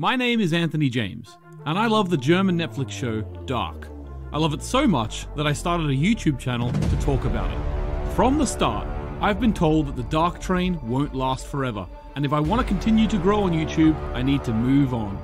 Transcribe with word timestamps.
My 0.00 0.14
name 0.14 0.38
is 0.38 0.52
Anthony 0.52 0.88
James, 0.88 1.38
and 1.66 1.76
I 1.76 1.88
love 1.88 2.08
the 2.08 2.16
German 2.16 2.56
Netflix 2.56 2.92
show 2.92 3.22
Dark. 3.46 3.88
I 4.32 4.38
love 4.38 4.54
it 4.54 4.62
so 4.62 4.86
much 4.86 5.26
that 5.34 5.44
I 5.44 5.52
started 5.52 5.90
a 5.90 5.92
YouTube 5.92 6.38
channel 6.38 6.70
to 6.70 7.00
talk 7.00 7.24
about 7.24 7.50
it. 7.50 8.12
From 8.14 8.38
the 8.38 8.46
start, 8.46 8.86
I've 9.20 9.40
been 9.40 9.52
told 9.52 9.88
that 9.88 9.96
the 9.96 10.04
Dark 10.04 10.40
train 10.40 10.78
won't 10.86 11.16
last 11.16 11.48
forever, 11.48 11.84
and 12.14 12.24
if 12.24 12.32
I 12.32 12.38
want 12.38 12.62
to 12.62 12.68
continue 12.68 13.08
to 13.08 13.18
grow 13.18 13.42
on 13.42 13.50
YouTube, 13.50 13.96
I 14.14 14.22
need 14.22 14.44
to 14.44 14.52
move 14.52 14.94
on. 14.94 15.20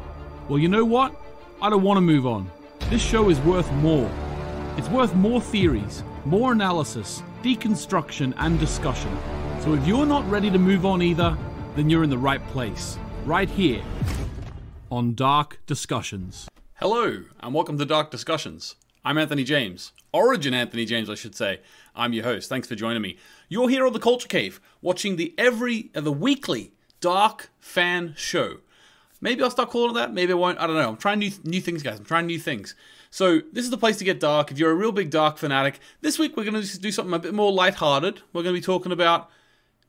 Well, 0.49 0.59
you 0.59 0.67
know 0.67 0.85
what? 0.85 1.15
I 1.63 1.71
don't 1.71 1.85
want 1.85 1.99
to 1.99 2.01
move 2.01 2.27
on. 2.27 2.51
This 2.91 3.01
show 3.01 3.31
is 3.31 3.39
worth 3.43 3.71
more. 3.75 4.11
It's 4.77 4.89
worth 4.89 5.15
more 5.15 5.41
theories, 5.41 6.03
more 6.25 6.51
analysis, 6.51 7.23
deconstruction, 7.45 8.35
and 8.39 8.59
discussion. 8.59 9.17
So 9.61 9.75
if 9.75 9.87
you're 9.87 10.05
not 10.05 10.29
ready 10.29 10.51
to 10.51 10.59
move 10.59 10.85
on 10.85 11.01
either, 11.01 11.39
then 11.77 11.89
you're 11.89 12.03
in 12.03 12.11
the 12.11 12.19
right 12.19 12.45
place. 12.49 12.99
Right 13.25 13.49
here 13.49 13.85
on 14.95 15.13
Dark 15.13 15.59
Discussions. 15.67 16.49
Hello, 16.75 17.25
and 17.41 17.53
welcome 17.53 17.77
to 17.79 17.85
Dark 17.85 18.13
Discussions. 18.13 18.77
I'm 19.05 19.19
Anthony 19.19 19.43
James. 19.43 19.91
Origin 20.13 20.55
Anthony 20.55 20.85
James, 20.85 21.11
I 21.11 21.17
should 21.17 21.35
say. 21.35 21.59
I'm 21.97 22.13
your 22.13 22.23
host. 22.23 22.49
Thanks 22.49 22.69
for 22.69 22.77
joining 22.77 23.03
me. 23.03 23.19
You're 23.49 23.69
here 23.69 23.85
on 23.89 23.93
the 23.93 23.99
Culture 23.99 24.29
Cave, 24.29 24.61
watching 24.83 25.17
the 25.17 25.35
every 25.37 25.91
uh, 25.97 26.01
the 26.01 26.13
weekly 26.13 26.75
Dark 27.01 27.51
fan 27.59 28.15
show. 28.17 28.59
Maybe 29.21 29.43
I'll 29.43 29.51
start 29.51 29.71
calling 29.71 29.91
it 29.91 29.95
that. 29.95 30.15
Maybe 30.15 30.31
I 30.31 30.37
won't. 30.37 30.61
I 30.61 30.67
don't 30.69 30.77
know. 30.77 30.91
I'm 30.91 30.97
trying 30.97 31.19
new 31.19 31.33
new 31.43 31.61
things, 31.61 31.83
guys. 31.83 31.99
I'm 31.99 32.05
trying 32.05 32.27
new 32.27 32.39
things. 32.39 32.77
So 33.11 33.41
this 33.53 33.65
is 33.65 33.73
the 33.73 33.77
place 33.77 33.97
to 33.97 34.05
get 34.05 34.21
dark. 34.21 34.53
If 34.53 34.61
you're 34.61 34.71
a 34.71 34.77
real 34.77 34.93
big 34.93 35.11
dark 35.11 35.39
fanatic, 35.39 35.81
this 36.03 36.21
week 36.21 36.37
we're 36.37 36.49
going 36.49 36.63
to 36.63 36.79
do 36.79 36.93
something 36.93 37.15
a 37.15 37.19
bit 37.19 37.35
more 37.35 37.51
lighthearted. 37.51 38.21
We're 38.33 38.45
going 38.45 38.55
to 38.55 38.61
be 38.61 38.65
talking 38.65 38.93
about 38.93 39.29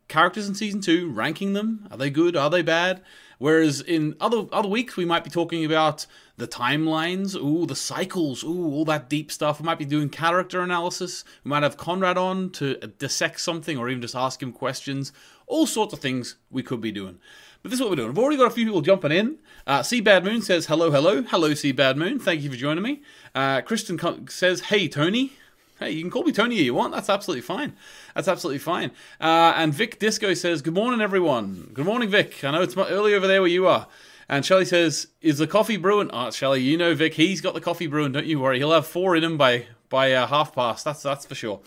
characters 0.07 0.47
in 0.47 0.55
season 0.55 0.81
two, 0.81 1.11
ranking 1.11 1.53
them. 1.53 1.87
Are 1.91 1.97
they 1.97 2.09
good? 2.09 2.35
Are 2.35 2.49
they 2.49 2.63
bad? 2.63 3.03
Whereas 3.37 3.81
in 3.81 4.15
other 4.19 4.45
other 4.51 4.69
weeks 4.69 4.97
we 4.97 5.05
might 5.05 5.23
be 5.23 5.29
talking 5.29 5.65
about 5.65 6.05
the 6.37 6.47
timelines, 6.47 7.35
ooh, 7.35 7.65
the 7.65 7.75
cycles, 7.75 8.43
ooh, 8.43 8.65
all 8.65 8.85
that 8.85 9.09
deep 9.09 9.31
stuff. 9.31 9.59
We 9.59 9.65
might 9.65 9.79
be 9.79 9.85
doing 9.85 10.09
character 10.09 10.61
analysis. 10.61 11.23
We 11.43 11.49
might 11.49 11.63
have 11.63 11.77
Conrad 11.77 12.17
on 12.17 12.49
to 12.51 12.75
dissect 12.75 13.39
something 13.39 13.77
or 13.77 13.89
even 13.89 14.01
just 14.01 14.15
ask 14.15 14.41
him 14.41 14.51
questions. 14.51 15.13
All 15.47 15.65
sorts 15.67 15.93
of 15.93 15.99
things 15.99 16.37
we 16.49 16.63
could 16.63 16.81
be 16.81 16.91
doing. 16.91 17.19
But 17.61 17.71
this 17.71 17.79
is 17.79 17.81
what 17.81 17.89
we're 17.89 17.95
doing. 17.95 18.09
I've 18.09 18.17
already 18.17 18.37
got 18.37 18.47
a 18.47 18.51
few 18.51 18.65
people 18.65 18.81
jumping 18.81 19.11
in. 19.11 19.37
Uh, 19.65 19.81
C 19.81 20.01
Bad 20.01 20.23
Moon 20.23 20.41
says 20.41 20.67
hello, 20.67 20.91
hello, 20.91 21.23
hello, 21.23 21.53
C 21.53 21.71
Bad 21.71 21.97
Moon. 21.97 22.19
Thank 22.19 22.41
you 22.41 22.49
for 22.49 22.55
joining 22.55 22.83
me. 22.83 23.01
Uh, 23.33 23.61
Kristen 23.61 24.27
says, 24.29 24.61
hey 24.61 24.87
Tony. 24.87 25.33
Hey, 25.77 25.91
you 25.91 26.01
can 26.01 26.09
call 26.09 26.23
me 26.23 26.31
Tony 26.31 26.57
if 26.57 26.63
you 26.63 26.73
want. 26.73 26.93
That's 26.93 27.09
absolutely 27.09 27.41
fine. 27.41 27.73
That's 28.13 28.29
absolutely 28.29 28.59
fine. 28.59 28.91
Uh, 29.19 29.53
and 29.57 29.73
Vic 29.73 29.99
Disco 29.99 30.33
says, 30.33 30.61
Good 30.61 30.73
morning, 30.73 31.01
everyone. 31.01 31.71
Good 31.73 31.85
morning, 31.85 32.07
Vic. 32.07 32.45
I 32.45 32.51
know 32.51 32.61
it's 32.61 32.77
early 32.77 33.13
over 33.13 33.27
there 33.27 33.41
where 33.41 33.51
you 33.51 33.67
are. 33.67 33.87
And 34.29 34.45
Shelley 34.45 34.63
says, 34.63 35.07
Is 35.21 35.37
the 35.37 35.47
coffee 35.47 35.75
brewing? 35.75 36.09
Oh, 36.13 36.31
Shelley, 36.31 36.61
you 36.61 36.77
know 36.77 36.95
Vic. 36.95 37.15
He's 37.15 37.41
got 37.41 37.55
the 37.55 37.61
coffee 37.61 37.87
brewing. 37.87 38.13
Don't 38.13 38.25
you 38.25 38.39
worry. 38.39 38.59
He'll 38.59 38.71
have 38.71 38.87
four 38.87 39.17
in 39.17 39.23
him 39.25 39.37
by 39.37 39.65
by 39.89 40.13
uh, 40.13 40.27
half 40.27 40.55
past. 40.55 40.85
That's 40.85 41.03
that's 41.03 41.25
for 41.25 41.35
sure. 41.35 41.59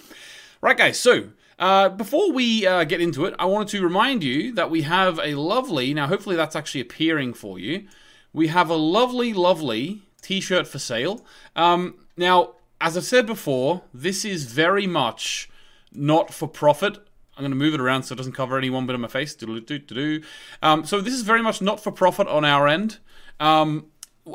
Right, 0.63 0.77
guys. 0.77 0.99
So 0.99 1.29
uh, 1.59 1.91
before 1.91 2.33
we 2.33 2.67
uh, 2.67 2.85
get 2.85 3.03
into 3.03 3.27
it, 3.27 3.35
I 3.39 3.45
wanted 3.45 3.69
to 3.69 3.83
remind 3.83 4.25
you 4.25 4.55
that 4.55 4.71
we 4.71 4.83
have 4.83 5.21
a 5.23 5.35
lovely. 5.35 5.93
Now, 5.93 6.07
hopefully, 6.07 6.35
that's 6.35 6.57
actually 6.57 6.81
appearing 6.81 7.35
for 7.35 7.59
you. 7.59 7.87
We 8.33 8.47
have 8.47 8.71
a 8.71 8.77
lovely, 8.77 9.35
lovely 9.35 10.03
T-shirt 10.23 10.67
for 10.67 10.79
sale. 10.79 11.27
Um, 11.55 11.95
now 12.17 12.55
as 12.81 12.97
I've 12.97 13.05
said 13.05 13.27
before, 13.27 13.83
this 13.93 14.25
is 14.25 14.45
very 14.45 14.87
much 14.87 15.49
not 15.93 16.33
for 16.33 16.49
profit. 16.49 16.97
I'm 17.37 17.43
going 17.43 17.51
to 17.53 17.57
move 17.57 17.75
it 17.75 17.81
around 17.81 18.03
so 18.03 18.15
it 18.15 18.17
doesn't 18.17 18.33
cover 18.33 18.59
any 18.59 18.71
one 18.71 18.87
bit 18.87 18.95
of 18.95 19.01
my 19.01 19.09
face. 19.09 19.37
Um, 20.63 20.85
so 20.85 21.01
this 21.01 21.15
is 21.15 21.23
very 21.23 21.43
much 21.43 21.63
not 21.63 21.81
for 21.81 21.93
profit 21.93 22.27
on 22.27 22.45
our 22.45 22.67
end. 22.67 22.99
Um, 23.39 23.87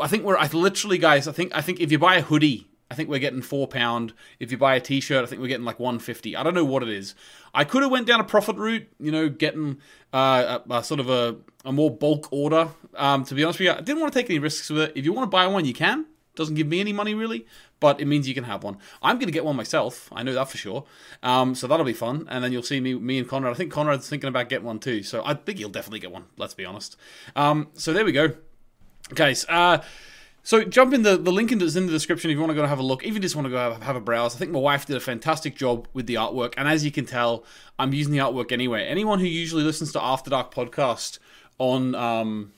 I 0.02 0.08
think 0.08 0.24
we're 0.24 0.38
I 0.38 0.48
literally, 0.48 0.98
guys. 0.98 1.28
I 1.28 1.32
think 1.32 1.56
I 1.56 1.62
think 1.62 1.80
if 1.80 1.92
you 1.92 2.00
buy 2.00 2.16
a 2.16 2.22
hoodie, 2.22 2.68
I 2.90 2.96
think 2.96 3.10
we're 3.10 3.20
getting 3.20 3.42
four 3.42 3.68
pound. 3.68 4.14
If 4.40 4.52
you 4.52 4.58
buy 4.58 4.76
a 4.76 4.80
t-shirt, 4.80 5.24
I 5.24 5.28
think 5.28 5.42
we're 5.42 5.48
getting 5.48 5.66
like 5.66 5.80
one 5.80 6.00
fifty. 6.00 6.36
I 6.36 6.44
don't 6.44 6.54
know 6.54 6.66
what 6.66 6.82
it 6.84 6.90
is. 6.90 7.14
I 7.54 7.64
could 7.66 7.82
have 7.84 7.92
went 7.92 8.08
down 8.08 8.20
a 8.20 8.24
profit 8.24 8.56
route, 8.56 8.88
you 9.00 9.12
know, 9.12 9.30
getting 9.30 9.78
uh, 10.14 10.60
a, 10.68 10.74
a 10.74 10.84
sort 10.84 11.00
of 11.00 11.10
a, 11.10 11.36
a 11.66 11.72
more 11.72 11.92
bulk 11.92 12.32
order. 12.32 12.70
Um, 12.96 13.26
to 13.26 13.36
be 13.36 13.44
honest 13.44 13.60
with 13.60 13.68
you, 13.68 13.74
I 13.74 13.82
didn't 13.82 14.00
want 14.00 14.14
to 14.14 14.20
take 14.20 14.30
any 14.30 14.40
risks 14.40 14.70
with 14.70 14.82
it. 14.82 14.94
If 14.96 15.06
you 15.06 15.14
want 15.14 15.28
to 15.28 15.30
buy 15.30 15.46
one, 15.48 15.66
you 15.66 15.74
can. 15.74 16.06
Doesn't 16.36 16.56
give 16.56 16.68
me 16.68 16.80
any 16.80 16.94
money 16.94 17.14
really, 17.14 17.46
but 17.80 18.02
it 18.02 18.06
means 18.06 18.28
you 18.28 18.34
can 18.34 18.46
have 18.46 18.64
one. 18.64 18.78
I'm 19.02 19.18
going 19.18 19.28
to 19.28 19.34
get 19.34 19.46
one 19.46 19.56
myself. 19.56 20.10
I 20.12 20.24
know 20.24 20.34
that 20.34 20.50
for 20.50 20.58
sure. 20.58 20.86
Um, 21.22 21.54
so 21.54 21.68
that'll 21.68 21.86
be 21.86 21.94
fun. 21.94 22.28
And 22.30 22.44
then 22.44 22.52
you'll 22.52 22.64
see 22.64 22.80
me, 22.80 22.96
me 22.96 23.20
and 23.20 23.28
Conrad. 23.28 23.54
I 23.54 23.56
think 23.56 23.72
Conrad's 23.72 24.10
thinking 24.10 24.30
about 24.30 24.50
getting 24.50 24.66
one 24.66 24.80
too. 24.80 25.04
So 25.04 25.24
I 25.26 25.36
think 25.36 25.60
he'll 25.60 25.70
definitely 25.70 26.00
get 26.00 26.12
one. 26.12 26.26
Let's 26.38 26.54
be 26.54 26.66
honest. 26.66 26.98
Um, 27.36 27.68
so 27.74 27.94
there 27.94 28.06
we 28.06 28.12
go, 28.12 28.32
guys. 29.14 29.46
Uh, 29.48 29.80
so 30.46 30.64
jump 30.64 30.94
in 30.94 31.04
the, 31.04 31.16
the 31.16 31.32
link 31.32 31.54
is 31.54 31.78
in 31.78 31.86
the 31.86 31.92
description 31.92 32.30
if 32.30 32.36
you 32.36 32.42
want 32.42 32.50
to 32.50 32.56
go 32.56 32.66
have 32.66 32.80
a 32.80 32.84
look. 32.84 33.06
If 33.06 33.14
you 33.14 33.20
just 33.20 33.36
want 33.36 33.46
to 33.46 33.50
go 33.50 33.58
have, 33.58 33.82
have 33.84 33.96
a 33.96 34.02
browse, 34.02 34.36
I 34.36 34.40
think 34.40 34.52
my 34.52 34.60
wife 34.60 34.86
did 34.86 34.98
a 34.98 35.00
fantastic 35.00 35.56
job 35.56 35.88
with 35.94 36.06
the 36.06 36.16
artwork. 36.16 36.56
And 36.58 36.68
as 36.68 36.84
you 36.84 36.92
can 36.92 37.06
tell, 37.06 37.46
I'm 37.80 37.94
using 37.94 38.12
the 38.12 38.20
artwork 38.20 38.52
anyway. 38.52 38.86
Anyone 38.86 39.20
who 39.20 39.26
usually 39.26 39.64
listens 39.64 39.94
to 39.94 40.04
After 40.04 40.30
Dark 40.30 40.54
podcast 40.54 41.20
on 41.60 41.96
um, 41.96 42.52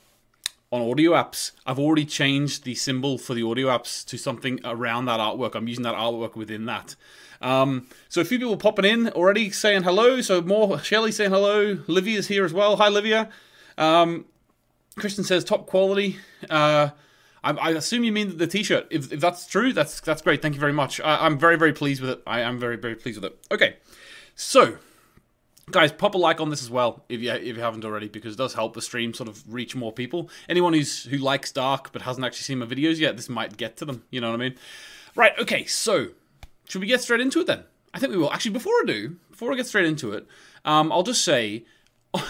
on 0.76 0.92
audio 0.92 1.12
apps, 1.12 1.52
I've 1.66 1.80
already 1.80 2.06
changed 2.06 2.66
the 2.66 2.76
symbol 2.76 3.18
for 3.18 3.34
the 3.34 3.44
audio 3.44 3.68
apps 3.68 4.06
to 4.08 4.18
something 4.18 4.60
around 4.66 5.06
that 5.06 5.20
artwork. 5.20 5.56
I'm 5.56 5.68
using 5.68 5.84
that 5.84 5.96
artwork 5.96 6.36
within 6.36 6.66
that. 6.66 6.96
Um, 7.42 7.88
so 8.10 8.22
a 8.22 8.26
few 8.26 8.40
people 8.40 8.58
popping 8.58 8.86
in 8.86 9.10
already 9.10 9.52
saying 9.52 9.84
hello. 9.84 10.20
So 10.22 10.42
more 10.42 10.80
Shelly 10.80 11.12
saying 11.12 11.32
hello. 11.32 11.80
Livia's 11.88 12.28
here 12.28 12.44
as 12.44 12.54
well. 12.54 12.76
Hi, 12.76 12.90
Livia. 12.90 13.30
Um, 13.78 14.26
Christian 14.98 15.24
says 15.24 15.44
top 15.44 15.66
quality. 15.66 16.18
Uh, 16.50 16.90
I, 17.44 17.52
I, 17.52 17.70
assume 17.72 18.04
you 18.04 18.12
mean 18.12 18.38
the 18.38 18.48
T-shirt. 18.48 18.88
If, 18.90 19.14
if, 19.14 19.20
that's 19.20 19.48
true, 19.48 19.74
that's 19.74 20.02
that's 20.02 20.22
great. 20.22 20.42
Thank 20.42 20.56
you 20.56 20.60
very 20.60 20.74
much. 20.74 21.00
I, 21.02 21.26
I'm 21.26 21.38
very 21.38 21.58
very 21.58 21.74
pleased 21.74 22.02
with 22.02 22.10
it. 22.10 22.22
I 22.26 22.42
am 22.42 22.60
very 22.60 22.78
very 22.78 22.96
pleased 22.96 23.22
with 23.22 23.32
it. 23.32 23.38
Okay, 23.52 23.78
so 24.36 24.78
guys 25.72 25.92
pop 25.92 26.14
a 26.16 26.18
like 26.18 26.40
on 26.40 26.50
this 26.50 26.62
as 26.62 26.70
well 26.70 27.04
if 27.10 27.22
you 27.22 27.32
if 27.32 27.56
you 27.56 27.62
haven't 27.62 27.84
already 27.84 28.08
because 28.08 28.36
it 28.36 28.38
does 28.38 28.54
help 28.54 28.74
the 28.74 28.82
stream 28.82 29.14
sort 29.14 29.30
of 29.30 29.42
reach 29.52 29.76
more 29.76 29.92
people. 29.92 30.30
Anyone 30.48 30.74
who's 30.74 31.04
who 31.06 31.18
likes 31.18 31.52
dark 31.52 31.92
but 31.92 32.04
hasn't 32.04 32.26
actually 32.26 32.44
seen 32.44 32.60
my 32.60 32.66
videos 32.66 33.00
yet 33.00 33.18
this 33.18 33.30
might 33.30 33.58
get 33.58 33.78
to 33.78 33.86
them 33.86 34.04
you 34.12 34.22
know 34.22 34.30
what 34.30 34.40
i 34.40 34.44
mean? 34.44 34.56
Right 35.16 35.34
okay 35.40 35.66
so 35.66 36.10
should 36.68 36.82
we 36.82 36.88
get 36.88 37.02
straight 37.02 37.22
into 37.22 37.40
it 37.40 37.48
then? 37.48 37.64
I 37.94 38.00
think 38.00 38.12
we 38.12 38.18
will. 38.18 38.32
Actually 38.32 38.52
before 38.52 38.74
i 38.74 38.84
do 38.86 39.16
before 39.30 39.52
i 39.52 39.56
get 39.56 39.66
straight 39.66 39.86
into 39.86 40.14
it 40.14 40.28
um, 40.66 40.92
i'll 40.92 41.04
just 41.04 41.24
say 41.24 41.66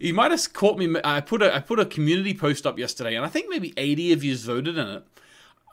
you 0.00 0.14
might 0.14 0.30
have 0.30 0.52
caught 0.52 0.78
me 0.78 0.96
i 1.04 1.20
put 1.20 1.42
a 1.42 1.54
i 1.54 1.60
put 1.60 1.78
a 1.78 1.86
community 1.86 2.34
post 2.34 2.66
up 2.66 2.78
yesterday 2.78 3.14
and 3.14 3.24
i 3.24 3.28
think 3.28 3.48
maybe 3.48 3.72
80 3.76 4.12
of 4.12 4.24
you 4.24 4.36
voted 4.36 4.78
in 4.78 4.88
it. 4.88 5.04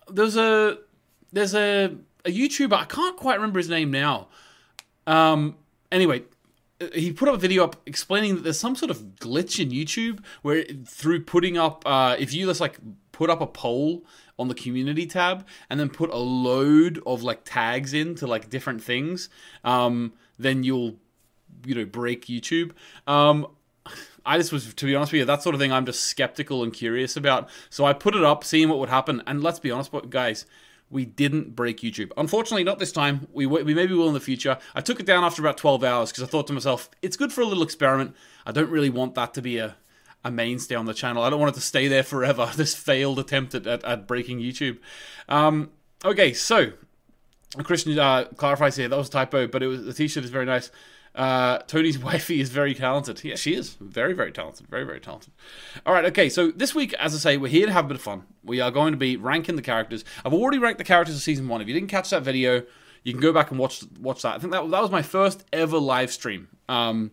There's 0.10 0.36
a 0.36 0.80
there's 1.32 1.56
a 1.56 1.96
a 2.26 2.30
youtuber 2.30 2.74
i 2.74 2.86
can't 2.86 3.18
quite 3.18 3.36
remember 3.36 3.60
his 3.60 3.70
name 3.70 3.90
now. 3.90 4.28
Um 5.08 5.56
anyway 5.92 6.24
he 6.94 7.12
put 7.12 7.30
up 7.30 7.36
a 7.36 7.38
video 7.38 7.64
up 7.64 7.82
explaining 7.86 8.36
that 8.36 8.44
there's 8.44 8.60
some 8.60 8.76
sort 8.76 8.92
of 8.92 9.16
glitch 9.16 9.60
in 9.60 9.70
YouTube 9.70 10.24
where 10.42 10.66
through 10.86 11.24
putting 11.24 11.58
up 11.58 11.84
uh, 11.86 12.16
if 12.20 12.34
you 12.34 12.46
just 12.46 12.62
like 12.62 12.78
put 13.12 13.30
up 13.30 13.42
a 13.42 13.48
poll 13.48 14.06
on 14.40 14.48
the 14.48 14.56
community 14.56 15.06
tab 15.06 15.46
and 15.70 15.80
then 15.80 15.90
put 15.90 16.10
a 16.10 16.18
load 16.18 17.02
of 17.06 17.24
like 17.24 17.42
tags 17.46 17.94
into 17.94 18.26
like 18.28 18.50
different 18.50 18.84
things, 18.84 19.30
um, 19.64 20.14
then 20.38 20.64
you'll 20.64 20.96
you 21.66 21.76
know 21.76 21.86
break 21.86 22.26
YouTube. 22.26 22.72
Um, 23.08 23.48
I 24.26 24.38
just 24.38 24.52
was, 24.52 24.74
to 24.74 24.86
be 24.86 24.96
honest 24.96 25.12
with 25.12 25.20
you, 25.20 25.26
that 25.26 25.44
sort 25.44 25.54
of 25.54 25.60
thing 25.60 25.74
I'm 25.74 25.86
just 25.86 26.06
skeptical 26.06 26.64
and 26.64 26.72
curious 26.72 27.18
about. 27.18 27.50
So 27.70 27.86
I 27.86 27.94
put 27.94 28.16
it 28.16 28.24
up, 28.24 28.44
seeing 28.44 28.70
what 28.70 28.80
would 28.80 28.90
happen. 28.90 29.22
And 29.28 29.44
let's 29.44 29.60
be 29.60 29.70
honest, 29.70 29.92
guys, 30.10 30.46
we 30.94 31.06
didn't 31.06 31.56
break 31.56 31.80
YouTube. 31.80 32.12
Unfortunately, 32.16 32.64
not 32.64 32.80
this 32.80 32.92
time. 32.92 33.28
We, 33.34 33.46
we 33.46 33.74
maybe 33.74 33.94
will 33.94 34.08
in 34.08 34.14
the 34.14 34.20
future. 34.20 34.58
I 34.76 34.82
took 34.82 35.00
it 35.00 35.06
down 35.06 35.24
after 35.24 35.42
about 35.42 35.58
12 35.58 35.84
hours 35.84 36.12
because 36.12 36.24
I 36.24 36.28
thought 36.28 36.48
to 36.48 36.54
myself, 36.54 36.90
it's 37.02 37.18
good 37.18 37.34
for 37.34 37.42
a 37.42 37.46
little 37.46 37.64
experiment. 37.64 38.16
I 38.46 38.52
don't 38.52 38.70
really 38.70 38.92
want 38.92 39.16
that 39.16 39.34
to 39.34 39.42
be 39.42 39.58
a, 39.58 39.76
a 40.24 40.32
mainstay 40.32 40.76
on 40.76 40.86
the 40.86 40.94
channel. 40.94 41.24
I 41.24 41.30
don't 41.30 41.40
want 41.40 41.54
it 41.54 41.60
to 41.60 41.66
stay 41.66 41.88
there 41.88 42.04
forever. 42.04 42.52
This 42.56 42.76
failed 42.76 43.20
attempt 43.20 43.56
at, 43.56 43.66
at, 43.66 43.84
at 43.84 44.08
breaking 44.08 44.40
YouTube. 44.40 44.78
Um, 45.28 45.72
okay, 46.06 46.32
so 46.32 46.74
Christian 47.64 47.98
uh, 47.98 48.26
clarifies 48.38 48.76
here 48.76 48.88
that 48.88 48.98
was 48.98 49.10
a 49.10 49.12
typo, 49.12 49.48
but 49.48 49.64
it 49.64 49.68
was 49.68 49.84
the 49.84 49.94
t-shirt 49.94 50.24
is 50.24 50.30
very 50.30 50.46
nice. 50.46 50.70
Uh, 51.16 51.60
Tony's 51.60 52.00
wifey 52.04 52.42
is 52.42 52.50
very 52.50 52.74
talented. 52.74 53.24
Yeah, 53.24 53.36
she 53.36 53.54
is 53.56 53.76
very, 53.80 54.14
very 54.14 54.32
talented. 54.32 54.68
Very, 54.68 54.84
very 54.84 55.00
talented. 55.00 55.34
All 55.86 55.94
right, 55.94 56.06
okay. 56.06 56.30
So 56.30 56.52
this 56.52 56.74
week, 56.74 56.94
as 56.96 57.14
I 57.14 57.18
say, 57.18 57.38
we're 57.38 57.48
here 57.48 57.66
to 57.66 57.74
have 57.74 57.86
a 57.86 57.88
bit 57.90 57.96
of 57.96 58.02
fun. 58.02 58.24
We 58.44 58.60
are 58.62 58.72
going 58.72 58.94
to 58.94 58.98
be 58.98 59.18
ranking 59.18 59.56
the 59.56 59.62
characters. 59.62 60.04
I've 60.26 60.34
already 60.34 60.58
ranked 60.58 60.78
the 60.80 60.84
characters 60.84 61.16
of 61.16 61.22
season 61.22 61.48
one. 61.48 61.62
If 61.62 61.68
you 61.68 61.74
didn't 61.74 61.90
catch 61.90 62.10
that 62.10 62.24
video, 62.24 62.64
you 63.04 63.14
can 63.14 63.22
go 63.22 63.34
back 63.34 63.52
and 63.52 63.60
watch 63.60 63.84
watch 64.00 64.22
that. 64.24 64.36
I 64.36 64.40
think 64.40 64.52
that 64.54 64.70
that 64.70 64.82
was 64.82 64.92
my 64.92 65.02
first 65.02 65.46
ever 65.54 65.78
live 65.78 66.12
stream. 66.12 66.48
Um, 66.68 67.12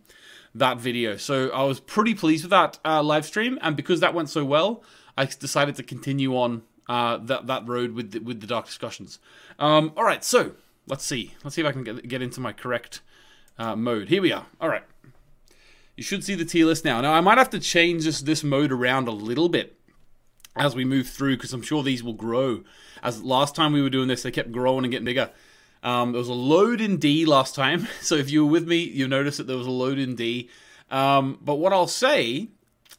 that 0.54 0.78
video. 0.78 1.16
So 1.16 1.50
I 1.50 1.64
was 1.64 1.80
pretty 1.80 2.14
pleased 2.14 2.44
with 2.44 2.50
that 2.50 2.78
uh, 2.84 3.02
live 3.02 3.24
stream, 3.24 3.58
and 3.62 3.76
because 3.76 4.00
that 4.00 4.14
went 4.14 4.30
so 4.30 4.44
well, 4.44 4.82
I 5.16 5.26
decided 5.26 5.76
to 5.76 5.82
continue 5.82 6.36
on 6.36 6.62
uh, 6.88 7.18
that 7.18 7.46
that 7.46 7.68
road 7.68 7.92
with 7.92 8.12
the, 8.12 8.18
with 8.20 8.40
the 8.40 8.46
dark 8.46 8.66
discussions. 8.66 9.18
Um, 9.58 9.92
all 9.96 10.04
right, 10.04 10.24
so 10.24 10.52
let's 10.86 11.04
see. 11.04 11.34
Let's 11.44 11.56
see 11.56 11.62
if 11.62 11.68
I 11.68 11.72
can 11.72 11.84
get 11.84 12.08
get 12.08 12.22
into 12.22 12.40
my 12.40 12.52
correct 12.52 13.00
uh, 13.60 13.76
mode. 13.76 14.08
Here 14.08 14.22
we 14.22 14.32
are. 14.32 14.46
All 14.60 14.68
right. 14.68 14.82
You 15.94 16.02
should 16.02 16.24
see 16.24 16.34
the 16.34 16.46
tier 16.46 16.64
list 16.64 16.84
now. 16.84 17.00
Now, 17.02 17.12
I 17.12 17.20
might 17.20 17.36
have 17.36 17.50
to 17.50 17.60
change 17.60 18.04
this, 18.04 18.22
this 18.22 18.42
mode 18.42 18.72
around 18.72 19.06
a 19.06 19.12
little 19.12 19.50
bit 19.50 19.76
as 20.56 20.74
we 20.74 20.84
move 20.84 21.08
through 21.08 21.36
because 21.36 21.52
I'm 21.52 21.62
sure 21.62 21.82
these 21.82 22.02
will 22.02 22.14
grow. 22.14 22.64
As 23.02 23.22
last 23.22 23.54
time 23.54 23.72
we 23.72 23.82
were 23.82 23.90
doing 23.90 24.08
this, 24.08 24.22
they 24.22 24.30
kept 24.30 24.50
growing 24.50 24.84
and 24.84 24.90
getting 24.90 25.04
bigger. 25.04 25.30
Um, 25.82 26.12
there 26.12 26.18
was 26.18 26.28
a 26.28 26.34
load 26.34 26.80
in 26.80 26.96
D 26.96 27.26
last 27.26 27.54
time, 27.54 27.86
so 28.00 28.14
if 28.14 28.30
you 28.30 28.44
were 28.44 28.50
with 28.50 28.66
me, 28.66 28.78
you 28.78 29.06
noticed 29.06 29.36
that 29.38 29.46
there 29.46 29.56
was 29.56 29.66
a 29.66 29.70
load 29.70 29.98
in 29.98 30.16
D. 30.16 30.48
Um, 30.90 31.38
but 31.42 31.56
what 31.56 31.72
I'll 31.72 31.86
say 31.86 32.48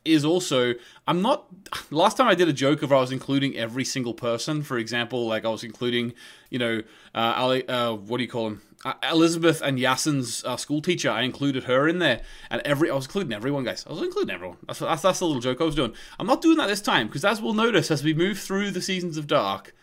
is 0.05 0.23
also 0.23 0.73
I'm 1.07 1.21
not. 1.21 1.45
Last 1.91 2.17
time 2.17 2.27
I 2.27 2.35
did 2.35 2.47
a 2.47 2.53
joke 2.53 2.81
of 2.83 2.91
I 2.91 2.99
was 2.99 3.11
including 3.11 3.55
every 3.57 3.83
single 3.83 4.13
person. 4.13 4.63
For 4.63 4.77
example, 4.77 5.27
like 5.27 5.45
I 5.45 5.49
was 5.49 5.63
including, 5.63 6.13
you 6.49 6.57
know, 6.57 6.81
uh, 7.13 7.33
Ali, 7.35 7.67
uh, 7.67 7.93
what 7.93 8.17
do 8.17 8.23
you 8.23 8.29
call 8.29 8.47
him? 8.47 8.61
Uh, 8.83 8.93
Elisabeth 9.11 9.61
and 9.61 9.77
Yasin's 9.77 10.43
uh, 10.43 10.57
school 10.57 10.81
teacher. 10.81 11.11
I 11.11 11.21
included 11.21 11.65
her 11.65 11.87
in 11.87 11.99
there, 11.99 12.21
and 12.49 12.61
every 12.65 12.89
I 12.89 12.95
was 12.95 13.05
including 13.05 13.31
everyone, 13.31 13.63
guys. 13.63 13.85
I 13.87 13.93
was 13.93 14.01
including 14.01 14.33
everyone. 14.33 14.57
That's 14.65 14.79
that's, 14.79 15.03
that's 15.03 15.19
the 15.19 15.27
little 15.27 15.41
joke 15.41 15.61
I 15.61 15.65
was 15.65 15.75
doing. 15.75 15.93
I'm 16.19 16.25
not 16.25 16.41
doing 16.41 16.57
that 16.57 16.67
this 16.67 16.81
time 16.81 17.07
because, 17.07 17.23
as 17.23 17.41
we'll 17.41 17.53
notice 17.53 17.91
as 17.91 18.03
we 18.03 18.13
move 18.13 18.39
through 18.39 18.71
the 18.71 18.81
seasons 18.81 19.17
of 19.17 19.27
Dark, 19.27 19.75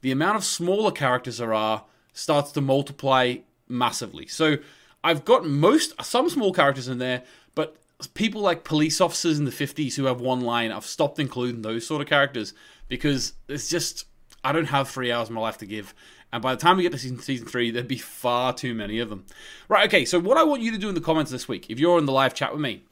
the 0.00 0.12
amount 0.12 0.36
of 0.36 0.44
smaller 0.44 0.92
characters 0.92 1.38
there 1.38 1.52
are 1.52 1.84
starts 2.12 2.52
to 2.52 2.60
multiply 2.60 3.36
massively. 3.68 4.26
So 4.26 4.58
I've 5.02 5.24
got 5.24 5.44
most 5.44 6.00
some 6.04 6.30
small 6.30 6.52
characters 6.52 6.88
in 6.88 6.98
there, 6.98 7.24
but 7.54 7.76
people 8.14 8.40
like 8.40 8.64
police 8.64 9.00
officers 9.00 9.38
in 9.38 9.44
the 9.44 9.50
50s 9.50 9.96
who 9.96 10.04
have 10.04 10.20
one 10.20 10.40
line, 10.40 10.70
I've 10.70 10.86
stopped 10.86 11.18
including 11.18 11.62
those 11.62 11.86
sort 11.86 12.02
of 12.02 12.08
characters 12.08 12.54
because 12.88 13.32
it's 13.48 13.68
just 13.68 14.06
I 14.44 14.52
don't 14.52 14.66
have 14.66 14.88
three 14.88 15.10
hours 15.10 15.28
of 15.28 15.34
my 15.34 15.40
life 15.40 15.58
to 15.58 15.66
give. 15.66 15.94
And 16.32 16.42
by 16.42 16.54
the 16.54 16.60
time 16.60 16.76
we 16.76 16.82
get 16.82 16.92
to 16.92 16.98
season, 16.98 17.18
season 17.20 17.46
three, 17.46 17.70
there'd 17.70 17.88
be 17.88 17.98
far 17.98 18.52
too 18.52 18.74
many 18.74 18.98
of 18.98 19.08
them. 19.08 19.24
Right, 19.68 19.86
okay, 19.86 20.04
so 20.04 20.18
what 20.18 20.36
I 20.36 20.42
want 20.42 20.62
you 20.62 20.72
to 20.72 20.78
do 20.78 20.88
in 20.88 20.94
the 20.94 21.00
comments 21.00 21.30
this 21.30 21.48
week, 21.48 21.70
if 21.70 21.78
you're 21.78 21.98
in 21.98 22.06
the 22.06 22.12
live 22.12 22.34
chat 22.34 22.52
with 22.52 22.60
me, 22.60 22.82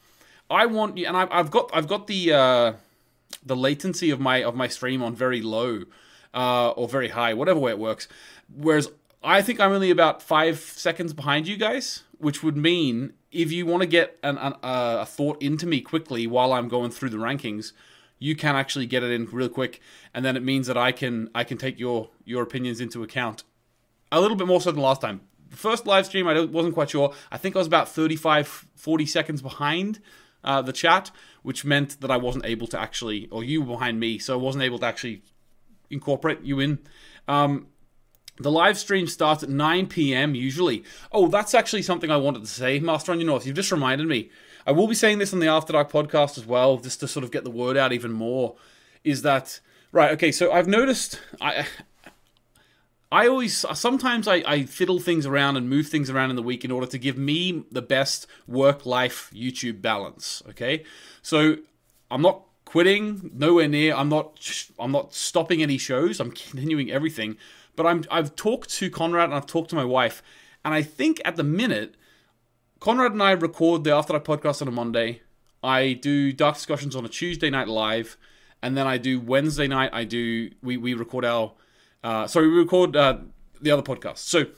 I 0.51 0.67
want 0.67 0.97
you, 0.97 1.07
and 1.07 1.17
I've, 1.17 1.29
I've 1.31 1.51
got 1.51 1.71
I've 1.73 1.89
got 1.89 2.07
the 2.07 2.33
uh, 2.33 2.73
the 3.45 3.57
latency 3.57 4.11
of 4.11 4.21
my 4.21 4.43
of 4.43 4.55
my 4.55 4.69
stream 4.69 5.03
on 5.03 5.15
very 5.15 5.41
low 5.43 5.85
uh, 6.33 6.71
or 6.71 6.89
very 6.89 7.09
high, 7.09 7.35
whatever 7.35 7.59
way 7.59 7.73
it 7.73 7.79
works. 7.79 8.09
Whereas 8.55 8.91
I 9.23 9.43
think 9.43 9.61
I'm 9.61 9.73
only 9.73 9.91
about 9.91 10.23
five 10.23 10.59
seconds 10.59 11.13
behind 11.13 11.49
you 11.49 11.57
guys, 11.57 12.03
which 12.19 12.43
would 12.43 12.57
mean 12.57 13.15
if 13.33 13.51
you 13.51 13.67
want 13.67 13.81
to 13.81 13.87
get 13.87 14.19
an, 14.23 14.37
an, 14.39 14.55
uh, 14.63 14.99
a 15.01 15.07
thought 15.07 15.43
into 15.43 15.67
me 15.67 15.81
quickly 15.81 16.27
while 16.27 16.53
I'm 16.53 16.69
going 16.69 16.91
through 16.91 17.11
the 17.11 17.17
rankings, 17.17 17.73
you 18.25 18.35
can 18.35 18.57
actually 18.57 18.87
get 18.87 19.03
it 19.03 19.11
in 19.11 19.27
real 19.27 19.51
quick, 19.51 19.83
and 20.15 20.25
then 20.25 20.35
it 20.35 20.43
means 20.43 20.67
that 20.67 20.79
I 20.79 20.93
can 20.93 21.29
I 21.35 21.45
can 21.45 21.59
take 21.59 21.79
your 21.79 22.09
your 22.25 22.43
opinions 22.43 22.81
into 22.81 23.03
account 23.03 23.45
a 24.11 24.19
little 24.19 24.37
bit 24.37 24.47
more 24.47 24.63
so 24.63 24.73
than 24.73 24.81
last 24.81 25.03
time. 25.03 25.21
The 25.51 25.59
first 25.59 25.87
live 25.87 26.07
stream, 26.07 26.27
I 26.27 26.43
wasn't 26.47 26.73
quite 26.73 26.89
sure. 26.89 27.13
I 27.31 27.37
think 27.37 27.55
I 27.55 27.59
was 27.59 27.67
about 27.67 27.87
35, 27.89 28.67
40 28.77 29.07
seconds 29.07 29.43
behind 29.43 30.01
uh, 30.43 30.63
the 30.63 30.73
chat, 30.73 31.11
which 31.43 31.67
meant 31.67 32.01
that 32.01 32.11
I 32.11 32.17
wasn't 32.17 32.47
able 32.47 32.67
to 32.69 32.81
actually, 32.81 33.29
or 33.31 33.45
you 33.45 33.61
were 33.61 33.75
behind 33.75 34.01
me, 34.01 34.19
so 34.19 34.33
I 34.33 34.43
wasn't 34.43 34.65
able 34.65 34.79
to 34.79 34.87
actually 34.87 35.23
incorporate 35.91 36.41
you 36.41 36.61
in. 36.61 36.79
Um, 37.29 37.67
the 38.39 38.51
live 38.51 38.79
stream 38.79 39.07
starts 39.07 39.43
at 39.43 39.51
9 39.51 39.87
p.m. 39.89 40.35
usually. 40.35 40.83
Oh, 41.13 41.29
that's 41.29 41.55
actually 41.55 41.83
something 41.83 42.11
I 42.11 42.17
wanted 42.17 42.41
to 42.41 42.49
say, 42.49 42.81
Master 42.81 43.13
on 43.13 43.21
Your 43.21 43.27
North. 43.27 43.47
You've 43.47 43.55
just 43.55 43.71
reminded 43.71 44.09
me. 44.09 44.31
I 44.67 44.73
will 44.73 44.87
be 44.87 44.95
saying 44.95 45.19
this 45.19 45.33
on 45.33 45.41
the 45.41 45.49
After 45.49 45.73
Dark 45.73 45.91
podcast 45.91 46.39
as 46.39 46.47
well, 46.47 46.79
just 46.79 47.01
to 47.01 47.09
sort 47.09 47.25
of 47.25 47.31
get 47.31 47.45
the 47.45 47.51
word 47.51 47.77
out 47.77 47.93
even 47.93 48.13
more. 48.13 48.57
Is 49.03 49.23
that 49.23 49.61
right? 49.93 50.13
Okay, 50.13 50.33
so 50.33 50.53
I've 50.53 50.69
noticed 50.69 51.21
I. 51.41 51.67
I 53.13 53.29
always 53.29 53.65
sometimes 53.75 54.27
I, 54.27 54.43
I 54.45 54.65
fiddle 54.65 54.99
things 54.99 55.25
around 55.25 55.57
and 55.57 55.71
move 55.71 55.87
things 55.87 56.11
around 56.11 56.31
in 56.31 56.37
the 56.37 56.43
week 56.43 56.65
in 56.65 56.73
order 56.73 56.89
to 56.89 56.99
give 56.99 57.17
me 57.17 57.63
the 57.71 57.83
best 57.83 58.27
work 58.49 58.85
life 58.85 59.31
YouTube 59.33 59.81
balance. 59.81 60.43
Okay, 60.49 60.83
so 61.23 61.59
I'm 62.11 62.23
not 62.23 62.43
quitting, 62.65 63.31
nowhere 63.33 63.69
near. 63.69 63.95
I'm 63.95 64.09
not 64.09 64.41
I'm 64.81 64.91
not 64.91 65.15
stopping 65.15 65.63
any 65.63 65.79
shows. 65.79 66.19
I'm 66.19 66.33
continuing 66.33 66.91
everything. 66.91 67.37
But 67.77 67.87
I'm 67.87 68.05
I've 68.11 68.35
talked 68.35 68.71
to 68.79 68.91
Conrad 68.91 69.27
and 69.27 69.35
I've 69.35 69.47
talked 69.47 69.71
to 69.71 69.77
my 69.77 69.85
wife, 69.85 70.21
and 70.65 70.75
I 70.75 70.83
think 70.83 71.21
at 71.25 71.37
the 71.37 71.45
minute, 71.45 71.95
Conrad 72.85 73.13
and 73.13 73.23
I 73.23 73.31
record 73.31 73.83
the 73.83 73.93
After 73.93 74.13
Dark 74.13 74.27
podcast 74.27 74.61
on 74.61 74.69
a 74.69 74.71
Monday. 74.71 75.23
I 75.63 75.95
do 75.95 76.35
dark 76.35 76.57
discussions 76.57 76.95
on 76.95 77.03
a 77.07 77.09
Tuesday 77.09 77.49
night 77.49 77.67
live, 77.67 78.19
and 78.63 78.77
then 78.77 78.87
I 78.87 78.99
do 78.99 79.19
Wednesday 79.19 79.67
night. 79.67 79.89
I 79.95 80.05
do 80.05 80.51
we 80.63 80.77
we 80.77 80.93
record 80.93 81.25
our 81.25 81.55
uh, 82.03 82.27
sorry 82.27 82.47
we 82.47 82.59
record 82.59 82.95
uh, 82.95 83.21
the 83.63 83.71
other 83.71 83.81
podcast. 83.81 84.19
So 84.19 84.49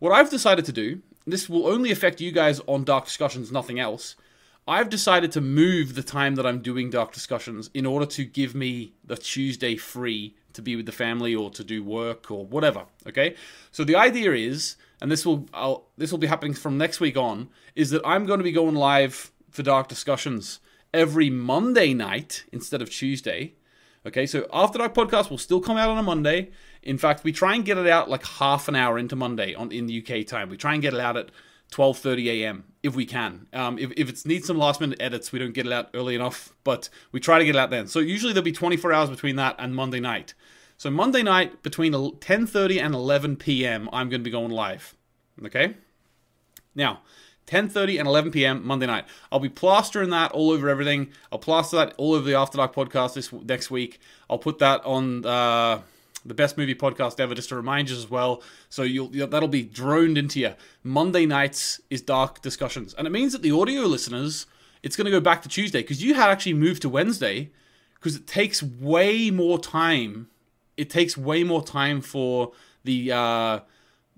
what 0.00 0.10
I've 0.10 0.30
decided 0.30 0.64
to 0.64 0.72
do, 0.72 1.00
this 1.28 1.48
will 1.48 1.68
only 1.68 1.92
affect 1.92 2.20
you 2.20 2.32
guys 2.32 2.60
on 2.66 2.82
dark 2.82 3.04
discussions, 3.04 3.52
nothing 3.52 3.78
else. 3.78 4.16
I've 4.66 4.88
decided 4.88 5.30
to 5.30 5.40
move 5.40 5.94
the 5.94 6.02
time 6.02 6.34
that 6.34 6.44
I'm 6.44 6.62
doing 6.62 6.90
dark 6.90 7.12
discussions 7.12 7.70
in 7.72 7.86
order 7.86 8.06
to 8.06 8.24
give 8.24 8.52
me 8.52 8.94
the 9.04 9.16
Tuesday 9.16 9.76
free 9.76 10.34
to 10.54 10.60
be 10.60 10.74
with 10.74 10.86
the 10.86 10.90
family 10.90 11.36
or 11.36 11.50
to 11.50 11.62
do 11.62 11.84
work 11.84 12.32
or 12.32 12.46
whatever. 12.46 12.86
Okay, 13.06 13.36
so 13.70 13.84
the 13.84 13.94
idea 13.94 14.32
is, 14.32 14.74
and 15.00 15.10
this 15.10 15.26
will 15.26 15.46
I'll, 15.52 15.88
this 15.96 16.10
will 16.10 16.18
be 16.18 16.26
happening 16.26 16.54
from 16.54 16.78
next 16.78 17.00
week 17.00 17.16
on, 17.16 17.48
is 17.74 17.90
that 17.90 18.02
I'm 18.04 18.26
going 18.26 18.38
to 18.38 18.44
be 18.44 18.52
going 18.52 18.74
live 18.74 19.32
for 19.50 19.62
dark 19.62 19.88
discussions 19.88 20.60
every 20.92 21.30
Monday 21.30 21.94
night 21.94 22.44
instead 22.52 22.82
of 22.82 22.90
Tuesday. 22.90 23.54
Okay, 24.06 24.24
so 24.24 24.46
After 24.52 24.78
Dark 24.78 24.94
podcast 24.94 25.30
will 25.30 25.38
still 25.38 25.60
come 25.60 25.76
out 25.76 25.90
on 25.90 25.98
a 25.98 26.02
Monday. 26.02 26.50
In 26.82 26.96
fact, 26.96 27.24
we 27.24 27.32
try 27.32 27.56
and 27.56 27.64
get 27.64 27.76
it 27.76 27.88
out 27.88 28.08
like 28.08 28.24
half 28.24 28.68
an 28.68 28.76
hour 28.76 28.98
into 28.98 29.16
Monday 29.16 29.52
on 29.54 29.72
in 29.72 29.86
the 29.86 30.00
UK 30.00 30.24
time. 30.24 30.48
We 30.48 30.56
try 30.56 30.74
and 30.74 30.82
get 30.82 30.94
it 30.94 31.00
out 31.00 31.16
at 31.16 31.30
12:30 31.72 32.26
a.m. 32.26 32.64
if 32.82 32.94
we 32.94 33.04
can. 33.04 33.48
Um, 33.52 33.78
if, 33.78 33.90
if 33.96 34.08
it 34.08 34.24
needs 34.24 34.46
some 34.46 34.58
last 34.58 34.80
minute 34.80 35.00
edits, 35.00 35.32
we 35.32 35.40
don't 35.40 35.52
get 35.52 35.66
it 35.66 35.72
out 35.72 35.90
early 35.92 36.14
enough, 36.14 36.54
but 36.62 36.88
we 37.10 37.18
try 37.18 37.40
to 37.40 37.44
get 37.44 37.56
it 37.56 37.58
out 37.58 37.70
then. 37.70 37.88
So 37.88 37.98
usually 37.98 38.32
there'll 38.32 38.44
be 38.44 38.52
24 38.52 38.92
hours 38.92 39.10
between 39.10 39.36
that 39.36 39.56
and 39.58 39.74
Monday 39.74 39.98
night. 39.98 40.34
So 40.76 40.90
Monday 40.90 41.22
night 41.22 41.62
between 41.62 41.92
10:30 41.92 42.80
and 42.80 42.94
11 42.94 43.36
p.m. 43.36 43.88
I'm 43.92 44.08
going 44.08 44.20
to 44.20 44.24
be 44.24 44.30
going 44.30 44.50
live. 44.50 44.94
Okay? 45.44 45.74
Now, 46.74 47.00
10:30 47.46 47.98
and 47.98 48.08
11 48.08 48.32
p.m. 48.32 48.66
Monday 48.66 48.86
night. 48.86 49.06
I'll 49.32 49.40
be 49.40 49.48
plastering 49.48 50.10
that 50.10 50.32
all 50.32 50.50
over 50.50 50.68
everything. 50.68 51.08
I'll 51.32 51.38
plaster 51.38 51.76
that 51.76 51.94
all 51.96 52.14
over 52.14 52.24
the 52.24 52.34
After 52.34 52.58
Dark 52.58 52.74
podcast 52.74 53.14
this 53.14 53.32
next 53.32 53.70
week. 53.70 54.00
I'll 54.28 54.38
put 54.38 54.58
that 54.58 54.84
on 54.84 55.24
uh, 55.24 55.80
the 56.24 56.34
best 56.34 56.58
movie 56.58 56.74
podcast 56.74 57.20
ever, 57.20 57.34
just 57.34 57.48
to 57.50 57.56
remind 57.56 57.88
you 57.88 57.96
as 57.96 58.10
well. 58.10 58.42
So 58.68 58.82
you'll, 58.82 59.14
you'll, 59.14 59.28
that'll 59.28 59.48
be 59.48 59.62
droned 59.62 60.18
into 60.18 60.40
you. 60.40 60.54
Monday 60.82 61.24
nights 61.24 61.80
is 61.88 62.02
dark 62.02 62.42
discussions, 62.42 62.94
and 62.94 63.06
it 63.06 63.10
means 63.10 63.32
that 63.32 63.42
the 63.42 63.52
audio 63.52 63.82
listeners, 63.82 64.46
it's 64.82 64.96
going 64.96 65.06
to 65.06 65.10
go 65.10 65.20
back 65.20 65.40
to 65.42 65.48
Tuesday 65.48 65.80
because 65.82 66.02
you 66.02 66.14
had 66.14 66.28
actually 66.28 66.54
moved 66.54 66.82
to 66.82 66.88
Wednesday 66.88 67.50
because 67.94 68.16
it 68.16 68.26
takes 68.26 68.62
way 68.62 69.30
more 69.30 69.58
time. 69.58 70.28
It 70.76 70.90
takes 70.90 71.16
way 71.16 71.42
more 71.44 71.62
time 71.64 72.00
for 72.00 72.52
the 72.84 73.12
uh, 73.12 73.60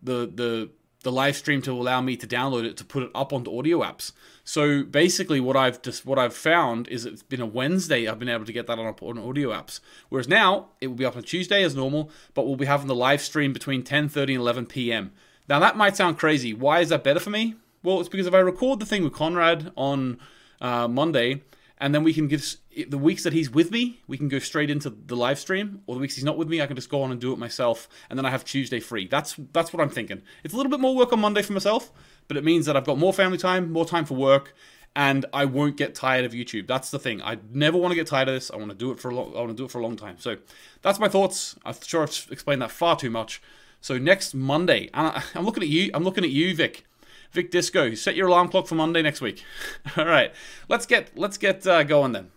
the 0.02 0.30
the 0.32 0.70
the 1.02 1.12
live 1.12 1.36
stream 1.36 1.62
to 1.62 1.72
allow 1.72 2.00
me 2.00 2.16
to 2.16 2.26
download 2.26 2.64
it 2.64 2.76
to 2.76 2.84
put 2.84 3.02
it 3.02 3.10
up 3.14 3.32
onto 3.32 3.56
audio 3.56 3.80
apps. 3.80 4.12
So 4.44 4.82
basically, 4.82 5.40
what 5.40 5.56
I've 5.56 5.80
just 5.82 6.04
what 6.04 6.18
I've 6.18 6.34
found 6.34 6.88
is 6.88 7.06
it's 7.06 7.22
been 7.22 7.40
a 7.40 7.46
Wednesday 7.46 8.08
I've 8.08 8.18
been 8.18 8.28
able 8.28 8.44
to 8.44 8.52
get 8.52 8.66
that 8.66 8.78
on, 8.78 8.86
on 8.86 9.18
audio 9.18 9.50
apps. 9.50 9.80
Whereas 10.08 10.28
now 10.28 10.68
it 10.80 10.88
will 10.88 10.96
be 10.96 11.04
up 11.04 11.16
on 11.16 11.22
Tuesday 11.22 11.62
as 11.62 11.76
normal, 11.76 12.10
but 12.34 12.46
we'll 12.46 12.56
be 12.56 12.66
having 12.66 12.88
the 12.88 12.94
live 12.94 13.20
stream 13.20 13.52
between 13.52 13.82
10:30 13.82 14.22
and 14.22 14.30
11 14.30 14.66
p.m. 14.66 15.12
Now 15.48 15.58
that 15.60 15.76
might 15.76 15.96
sound 15.96 16.18
crazy. 16.18 16.52
Why 16.52 16.80
is 16.80 16.88
that 16.88 17.04
better 17.04 17.20
for 17.20 17.30
me? 17.30 17.54
Well, 17.82 18.00
it's 18.00 18.08
because 18.08 18.26
if 18.26 18.34
I 18.34 18.40
record 18.40 18.80
the 18.80 18.86
thing 18.86 19.04
with 19.04 19.12
Conrad 19.12 19.70
on 19.76 20.18
uh, 20.60 20.88
Monday, 20.88 21.42
and 21.80 21.94
then 21.94 22.04
we 22.04 22.12
can 22.12 22.28
give 22.28 22.56
the 22.88 22.98
weeks 22.98 23.22
that 23.22 23.32
he's 23.32 23.50
with 23.50 23.70
me, 23.70 24.00
we 24.06 24.16
can 24.18 24.28
go 24.28 24.38
straight 24.38 24.70
into 24.70 24.90
the 24.90 25.16
live 25.16 25.38
stream, 25.38 25.82
or 25.86 25.94
the 25.94 26.00
weeks 26.00 26.14
he's 26.14 26.24
not 26.24 26.36
with 26.36 26.48
me, 26.48 26.60
I 26.60 26.66
can 26.66 26.76
just 26.76 26.90
go 26.90 27.02
on 27.02 27.10
and 27.10 27.20
do 27.20 27.32
it 27.32 27.38
myself, 27.38 27.88
and 28.10 28.18
then 28.18 28.26
I 28.26 28.30
have 28.30 28.44
Tuesday 28.44 28.80
free. 28.80 29.06
That's 29.06 29.36
that's 29.52 29.72
what 29.72 29.82
I'm 29.82 29.90
thinking. 29.90 30.22
It's 30.44 30.54
a 30.54 30.56
little 30.56 30.70
bit 30.70 30.80
more 30.80 30.94
work 30.94 31.12
on 31.12 31.20
Monday 31.20 31.42
for 31.42 31.52
myself, 31.52 31.92
but 32.26 32.36
it 32.36 32.44
means 32.44 32.66
that 32.66 32.76
I've 32.76 32.86
got 32.86 32.98
more 32.98 33.12
family 33.12 33.38
time, 33.38 33.72
more 33.72 33.86
time 33.86 34.04
for 34.04 34.14
work, 34.14 34.54
and 34.96 35.26
I 35.32 35.44
won't 35.44 35.76
get 35.76 35.94
tired 35.94 36.24
of 36.24 36.32
YouTube. 36.32 36.66
That's 36.66 36.90
the 36.90 36.98
thing. 36.98 37.22
I 37.22 37.38
never 37.52 37.78
want 37.78 37.92
to 37.92 37.96
get 37.96 38.06
tired 38.06 38.28
of 38.28 38.34
this. 38.34 38.50
I 38.50 38.56
want 38.56 38.70
to 38.70 38.76
do 38.76 38.90
it 38.90 38.98
for 38.98 39.10
a 39.10 39.14
long, 39.14 39.32
I 39.36 39.38
want 39.38 39.50
to 39.50 39.56
do 39.56 39.64
it 39.64 39.70
for 39.70 39.78
a 39.78 39.82
long 39.82 39.96
time. 39.96 40.16
So 40.18 40.36
that's 40.82 40.98
my 40.98 41.08
thoughts. 41.08 41.56
I'm 41.64 41.74
sure 41.82 42.02
I've 42.02 42.26
explained 42.30 42.62
that 42.62 42.70
far 42.70 42.96
too 42.96 43.10
much. 43.10 43.40
So 43.80 43.96
next 43.96 44.34
Monday, 44.34 44.90
I'm 44.92 45.44
looking 45.44 45.62
at 45.62 45.68
you. 45.68 45.90
I'm 45.94 46.02
looking 46.02 46.24
at 46.24 46.30
you, 46.30 46.54
Vic. 46.54 46.84
Vic 47.32 47.50
Disco, 47.50 47.94
set 47.94 48.16
your 48.16 48.28
alarm 48.28 48.48
clock 48.48 48.66
for 48.66 48.74
Monday 48.74 49.02
next 49.02 49.20
week. 49.20 49.44
All 49.96 50.06
right, 50.06 50.32
let's 50.68 50.86
get 50.86 51.16
let's 51.16 51.38
get 51.38 51.66
uh, 51.66 51.82
going 51.82 52.12
then. 52.12 52.30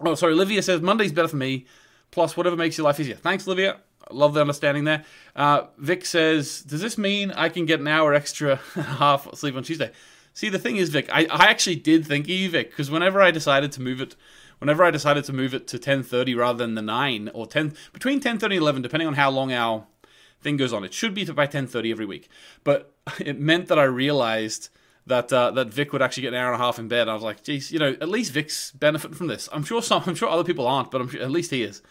Oh, 0.00 0.14
sorry, 0.14 0.32
Olivia 0.32 0.62
says 0.62 0.80
Monday's 0.80 1.12
better 1.12 1.28
for 1.28 1.36
me. 1.36 1.66
Plus, 2.10 2.36
whatever 2.36 2.56
makes 2.56 2.78
your 2.78 2.84
life 2.84 2.98
easier. 3.00 3.16
Thanks, 3.16 3.46
Olivia. 3.46 3.78
Love 4.10 4.34
the 4.34 4.40
understanding 4.40 4.84
there. 4.84 5.04
Uh, 5.36 5.64
Vic 5.76 6.06
says, 6.06 6.62
does 6.62 6.80
this 6.80 6.96
mean 6.96 7.30
I 7.32 7.48
can 7.50 7.66
get 7.66 7.80
an 7.80 7.88
hour 7.88 8.14
extra 8.14 8.56
half 8.74 9.34
sleep 9.34 9.54
on 9.54 9.62
Tuesday? 9.62 9.90
See, 10.32 10.48
the 10.48 10.58
thing 10.58 10.76
is, 10.76 10.88
Vic, 10.88 11.08
I, 11.12 11.26
I 11.26 11.46
actually 11.46 11.76
did 11.76 12.06
think 12.06 12.26
of 12.26 12.30
you, 12.30 12.48
Vic, 12.48 12.70
because 12.70 12.90
whenever 12.90 13.20
I 13.20 13.30
decided 13.30 13.72
to 13.72 13.82
move 13.82 14.00
it, 14.00 14.14
whenever 14.60 14.84
I 14.84 14.90
decided 14.90 15.24
to 15.24 15.32
move 15.32 15.52
it 15.52 15.66
to 15.68 15.78
10:30 15.78 16.36
rather 16.36 16.58
than 16.58 16.74
the 16.74 16.82
nine 16.82 17.30
or 17.34 17.46
10 17.46 17.74
between 17.92 18.20
10:30 18.20 18.42
and 18.44 18.52
11, 18.54 18.82
depending 18.82 19.08
on 19.08 19.14
how 19.14 19.30
long 19.30 19.52
our 19.52 19.86
thing 20.40 20.56
goes 20.56 20.72
on, 20.72 20.84
it 20.84 20.94
should 20.94 21.14
be 21.14 21.24
by 21.24 21.46
10:30 21.46 21.90
every 21.90 22.06
week. 22.06 22.28
But 22.64 22.92
it 23.20 23.38
meant 23.38 23.68
that 23.68 23.78
I 23.78 23.84
realized 23.84 24.70
that 25.06 25.32
uh, 25.32 25.50
that 25.52 25.68
Vic 25.68 25.92
would 25.92 26.02
actually 26.02 26.22
get 26.22 26.34
an 26.34 26.40
hour 26.40 26.52
and 26.52 26.60
a 26.60 26.64
half 26.64 26.78
in 26.78 26.88
bed. 26.88 27.08
I 27.08 27.14
was 27.14 27.22
like, 27.22 27.42
geez, 27.42 27.72
you 27.72 27.78
know, 27.78 27.96
at 28.00 28.08
least 28.08 28.32
Vic's 28.32 28.70
benefiting 28.72 29.16
from 29.16 29.26
this. 29.26 29.48
I'm 29.52 29.64
sure 29.64 29.82
some, 29.82 30.02
I'm 30.06 30.14
sure 30.14 30.28
other 30.28 30.44
people 30.44 30.66
aren't, 30.66 30.90
but 30.90 31.00
I'm 31.00 31.08
sure 31.08 31.20
at 31.20 31.30
least 31.30 31.50
he 31.50 31.62
is. 31.62 31.82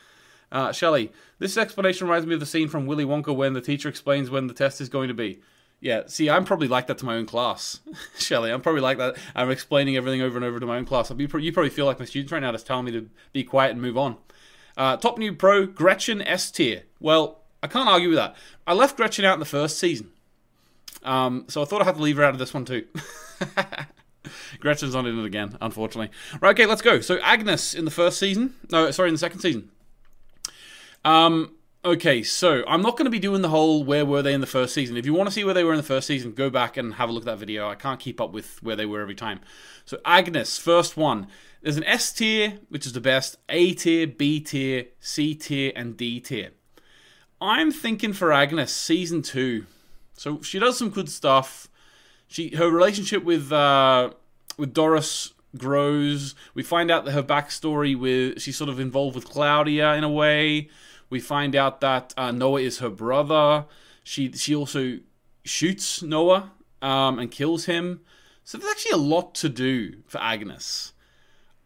Uh, 0.51 0.71
Shelley, 0.71 1.11
this 1.39 1.57
explanation 1.57 2.07
reminds 2.07 2.25
me 2.25 2.33
of 2.33 2.39
the 2.39 2.45
scene 2.45 2.69
from 2.69 2.85
Willy 2.85 3.03
Wonka 3.03 3.35
when 3.35 3.53
the 3.53 3.61
teacher 3.61 3.89
explains 3.89 4.29
when 4.29 4.47
the 4.47 4.53
test 4.53 4.79
is 4.79 4.87
going 4.87 5.09
to 5.09 5.13
be. 5.13 5.41
Yeah, 5.79 6.03
see, 6.07 6.29
I'm 6.29 6.45
probably 6.45 6.67
like 6.67 6.87
that 6.87 6.97
to 6.99 7.05
my 7.05 7.15
own 7.15 7.27
class, 7.27 7.81
Shelley. 8.17 8.51
I'm 8.51 8.61
probably 8.61 8.81
like 8.81 8.97
that. 8.97 9.17
I'm 9.35 9.51
explaining 9.51 9.95
everything 9.95 10.21
over 10.21 10.37
and 10.37 10.45
over 10.45 10.59
to 10.59 10.65
my 10.65 10.77
own 10.77 10.85
class. 10.85 11.11
You 11.11 11.27
probably 11.27 11.69
feel 11.69 11.85
like 11.85 11.99
my 11.99 12.05
students 12.05 12.31
right 12.31 12.41
now 12.41 12.51
just 12.51 12.65
telling 12.65 12.85
me 12.85 12.91
to 12.93 13.09
be 13.31 13.43
quiet 13.43 13.71
and 13.71 13.81
move 13.81 13.97
on. 13.97 14.17
Uh, 14.75 14.97
top 14.97 15.17
new 15.17 15.33
pro, 15.33 15.65
Gretchen 15.65 16.21
S 16.21 16.49
tier. 16.49 16.83
Well, 16.99 17.41
I 17.61 17.67
can't 17.67 17.89
argue 17.89 18.09
with 18.09 18.17
that. 18.17 18.35
I 18.65 18.73
left 18.73 18.97
Gretchen 18.97 19.25
out 19.25 19.33
in 19.33 19.39
the 19.39 19.45
first 19.45 19.79
season. 19.79 20.11
Um, 21.03 21.45
so 21.47 21.61
I 21.61 21.65
thought 21.65 21.81
I 21.81 21.85
had 21.85 21.95
to 21.95 22.01
leave 22.01 22.17
her 22.17 22.23
out 22.23 22.33
of 22.33 22.39
this 22.39 22.53
one 22.53 22.65
too. 22.65 22.85
Gretchen's 24.59 24.93
not 24.93 25.05
in 25.05 25.17
it 25.17 25.25
again, 25.25 25.57
unfortunately. 25.61 26.11
Right, 26.41 26.51
okay, 26.51 26.65
let's 26.65 26.81
go. 26.81 26.99
So 26.99 27.17
Agnes 27.19 27.73
in 27.73 27.85
the 27.85 27.91
first 27.91 28.19
season. 28.19 28.55
No, 28.71 28.91
sorry, 28.91 29.09
in 29.09 29.15
the 29.15 29.19
second 29.19 29.39
season. 29.39 29.71
Um, 31.05 31.55
okay, 31.85 32.23
so 32.23 32.63
I'm 32.67 32.81
not 32.81 32.97
going 32.97 33.05
to 33.05 33.11
be 33.11 33.19
doing 33.19 33.41
the 33.41 33.49
whole 33.49 33.83
where 33.83 34.05
were 34.05 34.21
they 34.21 34.33
in 34.33 34.41
the 34.41 34.47
first 34.47 34.73
season. 34.73 34.97
If 34.97 35.05
you 35.05 35.13
want 35.13 35.27
to 35.27 35.33
see 35.33 35.43
where 35.43 35.53
they 35.53 35.63
were 35.63 35.71
in 35.71 35.77
the 35.77 35.83
first 35.83 36.07
season, 36.07 36.33
go 36.33 36.49
back 36.49 36.75
and 36.77 36.95
have 36.95 37.09
a 37.09 37.11
look 37.11 37.23
at 37.23 37.27
that 37.27 37.39
video. 37.39 37.69
I 37.69 37.75
can't 37.75 37.99
keep 37.99 38.19
up 38.19 38.31
with 38.31 38.61
where 38.61 38.75
they 38.75 38.85
were 38.85 39.01
every 39.01 39.15
time. 39.15 39.39
So 39.85 39.99
Agnes, 40.05 40.57
first 40.57 40.97
one. 40.97 41.27
There's 41.61 41.77
an 41.77 41.85
S 41.85 42.11
tier, 42.11 42.59
which 42.69 42.85
is 42.85 42.93
the 42.93 43.01
best, 43.01 43.37
A 43.49 43.73
tier, 43.73 44.07
B 44.07 44.39
tier, 44.39 44.85
C 44.99 45.33
tier, 45.33 45.71
and 45.75 45.97
D 45.97 46.19
tier. 46.19 46.51
I'm 47.39 47.71
thinking 47.71 48.13
for 48.13 48.33
Agnes, 48.33 48.71
season 48.73 49.21
two. 49.21 49.65
So 50.13 50.41
she 50.41 50.59
does 50.59 50.77
some 50.77 50.89
good 50.89 51.09
stuff. 51.09 51.67
She 52.27 52.55
her 52.55 52.69
relationship 52.69 53.23
with 53.23 53.51
uh, 53.51 54.11
with 54.57 54.73
Doris 54.73 55.33
grows. 55.57 56.35
We 56.53 56.63
find 56.63 56.89
out 56.89 57.05
that 57.05 57.11
her 57.11 57.23
backstory 57.23 57.97
with 57.97 58.41
she's 58.41 58.57
sort 58.57 58.69
of 58.69 58.79
involved 58.79 59.15
with 59.15 59.25
Claudia 59.25 59.93
in 59.95 60.03
a 60.03 60.11
way. 60.11 60.69
We 61.09 61.19
find 61.19 61.55
out 61.55 61.79
that 61.81 62.13
uh, 62.17 62.31
Noah 62.31 62.61
is 62.61 62.79
her 62.79 62.89
brother. 62.89 63.65
She 64.03 64.31
she 64.31 64.55
also 64.55 64.99
shoots 65.45 66.01
Noah 66.01 66.51
um, 66.81 67.19
and 67.19 67.31
kills 67.31 67.65
him. 67.65 68.01
So 68.43 68.57
there's 68.57 68.71
actually 68.71 68.91
a 68.91 68.97
lot 68.97 69.35
to 69.35 69.49
do 69.49 69.97
for 70.07 70.19
Agnes. 70.19 70.93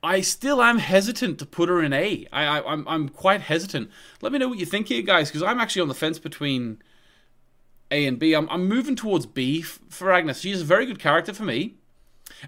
I 0.03 0.21
still 0.21 0.61
am 0.61 0.79
hesitant 0.79 1.37
to 1.39 1.45
put 1.45 1.69
her 1.69 1.81
in 1.81 1.93
A. 1.93 2.25
I, 2.31 2.59
I 2.59 2.71
I'm 2.71 2.87
I'm 2.87 3.09
quite 3.09 3.41
hesitant. 3.41 3.89
Let 4.21 4.31
me 4.31 4.39
know 4.39 4.47
what 4.47 4.57
you 4.57 4.65
think 4.65 4.87
here, 4.87 5.01
guys, 5.01 5.29
because 5.29 5.43
I'm 5.43 5.59
actually 5.59 5.83
on 5.83 5.87
the 5.87 5.93
fence 5.93 6.17
between 6.17 6.81
A 7.91 8.05
and 8.07 8.17
B. 8.17 8.33
I'm 8.33 8.49
I'm 8.49 8.67
moving 8.67 8.95
towards 8.95 9.25
B 9.25 9.61
for 9.61 10.11
Agnes. 10.11 10.39
She's 10.41 10.61
a 10.61 10.65
very 10.65 10.85
good 10.85 10.99
character 10.99 11.33
for 11.33 11.43
me. 11.43 11.75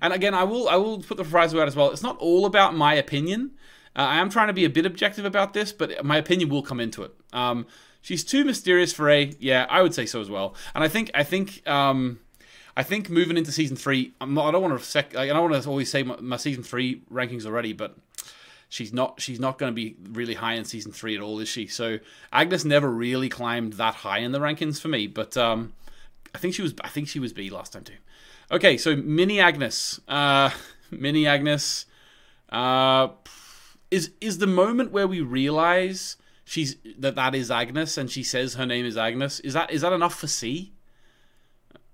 And 0.02 0.14
again, 0.14 0.34
I 0.34 0.44
will 0.44 0.68
I 0.68 0.78
will 0.78 1.00
put 1.00 1.18
the 1.18 1.24
fries 1.24 1.54
out 1.54 1.68
as 1.68 1.76
well. 1.76 1.92
It's 1.92 2.04
not 2.04 2.18
all 2.18 2.46
about 2.46 2.76
my 2.76 2.96
opinion. 2.96 3.52
Uh, 3.96 4.02
I 4.02 4.16
am 4.18 4.30
trying 4.30 4.48
to 4.48 4.54
be 4.54 4.66
a 4.66 4.70
bit 4.70 4.88
objective 4.88 5.24
about 5.26 5.54
this, 5.54 5.72
but 5.72 6.04
my 6.04 6.18
opinion 6.18 6.50
will 6.50 6.64
come 6.64 6.80
into 6.80 7.04
it. 7.04 7.14
Um, 7.32 7.68
she's 8.02 8.24
too 8.24 8.44
mysterious 8.44 8.92
for 8.92 9.10
A. 9.10 9.36
Yeah, 9.40 9.68
I 9.70 9.84
would 9.84 9.94
say 9.94 10.08
so 10.08 10.20
as 10.20 10.30
well. 10.30 10.56
And 10.74 10.84
I 10.84 10.88
think 10.88 11.12
I 11.14 11.24
think 11.24 11.68
um, 11.70 12.20
I 12.76 12.84
think 12.84 13.10
moving 13.10 13.38
into 13.38 13.52
season 13.52 13.78
three, 13.78 14.14
I'm 14.20 14.34
not. 14.34 14.48
I 14.48 14.52
don't 14.52 14.62
want 14.62 14.80
to 14.80 14.84
sec. 14.84 15.16
I 15.16 15.28
don't 15.28 15.50
want 15.50 15.62
to 15.62 15.70
always 15.70 15.92
say 15.92 16.04
my, 16.04 16.16
my 16.20 16.38
season 16.38 16.64
three 16.64 17.02
rankings 17.12 17.46
already, 17.46 17.74
but 17.74 17.96
she's 18.70 18.92
not. 18.92 19.22
She's 19.22 19.40
not 19.40 19.60
going 19.60 19.72
to 19.72 19.76
be 19.76 19.96
really 20.12 20.34
high 20.34 20.54
in 20.54 20.66
season 20.66 20.92
three 20.92 21.16
at 21.16 21.22
all, 21.22 21.40
is 21.40 21.48
she? 21.48 21.68
So 21.68 22.00
Agnes 22.32 22.66
never 22.66 22.90
really 22.90 23.30
climbed 23.30 23.74
that 23.74 23.96
high 23.96 24.20
in 24.20 24.32
the 24.32 24.40
rankings 24.40 24.82
for 24.82 24.88
me, 24.88 25.08
but 25.08 25.38
um, 25.38 25.74
I 26.34 26.40
think 26.40 26.56
she 26.56 26.62
was. 26.62 26.74
I 26.82 26.90
think 26.90 27.08
she 27.08 27.20
was 27.20 27.32
B 27.32 27.50
last 27.50 27.74
time 27.74 27.84
too. 27.84 27.94
Okay, 28.52 28.78
so 28.78 28.96
Mini 28.96 29.40
Agnes. 29.40 30.00
Uh, 30.08 30.50
Mini 30.92 31.28
Agnes. 31.28 31.86
Uh, 32.50 33.10
is 33.94 34.12
is 34.20 34.40
the 34.40 34.48
moment 34.48 34.92
where 34.92 35.08
we 35.08 35.22
realize 35.22 36.18
she's 36.44 36.76
that 36.98 37.16
that 37.16 37.36
is 37.36 37.52
Agnes 37.52 37.98
and 37.98 38.10
she 38.10 38.24
says 38.24 38.56
her 38.56 38.66
name 38.66 38.86
is 38.86 38.98
Agnes. 38.98 39.40
Is 39.42 39.54
that 39.54 39.72
is 39.72 39.82
that 39.82 39.94
enough 39.94 40.16
for 40.16 40.28
C? 40.28 40.73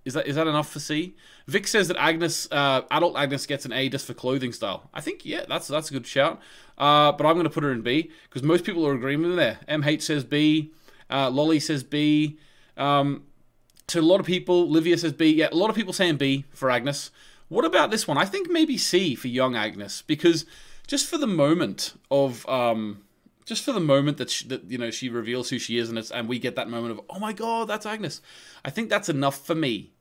Is 0.10 0.16
that 0.16 0.26
is 0.26 0.36
that 0.38 0.48
enough 0.48 0.72
for 0.72 0.80
C? 0.80 1.16
Vic 1.46 1.68
says 1.68 1.88
that 1.88 1.98
Agnes, 1.98 2.48
uh, 2.52 2.82
adult 2.90 3.16
Agnes, 3.16 3.46
gets 3.46 3.64
an 3.64 3.72
A 3.72 3.90
just 3.90 4.08
for 4.08 4.16
clothing 4.16 4.52
style. 4.52 4.90
I 4.92 5.02
think 5.02 5.24
yeah, 5.24 5.46
that's 5.48 5.68
that's 5.68 5.92
a 5.92 5.94
good 5.94 6.08
shout. 6.08 6.42
Uh, 6.80 7.12
but 7.12 7.28
I'm 7.28 7.36
going 7.36 7.44
to 7.44 7.52
put 7.52 7.64
her 7.64 7.72
in 7.72 7.84
B 7.84 8.10
because 8.24 8.42
most 8.42 8.64
people 8.64 8.88
are 8.88 8.94
agreeing 8.94 9.22
with 9.22 9.30
me 9.30 9.36
there. 9.36 9.60
MH 9.68 10.02
says 10.02 10.24
B. 10.24 10.72
Uh, 11.12 11.30
Lolly 11.30 11.60
says 11.60 11.84
B. 11.84 12.40
Um, 12.76 13.26
to 13.86 14.00
a 14.00 14.02
lot 14.02 14.20
of 14.20 14.26
people, 14.26 14.68
Livia 14.68 14.98
says 14.98 15.14
B. 15.14 15.32
Yeah, 15.32 15.50
a 15.52 15.56
lot 15.56 15.70
of 15.70 15.76
people 15.76 15.94
saying 15.94 16.18
B 16.18 16.46
for 16.56 16.72
Agnes. 16.72 17.12
What 17.50 17.66
about 17.66 17.92
this 17.92 18.08
one? 18.08 18.18
I 18.18 18.26
think 18.26 18.50
maybe 18.50 18.76
C 18.76 19.14
for 19.14 19.28
young 19.28 19.56
Agnes 19.56 20.02
because 20.02 20.48
just 20.88 21.08
for 21.08 21.20
the 21.20 21.28
moment 21.28 21.94
of 22.10 22.50
um, 22.50 23.04
just 23.46 23.64
for 23.64 23.74
the 23.74 23.80
moment 23.80 24.18
that 24.18 24.32
she, 24.32 24.48
that 24.48 24.72
you 24.72 24.80
know 24.80 24.90
she 24.90 25.08
reveals 25.08 25.50
who 25.52 25.60
she 25.60 25.78
is 25.78 25.90
and 25.90 26.12
and 26.14 26.28
we 26.28 26.40
get 26.40 26.56
that 26.56 26.68
moment 26.68 26.98
of 26.98 27.02
oh 27.12 27.20
my 27.20 27.34
god 27.34 27.68
that's 27.68 27.86
Agnes. 27.86 28.22
I 28.64 28.70
think 28.70 28.90
that's 28.90 29.10
enough 29.10 29.46
for 29.46 29.56
me 29.56 29.92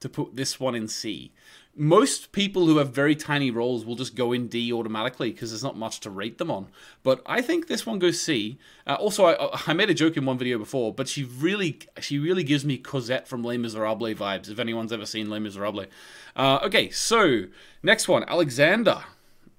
to 0.00 0.08
put 0.08 0.36
this 0.36 0.58
one 0.58 0.74
in 0.74 0.88
C. 0.88 1.32
Most 1.76 2.32
people 2.32 2.66
who 2.66 2.78
have 2.78 2.90
very 2.90 3.14
tiny 3.14 3.52
roles 3.52 3.84
will 3.84 3.94
just 3.94 4.16
go 4.16 4.32
in 4.32 4.48
D 4.48 4.72
automatically 4.72 5.30
because 5.30 5.50
there's 5.50 5.62
not 5.62 5.76
much 5.76 6.00
to 6.00 6.10
rate 6.10 6.38
them 6.38 6.50
on. 6.50 6.66
But 7.04 7.22
I 7.24 7.40
think 7.40 7.68
this 7.68 7.86
one 7.86 8.00
goes 8.00 8.20
C. 8.20 8.58
Uh, 8.84 8.94
also, 8.94 9.26
I, 9.26 9.56
I 9.68 9.74
made 9.74 9.88
a 9.88 9.94
joke 9.94 10.16
in 10.16 10.26
one 10.26 10.38
video 10.38 10.58
before, 10.58 10.92
but 10.92 11.06
she 11.06 11.22
really 11.22 11.78
she 12.00 12.18
really 12.18 12.42
gives 12.42 12.64
me 12.64 12.78
Cosette 12.78 13.28
from 13.28 13.44
Les 13.44 13.58
Miserables 13.58 14.16
vibes. 14.16 14.50
If 14.50 14.58
anyone's 14.58 14.92
ever 14.92 15.06
seen 15.06 15.30
Les 15.30 15.38
Miserables. 15.38 15.86
Uh, 16.34 16.58
okay, 16.64 16.90
so 16.90 17.44
next 17.82 18.08
one, 18.08 18.24
Alexander. 18.24 19.04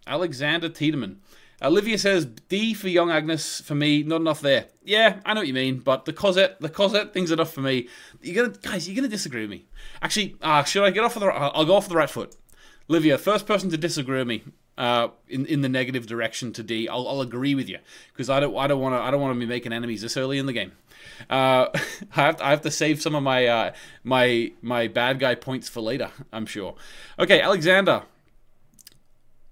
Alexander 0.05 0.67
Tiedemann. 0.67 1.21
Olivia 1.61 1.97
says 1.97 2.25
D 2.25 2.73
for 2.73 2.87
young 2.87 3.11
Agnes 3.11 3.61
for 3.61 3.75
me, 3.75 4.03
not 4.03 4.21
enough 4.21 4.41
there. 4.41 4.67
Yeah, 4.83 5.19
I 5.25 5.33
know 5.33 5.41
what 5.41 5.47
you 5.47 5.53
mean, 5.53 5.79
but 5.79 6.05
the 6.05 6.13
Cosette, 6.13 6.59
the 6.61 6.69
Cosette 6.69 7.13
thing's 7.13 7.31
enough 7.31 7.53
for 7.53 7.61
me. 7.61 7.87
You're 8.21 8.45
gonna, 8.45 8.57
guys, 8.59 8.87
you're 8.87 8.95
gonna 8.95 9.07
disagree 9.07 9.41
with 9.41 9.49
me. 9.49 9.65
Actually, 10.01 10.35
uh, 10.41 10.63
should 10.63 10.83
I 10.83 10.91
get 10.91 11.03
off 11.03 11.15
of 11.15 11.21
the? 11.21 11.27
I'll 11.27 11.65
go 11.65 11.75
off 11.75 11.85
of 11.85 11.89
the 11.89 11.97
right 11.97 12.09
foot. 12.09 12.35
Olivia, 12.89 13.17
first 13.17 13.45
person 13.45 13.69
to 13.69 13.77
disagree 13.77 14.19
with 14.19 14.27
me 14.27 14.43
uh, 14.77 15.09
in 15.27 15.45
in 15.45 15.61
the 15.61 15.69
negative 15.69 16.07
direction 16.07 16.53
to 16.53 16.63
D. 16.63 16.87
I'll, 16.87 17.07
I'll 17.07 17.21
agree 17.21 17.53
with 17.53 17.69
you 17.69 17.79
because 18.13 18.29
I 18.29 18.39
don't 18.39 18.55
I 18.57 18.67
don't 18.67 18.79
want 18.81 18.95
to 18.95 18.99
I 18.99 19.11
don't 19.11 19.21
want 19.21 19.35
to 19.35 19.39
be 19.39 19.45
making 19.45 19.73
enemies 19.73 20.01
this 20.01 20.17
early 20.17 20.37
in 20.37 20.45
the 20.45 20.53
game. 20.53 20.71
Uh, 21.29 21.67
I 22.15 22.21
have 22.21 22.37
to, 22.37 22.45
I 22.45 22.49
have 22.51 22.61
to 22.61 22.71
save 22.71 23.01
some 23.01 23.13
of 23.13 23.21
my 23.21 23.45
uh, 23.45 23.73
my 24.03 24.53
my 24.61 24.87
bad 24.87 25.19
guy 25.19 25.35
points 25.35 25.67
for 25.67 25.81
later. 25.81 26.09
I'm 26.31 26.45
sure. 26.45 26.75
Okay, 27.19 27.41
Alexander 27.41 28.03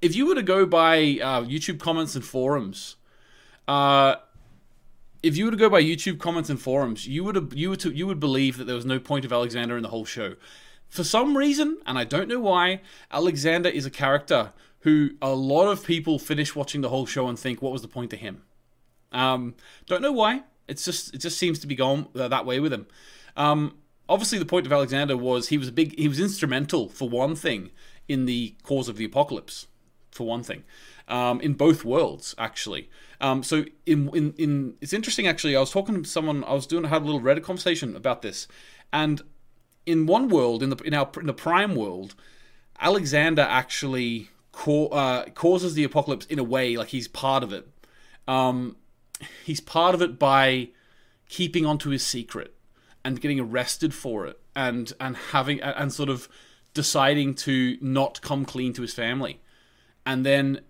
if 0.01 0.15
you 0.15 0.27
were 0.27 0.35
to 0.35 0.43
go 0.43 0.65
by 0.65 0.97
uh, 0.97 1.41
YouTube 1.43 1.79
comments 1.79 2.15
and 2.15 2.23
forums, 2.23 2.95
uh, 3.67 4.15
if 5.23 5.35
you 5.35 5.45
were 5.45 5.51
to 5.51 5.57
go 5.57 5.69
by 5.69 5.81
YouTube 5.81 6.19
comments 6.19 6.49
and 6.49 6.61
forums, 6.61 7.07
you 7.07 7.23
would 7.23 7.53
you 7.55 7.69
would 7.69 7.83
you 7.83 8.07
would 8.07 8.19
believe 8.19 8.57
that 8.57 8.65
there 8.65 8.75
was 8.75 8.85
no 8.85 8.99
point 8.99 9.25
of 9.25 9.33
Alexander 9.33 9.75
in 9.75 9.83
the 9.83 9.89
whole 9.89 10.05
show. 10.05 10.35
For 10.87 11.03
some 11.03 11.35
reason, 11.35 11.79
and 11.85 11.97
I 11.97 12.03
don't 12.03 12.29
know 12.29 12.39
why, 12.39 12.81
Alexander 13.11 13.69
is 13.69 13.85
a 13.85 13.91
character 13.91 14.53
who 14.81 15.09
a 15.21 15.31
lot 15.31 15.67
of 15.69 15.83
people 15.83 16.17
finish 16.17 16.55
watching 16.55 16.81
the 16.81 16.89
whole 16.89 17.05
show 17.05 17.27
and 17.27 17.37
think, 17.37 17.61
"What 17.61 17.73
was 17.73 17.81
the 17.81 17.87
point 17.87 18.11
to 18.11 18.17
him?" 18.17 18.43
Um, 19.11 19.55
don't 19.87 20.01
know 20.01 20.11
why. 20.11 20.43
It's 20.67 20.85
just 20.85 21.13
it 21.13 21.17
just 21.17 21.37
seems 21.37 21.59
to 21.59 21.67
be 21.67 21.75
going 21.75 22.07
that 22.13 22.45
way 22.45 22.59
with 22.59 22.71
him. 22.71 22.87
Um, 23.35 23.77
obviously, 24.07 24.37
the 24.37 24.45
point 24.45 24.65
of 24.67 24.71
Alexander 24.71 25.17
was 25.17 25.49
he 25.49 25.57
was 25.57 25.67
a 25.67 25.71
big 25.71 25.97
he 25.97 26.07
was 26.07 26.19
instrumental 26.19 26.87
for 26.87 27.09
one 27.09 27.35
thing 27.35 27.71
in 28.07 28.25
the 28.25 28.55
cause 28.63 28.87
of 28.87 28.95
the 28.95 29.03
apocalypse 29.03 29.67
for 30.17 30.27
one 30.27 30.43
thing, 30.43 30.63
um, 31.07 31.39
in 31.41 31.53
both 31.53 31.85
worlds 31.85 32.35
actually. 32.37 32.89
Um, 33.21 33.43
so 33.43 33.65
in, 33.85 34.09
in 34.15 34.33
in 34.37 34.73
it's 34.81 34.93
interesting 34.93 35.27
actually. 35.27 35.55
I 35.55 35.59
was 35.59 35.71
talking 35.71 36.03
to 36.03 36.09
someone. 36.09 36.43
I 36.43 36.53
was 36.53 36.67
doing 36.67 36.85
I 36.85 36.89
had 36.89 37.01
a 37.01 37.05
little 37.05 37.21
Reddit 37.21 37.43
conversation 37.43 37.95
about 37.95 38.21
this, 38.21 38.47
and 38.91 39.21
in 39.85 40.05
one 40.05 40.27
world, 40.27 40.61
in 40.61 40.69
the 40.69 40.77
in 40.77 40.93
our 40.93 41.09
in 41.19 41.27
the 41.27 41.33
Prime 41.33 41.75
world, 41.75 42.15
Alexander 42.79 43.41
actually 43.41 44.29
uh, 44.65 45.23
causes 45.33 45.73
the 45.73 45.83
apocalypse 45.83 46.25
in 46.25 46.39
a 46.39 46.43
way 46.43 46.75
like 46.77 46.89
he's 46.89 47.07
part 47.07 47.43
of 47.43 47.53
it. 47.53 47.67
Um, 48.27 48.75
he's 49.45 49.61
part 49.61 49.95
of 49.95 50.01
it 50.01 50.19
by 50.19 50.69
keeping 51.29 51.65
onto 51.65 51.89
his 51.89 52.05
secret 52.05 52.53
and 53.03 53.21
getting 53.21 53.39
arrested 53.39 53.93
for 53.93 54.25
it 54.25 54.39
and 54.55 54.93
and 54.99 55.15
having 55.31 55.61
and 55.61 55.93
sort 55.93 56.09
of 56.09 56.27
deciding 56.73 57.33
to 57.33 57.77
not 57.81 58.21
come 58.21 58.45
clean 58.45 58.73
to 58.73 58.81
his 58.81 58.93
family 58.93 59.39
and 60.07 60.25
then 60.25 60.61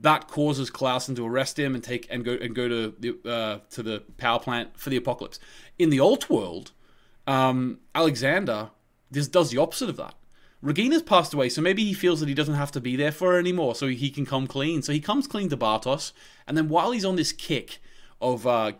that 0.00 0.26
causes 0.26 0.70
Clausen 0.70 1.14
to 1.16 1.26
arrest 1.26 1.58
him 1.58 1.74
and 1.74 1.84
take 1.84 2.06
and 2.10 2.24
go 2.24 2.32
and 2.32 2.54
go 2.54 2.66
to 2.68 2.94
the 2.98 3.30
uh, 3.30 3.58
to 3.70 3.82
the 3.82 4.02
power 4.16 4.40
plant 4.40 4.76
for 4.76 4.90
the 4.90 4.96
apocalypse. 4.96 5.38
In 5.78 5.90
the 5.90 6.00
alt 6.00 6.28
world, 6.30 6.72
um, 7.26 7.78
Alexander 7.94 8.70
this 9.10 9.28
does 9.28 9.50
the 9.50 9.58
opposite 9.58 9.90
of 9.90 9.98
that. 9.98 10.14
Regina's 10.62 11.02
passed 11.02 11.34
away, 11.34 11.50
so 11.50 11.60
maybe 11.60 11.84
he 11.84 11.92
feels 11.92 12.20
that 12.20 12.30
he 12.30 12.34
doesn't 12.34 12.54
have 12.54 12.72
to 12.72 12.80
be 12.80 12.96
there 12.96 13.12
for 13.12 13.32
her 13.32 13.38
anymore, 13.38 13.74
so 13.74 13.88
he 13.88 14.10
can 14.10 14.24
come 14.24 14.46
clean. 14.46 14.80
So 14.80 14.92
he 14.92 15.00
comes 15.00 15.26
clean 15.26 15.50
to 15.50 15.56
Bartos, 15.56 16.12
and 16.46 16.56
then 16.56 16.68
while 16.70 16.92
he's 16.92 17.04
on 17.04 17.16
this 17.16 17.32
kick 17.32 17.78
of 18.22 18.46
uh, 18.46 18.72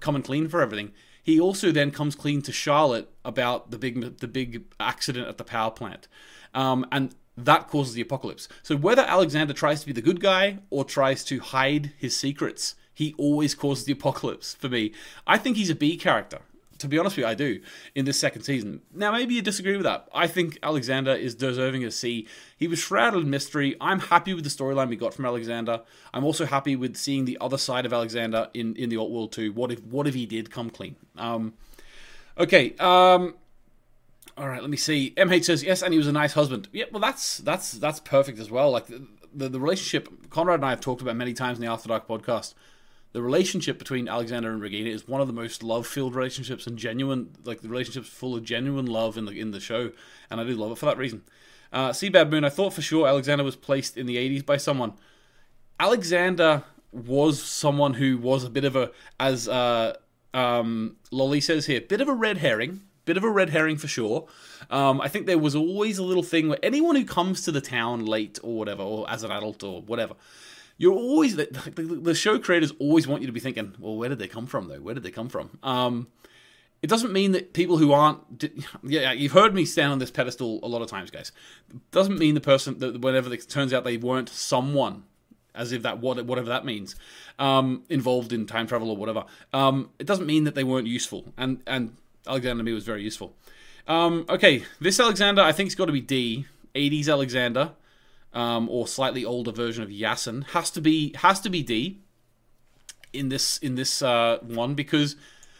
coming 0.00 0.22
clean 0.22 0.46
for 0.48 0.60
everything, 0.60 0.92
he 1.20 1.40
also 1.40 1.72
then 1.72 1.90
comes 1.90 2.14
clean 2.14 2.42
to 2.42 2.52
Charlotte 2.52 3.10
about 3.24 3.72
the 3.72 3.78
big 3.78 4.18
the 4.18 4.28
big 4.28 4.62
accident 4.78 5.26
at 5.26 5.38
the 5.38 5.44
power 5.44 5.72
plant. 5.72 6.06
Um, 6.54 6.86
and 6.92 7.14
that 7.36 7.68
causes 7.68 7.94
the 7.94 8.02
apocalypse. 8.02 8.48
So 8.62 8.76
whether 8.76 9.02
Alexander 9.02 9.52
tries 9.52 9.80
to 9.80 9.86
be 9.86 9.92
the 9.92 10.02
good 10.02 10.20
guy 10.20 10.58
or 10.70 10.84
tries 10.84 11.24
to 11.24 11.40
hide 11.40 11.92
his 11.96 12.16
secrets, 12.16 12.74
he 12.92 13.14
always 13.16 13.54
causes 13.54 13.84
the 13.84 13.92
apocalypse 13.92 14.54
for 14.54 14.68
me. 14.68 14.92
I 15.26 15.38
think 15.38 15.56
he's 15.56 15.70
a 15.70 15.74
B 15.74 15.96
character. 15.96 16.40
To 16.78 16.88
be 16.88 16.98
honest 16.98 17.16
with 17.16 17.22
you, 17.22 17.28
I 17.28 17.34
do 17.34 17.60
in 17.94 18.06
this 18.06 18.18
second 18.18 18.42
season. 18.42 18.82
Now, 18.92 19.12
maybe 19.12 19.34
you 19.34 19.42
disagree 19.42 19.76
with 19.76 19.84
that. 19.84 20.08
I 20.12 20.26
think 20.26 20.58
Alexander 20.64 21.12
is 21.12 21.36
deserving 21.36 21.84
of 21.84 21.94
C. 21.94 22.26
He 22.56 22.66
was 22.66 22.80
shrouded 22.80 23.22
in 23.22 23.30
mystery. 23.30 23.76
I'm 23.80 24.00
happy 24.00 24.34
with 24.34 24.42
the 24.42 24.50
storyline 24.50 24.88
we 24.88 24.96
got 24.96 25.14
from 25.14 25.24
Alexander. 25.24 25.82
I'm 26.12 26.24
also 26.24 26.44
happy 26.44 26.74
with 26.74 26.96
seeing 26.96 27.24
the 27.24 27.38
other 27.40 27.56
side 27.56 27.86
of 27.86 27.92
Alexander 27.92 28.48
in, 28.52 28.74
in 28.74 28.88
the 28.88 28.96
Alt 28.96 29.12
World 29.12 29.30
too. 29.30 29.52
What 29.52 29.70
if 29.70 29.80
what 29.84 30.08
if 30.08 30.14
he 30.14 30.26
did 30.26 30.50
come 30.50 30.70
clean? 30.70 30.96
Um, 31.16 31.54
okay. 32.36 32.74
Um, 32.80 33.36
all 34.36 34.48
right, 34.48 34.60
let 34.60 34.70
me 34.70 34.76
see. 34.76 35.12
MH 35.16 35.44
says 35.44 35.62
yes, 35.62 35.82
and 35.82 35.92
he 35.92 35.98
was 35.98 36.06
a 36.06 36.12
nice 36.12 36.32
husband. 36.32 36.68
Yeah, 36.72 36.84
well, 36.90 37.00
that's 37.00 37.38
that's 37.38 37.72
that's 37.72 38.00
perfect 38.00 38.38
as 38.38 38.50
well. 38.50 38.70
Like 38.70 38.86
the, 38.86 39.06
the, 39.34 39.48
the 39.48 39.60
relationship 39.60 40.30
Conrad 40.30 40.60
and 40.60 40.66
I 40.66 40.70
have 40.70 40.80
talked 40.80 41.02
about 41.02 41.16
many 41.16 41.34
times 41.34 41.58
in 41.58 41.64
the 41.64 41.70
After 41.70 41.88
Dark 41.88 42.08
podcast. 42.08 42.54
The 43.12 43.20
relationship 43.20 43.78
between 43.78 44.08
Alexander 44.08 44.50
and 44.50 44.62
Regina 44.62 44.88
is 44.88 45.06
one 45.06 45.20
of 45.20 45.26
the 45.26 45.34
most 45.34 45.62
love-filled 45.62 46.14
relationships 46.14 46.66
and 46.66 46.78
genuine, 46.78 47.36
like 47.44 47.60
the 47.60 47.68
relationships 47.68 48.08
full 48.08 48.34
of 48.34 48.42
genuine 48.42 48.86
love 48.86 49.18
in 49.18 49.26
the 49.26 49.32
in 49.32 49.50
the 49.50 49.60
show, 49.60 49.92
and 50.30 50.40
I 50.40 50.44
do 50.44 50.54
love 50.54 50.72
it 50.72 50.78
for 50.78 50.86
that 50.86 50.96
reason. 50.96 51.22
Uh, 51.72 51.90
Seabad 51.90 52.30
Moon, 52.30 52.44
I 52.44 52.48
thought 52.48 52.72
for 52.72 52.82
sure 52.82 53.06
Alexander 53.06 53.44
was 53.44 53.56
placed 53.56 53.98
in 53.98 54.06
the 54.06 54.16
'80s 54.16 54.46
by 54.46 54.56
someone. 54.56 54.94
Alexander 55.78 56.64
was 56.90 57.42
someone 57.42 57.94
who 57.94 58.16
was 58.16 58.44
a 58.44 58.50
bit 58.50 58.64
of 58.64 58.76
a, 58.76 58.92
as 59.18 59.48
uh, 59.48 59.94
um, 60.32 60.96
Lolly 61.10 61.40
says 61.40 61.66
here, 61.66 61.80
bit 61.80 62.00
of 62.00 62.08
a 62.08 62.14
red 62.14 62.38
herring 62.38 62.82
bit 63.04 63.16
of 63.16 63.24
a 63.24 63.30
red 63.30 63.50
herring 63.50 63.76
for 63.76 63.88
sure. 63.88 64.26
Um, 64.70 65.00
I 65.00 65.08
think 65.08 65.26
there 65.26 65.38
was 65.38 65.54
always 65.54 65.98
a 65.98 66.02
little 66.02 66.22
thing 66.22 66.48
where 66.48 66.58
anyone 66.62 66.96
who 66.96 67.04
comes 67.04 67.42
to 67.42 67.52
the 67.52 67.60
town 67.60 68.04
late 68.04 68.38
or 68.42 68.56
whatever, 68.56 68.82
or 68.82 69.10
as 69.10 69.22
an 69.22 69.30
adult 69.30 69.62
or 69.62 69.82
whatever, 69.82 70.14
you're 70.78 70.94
always 70.94 71.36
the, 71.36 71.46
the, 71.74 71.82
the 71.82 72.14
show 72.14 72.38
creators 72.38 72.72
always 72.78 73.06
want 73.06 73.22
you 73.22 73.26
to 73.26 73.32
be 73.32 73.40
thinking, 73.40 73.74
well, 73.78 73.96
where 73.96 74.08
did 74.08 74.18
they 74.18 74.28
come 74.28 74.46
from 74.46 74.68
though? 74.68 74.80
Where 74.80 74.94
did 74.94 75.02
they 75.02 75.10
come 75.10 75.28
from? 75.28 75.58
Um, 75.62 76.08
it 76.82 76.90
doesn't 76.90 77.12
mean 77.12 77.32
that 77.32 77.52
people 77.52 77.78
who 77.78 77.92
aren't 77.92 78.18
yeah 78.82 79.12
you've 79.12 79.32
heard 79.32 79.54
me 79.54 79.64
stand 79.64 79.92
on 79.92 79.98
this 79.98 80.10
pedestal 80.10 80.58
a 80.62 80.66
lot 80.66 80.82
of 80.82 80.88
times 80.88 81.10
guys 81.10 81.32
it 81.70 81.90
doesn't 81.92 82.18
mean 82.18 82.34
the 82.34 82.40
person 82.40 82.78
that 82.80 83.00
whenever 83.00 83.32
it 83.32 83.48
turns 83.48 83.72
out 83.72 83.84
they 83.84 83.96
weren't 83.96 84.28
someone 84.28 85.04
as 85.54 85.70
if 85.70 85.82
that 85.82 85.98
whatever 86.00 86.42
that 86.42 86.64
means 86.64 86.96
um, 87.38 87.84
involved 87.88 88.32
in 88.32 88.46
time 88.46 88.66
travel 88.66 88.90
or 88.90 88.96
whatever 88.96 89.24
um, 89.52 89.90
it 89.98 90.06
doesn't 90.06 90.26
mean 90.26 90.44
that 90.44 90.54
they 90.54 90.64
weren't 90.64 90.86
useful 90.86 91.32
and 91.36 91.62
and 91.66 91.96
Alexander 92.26 92.62
me 92.62 92.72
was 92.72 92.84
very 92.84 93.02
useful. 93.02 93.34
Um, 93.86 94.24
okay, 94.28 94.64
this 94.80 95.00
Alexander 95.00 95.42
I 95.42 95.52
think 95.52 95.68
it's 95.68 95.74
got 95.74 95.86
to 95.86 95.92
be 95.92 96.00
D. 96.00 96.46
80s 96.74 97.08
Alexander, 97.08 97.72
um, 98.32 98.68
or 98.68 98.86
slightly 98.86 99.24
older 99.24 99.52
version 99.52 99.82
of 99.82 99.90
Yasin 99.90 100.44
has 100.48 100.70
to 100.70 100.80
be 100.80 101.14
has 101.18 101.40
to 101.40 101.50
be 101.50 101.62
D. 101.62 102.00
In 103.12 103.28
this 103.28 103.58
in 103.58 103.74
this 103.74 104.00
uh, 104.00 104.38
one 104.42 104.74
because 104.74 105.16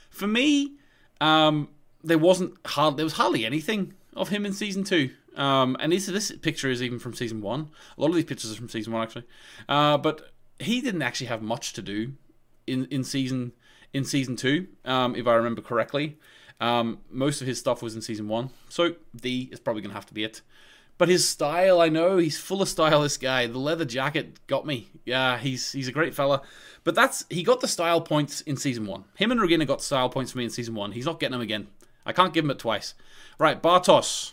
for 0.09 0.27
me 0.27 0.73
um, 1.21 1.69
there 2.03 2.19
wasn't 2.19 2.55
hard 2.67 2.97
there 2.97 3.05
was 3.05 3.15
hardly 3.15 3.45
anything 3.45 3.93
of 4.15 4.31
him 4.31 4.47
in 4.47 4.53
season 4.53 4.85
two. 4.85 5.11
Um, 5.37 5.77
and 5.81 5.93
this 5.93 6.07
this 6.07 6.33
picture 6.33 6.71
is 6.71 6.83
even 6.83 6.99
from 6.99 7.15
season 7.15 7.41
one. 7.41 7.71
A 7.97 8.01
lot 8.01 8.09
of 8.09 8.15
these 8.15 8.25
pictures 8.25 8.53
are 8.53 8.57
from 8.57 8.69
season 8.69 8.93
one 8.93 9.03
actually, 9.03 9.25
uh, 9.69 9.99
but 9.99 10.33
he 10.59 10.81
didn't 10.81 11.03
actually 11.03 11.27
have 11.27 11.43
much 11.43 11.73
to 11.75 11.83
do 11.83 12.13
in 12.67 12.87
in 12.87 13.05
season 13.05 13.53
in 13.93 14.05
season 14.05 14.37
two, 14.37 14.69
um, 14.85 15.15
if 15.15 15.27
I 15.27 15.35
remember 15.35 15.61
correctly. 15.61 16.19
Um, 16.63 17.01
most 17.11 17.41
of 17.41 17.49
his 17.49 17.59
stuff 17.59 17.83
was 17.83 17.97
in 17.97 18.03
season 18.03 18.29
one, 18.29 18.51
so 18.69 18.95
D 19.17 19.49
is 19.51 19.59
probably 19.59 19.83
gonna 19.83 19.95
have 19.95 20.07
to 20.07 20.15
be 20.15 20.23
it. 20.23 20.43
But 20.97 21.09
his 21.09 21.29
style, 21.29 21.81
I 21.81 21.89
know 21.89 22.19
he's 22.19 22.39
full 22.39 22.63
of 22.63 22.69
style. 22.69 23.03
This 23.03 23.17
guy, 23.17 23.49
the 23.49 23.59
leather 23.59 23.85
jacket 23.85 24.47
got 24.47 24.65
me. 24.65 24.89
Yeah, 25.05 25.39
he's 25.39 25.73
he's 25.73 25.89
a 25.89 25.93
great 25.93 26.15
fella. 26.15 26.41
But 26.85 26.95
that's 26.95 27.25
he 27.29 27.43
got 27.43 27.63
the 27.63 27.67
style 27.67 28.01
points 28.01 28.43
in 28.43 28.57
season 28.57 28.87
one. 28.87 29.07
Him 29.17 29.33
and 29.33 29.41
Regina 29.41 29.67
got 29.67 29.83
style 29.83 30.09
points 30.09 30.31
for 30.31 30.39
me 30.39 30.45
in 30.45 30.51
season 30.51 30.77
one. 30.77 30.93
He's 30.93 31.05
not 31.05 31.19
getting 31.19 31.33
them 31.33 31.41
again. 31.41 31.67
I 32.07 32.13
can't 32.13 32.33
give 32.33 32.45
him 32.45 32.53
it 32.53 32.61
twice. 32.61 32.95
Right, 33.41 33.61
Bartos. 33.61 34.31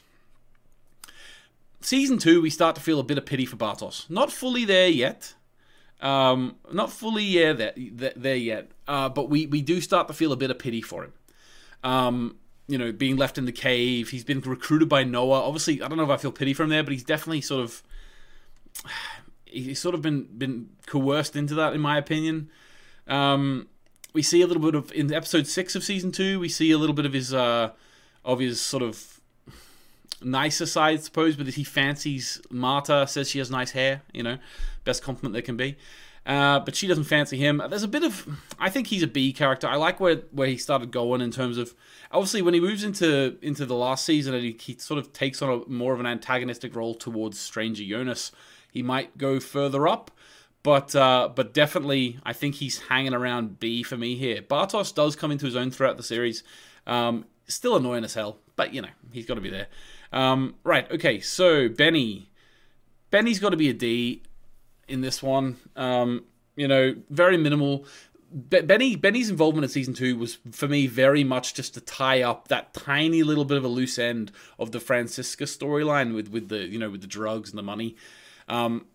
Season 1.82 2.20
two, 2.20 2.44
we 2.44 2.52
start 2.52 2.76
to 2.76 2.82
feel 2.82 3.00
a 3.00 3.04
bit 3.04 3.18
of 3.18 3.26
pity 3.26 3.48
for 3.48 3.56
Bartos. 3.56 4.08
Not 4.08 4.32
fully 4.32 4.66
there 4.66 4.90
yet. 4.90 5.34
Um, 6.00 6.58
not 6.72 6.92
fully 6.92 7.24
yeah 7.24 7.54
there, 7.54 7.74
there 7.76 8.36
yet. 8.36 8.70
Uh, 8.88 9.10
but 9.10 9.32
we 9.32 9.48
we 9.48 9.64
do 9.64 9.82
start 9.82 10.08
to 10.10 10.14
feel 10.14 10.32
a 10.32 10.38
bit 10.38 10.52
of 10.52 10.60
pity 10.60 10.84
for 10.84 11.04
him. 11.04 11.14
Um, 11.84 12.36
you 12.68 12.78
know, 12.78 12.92
being 12.92 13.18
left 13.18 13.38
in 13.38 13.46
the 13.46 13.52
cave. 13.52 14.10
He's 14.10 14.24
been 14.24 14.42
recruited 14.42 14.88
by 14.88 15.04
Noah. 15.04 15.42
Obviously, 15.42 15.82
I 15.82 15.88
don't 15.88 15.98
know 15.98 16.04
if 16.04 16.10
I 16.10 16.18
feel 16.18 16.32
pity 16.32 16.54
for 16.54 16.64
him 16.64 16.70
there, 16.70 16.84
but 16.84 16.94
he's 16.94 17.04
definitely 17.04 17.42
sort 17.42 17.64
of 17.64 17.84
he's 19.46 19.80
sort 19.80 19.96
of 19.96 20.02
been 20.02 20.24
been 20.38 20.70
coerced 20.86 21.36
into 21.36 21.56
that, 21.56 21.74
in 21.74 21.82
my 21.82 21.98
opinion. 21.98 22.50
Um, 23.08 23.68
we 24.14 24.22
see 24.22 24.42
a 24.42 24.48
little 24.48 24.62
bit 24.62 24.76
of 24.76 24.92
in 24.92 25.12
episode 25.14 25.48
six 25.48 25.76
of 25.76 25.84
season 25.84 26.12
two. 26.12 26.40
We 26.40 26.50
see 26.50 26.72
a 26.72 26.78
little 26.78 26.96
bit 26.96 27.06
of 27.06 27.14
his 27.14 27.34
uh, 27.34 27.72
of 28.24 28.40
his 28.40 28.62
sort 28.62 28.84
of 28.84 29.20
nicer 30.22 30.68
side, 30.68 31.00
I 31.00 31.02
suppose. 31.02 31.36
But 31.36 31.48
he 31.48 31.64
fancies 31.64 32.40
Marta. 32.52 33.08
Says 33.08 33.30
she 33.30 33.40
has 33.40 33.50
nice 33.50 33.72
hair. 33.72 34.04
You 34.14 34.24
know, 34.24 34.38
best 34.84 35.04
compliment 35.04 35.34
there 35.34 35.42
can 35.42 35.58
be. 35.58 35.76
Uh, 36.26 36.60
but 36.60 36.76
she 36.76 36.88
doesn't 36.88 37.06
fancy 37.06 37.38
him. 37.38 37.62
There's 37.70 37.84
a 37.84 37.88
bit 37.88 38.04
of, 38.04 38.28
I 38.60 38.70
think 38.70 38.88
he's 38.88 39.02
a 39.02 39.08
B 39.08 39.34
character. 39.34 39.68
I 39.68 39.78
like 39.78 40.00
where 40.00 40.18
where 40.32 40.48
he 40.48 40.58
started 40.58 40.92
going 40.92 41.22
in 41.22 41.32
terms 41.32 41.58
of, 41.58 41.74
obviously 42.12 42.42
when 42.42 42.54
he 42.54 42.60
moves 42.60 42.84
into 42.84 43.38
into 43.42 43.66
the 43.66 43.76
last 43.76 44.06
season 44.06 44.34
and 44.36 44.44
he, 44.44 44.56
he 44.60 44.78
sort 44.78 45.00
of 45.00 45.12
takes 45.12 45.42
on 45.42 45.50
a 45.50 45.70
more 45.70 45.94
of 45.94 46.00
an 46.00 46.06
antagonistic 46.06 46.76
role 46.76 46.94
towards 46.94 47.40
Stranger 47.40 47.84
Jonas, 47.84 48.32
he 48.70 48.84
might 48.84 49.18
go 49.18 49.40
further 49.40 49.88
up. 49.88 50.12
But 50.62 50.94
uh, 50.94 51.30
but 51.34 51.54
definitely, 51.54 52.20
I 52.24 52.34
think 52.34 52.56
he's 52.56 52.80
hanging 52.80 53.14
around 53.14 53.60
B 53.60 53.82
for 53.82 53.98
me 53.98 54.16
here. 54.16 54.42
Bartos 54.42 54.94
does 54.94 55.16
come 55.16 55.32
into 55.32 55.46
his 55.46 55.56
own 55.56 55.72
throughout 55.72 55.98
the 55.98 56.04
series. 56.04 56.44
Um, 56.86 57.26
still 57.48 57.78
annoying 57.78 58.04
as 58.04 58.14
hell, 58.14 58.38
but 58.56 58.74
you 58.74 58.82
know 58.82 58.90
he's 59.12 59.26
got 59.26 59.36
to 59.36 59.42
be 59.42 59.50
there. 59.50 59.68
Um, 60.12 60.56
right, 60.64 60.92
okay. 60.92 61.22
So 61.22 61.70
Benni, 61.70 62.28
Benni's 63.10 63.40
got 63.40 63.50
to 63.52 63.58
be 63.58 63.70
a 63.70 63.74
D 63.74 64.24
in 64.90 65.02
this 65.02 65.24
one. 65.24 65.58
Um, 65.76 66.26
you 66.56 66.68
know, 66.68 66.96
very 67.10 67.38
minimal. 67.38 67.86
Benni 68.32 68.96
Benni's 68.96 69.30
involvement 69.30 69.64
in 69.64 69.70
season 69.70 69.94
two 69.94 70.16
was 70.16 70.38
for 70.52 70.68
me 70.68 70.86
very 70.86 71.24
much 71.24 71.56
just 71.56 71.74
to 71.74 71.82
tie 71.82 72.22
up 72.22 72.48
that 72.50 72.74
tiny 72.74 73.24
little 73.24 73.46
bit 73.46 73.58
of 73.58 73.64
a 73.64 73.68
loose 73.68 73.98
end 73.98 74.32
of 74.60 74.72
the 74.72 74.80
Franziska 74.80 75.46
storyline 75.46 76.14
with 76.14 76.28
with 76.30 76.50
the 76.50 76.68
you 76.68 76.78
know 76.78 76.90
with 76.90 77.02
the 77.02 77.08
drugs 77.08 77.50
and 77.50 77.58
the 77.58 77.64
money. 77.64 77.96
Um, 78.48 78.86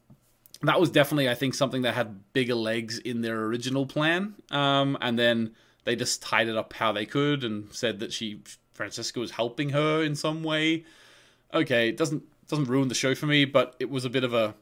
that 0.63 0.79
was 0.79 0.91
definitely 0.91 1.29
I 1.29 1.35
think 1.35 1.55
something 1.55 1.83
that 1.83 1.95
had 1.95 2.33
bigger 2.33 2.55
legs 2.55 2.99
in 2.99 3.23
their 3.23 3.43
original 3.45 3.87
plan, 3.87 4.35
um, 4.51 4.97
and 5.01 5.19
then 5.19 5.55
they 5.85 5.97
just 5.97 6.23
tied 6.23 6.49
it 6.49 6.57
up 6.57 6.73
how 6.75 6.93
they 6.93 7.07
could 7.07 7.43
and 7.43 7.73
said 7.73 7.99
that 8.01 8.13
she 8.13 8.41
Franziska 8.75 9.19
was 9.19 9.33
helping 9.33 9.71
her 9.71 10.03
in 10.03 10.15
some 10.15 10.43
way. 10.43 10.85
Okay, 11.53 11.89
it 11.89 11.97
doesn't 11.97 12.23
doesn't 12.49 12.67
ruin 12.67 12.89
the 12.89 12.95
show 12.95 13.15
for 13.15 13.27
me, 13.27 13.45
but 13.45 13.75
it 13.81 13.91
was 13.91 14.05
a 14.05 14.11
bit 14.11 14.23
of 14.23 14.33
a 14.33 14.55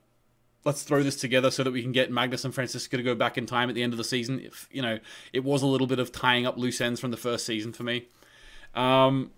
let's 0.65 0.83
throw 0.83 1.03
this 1.03 1.17
together 1.17 1.51
so 1.51 1.65
that 1.65 1.73
we 1.73 1.83
can 1.83 1.93
get 1.93 2.11
Magnus 2.11 2.45
and 2.45 2.55
Franziska 2.55 2.97
to 2.97 3.03
go 3.03 3.15
back 3.15 3.37
in 3.37 3.47
time 3.47 3.69
at 3.69 3.75
the 3.75 3.83
end 3.83 3.93
of 3.93 3.97
the 3.97 4.05
season. 4.05 4.41
If 4.41 4.69
you 4.71 4.83
know, 4.83 4.99
it 5.33 5.45
was 5.45 5.63
a 5.63 5.67
little 5.67 5.87
bit 5.87 5.99
of 5.99 6.13
tying 6.13 6.47
up 6.47 6.57
loose 6.57 6.81
ends 6.81 7.01
from 7.01 7.11
the 7.11 7.17
first 7.17 7.47
season 7.47 7.73
for 7.73 7.83
me. 7.83 8.07
Um, 8.75 9.31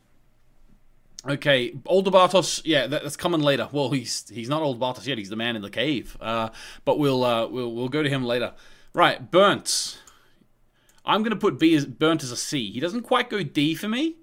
okay, 1.28 1.74
older 1.86 2.10
Bartos, 2.10 2.60
yeah, 2.64 2.86
that's 2.86 3.16
coming 3.16 3.40
later. 3.40 3.68
Well, 3.72 3.90
he's 3.90 4.28
he's 4.28 4.48
not 4.48 4.62
old 4.62 4.80
Bartos 4.80 5.06
yet. 5.06 5.18
He's 5.18 5.30
the 5.30 5.36
man 5.36 5.56
in 5.56 5.62
the 5.62 5.70
cave. 5.70 6.16
Uh, 6.20 6.50
but 6.84 6.98
we'll 6.98 7.24
uh, 7.24 7.46
we'll 7.46 7.72
we'll 7.72 7.88
go 7.88 8.02
to 8.02 8.08
him 8.08 8.24
later. 8.24 8.52
Right, 8.92 9.30
Bernd. 9.30 9.96
I'm 11.06 11.22
to 11.24 11.36
put 11.36 11.58
B 11.58 11.74
as 11.74 11.84
Bernd 11.84 12.22
as 12.22 12.30
a 12.30 12.36
C. 12.36 12.70
He 12.70 12.80
doesn't 12.80 13.02
quite 13.02 13.28
go 13.28 13.42
D 13.42 13.74
for 13.74 13.88
me 13.88 14.16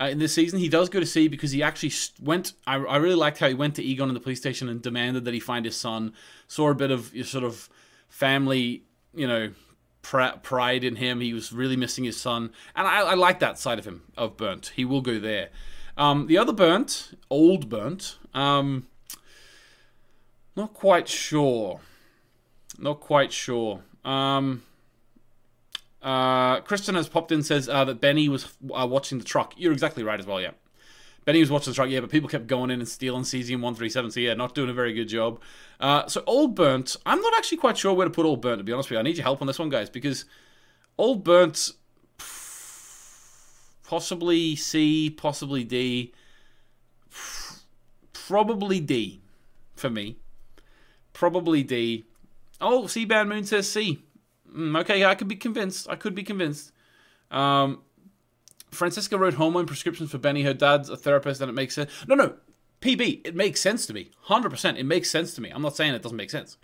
uh, 0.00 0.06
in 0.06 0.18
this 0.18 0.34
season. 0.34 0.58
He 0.58 0.68
does 0.68 0.88
go 0.88 1.00
to 1.00 1.06
C 1.06 1.28
because 1.28 1.52
he 1.52 1.62
actually 1.62 1.92
went. 2.20 2.52
I, 2.66 2.76
I 2.76 2.96
really 2.96 3.14
liked 3.14 3.38
how 3.38 3.48
he 3.48 3.54
went 3.54 3.74
to 3.76 3.82
Egon 3.82 4.08
in 4.08 4.14
the 4.14 4.20
police 4.20 4.38
station 4.38 4.68
and 4.68 4.80
demanded 4.80 5.24
that 5.24 5.34
he 5.34 5.40
find 5.40 5.64
his 5.64 5.76
son. 5.76 6.12
Saw 6.46 6.70
a 6.70 6.74
bit 6.74 6.90
of 6.90 7.12
sort 7.24 7.44
of 7.44 7.68
family, 8.08 8.84
you 9.14 9.26
know, 9.26 9.52
pr- 10.02 10.38
pride 10.42 10.84
in 10.84 10.96
him. 10.96 11.20
He 11.20 11.32
was 11.32 11.52
really 11.52 11.76
missing 11.76 12.04
his 12.04 12.20
son, 12.20 12.50
and 12.74 12.86
I, 12.86 13.00
I 13.00 13.14
like 13.14 13.40
that 13.40 13.58
side 13.58 13.78
of 13.78 13.84
him 13.84 14.02
of 14.16 14.36
Bernd. 14.36 14.70
He 14.74 14.84
will 14.84 15.02
go 15.02 15.18
there. 15.18 15.50
Um, 15.96 16.28
the 16.28 16.38
other 16.38 16.52
Bernd, 16.52 17.16
old 17.28 17.68
Bernd, 17.68 18.14
um, 18.32 18.86
not 20.56 20.74
quite 20.74 21.08
sure. 21.08 21.80
Not 22.78 23.00
quite 23.00 23.32
sure. 23.32 23.82
Um, 24.04 24.62
uh, 26.02 26.60
Kristen 26.60 26.94
has 26.94 27.08
popped 27.08 27.32
in 27.32 27.42
says 27.42 27.68
uh, 27.68 27.84
that 27.84 28.00
Benni 28.00 28.28
was 28.28 28.46
uh, 28.74 28.86
watching 28.86 29.18
the 29.18 29.24
truck. 29.24 29.54
You're 29.56 29.72
exactly 29.72 30.02
right 30.02 30.18
as 30.18 30.26
well, 30.26 30.40
yeah. 30.40 30.52
Benni 31.26 31.40
was 31.40 31.50
watching 31.50 31.72
the 31.72 31.74
truck, 31.74 31.90
yeah, 31.90 32.00
but 32.00 32.10
people 32.10 32.28
kept 32.28 32.46
going 32.46 32.70
in 32.70 32.80
and 32.80 32.88
stealing 32.88 33.22
cesium 33.22 33.60
137, 33.60 34.12
so 34.12 34.20
yeah, 34.20 34.34
not 34.34 34.54
doing 34.54 34.70
a 34.70 34.72
very 34.72 34.94
good 34.94 35.08
job. 35.08 35.40
Uh, 35.78 36.06
so 36.06 36.22
Old 36.26 36.54
Bernd, 36.54 36.96
I'm 37.04 37.20
not 37.20 37.34
actually 37.36 37.58
quite 37.58 37.76
sure 37.76 37.92
where 37.92 38.06
to 38.06 38.10
put 38.10 38.24
Old 38.24 38.40
Bernd, 38.40 38.58
to 38.58 38.64
be 38.64 38.72
honest 38.72 38.88
with 38.88 38.96
you. 38.96 39.00
I 39.00 39.02
need 39.02 39.16
your 39.16 39.24
help 39.24 39.40
on 39.40 39.46
this 39.46 39.58
one, 39.58 39.68
guys, 39.68 39.90
because 39.90 40.24
Old 40.96 41.24
Bernd, 41.24 41.72
possibly 43.86 44.56
C, 44.56 45.10
possibly 45.10 45.64
D, 45.64 46.14
probably 48.12 48.80
D 48.80 49.20
for 49.74 49.90
me. 49.90 50.16
Probably 51.12 51.62
D. 51.62 52.04
Oh, 52.60 52.82
Seabound 52.82 53.28
Moon 53.28 53.44
says 53.44 53.70
C. 53.70 54.02
mm, 54.54 54.80
okay, 54.80 55.04
I 55.04 55.14
could 55.14 55.28
be 55.28 55.36
convinced. 55.36 55.88
I 55.88 55.96
could 55.96 56.14
be 56.14 56.22
convinced. 56.22 56.72
Um, 57.30 57.82
Franziska 58.70 59.18
wrote 59.18 59.34
hormone 59.34 59.66
prescriptions 59.66 60.10
for 60.10 60.18
Benni. 60.18 60.44
Her 60.44 60.54
dad's 60.54 60.88
a 60.88 60.96
therapist, 60.96 61.40
and 61.40 61.48
it 61.48 61.54
makes 61.54 61.74
sense. 61.74 61.90
No, 62.06 62.14
no, 62.14 62.34
PB. 62.80 63.26
It 63.26 63.34
makes 63.34 63.60
sense 63.60 63.86
to 63.86 63.94
me. 63.94 64.10
Hundred 64.22 64.50
percent. 64.50 64.78
It 64.78 64.84
makes 64.84 65.10
sense 65.10 65.34
to 65.34 65.40
me. 65.40 65.50
I'm 65.50 65.62
not 65.62 65.76
saying 65.76 65.94
it 65.94 66.02
doesn't 66.02 66.16
make 66.16 66.30
sense. 66.30 66.56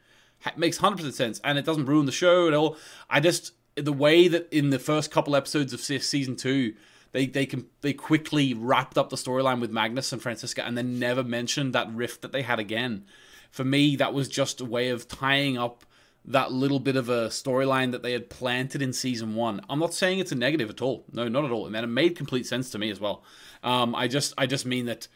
It 0.47 0.59
makes 0.59 0.79
hundred 0.79 0.97
percent 0.97 1.15
sense, 1.15 1.41
and 1.45 1.59
it 1.59 1.65
doesn't 1.65 1.87
ruin 1.87 2.07
the 2.07 2.13
show 2.13 2.49
at 2.49 2.55
all. 2.55 2.77
I 3.09 3.21
just 3.21 3.53
the 3.77 3.93
way 3.93 4.29
that 4.29 4.49
in 4.53 4.71
the 4.71 4.79
first 4.79 5.11
couple 5.11 5.35
episodes 5.35 5.73
of 5.73 5.81
season 5.81 6.37
two, 6.37 6.75
they 7.13 7.27
they 7.27 7.47
can 7.47 7.67
they 7.81 7.93
quickly 7.93 8.55
wrapped 8.55 8.99
up 8.99 9.11
the 9.11 9.17
storyline 9.17 9.61
with 9.61 9.71
Magnus 9.71 10.13
and 10.13 10.23
Franziska, 10.23 10.65
and 10.65 10.77
then 10.77 10.99
never 10.99 11.25
mentioned 11.25 11.73
that 11.75 11.93
rift 11.93 12.23
that 12.23 12.33
they 12.33 12.43
had 12.43 12.59
again. 12.59 13.05
For 13.51 13.65
me, 13.65 13.97
that 13.97 14.13
was 14.13 14.29
just 14.29 14.61
a 14.61 14.65
way 14.65 14.91
of 14.91 15.09
tying 15.09 15.57
up 15.57 15.85
that 16.27 16.53
little 16.53 16.81
bit 16.81 16.97
of 16.97 17.09
a 17.09 17.29
storyline 17.29 17.93
that 17.93 18.03
they 18.03 18.13
had 18.13 18.31
planted 18.31 18.81
in 18.81 18.93
season 18.93 19.35
one. 19.35 19.61
I'm 19.69 19.79
not 19.79 19.93
saying 19.93 20.19
it's 20.19 20.33
a 20.33 20.37
negative 20.37 20.71
at 20.71 20.81
all. 20.81 21.05
No, 21.13 21.29
not 21.29 21.45
at 21.45 21.51
all. 21.51 21.67
And 21.67 21.77
it 21.77 21.87
made 21.87 22.17
complete 22.17 22.47
sense 22.47 22.71
to 22.71 22.79
me 22.79 22.91
as 22.91 23.01
well. 23.01 23.23
Um, 23.63 23.95
I 23.95 24.09
just 24.09 24.33
I 24.39 24.47
just 24.47 24.65
mean 24.65 24.87
that 24.87 25.09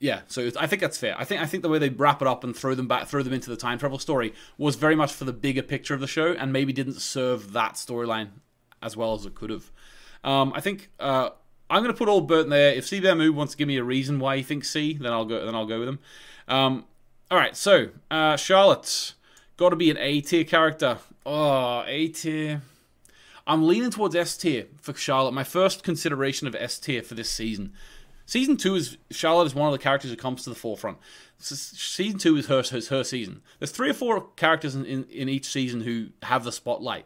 yeah, 0.00 0.22
so 0.28 0.50
I 0.58 0.66
think 0.66 0.80
that's 0.80 0.96
fair. 0.96 1.14
I 1.18 1.24
think 1.24 1.42
I 1.42 1.46
think 1.46 1.62
the 1.62 1.68
way 1.68 1.78
they 1.78 1.90
wrap 1.90 2.22
it 2.22 2.26
up 2.26 2.42
and 2.42 2.56
throw 2.56 2.74
them 2.74 2.88
back, 2.88 3.06
throw 3.06 3.22
them 3.22 3.34
into 3.34 3.50
the 3.50 3.56
time 3.56 3.78
travel 3.78 3.98
story 3.98 4.32
was 4.56 4.76
very 4.76 4.96
much 4.96 5.12
for 5.12 5.24
the 5.24 5.32
bigger 5.32 5.62
picture 5.62 5.92
of 5.92 6.00
the 6.00 6.06
show, 6.06 6.32
and 6.32 6.52
maybe 6.52 6.72
didn't 6.72 7.00
serve 7.00 7.52
that 7.52 7.74
storyline 7.74 8.28
as 8.82 8.96
well 8.96 9.12
as 9.12 9.26
it 9.26 9.34
could 9.34 9.50
have. 9.50 9.70
Um, 10.24 10.54
I 10.54 10.62
think 10.62 10.90
uh, 10.98 11.30
I'm 11.68 11.82
going 11.82 11.94
to 11.94 11.98
put 11.98 12.08
all 12.08 12.22
Bert 12.22 12.44
in 12.44 12.50
there. 12.50 12.72
If 12.72 12.86
CBMU 12.86 13.34
wants 13.34 13.52
to 13.52 13.58
give 13.58 13.68
me 13.68 13.76
a 13.76 13.84
reason 13.84 14.18
why 14.18 14.38
he 14.38 14.42
thinks 14.42 14.70
C, 14.70 14.94
then 14.94 15.12
I'll 15.12 15.26
go. 15.26 15.44
Then 15.44 15.54
I'll 15.54 15.66
go 15.66 15.78
with 15.78 15.88
him. 15.88 15.98
Um, 16.48 16.84
all 17.30 17.36
right, 17.38 17.54
so 17.54 17.90
uh, 18.10 18.38
Charlotte 18.38 19.12
got 19.60 19.68
to 19.68 19.76
be 19.76 19.90
an 19.90 19.98
A 19.98 20.22
tier 20.22 20.42
character. 20.42 20.98
Oh, 21.26 21.84
A 21.86 22.08
tier. 22.08 22.62
I'm 23.46 23.66
leaning 23.66 23.90
towards 23.90 24.16
S 24.16 24.36
tier 24.38 24.66
for 24.80 24.94
Charlotte. 24.94 25.32
My 25.32 25.44
first 25.44 25.82
consideration 25.82 26.46
of 26.46 26.54
S 26.54 26.78
tier 26.78 27.02
for 27.02 27.14
this 27.14 27.28
season. 27.28 27.74
Season 28.24 28.56
two 28.56 28.74
is 28.74 28.96
Charlotte 29.10 29.46
is 29.46 29.54
one 29.54 29.68
of 29.68 29.72
the 29.72 29.78
characters 29.78 30.10
who 30.10 30.16
comes 30.16 30.44
to 30.44 30.50
the 30.50 30.56
forefront. 30.56 30.96
Season 31.38 32.18
two 32.18 32.36
is 32.36 32.46
her 32.46 32.60
is 32.60 32.88
her 32.88 33.04
season. 33.04 33.42
There's 33.58 33.70
three 33.70 33.90
or 33.90 33.94
four 33.94 34.28
characters 34.36 34.74
in, 34.74 34.86
in, 34.86 35.04
in 35.04 35.28
each 35.28 35.46
season 35.46 35.82
who 35.82 36.08
have 36.22 36.42
the 36.44 36.52
spotlight. 36.52 37.04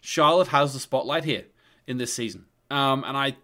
Charlotte 0.00 0.48
has 0.48 0.72
the 0.72 0.80
spotlight 0.80 1.22
here 1.22 1.44
in 1.86 1.98
this 1.98 2.12
season, 2.12 2.46
um, 2.70 3.04
and 3.04 3.16
I 3.16 3.36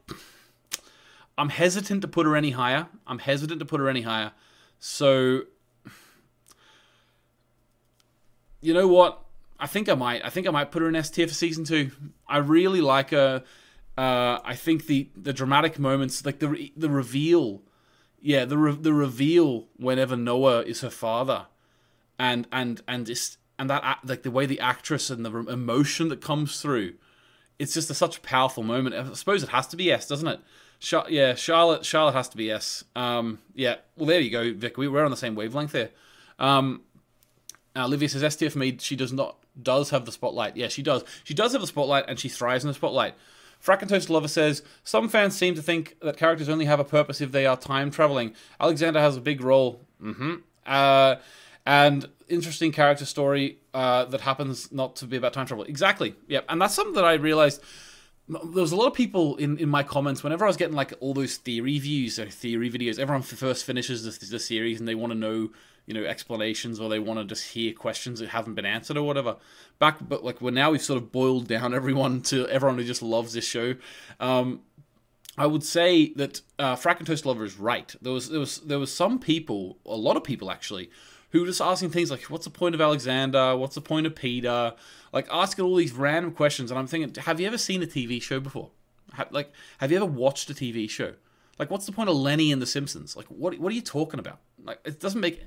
I'm 1.37 1.51
hesitant 1.51 2.03
to 2.03 2.09
put 2.09 2.27
her 2.27 2.35
any 2.35 2.51
higher. 2.51 2.89
I'm 3.07 3.21
hesitant 3.21 3.61
to 3.61 3.67
put 3.67 3.79
her 3.79 3.89
any 3.89 4.03
higher. 4.03 4.33
So 4.81 5.43
you 8.61 8.75
know 8.75 8.89
what? 8.89 9.23
I 9.61 9.67
think 9.67 9.89
I 9.89 9.95
might. 9.95 10.25
I 10.25 10.31
think 10.31 10.47
I 10.47 10.51
might 10.51 10.71
put 10.71 10.83
her 10.83 10.89
in 10.89 10.97
S 10.97 11.11
tier 11.11 11.27
for 11.27 11.35
season 11.35 11.65
two. 11.65 11.91
I 12.29 12.39
really 12.39 12.81
like 12.81 13.11
her. 13.11 13.43
Uh, 13.97 14.39
I 14.45 14.55
think 14.55 14.87
the 14.87 15.09
the 15.17 15.33
dramatic 15.33 15.79
moments, 15.79 16.25
like 16.25 16.39
the 16.39 16.71
the 16.77 16.89
reveal, 16.89 17.63
yeah, 18.21 18.45
the 18.45 18.57
re- 18.57 18.79
the 18.81 18.93
reveal 18.93 19.67
whenever 19.77 20.17
Noah 20.17 20.63
is 20.63 20.83
her 20.83 20.91
father, 20.91 21.47
and 22.19 22.47
and 22.53 22.81
and 22.87 23.07
just 23.07 23.39
and 23.59 23.69
that 23.69 23.99
like 24.05 24.23
the 24.23 24.31
way 24.31 24.47
the 24.47 24.61
actress 24.61 25.11
and 25.11 25.25
the 25.25 25.33
emotion 25.49 26.09
that 26.09 26.21
comes 26.21 26.61
through, 26.61 26.95
it's 27.59 27.75
just 27.75 27.91
a, 27.91 27.95
such 27.95 28.19
a 28.19 28.21
powerful 28.21 28.63
moment. 28.63 28.95
I 28.95 29.13
suppose 29.15 29.43
it 29.43 29.49
has 29.49 29.67
to 29.69 29.77
be 29.77 29.91
S, 29.91 30.07
doesn't 30.07 30.29
it? 30.29 30.41
Char- 30.79 31.11
yeah, 31.11 31.35
Charlotte 31.35 31.85
Charlotte 31.85 32.15
has 32.15 32.29
to 32.29 32.37
be 32.37 32.53
S. 32.53 32.85
Um, 32.95 33.41
yeah, 33.55 33.77
well 33.97 34.07
there 34.07 34.21
you 34.21 34.31
go, 34.31 34.53
Vic. 34.55 34.77
We, 34.77 34.87
we're 34.87 35.05
on 35.05 35.11
the 35.11 35.17
same 35.17 35.35
wavelength 35.35 35.73
there. 35.73 35.91
Um, 36.39 36.83
Olivia 37.85 38.09
says 38.09 38.23
STF 38.23 38.57
me. 38.57 38.77
She 38.81 38.97
does 38.97 39.13
not 39.13 39.37
does 39.61 39.91
have 39.91 40.05
the 40.05 40.13
spotlight. 40.13 40.57
Yeah, 40.57 40.69
she 40.69 40.83
does. 40.83 41.05
She 41.25 41.35
does 41.35 41.53
have 41.53 41.61
the 41.61 41.67
spotlight, 41.67 42.05
and 42.09 42.19
she 42.19 42.29
thrives 42.29 42.65
in 42.65 42.69
the 42.69 42.75
spotlight. 42.75 43.15
Frackentoast 43.65 44.09
Lover 44.09 44.29
says, 44.29 44.63
Some 44.85 45.09
fans 45.09 45.37
seem 45.37 45.55
to 45.55 45.63
think 45.63 45.97
that 46.01 46.17
characters 46.17 46.49
only 46.49 46.65
have 46.67 46.81
a 46.81 46.85
purpose 46.85 47.21
if 47.21 47.33
they 47.33 47.47
are 47.47 47.57
time 47.57 47.91
traveling. 47.91 48.35
Alexander 48.61 49.01
has 49.01 49.17
a 49.17 49.21
big 49.21 49.41
role. 49.41 49.81
Mm-hmm. 50.03 50.37
Uh, 50.65 51.17
and 51.67 52.09
interesting 52.29 52.73
character 52.73 53.05
story 53.05 53.59
uh, 53.75 54.05
that 54.07 54.21
happens 54.21 54.71
not 54.73 54.97
to 54.97 55.07
be 55.07 55.17
about 55.17 55.33
time 55.33 55.47
travel. 55.47 55.65
Exactly. 55.65 56.15
Yep. 56.29 56.45
And 56.49 56.61
that's 56.61 56.75
something 56.75 56.95
that 56.95 57.05
I 57.05 57.15
realized. 57.15 57.63
There 58.29 58.63
was 58.63 58.73
a 58.73 58.77
lot 58.77 58.87
of 58.87 58.95
people 58.95 59.37
in, 59.37 59.57
in 59.57 59.71
my 59.71 59.83
comments 59.83 60.23
whenever 60.23 60.45
I 60.45 60.49
was 60.49 60.59
getting 60.59 60.77
like 60.77 60.93
all 61.01 61.15
those 61.15 61.39
theory 61.39 61.79
views 61.79 62.19
or 62.19 62.27
theory 62.27 62.71
videos. 62.71 62.99
Everyone 62.99 63.23
first 63.23 63.65
finishes 63.65 64.05
the, 64.05 64.27
the 64.27 64.39
series 64.39 64.79
and 64.79 64.87
they 64.87 64.95
want 64.95 65.13
to 65.13 65.19
know 65.19 65.49
you 65.89 65.95
know 65.95 66.05
explanations 66.05 66.79
or 66.79 66.89
they 66.89 66.99
want 66.99 67.19
to 67.19 67.25
just 67.25 67.49
hear 67.53 67.73
questions 67.73 68.21
that 68.21 68.29
haven't 68.29 68.55
been 68.55 68.67
answered 68.67 68.99
or 68.99 69.03
whatever 69.03 69.37
back 69.79 69.97
but 70.07 70.23
like 70.23 70.41
we're 70.41 70.51
now 70.51 70.71
we've 70.71 70.83
sort 70.83 70.99
of 70.99 71.11
boiled 71.11 71.49
down 71.49 71.75
everyone 71.81 72.21
to 72.21 72.47
everyone 72.49 72.79
who 72.79 72.85
just 72.85 73.03
loves 73.03 73.33
this 73.33 73.47
show 73.47 73.75
um 74.21 74.61
I 75.39 75.47
would 75.47 75.63
say 75.63 76.13
that 76.15 76.41
uh, 76.59 76.75
Frackentoast 76.75 77.25
Lover 77.25 77.45
is 77.45 77.61
right. 77.61 77.95
There 78.03 78.13
was 78.13 78.29
there 78.29 78.41
was 78.41 78.59
there 78.59 78.81
was 78.81 78.93
some 78.93 79.21
people, 79.21 79.79
a 79.87 79.95
lot 79.95 80.17
of 80.17 80.25
people 80.25 80.51
actually, 80.51 80.91
who 81.31 81.43
were 81.43 81.47
just 81.47 81.61
asking 81.61 81.91
things 81.91 82.11
like, 82.11 82.23
"What's 82.25 82.45
the 82.45 82.51
point 82.51 82.75
of 82.75 82.81
Alexander? 82.81 83.57
What's 83.57 83.77
the 83.77 83.81
point 83.81 84.09
of 84.09 84.17
Peter?" 84.17 84.75
Like 85.13 85.29
asking 85.31 85.65
all 85.65 85.77
these 85.77 85.93
random 85.93 86.33
questions, 86.33 86.73
and 86.73 86.79
I'm 86.79 86.89
thinking, 86.89 87.23
have 87.23 87.39
you 87.39 87.47
ever 87.47 87.57
seen 87.57 87.85
a 87.85 87.87
TV 87.87 88.21
show 88.21 88.41
before? 88.41 88.71
like, 89.31 89.53
have 89.79 89.91
you 89.91 89.97
ever 89.97 90.07
watched 90.07 90.51
a 90.51 90.55
TV 90.55 90.91
show? 90.91 91.15
Like, 91.59 91.71
what's 91.71 91.87
the 91.87 91.93
point 91.93 92.09
of 92.09 92.17
Lenny 92.17 92.53
and 92.53 92.63
The 92.63 92.67
Simpsons? 92.67 93.17
Like, 93.17 93.27
what 93.27 93.59
what 93.59 93.73
are 93.73 93.75
you 93.75 93.83
talking 93.83 94.21
about? 94.21 94.39
Like, 94.63 94.81
it 94.85 95.01
doesn't 95.01 95.21
make 95.21 95.45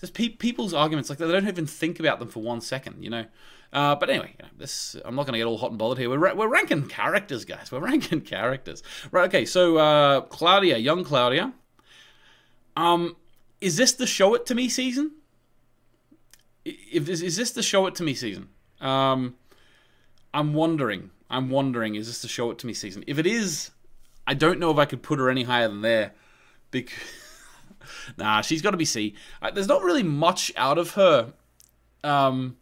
there's 0.00 0.10
pe- 0.10 0.28
people's 0.28 0.74
arguments 0.74 1.10
like 1.10 1.18
they 1.18 1.26
don't 1.26 1.48
even 1.48 1.66
think 1.66 1.98
about 2.00 2.18
them 2.18 2.28
for 2.28 2.42
one 2.42 2.60
second, 2.60 3.02
you 3.02 3.10
know. 3.10 3.26
Uh, 3.72 3.94
but 3.94 4.08
anyway, 4.08 4.34
you 4.38 4.44
know, 4.44 4.50
this 4.56 4.96
I'm 5.04 5.14
not 5.14 5.26
going 5.26 5.34
to 5.34 5.38
get 5.38 5.46
all 5.46 5.58
hot 5.58 5.70
and 5.70 5.78
bothered 5.78 5.98
here. 5.98 6.08
We're, 6.08 6.18
ra- 6.18 6.34
we're 6.34 6.48
ranking 6.48 6.86
characters, 6.86 7.44
guys. 7.44 7.70
We're 7.70 7.80
ranking 7.84 8.22
characters. 8.22 8.82
Right? 9.10 9.28
Okay. 9.28 9.44
So 9.44 9.76
uh, 9.76 10.20
Claudia, 10.22 10.78
young 10.78 11.04
Claudia. 11.04 11.52
Um, 12.76 13.16
is 13.60 13.76
this 13.76 13.92
the 13.92 14.06
show 14.06 14.34
it 14.34 14.46
to 14.46 14.54
me 14.54 14.68
season? 14.68 15.12
If 16.64 17.08
is 17.08 17.36
this 17.36 17.50
the 17.50 17.62
show 17.62 17.86
it 17.86 17.94
to 17.96 18.02
me 18.02 18.14
season? 18.14 18.48
Um, 18.80 19.34
I'm 20.32 20.54
wondering. 20.54 21.10
I'm 21.30 21.50
wondering. 21.50 21.94
Is 21.94 22.06
this 22.06 22.22
the 22.22 22.28
show 22.28 22.50
it 22.50 22.58
to 22.58 22.66
me 22.66 22.74
season? 22.74 23.04
If 23.06 23.18
it 23.18 23.26
is, 23.26 23.70
I 24.26 24.34
don't 24.34 24.60
know 24.60 24.70
if 24.70 24.78
I 24.78 24.84
could 24.84 25.02
put 25.02 25.18
her 25.18 25.28
any 25.28 25.42
higher 25.42 25.68
than 25.68 25.82
there, 25.82 26.12
because 26.70 26.94
nah, 28.16 28.40
she's 28.40 28.62
got 28.62 28.72
to 28.72 28.76
be 28.76 28.84
C. 28.84 29.14
Uh, 29.40 29.50
there's 29.50 29.68
not 29.68 29.82
really 29.82 30.02
much 30.02 30.52
out 30.56 30.78
of 30.78 30.92
her. 30.92 31.32
Um, 32.04 32.56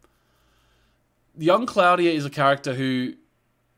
young 1.37 1.67
Claudia 1.67 2.13
is 2.13 2.25
a 2.25 2.31
character 2.31 2.75
who 2.75 3.15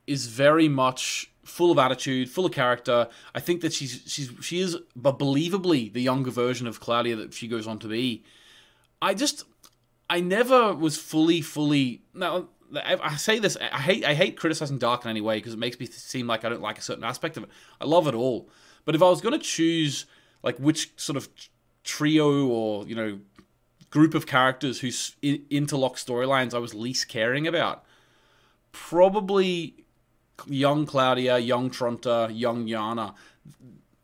is 0.07 0.27
very 0.27 0.69
much 0.69 1.31
full 1.45 1.71
of 1.71 1.79
attitude, 1.79 2.31
full 2.31 2.47
of 2.47 2.53
character. 2.53 3.09
I 3.35 3.41
think 3.41 3.61
that 3.63 3.73
she's 3.73 4.03
she's 4.07 4.31
she 4.41 4.61
is 4.61 4.77
but 4.95 5.19
believably 5.19 5.93
the 5.93 6.03
younger 6.03 6.31
version 6.31 6.67
of 6.67 6.81
Claudia 6.81 7.17
that 7.17 7.35
she 7.35 7.49
goes 7.49 7.67
on 7.67 7.79
to 7.81 7.89
be. 7.89 8.25
I 9.01 9.15
just 9.15 9.45
I 10.09 10.21
never 10.21 10.75
was 10.75 10.99
fully 10.99 11.41
fully 11.41 12.03
now 12.15 12.49
I 12.75 13.17
say 13.17 13.39
this 13.39 13.57
I 13.61 13.79
hate 13.79 14.05
I 14.05 14.15
hate 14.15 14.37
criticizing 14.37 14.79
Dark 14.79 15.05
in 15.05 15.11
any 15.11 15.21
way 15.21 15.37
because 15.37 15.55
it 15.55 15.59
makes 15.59 15.79
me 15.81 15.87
seem 15.87 16.27
like 16.27 16.45
I 16.45 16.49
don't 16.49 16.61
like 16.61 16.79
a 16.79 16.83
certain 16.83 17.05
aspect 17.05 17.37
of 17.37 17.45
it. 17.45 17.51
I 17.81 17.87
love 17.87 18.07
it 18.07 18.15
all. 18.15 18.49
But 18.85 18.95
if 18.95 19.03
I 19.03 19.09
was 19.09 19.21
going 19.21 19.39
to 19.39 19.45
choose 19.45 20.07
like 20.43 20.59
which 20.59 20.93
sort 20.97 21.17
of 21.17 21.29
trio 21.85 22.47
or 22.47 22.87
you 22.87 22.95
know 22.95 23.19
group 23.91 24.15
of 24.15 24.27
characters 24.27 24.81
whose 24.81 25.17
interlock 25.23 25.97
storylines 25.97 26.53
I 26.55 26.59
was 26.59 26.75
least 26.75 27.09
caring 27.09 27.47
about. 27.47 27.85
Probably 28.73 29.75
young 30.47 30.87
Claudia, 30.87 31.39
young 31.39 31.71
Tronte, 31.71 32.33
young 32.33 32.67
Jana. 32.67 33.15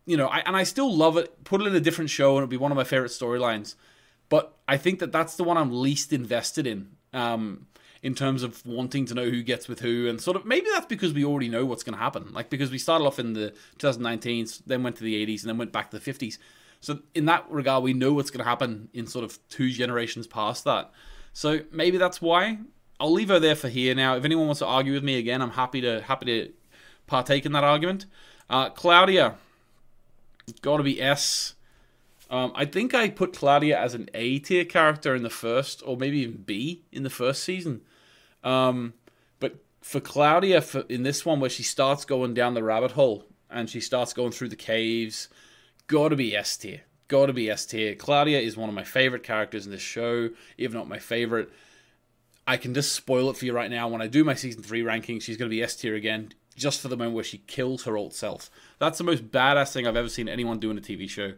You 0.06 0.16
know, 0.16 0.26
I, 0.28 0.38
and 0.40 0.56
I 0.56 0.64
still 0.64 0.94
love 0.94 1.16
it. 1.16 1.44
Put 1.44 1.60
it 1.60 1.66
in 1.66 1.74
a 1.74 1.80
different 1.80 2.10
show, 2.10 2.30
and 2.30 2.38
it'll 2.38 2.48
be 2.48 2.56
one 2.56 2.72
of 2.72 2.76
my 2.76 2.84
favorite 2.84 3.10
storylines. 3.10 3.74
But 4.28 4.54
I 4.66 4.76
think 4.76 4.98
that 5.00 5.12
that's 5.12 5.36
the 5.36 5.44
one 5.44 5.56
I'm 5.56 5.70
least 5.70 6.12
invested 6.12 6.66
in. 6.66 6.88
Um, 7.12 7.66
in 8.04 8.14
terms 8.14 8.42
of 8.42 8.64
wanting 8.66 9.06
to 9.06 9.14
know 9.14 9.30
who 9.30 9.42
gets 9.42 9.66
with 9.66 9.80
who, 9.80 10.06
and 10.06 10.20
sort 10.20 10.36
of 10.36 10.44
maybe 10.44 10.66
that's 10.70 10.84
because 10.84 11.14
we 11.14 11.24
already 11.24 11.48
know 11.48 11.64
what's 11.64 11.82
going 11.82 11.94
to 11.94 11.98
happen. 11.98 12.30
Like 12.34 12.50
because 12.50 12.70
we 12.70 12.76
started 12.76 13.06
off 13.06 13.18
in 13.18 13.32
the 13.32 13.54
2019s, 13.78 14.60
then 14.66 14.82
went 14.82 14.96
to 14.96 15.02
the 15.02 15.26
80s, 15.26 15.40
and 15.40 15.48
then 15.48 15.56
went 15.56 15.72
back 15.72 15.90
to 15.90 15.98
the 15.98 16.12
50s. 16.12 16.36
So 16.82 16.98
in 17.14 17.24
that 17.24 17.50
regard, 17.50 17.82
we 17.82 17.94
know 17.94 18.12
what's 18.12 18.30
going 18.30 18.44
to 18.44 18.48
happen 18.48 18.90
in 18.92 19.06
sort 19.06 19.24
of 19.24 19.38
two 19.48 19.70
generations 19.70 20.26
past 20.26 20.64
that. 20.64 20.92
So 21.32 21.60
maybe 21.72 21.96
that's 21.96 22.20
why. 22.20 22.58
I'll 23.00 23.10
leave 23.10 23.30
her 23.30 23.40
there 23.40 23.56
for 23.56 23.70
here 23.70 23.94
now. 23.94 24.16
If 24.16 24.24
anyone 24.26 24.46
wants 24.46 24.58
to 24.58 24.66
argue 24.66 24.92
with 24.92 25.02
me 25.02 25.18
again, 25.18 25.40
I'm 25.40 25.52
happy 25.52 25.80
to 25.80 26.02
happy 26.02 26.26
to 26.26 26.52
partake 27.06 27.46
in 27.46 27.52
that 27.52 27.64
argument. 27.64 28.04
Uh, 28.50 28.68
Claudia, 28.68 29.36
got 30.60 30.76
to 30.76 30.82
be 30.82 31.00
S. 31.00 31.54
Um, 32.28 32.52
I 32.54 32.66
think 32.66 32.92
I 32.92 33.08
put 33.08 33.32
Claudia 33.32 33.80
as 33.80 33.94
an 33.94 34.10
A 34.12 34.40
tier 34.40 34.66
character 34.66 35.14
in 35.14 35.22
the 35.22 35.30
first, 35.30 35.82
or 35.86 35.96
maybe 35.96 36.18
even 36.18 36.42
B 36.42 36.82
in 36.92 37.02
the 37.02 37.10
first 37.10 37.42
season. 37.42 37.80
Um, 38.44 38.94
but 39.40 39.56
for 39.80 40.00
Claudia, 40.00 40.60
for, 40.60 40.80
in 40.88 41.02
this 41.02 41.26
one 41.26 41.40
where 41.40 41.50
she 41.50 41.62
starts 41.62 42.04
going 42.04 42.34
down 42.34 42.54
the 42.54 42.62
rabbit 42.62 42.92
hole 42.92 43.26
and 43.50 43.68
she 43.68 43.80
starts 43.80 44.12
going 44.12 44.30
through 44.30 44.50
the 44.50 44.56
caves, 44.56 45.28
gotta 45.86 46.14
be 46.14 46.36
S 46.36 46.56
tier. 46.56 46.82
Gotta 47.08 47.32
be 47.32 47.50
S 47.50 47.66
tier. 47.66 47.94
Claudia 47.94 48.38
is 48.38 48.56
one 48.56 48.68
of 48.68 48.74
my 48.74 48.84
favorite 48.84 49.22
characters 49.22 49.66
in 49.66 49.72
this 49.72 49.82
show, 49.82 50.30
if 50.56 50.72
not 50.72 50.88
my 50.88 50.98
favorite. 50.98 51.50
I 52.46 52.58
can 52.58 52.74
just 52.74 52.92
spoil 52.92 53.30
it 53.30 53.36
for 53.36 53.46
you 53.46 53.54
right 53.54 53.70
now. 53.70 53.88
When 53.88 54.02
I 54.02 54.06
do 54.06 54.22
my 54.22 54.34
season 54.34 54.62
three 54.62 54.82
ranking, 54.82 55.18
she's 55.18 55.38
to 55.38 55.48
be 55.48 55.62
S 55.62 55.76
tier 55.76 55.94
again, 55.94 56.32
just 56.56 56.80
for 56.80 56.88
the 56.88 56.96
moment 56.96 57.14
where 57.14 57.24
she 57.24 57.38
kills 57.38 57.84
her 57.84 57.96
old 57.96 58.12
self. 58.12 58.50
That's 58.78 58.98
the 58.98 59.04
most 59.04 59.30
badass 59.30 59.72
thing 59.72 59.86
I've 59.86 59.96
ever 59.96 60.08
seen 60.08 60.28
anyone 60.28 60.58
do 60.58 60.70
in 60.70 60.78
a 60.78 60.82
TV 60.82 61.08
show. 61.08 61.32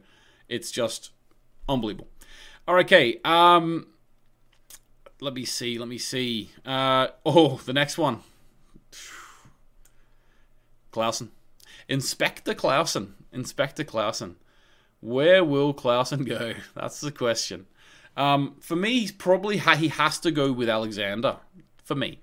It's 0.48 0.70
just 0.70 1.10
unbelievable. 1.68 2.08
All 2.66 2.74
right, 2.74 2.84
okay. 2.86 3.20
Um, 3.24 3.86
let 5.20 5.34
me 5.34 5.44
see. 5.44 5.78
Let 5.78 5.88
me 5.88 5.98
see. 5.98 6.50
Uh, 6.64 7.08
oh, 7.24 7.60
the 7.64 7.72
next 7.72 7.98
one. 7.98 8.20
Clausen. 10.90 11.30
Inspector 11.88 12.52
Clausen. 12.54 13.14
Inspector 13.32 13.84
Clausen. 13.84 14.36
Where 15.00 15.44
will 15.44 15.72
Clausen 15.72 16.24
go? 16.24 16.54
That's 16.74 17.00
the 17.00 17.12
question. 17.12 17.66
Um, 18.16 18.56
for 18.60 18.76
me, 18.76 19.00
he's 19.00 19.12
probably 19.12 19.58
ha- 19.58 19.76
he 19.76 19.88
has 19.88 20.18
to 20.20 20.30
go 20.30 20.52
with 20.52 20.68
Alexander. 20.68 21.36
For 21.84 21.94
me, 21.94 22.18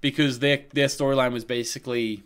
because 0.00 0.38
their 0.38 0.64
their 0.72 0.86
storyline 0.86 1.32
was 1.32 1.44
basically 1.44 2.22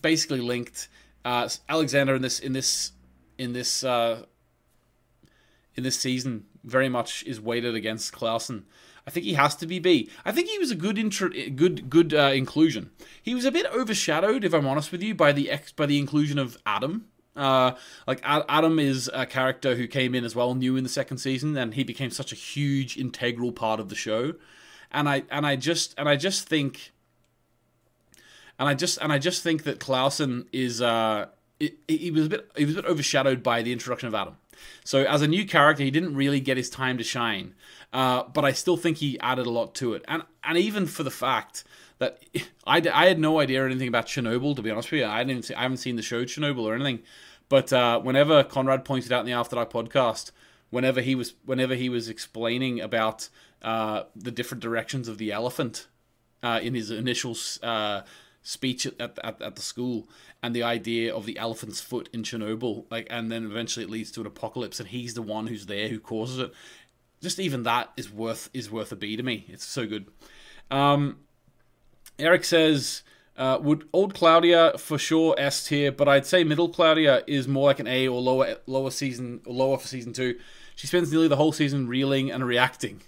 basically 0.00 0.40
linked. 0.40 0.88
Uh, 1.24 1.48
Alexander 1.68 2.14
in 2.14 2.22
this 2.22 2.38
in 2.38 2.52
this 2.52 2.92
in 3.38 3.52
this 3.52 3.82
uh, 3.82 4.24
in 5.74 5.82
this 5.82 5.98
season 5.98 6.44
very 6.64 6.88
much 6.88 7.24
is 7.24 7.40
weighted 7.40 7.74
against 7.74 8.12
Clausen. 8.12 8.64
I 9.06 9.10
think 9.10 9.26
he 9.26 9.34
has 9.34 9.56
to 9.56 9.66
be 9.66 9.78
B. 9.78 10.08
I 10.24 10.32
think 10.32 10.48
he 10.48 10.58
was 10.58 10.70
a 10.70 10.76
good 10.76 10.96
intro, 10.96 11.28
good 11.28 11.90
good 11.90 12.14
uh, 12.14 12.32
inclusion. 12.34 12.90
He 13.20 13.34
was 13.34 13.44
a 13.44 13.50
bit 13.50 13.66
overshadowed, 13.74 14.44
if 14.44 14.54
I'm 14.54 14.66
honest 14.66 14.92
with 14.92 15.02
you, 15.02 15.14
by 15.14 15.32
the 15.32 15.50
ex, 15.50 15.72
by 15.72 15.86
the 15.86 15.98
inclusion 15.98 16.38
of 16.38 16.56
Adam. 16.64 17.06
Uh, 17.34 17.72
like 18.06 18.20
Adam 18.24 18.78
is 18.78 19.10
a 19.12 19.24
character 19.24 19.74
who 19.74 19.86
came 19.86 20.14
in 20.14 20.24
as 20.24 20.36
well, 20.36 20.54
new 20.54 20.76
in 20.76 20.84
the 20.84 20.90
second 20.90 21.18
season, 21.18 21.56
and 21.56 21.74
he 21.74 21.82
became 21.82 22.10
such 22.10 22.32
a 22.32 22.36
huge 22.36 22.96
integral 22.96 23.52
part 23.52 23.80
of 23.80 23.88
the 23.88 23.94
show. 23.94 24.34
And 24.90 25.08
I 25.08 25.24
and 25.30 25.46
I 25.46 25.56
just 25.56 25.94
and 25.98 26.08
I 26.08 26.16
just 26.16 26.48
think, 26.48 26.92
and 28.58 28.68
I 28.68 28.74
just 28.74 28.98
and 28.98 29.12
I 29.12 29.18
just 29.18 29.42
think 29.42 29.64
that 29.64 29.80
Clausen 29.80 30.46
is 30.52 30.80
uh, 30.80 31.26
he 31.88 32.10
was 32.10 32.26
a 32.26 32.28
bit 32.28 32.50
he 32.56 32.64
was 32.64 32.76
a 32.76 32.82
bit 32.82 32.90
overshadowed 32.90 33.42
by 33.42 33.62
the 33.62 33.72
introduction 33.72 34.06
of 34.08 34.14
Adam. 34.14 34.36
So 34.84 35.04
as 35.04 35.22
a 35.22 35.26
new 35.26 35.46
character, 35.46 35.82
he 35.82 35.90
didn't 35.90 36.14
really 36.14 36.40
get 36.40 36.56
his 36.56 36.70
time 36.70 36.98
to 36.98 37.04
shine. 37.04 37.54
Uh, 37.92 38.22
but 38.32 38.44
I 38.44 38.52
still 38.52 38.76
think 38.76 38.98
he 38.98 39.20
added 39.20 39.46
a 39.46 39.50
lot 39.50 39.74
to 39.76 39.92
it, 39.94 40.04
and 40.08 40.22
and 40.42 40.56
even 40.56 40.86
for 40.86 41.02
the 41.02 41.10
fact 41.10 41.64
that 41.98 42.22
I, 42.66 42.82
I 42.92 43.06
had 43.06 43.18
no 43.18 43.38
idea 43.38 43.64
anything 43.64 43.88
about 43.88 44.06
Chernobyl. 44.06 44.56
To 44.56 44.62
be 44.62 44.70
honest 44.70 44.90
with 44.90 45.00
you, 45.00 45.06
I 45.06 45.22
didn't 45.24 45.44
see, 45.44 45.54
I 45.54 45.62
haven't 45.62 45.76
seen 45.76 45.96
the 45.96 46.02
show 46.02 46.24
Chernobyl 46.24 46.64
or 46.64 46.74
anything. 46.74 47.00
But 47.48 47.70
uh, 47.72 48.00
whenever 48.00 48.44
Conrad 48.44 48.84
pointed 48.86 49.12
out 49.12 49.20
in 49.20 49.26
the 49.26 49.32
After 49.32 49.56
Dark 49.56 49.70
podcast, 49.70 50.30
whenever 50.70 51.02
he 51.02 51.14
was 51.14 51.34
whenever 51.44 51.74
he 51.74 51.90
was 51.90 52.08
explaining 52.08 52.80
about 52.80 53.28
uh, 53.60 54.04
the 54.16 54.30
different 54.30 54.62
directions 54.62 55.06
of 55.06 55.18
the 55.18 55.30
elephant 55.30 55.86
uh, 56.42 56.60
in 56.62 56.74
his 56.74 56.90
initial 56.90 57.36
uh, 57.62 58.00
speech 58.42 58.86
at, 58.86 58.98
at, 58.98 59.40
at 59.42 59.54
the 59.56 59.62
school 59.62 60.08
and 60.42 60.56
the 60.56 60.62
idea 60.62 61.14
of 61.14 61.26
the 61.26 61.38
elephant's 61.38 61.80
foot 61.80 62.08
in 62.12 62.24
Chernobyl, 62.24 62.86
like, 62.90 63.06
and 63.10 63.30
then 63.30 63.44
eventually 63.44 63.84
it 63.84 63.90
leads 63.90 64.10
to 64.10 64.20
an 64.20 64.26
apocalypse, 64.26 64.80
and 64.80 64.88
he's 64.88 65.14
the 65.14 65.22
one 65.22 65.46
who's 65.46 65.66
there 65.66 65.88
who 65.88 66.00
causes 66.00 66.38
it 66.38 66.52
just 67.22 67.38
even 67.38 67.62
that 67.62 67.90
is 67.96 68.12
worth 68.12 68.50
is 68.52 68.70
worth 68.70 68.92
a 68.92 68.96
B 68.96 69.16
to 69.16 69.22
me. 69.22 69.46
It's 69.48 69.64
so 69.64 69.86
good. 69.86 70.06
Um, 70.70 71.18
Eric 72.18 72.44
says, 72.44 73.02
uh, 73.36 73.58
would 73.62 73.88
old 73.92 74.14
Claudia 74.14 74.76
for 74.76 74.98
sure 74.98 75.34
S 75.38 75.66
tier, 75.66 75.92
but 75.92 76.08
I'd 76.08 76.26
say 76.26 76.44
middle 76.44 76.68
Claudia 76.68 77.22
is 77.26 77.48
more 77.48 77.68
like 77.68 77.80
an 77.80 77.86
A 77.86 78.08
or 78.08 78.20
lower 78.20 78.56
lower 78.66 78.90
season 78.90 79.40
or 79.46 79.54
lower 79.54 79.78
for 79.78 79.86
season 79.86 80.12
two. 80.12 80.38
She 80.74 80.86
spends 80.86 81.10
nearly 81.12 81.28
the 81.28 81.36
whole 81.36 81.52
season 81.52 81.86
reeling 81.86 82.30
and 82.30 82.44
reacting. 82.44 83.02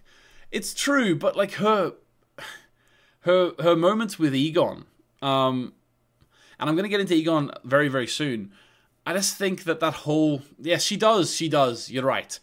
It's 0.51 0.73
true, 0.73 1.17
but 1.17 1.37
like 1.37 1.53
her 1.55 1.95
her 3.21 3.53
her 3.61 3.75
moments 3.75 4.19
with 4.19 4.35
Egon, 4.35 4.85
um, 5.21 5.73
and 6.61 6.71
I'm 6.71 6.77
gonna 6.77 6.89
get 6.89 7.01
into 7.01 7.15
Egon 7.15 7.51
very 7.65 7.89
very 7.89 8.07
soon. 8.07 8.53
I 9.07 9.13
just 9.13 9.37
think 9.37 9.65
that 9.65 9.81
that 9.81 9.95
whole 9.95 10.43
yes, 10.59 10.85
she 10.85 10.97
does, 10.97 11.35
she 11.35 11.49
does. 11.49 11.91
You're 11.91 12.05
right 12.05 12.39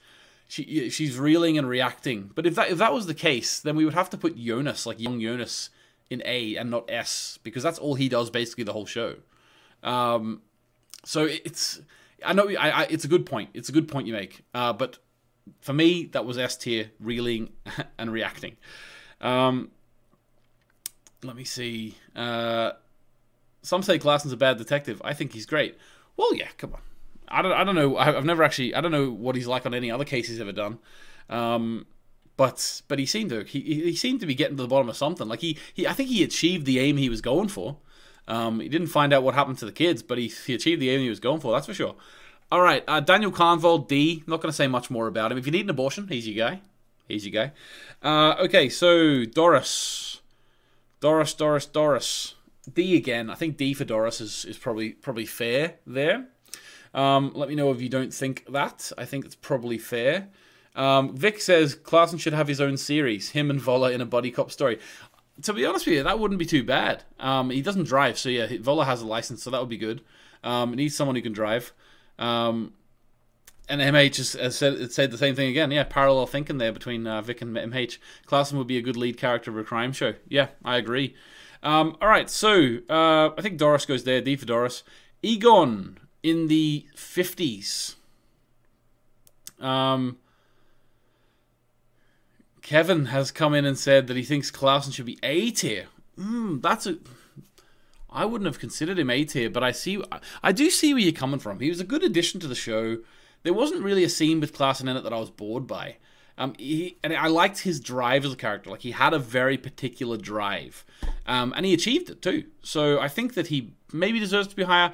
she 0.52 0.90
she's 0.90 1.18
reeling 1.18 1.58
and 1.58 1.68
reacting. 1.68 2.30
But 2.36 2.46
if 2.46 2.56
that 2.56 2.70
if 2.70 2.78
that 2.80 2.92
was 2.92 3.06
the 3.06 3.14
case, 3.14 3.62
then 3.62 3.78
we 3.78 3.86
would 3.86 3.94
have 3.94 4.10
to 4.10 4.18
put 4.18 4.38
Jonas, 4.38 4.86
like 4.86 5.00
young 5.00 5.22
Jonas, 5.22 5.70
in 6.10 6.22
A 6.26 6.58
and 6.58 6.70
not 6.70 6.92
S, 6.92 7.40
because 7.42 7.64
that's 7.64 7.80
all 7.80 7.96
he 7.96 8.10
does 8.10 8.30
basically 8.30 8.66
the 8.66 8.74
whole 8.74 8.86
show. 8.86 9.16
Um, 9.82 10.42
so 11.06 11.24
it's 11.24 11.80
I 12.26 12.34
know 12.34 12.50
I, 12.50 12.70
I, 12.70 12.84
it's 12.90 13.06
a 13.06 13.08
good 13.08 13.26
point. 13.26 13.52
It's 13.54 13.70
a 13.70 13.72
good 13.72 13.88
point 13.88 14.08
you 14.08 14.14
make. 14.14 14.42
Uh, 14.54 14.74
but 14.74 14.98
for 15.62 15.72
me, 15.72 16.08
that 16.08 16.26
was 16.26 16.38
S 16.38 16.58
tier, 16.58 16.92
reeling 17.00 17.54
and 17.98 18.12
reacting. 18.12 18.58
Um, 19.22 19.72
let 21.24 21.38
me 21.38 21.46
see. 21.46 21.96
Uh, 22.14 22.74
some 23.62 23.84
say 23.84 23.98
Clausen's 24.00 24.34
a 24.34 24.38
bad 24.38 24.58
detective. 24.58 25.02
I 25.06 25.14
think 25.14 25.32
he's 25.32 25.46
great. 25.46 25.78
Well, 26.18 26.36
yeah, 26.36 26.50
come 26.58 26.74
on. 26.74 26.82
I 27.32 27.42
don't, 27.42 27.54
I 27.54 27.64
don't 27.64 27.76
know. 27.76 27.98
I've 27.98 28.26
never 28.26 28.44
actually. 28.44 28.76
I 28.76 28.82
don't 28.82 28.92
know 28.92 29.10
what 29.10 29.36
he's 29.36 29.48
like 29.48 29.66
on 29.66 29.74
any 29.74 29.90
other 29.90 30.06
case 30.06 30.28
he's 30.28 30.42
ever 30.42 30.52
done. 30.52 30.80
Um, 31.30 31.86
but 32.38 32.82
but 32.88 33.00
he 33.00 33.06
seemed 33.06 33.30
to 33.30 33.44
he, 33.44 33.62
he 33.62 33.96
seemed 33.96 34.20
to 34.20 34.26
be 34.26 34.36
getting 34.36 34.58
to 34.58 34.64
the 34.64 34.68
bottom 34.68 34.90
of 34.90 34.98
something. 34.98 35.28
Like 35.28 35.42
he, 35.42 35.58
he 35.74 35.88
I 35.88 35.94
think 35.94 36.10
he 36.10 36.24
achieved 36.24 36.66
the 36.66 36.80
aim 36.80 36.98
he 36.98 37.10
was 37.10 37.22
going 37.22 37.50
for. 37.50 37.78
Um, 38.28 38.60
he 38.60 38.70
didn't 38.70 38.88
find 38.88 39.14
out 39.14 39.24
what 39.24 39.34
happened 39.34 39.58
to 39.60 39.66
the 39.66 39.72
kids, 39.72 40.04
but 40.04 40.18
he, 40.18 40.28
he 40.28 40.54
achieved 40.54 40.82
the 40.82 40.90
aim 40.90 41.02
he 41.02 41.10
was 41.10 41.20
going 41.20 41.40
for. 41.40 41.52
That's 41.52 41.68
for 41.68 41.74
sure. 41.74 41.96
All 42.52 42.62
right, 42.62 42.84
uh, 42.88 43.00
Daniel 43.00 43.32
Kahnwald 43.32 43.88
D. 43.88 44.24
Not 44.28 44.42
going 44.42 44.52
to 44.52 44.56
say 44.56 44.68
much 44.68 44.90
more 44.90 45.08
about 45.08 45.32
him. 45.32 45.38
If 45.38 45.46
you 45.46 45.52
need 45.52 45.66
an 45.66 45.70
abortion, 45.70 46.08
he's 46.08 46.28
your 46.28 46.50
guy. 46.50 46.62
He's 47.08 47.26
your 47.26 47.46
guy. 47.46 47.52
Uh, 48.02 48.36
okay, 48.44 48.70
so 48.70 49.26
Doris, 49.26 50.22
Doris, 51.00 51.34
Doris, 51.34 51.66
Doris. 51.66 52.36
D 52.72 52.96
again. 52.96 53.30
I 53.30 53.36
think 53.36 53.58
D 53.58 53.74
for 53.74 53.86
Doris 53.86 54.22
is, 54.22 54.46
is 54.46 54.58
probably 54.58 54.92
probably 54.92 55.26
fair 55.26 55.76
there. 55.88 56.28
Um, 56.94 57.32
let 57.36 57.50
me 57.50 57.56
know 57.56 57.72
if 57.72 57.82
you 57.82 57.90
don't 57.90 58.14
think 58.14 58.46
that. 58.50 58.92
I 58.98 59.06
think 59.06 59.26
it's 59.26 59.36
probably 59.36 59.78
fair. 59.78 60.28
Um, 60.76 61.16
Vic 61.16 61.42
says 61.42 61.76
Clausen 61.76 62.20
should 62.20 62.34
have 62.34 62.48
his 62.48 62.62
own 62.62 62.78
series, 62.78 63.30
him 63.30 63.50
and 63.50 63.62
Wöller 63.62 63.94
in 63.94 64.02
a 64.02 64.06
buddy 64.06 64.32
cop 64.32 64.52
story. 64.52 64.80
To 65.44 65.54
be 65.54 65.66
honest 65.66 65.86
with 65.86 65.96
you, 65.96 66.04
that 66.04 66.20
wouldn't 66.20 66.40
be 66.40 66.46
too 66.46 66.64
bad. 66.64 67.04
Um, 67.20 67.50
he 67.50 67.62
doesn't 67.62 67.86
drive, 67.86 68.18
so 68.18 68.30
yeah, 68.30 68.48
Wöller 68.48 68.86
has 68.86 69.02
a 69.02 69.08
license, 69.08 69.44
so 69.44 69.50
that 69.50 69.60
would 69.60 69.70
be 69.70 69.78
good. 69.78 70.02
Um, 70.44 70.74
needs 70.74 70.96
someone 70.96 71.16
who 71.16 71.22
can 71.22 71.34
drive. 71.34 71.74
Um, 72.20 72.74
and 73.70 73.80
MH 73.80 74.18
has 74.40 74.58
said, 74.58 74.92
said 74.92 75.12
the 75.12 75.18
same 75.18 75.36
thing 75.36 75.50
again. 75.50 75.72
Yeah, 75.72 75.84
parallel 75.84 76.28
thinking 76.28 76.58
there 76.58 76.74
between 76.74 77.08
uh, 77.08 77.22
Vic 77.22 77.42
and 77.42 77.56
MH. 77.56 77.98
Clausen 78.26 78.58
would 78.58 78.68
be 78.68 78.78
a 78.78 78.82
good 78.82 78.98
lead 78.98 79.18
character 79.18 79.50
of 79.50 79.58
a 79.58 79.64
crime 79.64 79.94
show. 79.94 80.16
Yeah, 80.28 80.48
I 80.64 80.78
agree. 80.78 81.16
Um, 81.64 81.96
all 82.02 82.08
right, 82.08 82.30
so 82.30 82.80
uh, 82.90 83.30
I 83.38 83.42
think 83.42 83.58
Doris 83.58 83.86
goes 83.86 84.04
there. 84.04 84.20
D 84.22 84.36
for 84.36 84.46
Doris. 84.46 84.84
Egon 85.22 86.00
in 86.24 86.48
the 86.48 86.86
50s. 86.96 87.96
Um, 89.60 90.18
Kevin 92.62 93.06
has 93.08 93.32
come 93.32 93.54
in 93.54 93.66
and 93.66 93.78
said 93.78 94.08
that 94.08 94.18
he 94.18 94.24
thinks 94.24 94.52
Clausen 94.52 94.92
should 94.92 95.06
be 95.06 95.20
A 95.24 95.52
tier. 95.52 95.88
Mm, 96.18 96.62
that's 96.62 96.86
a. 96.86 96.98
I 98.10 98.26
wouldn't 98.26 98.48
have 98.48 98.60
considered 98.60 99.00
him 99.00 99.10
A 99.10 99.24
tier, 99.24 99.50
but 99.50 99.64
I 99.64 99.72
see. 99.72 100.02
I 100.44 100.52
do 100.52 100.70
see 100.70 100.94
where 100.94 101.02
you're 101.02 101.12
coming 101.12 101.40
from. 101.40 101.60
He 101.60 101.70
was 101.70 101.80
a 101.80 101.86
good 101.86 102.04
addition 102.04 102.40
to 102.42 102.48
the 102.48 102.56
show. 102.56 103.00
There 103.44 103.54
wasn't 103.54 103.84
really 103.84 104.04
a 104.04 104.10
scene 104.10 104.40
with 104.40 104.54
Clausen 104.54 104.88
in 104.88 104.98
it 104.98 105.04
that 105.04 105.14
I 105.14 105.20
was 105.20 105.32
bored 105.32 105.66
by. 105.66 105.98
Um, 106.38 106.54
he, 106.58 106.98
and 107.04 107.14
I 107.14 107.28
liked 107.28 107.60
his 107.60 107.80
drive 107.80 108.26
as 108.26 108.34
a 108.34 108.38
character. 108.38 108.70
Like 108.70 108.82
he 108.82 108.92
had 108.92 109.14
a 109.14 109.20
very 109.20 109.58
particular 109.58 110.18
drive, 110.18 110.86
um, 111.26 111.54
and 111.56 111.66
he 111.66 111.74
achieved 111.74 112.10
it 112.10 112.22
too. 112.22 112.46
So 112.64 113.00
I 113.00 113.08
think 113.08 113.34
that 113.34 113.48
he 113.48 113.74
maybe 113.92 114.20
deserves 114.20 114.48
to 114.50 114.56
be 114.56 114.64
higher. 114.64 114.94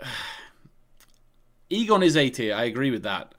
Egon 1.70 2.02
is 2.02 2.16
A 2.16 2.30
tier. 2.30 2.54
I 2.54 2.64
agree 2.64 2.90
with 2.90 3.02
that. 3.02 3.34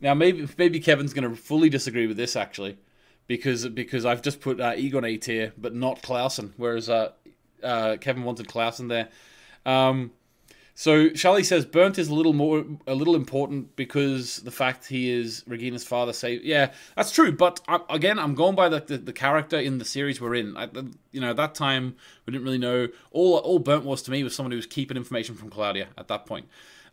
Now 0.00 0.14
maybe 0.14 0.48
maybe 0.56 0.80
Kevin's 0.80 1.12
going 1.12 1.28
to 1.28 1.36
fully 1.36 1.68
disagree 1.68 2.06
with 2.06 2.16
this 2.16 2.36
actually, 2.36 2.78
because 3.26 3.68
because 3.68 4.04
I've 4.04 4.22
just 4.22 4.40
put 4.40 4.60
uh, 4.60 4.74
Egon 4.76 5.04
A 5.04 5.16
tier, 5.16 5.52
but 5.58 5.74
not 5.74 6.02
Clausen, 6.02 6.54
whereas 6.56 6.88
uh, 6.88 7.12
uh, 7.62 7.96
Kevin 8.00 8.22
wanted 8.22 8.48
Clausen 8.48 8.88
there. 8.88 9.08
Um, 9.66 10.12
so 10.78 11.08
Charlie 11.08 11.42
says 11.42 11.64
Bernd 11.64 11.98
is 11.98 12.06
a 12.06 12.14
little 12.14 12.32
more 12.32 12.64
a 12.86 12.94
little 12.94 13.16
important 13.16 13.74
because 13.74 14.36
the 14.36 14.52
fact 14.52 14.86
he 14.86 15.10
is 15.10 15.42
Regina's 15.48 15.82
father. 15.82 16.12
Say 16.12 16.38
yeah, 16.40 16.70
that's 16.94 17.10
true. 17.10 17.32
But 17.32 17.60
I, 17.66 17.80
again, 17.90 18.16
I'm 18.16 18.36
going 18.36 18.54
by 18.54 18.68
the, 18.68 18.78
the, 18.78 18.96
the 18.96 19.12
character 19.12 19.58
in 19.58 19.78
the 19.78 19.84
series 19.84 20.20
we're 20.20 20.36
in. 20.36 20.56
I, 20.56 20.68
you 21.10 21.20
know, 21.20 21.30
at 21.30 21.36
that 21.36 21.56
time 21.56 21.96
we 22.24 22.32
didn't 22.32 22.44
really 22.44 22.58
know. 22.58 22.86
All 23.10 23.38
all 23.38 23.58
Bernd 23.58 23.86
was 23.86 24.02
to 24.02 24.12
me 24.12 24.22
was 24.22 24.36
someone 24.36 24.52
who 24.52 24.56
was 24.56 24.66
keeping 24.66 24.96
information 24.96 25.34
from 25.34 25.50
Claudia 25.50 25.88
at 25.98 26.06
that 26.06 26.26
point. 26.26 26.46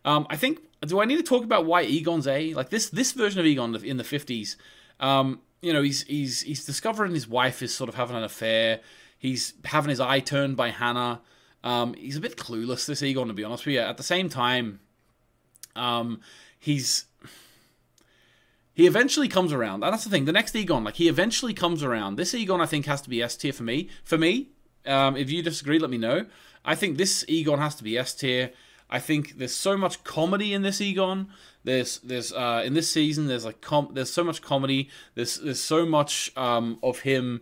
Um, 0.04 0.26
I 0.28 0.36
think. 0.36 0.62
Do 0.84 1.00
I 1.00 1.04
need 1.04 1.18
to 1.18 1.22
talk 1.22 1.44
about 1.44 1.64
why 1.64 1.84
Egon's 1.84 2.26
A? 2.26 2.54
Like 2.54 2.70
this 2.70 2.88
this 2.88 3.12
version 3.12 3.38
of 3.38 3.46
Egon 3.46 3.76
in 3.84 3.98
the 3.98 4.04
fifties. 4.04 4.56
Um, 4.98 5.42
you 5.62 5.72
know, 5.72 5.82
he's 5.82 6.02
he's 6.02 6.42
he's 6.42 6.66
discovering 6.66 7.14
his 7.14 7.28
wife 7.28 7.62
is 7.62 7.72
sort 7.72 7.88
of 7.88 7.94
having 7.94 8.16
an 8.16 8.24
affair. 8.24 8.80
He's 9.16 9.54
having 9.64 9.90
his 9.90 10.00
eye 10.00 10.18
turned 10.18 10.56
by 10.56 10.70
Hannah. 10.70 11.20
Um, 11.66 11.94
he's 11.94 12.16
a 12.16 12.20
bit 12.20 12.36
clueless, 12.36 12.86
this 12.86 13.02
Egon, 13.02 13.26
to 13.26 13.34
be 13.34 13.42
honest 13.42 13.66
with 13.66 13.74
you. 13.74 13.80
At 13.80 13.96
the 13.96 14.04
same 14.04 14.28
time, 14.28 14.78
um, 15.74 16.20
he's 16.60 17.06
he 18.72 18.86
eventually 18.86 19.26
comes 19.26 19.52
around. 19.52 19.82
And 19.82 19.92
that's 19.92 20.04
the 20.04 20.10
thing. 20.10 20.26
The 20.26 20.32
next 20.32 20.54
Egon, 20.54 20.84
like 20.84 20.94
he 20.94 21.08
eventually 21.08 21.52
comes 21.52 21.82
around. 21.82 22.16
This 22.16 22.34
Egon, 22.34 22.60
I 22.60 22.66
think, 22.66 22.86
has 22.86 23.02
to 23.02 23.10
be 23.10 23.20
S 23.20 23.36
tier 23.36 23.52
for 23.52 23.64
me. 23.64 23.88
For 24.04 24.16
me, 24.16 24.50
um, 24.86 25.16
if 25.16 25.28
you 25.28 25.42
disagree, 25.42 25.80
let 25.80 25.90
me 25.90 25.98
know. 25.98 26.26
I 26.64 26.76
think 26.76 26.98
this 26.98 27.24
Egon 27.26 27.58
has 27.58 27.74
to 27.76 27.82
be 27.82 27.98
S 27.98 28.14
tier. 28.14 28.52
I 28.88 29.00
think 29.00 29.38
there's 29.38 29.56
so 29.56 29.76
much 29.76 30.04
comedy 30.04 30.54
in 30.54 30.62
this 30.62 30.80
Egon. 30.80 31.30
There's 31.64 31.98
there's 31.98 32.32
uh, 32.32 32.62
in 32.64 32.74
this 32.74 32.88
season 32.88 33.26
there's 33.26 33.44
like 33.44 33.60
com- 33.60 33.90
there's 33.92 34.12
so 34.12 34.22
much 34.22 34.40
comedy. 34.40 34.88
There's 35.16 35.40
there's 35.40 35.58
so 35.58 35.84
much 35.84 36.30
um, 36.36 36.78
of 36.80 37.00
him 37.00 37.40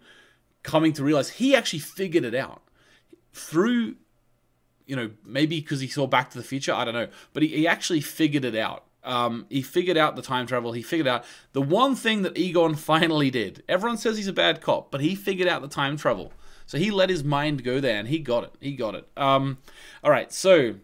coming 0.62 0.94
to 0.94 1.04
realize 1.04 1.28
he 1.28 1.54
actually 1.54 1.80
figured 1.80 2.24
it 2.24 2.34
out 2.34 2.62
through 3.34 3.96
you 4.86 4.96
know 4.96 5.10
maybe 5.24 5.60
because 5.60 5.80
he 5.80 5.88
saw 5.88 6.06
Back 6.06 6.30
to 6.30 6.38
the 6.38 6.44
Future. 6.44 6.72
I 6.72 6.84
don't 6.84 6.94
know, 6.94 7.08
but 7.32 7.42
he, 7.42 7.48
he 7.48 7.66
actually 7.66 8.00
figured 8.00 8.44
it 8.44 8.56
out. 8.56 8.84
Um, 9.02 9.46
he 9.50 9.60
figured 9.60 9.96
out 9.96 10.16
the 10.16 10.22
time 10.22 10.46
travel. 10.46 10.72
He 10.72 10.82
figured 10.82 11.06
out 11.06 11.24
the 11.52 11.62
one 11.62 11.94
thing 11.94 12.22
that 12.22 12.38
Egon 12.38 12.74
finally 12.76 13.30
did. 13.30 13.62
Everyone 13.68 13.98
says 13.98 14.16
he's 14.16 14.28
a 14.28 14.32
bad 14.32 14.60
cop, 14.60 14.90
but 14.90 15.00
he 15.00 15.14
figured 15.14 15.48
out 15.48 15.62
the 15.62 15.68
time 15.68 15.96
travel. 15.96 16.32
So 16.66 16.78
he 16.78 16.90
let 16.90 17.10
his 17.10 17.22
mind 17.22 17.62
go 17.62 17.80
there, 17.80 17.98
and 17.98 18.08
he 18.08 18.18
got 18.18 18.44
it. 18.44 18.54
He 18.60 18.72
got 18.72 18.94
it. 18.94 19.06
Um, 19.16 19.58
all 20.02 20.10
right, 20.10 20.32
so 20.32 20.76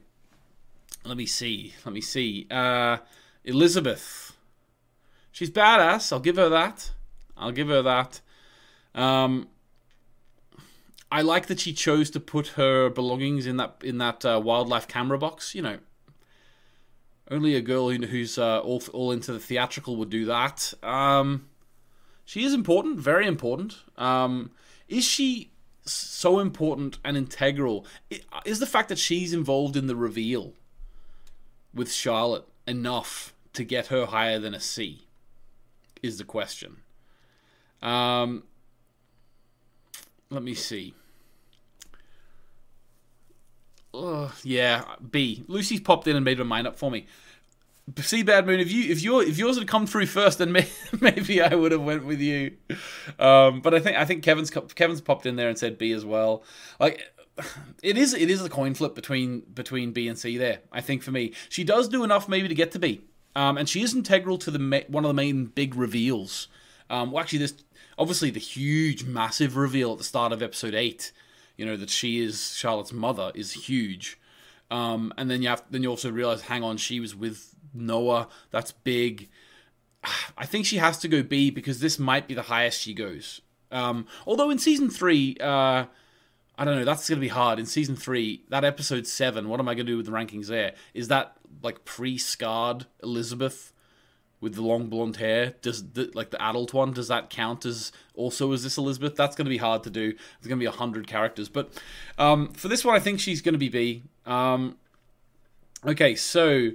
let 1.04 1.16
me 1.16 1.26
see. 1.26 1.74
Let 1.84 1.94
me 1.94 2.02
see. 2.02 2.46
Uh, 2.50 2.98
Elisabeth. 3.44 4.36
She's 5.32 5.50
badass. 5.50 6.12
I'll 6.12 6.20
give 6.20 6.36
her 6.36 6.50
that. 6.50 6.90
I'll 7.36 7.52
give 7.52 7.68
her 7.68 7.80
that. 7.82 8.20
Um, 8.94 9.48
I 11.12 11.22
like 11.22 11.46
that 11.46 11.58
she 11.58 11.72
chose 11.72 12.10
to 12.10 12.20
put 12.20 12.48
her 12.48 12.88
belongings 12.88 13.46
in 13.46 13.56
that 13.56 13.76
in 13.82 13.98
that 13.98 14.24
uh, 14.24 14.40
wildlife 14.42 14.86
camera 14.86 15.18
box. 15.18 15.54
You 15.54 15.62
know, 15.62 15.78
only 17.30 17.54
a 17.54 17.60
girl 17.60 17.90
who's 17.90 18.38
uh, 18.38 18.60
all 18.60 18.82
all 18.92 19.12
into 19.12 19.32
the 19.32 19.40
theatrical 19.40 19.96
would 19.96 20.10
do 20.10 20.24
that. 20.26 20.72
Um, 20.82 21.46
she 22.24 22.44
is 22.44 22.54
important, 22.54 23.00
very 23.00 23.26
important. 23.26 23.78
Um, 23.98 24.52
is 24.88 25.04
she 25.04 25.50
so 25.84 26.38
important 26.38 26.98
and 27.04 27.16
integral? 27.16 27.86
Is 28.44 28.60
the 28.60 28.66
fact 28.66 28.88
that 28.88 28.98
she's 28.98 29.32
involved 29.32 29.76
in 29.76 29.88
the 29.88 29.96
reveal 29.96 30.52
with 31.74 31.92
Charlotte 31.92 32.46
enough 32.68 33.34
to 33.54 33.64
get 33.64 33.88
her 33.88 34.06
higher 34.06 34.38
than 34.38 34.54
a 34.54 34.60
C? 34.60 35.06
Is 36.02 36.18
the 36.18 36.24
question. 36.24 36.78
Um, 37.82 38.44
let 40.30 40.42
me 40.42 40.54
see. 40.54 40.94
Uh, 43.92 44.30
yeah, 44.42 44.84
B. 45.10 45.44
Lucy's 45.48 45.80
popped 45.80 46.06
in 46.06 46.16
and 46.16 46.24
made 46.24 46.38
her 46.38 46.44
mind 46.44 46.66
up 46.66 46.78
for 46.78 46.90
me. 46.90 47.06
See, 47.98 48.22
Bad 48.22 48.46
Moon, 48.46 48.60
if 48.60 48.70
you 48.70 48.90
if 48.90 49.02
your 49.02 49.22
if 49.22 49.36
yours 49.36 49.58
had 49.58 49.66
come 49.66 49.86
through 49.86 50.06
first, 50.06 50.38
then 50.38 50.52
may, 50.52 50.68
maybe 51.00 51.42
I 51.42 51.54
would 51.54 51.72
have 51.72 51.82
went 51.82 52.04
with 52.04 52.20
you. 52.20 52.56
Um, 53.18 53.60
but 53.60 53.74
I 53.74 53.80
think 53.80 53.96
I 53.96 54.04
think 54.04 54.22
Kevin's 54.22 54.50
Kevin's 54.50 55.00
popped 55.00 55.26
in 55.26 55.36
there 55.36 55.48
and 55.48 55.58
said 55.58 55.76
B 55.76 55.92
as 55.92 56.04
well. 56.04 56.44
Like 56.78 57.12
it 57.82 57.96
is 57.96 58.14
it 58.14 58.30
is 58.30 58.44
a 58.44 58.48
coin 58.48 58.74
flip 58.74 58.94
between 58.94 59.40
between 59.40 59.92
B 59.92 60.08
and 60.08 60.18
C 60.18 60.36
there. 60.36 60.60
I 60.70 60.80
think 60.80 61.02
for 61.02 61.10
me, 61.10 61.32
she 61.48 61.64
does 61.64 61.88
do 61.88 62.04
enough 62.04 62.28
maybe 62.28 62.48
to 62.48 62.54
get 62.54 62.70
to 62.72 62.78
B, 62.78 63.02
um, 63.34 63.58
and 63.58 63.68
she 63.68 63.82
is 63.82 63.94
integral 63.94 64.38
to 64.38 64.50
the 64.50 64.84
one 64.88 65.04
of 65.04 65.08
the 65.08 65.14
main 65.14 65.46
big 65.46 65.74
reveals. 65.74 66.48
Um, 66.88 67.10
well, 67.10 67.22
actually, 67.22 67.40
this 67.40 67.54
obviously 67.98 68.30
the 68.30 68.40
huge, 68.40 69.04
massive 69.04 69.56
reveal 69.56 69.92
at 69.92 69.98
the 69.98 70.04
start 70.04 70.32
of 70.32 70.42
episode 70.42 70.74
eight. 70.74 71.12
You 71.60 71.66
know 71.66 71.76
that 71.76 71.90
she 71.90 72.22
is 72.22 72.56
Charlotte's 72.56 72.90
mother 72.90 73.32
is 73.34 73.52
huge, 73.52 74.18
um, 74.70 75.12
and 75.18 75.30
then 75.30 75.42
you 75.42 75.50
have 75.50 75.62
then 75.68 75.82
you 75.82 75.90
also 75.90 76.10
realize, 76.10 76.40
hang 76.40 76.62
on, 76.62 76.78
she 76.78 77.00
was 77.00 77.14
with 77.14 77.54
Noah. 77.74 78.28
That's 78.50 78.72
big. 78.72 79.28
I 80.38 80.46
think 80.46 80.64
she 80.64 80.78
has 80.78 80.96
to 81.00 81.08
go 81.08 81.22
B 81.22 81.50
because 81.50 81.80
this 81.80 81.98
might 81.98 82.26
be 82.26 82.32
the 82.32 82.48
highest 82.48 82.80
she 82.80 82.94
goes. 82.94 83.42
Um, 83.70 84.06
although 84.26 84.48
in 84.48 84.58
season 84.58 84.88
three, 84.88 85.36
uh, 85.38 85.84
I 86.56 86.64
don't 86.64 86.76
know. 86.76 86.86
That's 86.86 87.06
going 87.06 87.18
to 87.18 87.20
be 87.20 87.28
hard. 87.28 87.58
In 87.58 87.66
season 87.66 87.94
three, 87.94 88.42
that 88.48 88.64
episode 88.64 89.06
seven, 89.06 89.50
what 89.50 89.60
am 89.60 89.68
I 89.68 89.74
going 89.74 89.84
to 89.84 89.92
do 89.92 89.98
with 89.98 90.06
the 90.06 90.12
rankings 90.12 90.46
there? 90.46 90.72
Is 90.94 91.08
that 91.08 91.36
like 91.62 91.84
pre 91.84 92.16
scarred 92.16 92.86
Elisabeth 93.02 93.74
with 94.40 94.54
the 94.54 94.62
long 94.62 94.88
blonde 94.88 95.16
hair? 95.16 95.54
Does 95.62 95.92
the, 95.92 96.10
like 96.14 96.30
the 96.30 96.42
adult 96.42 96.72
one? 96.72 96.92
Does 96.92 97.08
that 97.08 97.30
count 97.30 97.64
as 97.66 97.92
also 98.14 98.52
as 98.52 98.62
this 98.62 98.78
Elisabeth? 98.78 99.16
That's 99.16 99.36
going 99.36 99.46
to 99.46 99.50
be 99.50 99.58
hard 99.58 99.82
to 99.84 99.90
do. 99.90 100.12
There's 100.12 100.48
going 100.48 100.58
to 100.58 100.62
be 100.62 100.66
a 100.66 100.70
hundred 100.70 101.06
characters, 101.06 101.48
but 101.48 101.70
um, 102.18 102.48
for 102.52 102.68
this 102.68 102.84
one, 102.84 102.94
I 102.94 103.00
think 103.00 103.20
she's 103.20 103.42
going 103.42 103.54
to 103.54 103.58
be 103.58 103.68
B. 103.68 104.02
Um, 104.26 104.76
okay, 105.84 106.14
so 106.14 106.70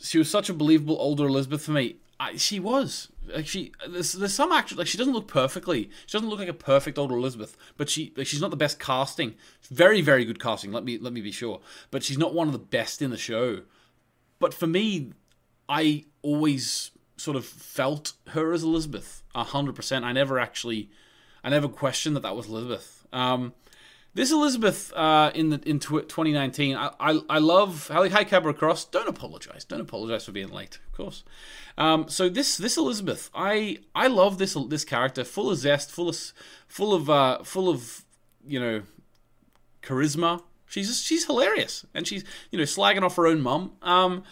she 0.00 0.18
was 0.18 0.30
such 0.30 0.48
a 0.48 0.54
believable 0.54 0.96
older 0.98 1.26
Elisabeth 1.26 1.64
for 1.64 1.72
me. 1.72 1.96
I, 2.22 2.36
she 2.36 2.60
was 2.60 3.08
like 3.34 3.48
she 3.48 3.72
there's, 3.88 4.12
there's 4.12 4.34
some 4.34 4.52
actors 4.52 4.78
like 4.78 4.86
she 4.86 4.98
doesn't 4.98 5.12
look 5.12 5.26
perfectly 5.26 5.90
she 6.06 6.12
doesn't 6.12 6.28
look 6.28 6.38
like 6.38 6.48
a 6.48 6.54
perfect 6.54 6.98
older 6.98 7.16
elisabeth 7.16 7.56
but 7.76 7.88
she 7.88 8.12
like 8.16 8.26
she's 8.26 8.40
not 8.40 8.50
the 8.50 8.56
best 8.56 8.78
casting 8.78 9.34
very 9.70 10.00
very 10.00 10.24
good 10.24 10.40
casting 10.40 10.72
let 10.72 10.84
me 10.84 10.98
let 10.98 11.12
me 11.12 11.20
be 11.20 11.32
sure 11.32 11.60
but 11.90 12.02
she's 12.02 12.18
not 12.18 12.34
one 12.34 12.46
of 12.46 12.52
the 12.52 12.58
best 12.58 13.02
in 13.02 13.10
the 13.10 13.16
show 13.16 13.62
but 14.38 14.54
for 14.54 14.66
me 14.66 15.12
i 15.68 16.04
always 16.22 16.90
sort 17.16 17.36
of 17.36 17.44
felt 17.44 18.14
her 18.28 18.52
as 18.52 18.62
elisabeth 18.62 19.22
100% 19.34 20.02
i 20.02 20.12
never 20.12 20.38
actually 20.38 20.90
i 21.44 21.50
never 21.50 21.68
questioned 21.68 22.16
that 22.16 22.22
that 22.22 22.36
was 22.36 22.48
elisabeth 22.48 23.06
um 23.12 23.52
this 24.14 24.30
Elisabeth 24.30 24.92
uh, 24.92 25.30
in 25.34 25.48
the 25.48 25.60
in 25.66 25.78
2019, 25.78 26.76
I, 26.76 26.90
I, 27.00 27.20
I 27.30 27.38
love 27.38 27.88
hi 27.90 28.24
Cabra 28.24 28.52
Cross. 28.52 28.86
Don't 28.86 29.08
apologize. 29.08 29.64
Don't 29.64 29.80
apologize 29.80 30.26
for 30.26 30.32
being 30.32 30.50
late, 30.50 30.78
of 30.86 30.92
course. 30.92 31.24
Um, 31.78 32.08
so 32.10 32.28
this 32.28 32.58
this 32.58 32.76
Elisabeth, 32.76 33.30
I 33.34 33.78
I 33.94 34.08
love 34.08 34.36
this 34.36 34.54
this 34.68 34.84
character, 34.84 35.24
full 35.24 35.50
of 35.50 35.56
zest, 35.56 35.90
full 35.90 36.10
of 36.10 36.16
full 36.68 36.92
of 36.92 37.08
uh, 37.08 37.42
full 37.42 37.70
of 37.70 38.04
you 38.46 38.60
know 38.60 38.82
charisma. 39.82 40.42
She's 40.66 40.88
just, 40.88 41.04
she's 41.04 41.24
hilarious, 41.24 41.86
and 41.94 42.06
she's 42.06 42.22
you 42.50 42.58
know 42.58 42.64
slagging 42.64 43.02
off 43.02 43.16
her 43.16 43.26
own 43.26 43.40
mum. 43.40 43.72
Um, 43.80 44.24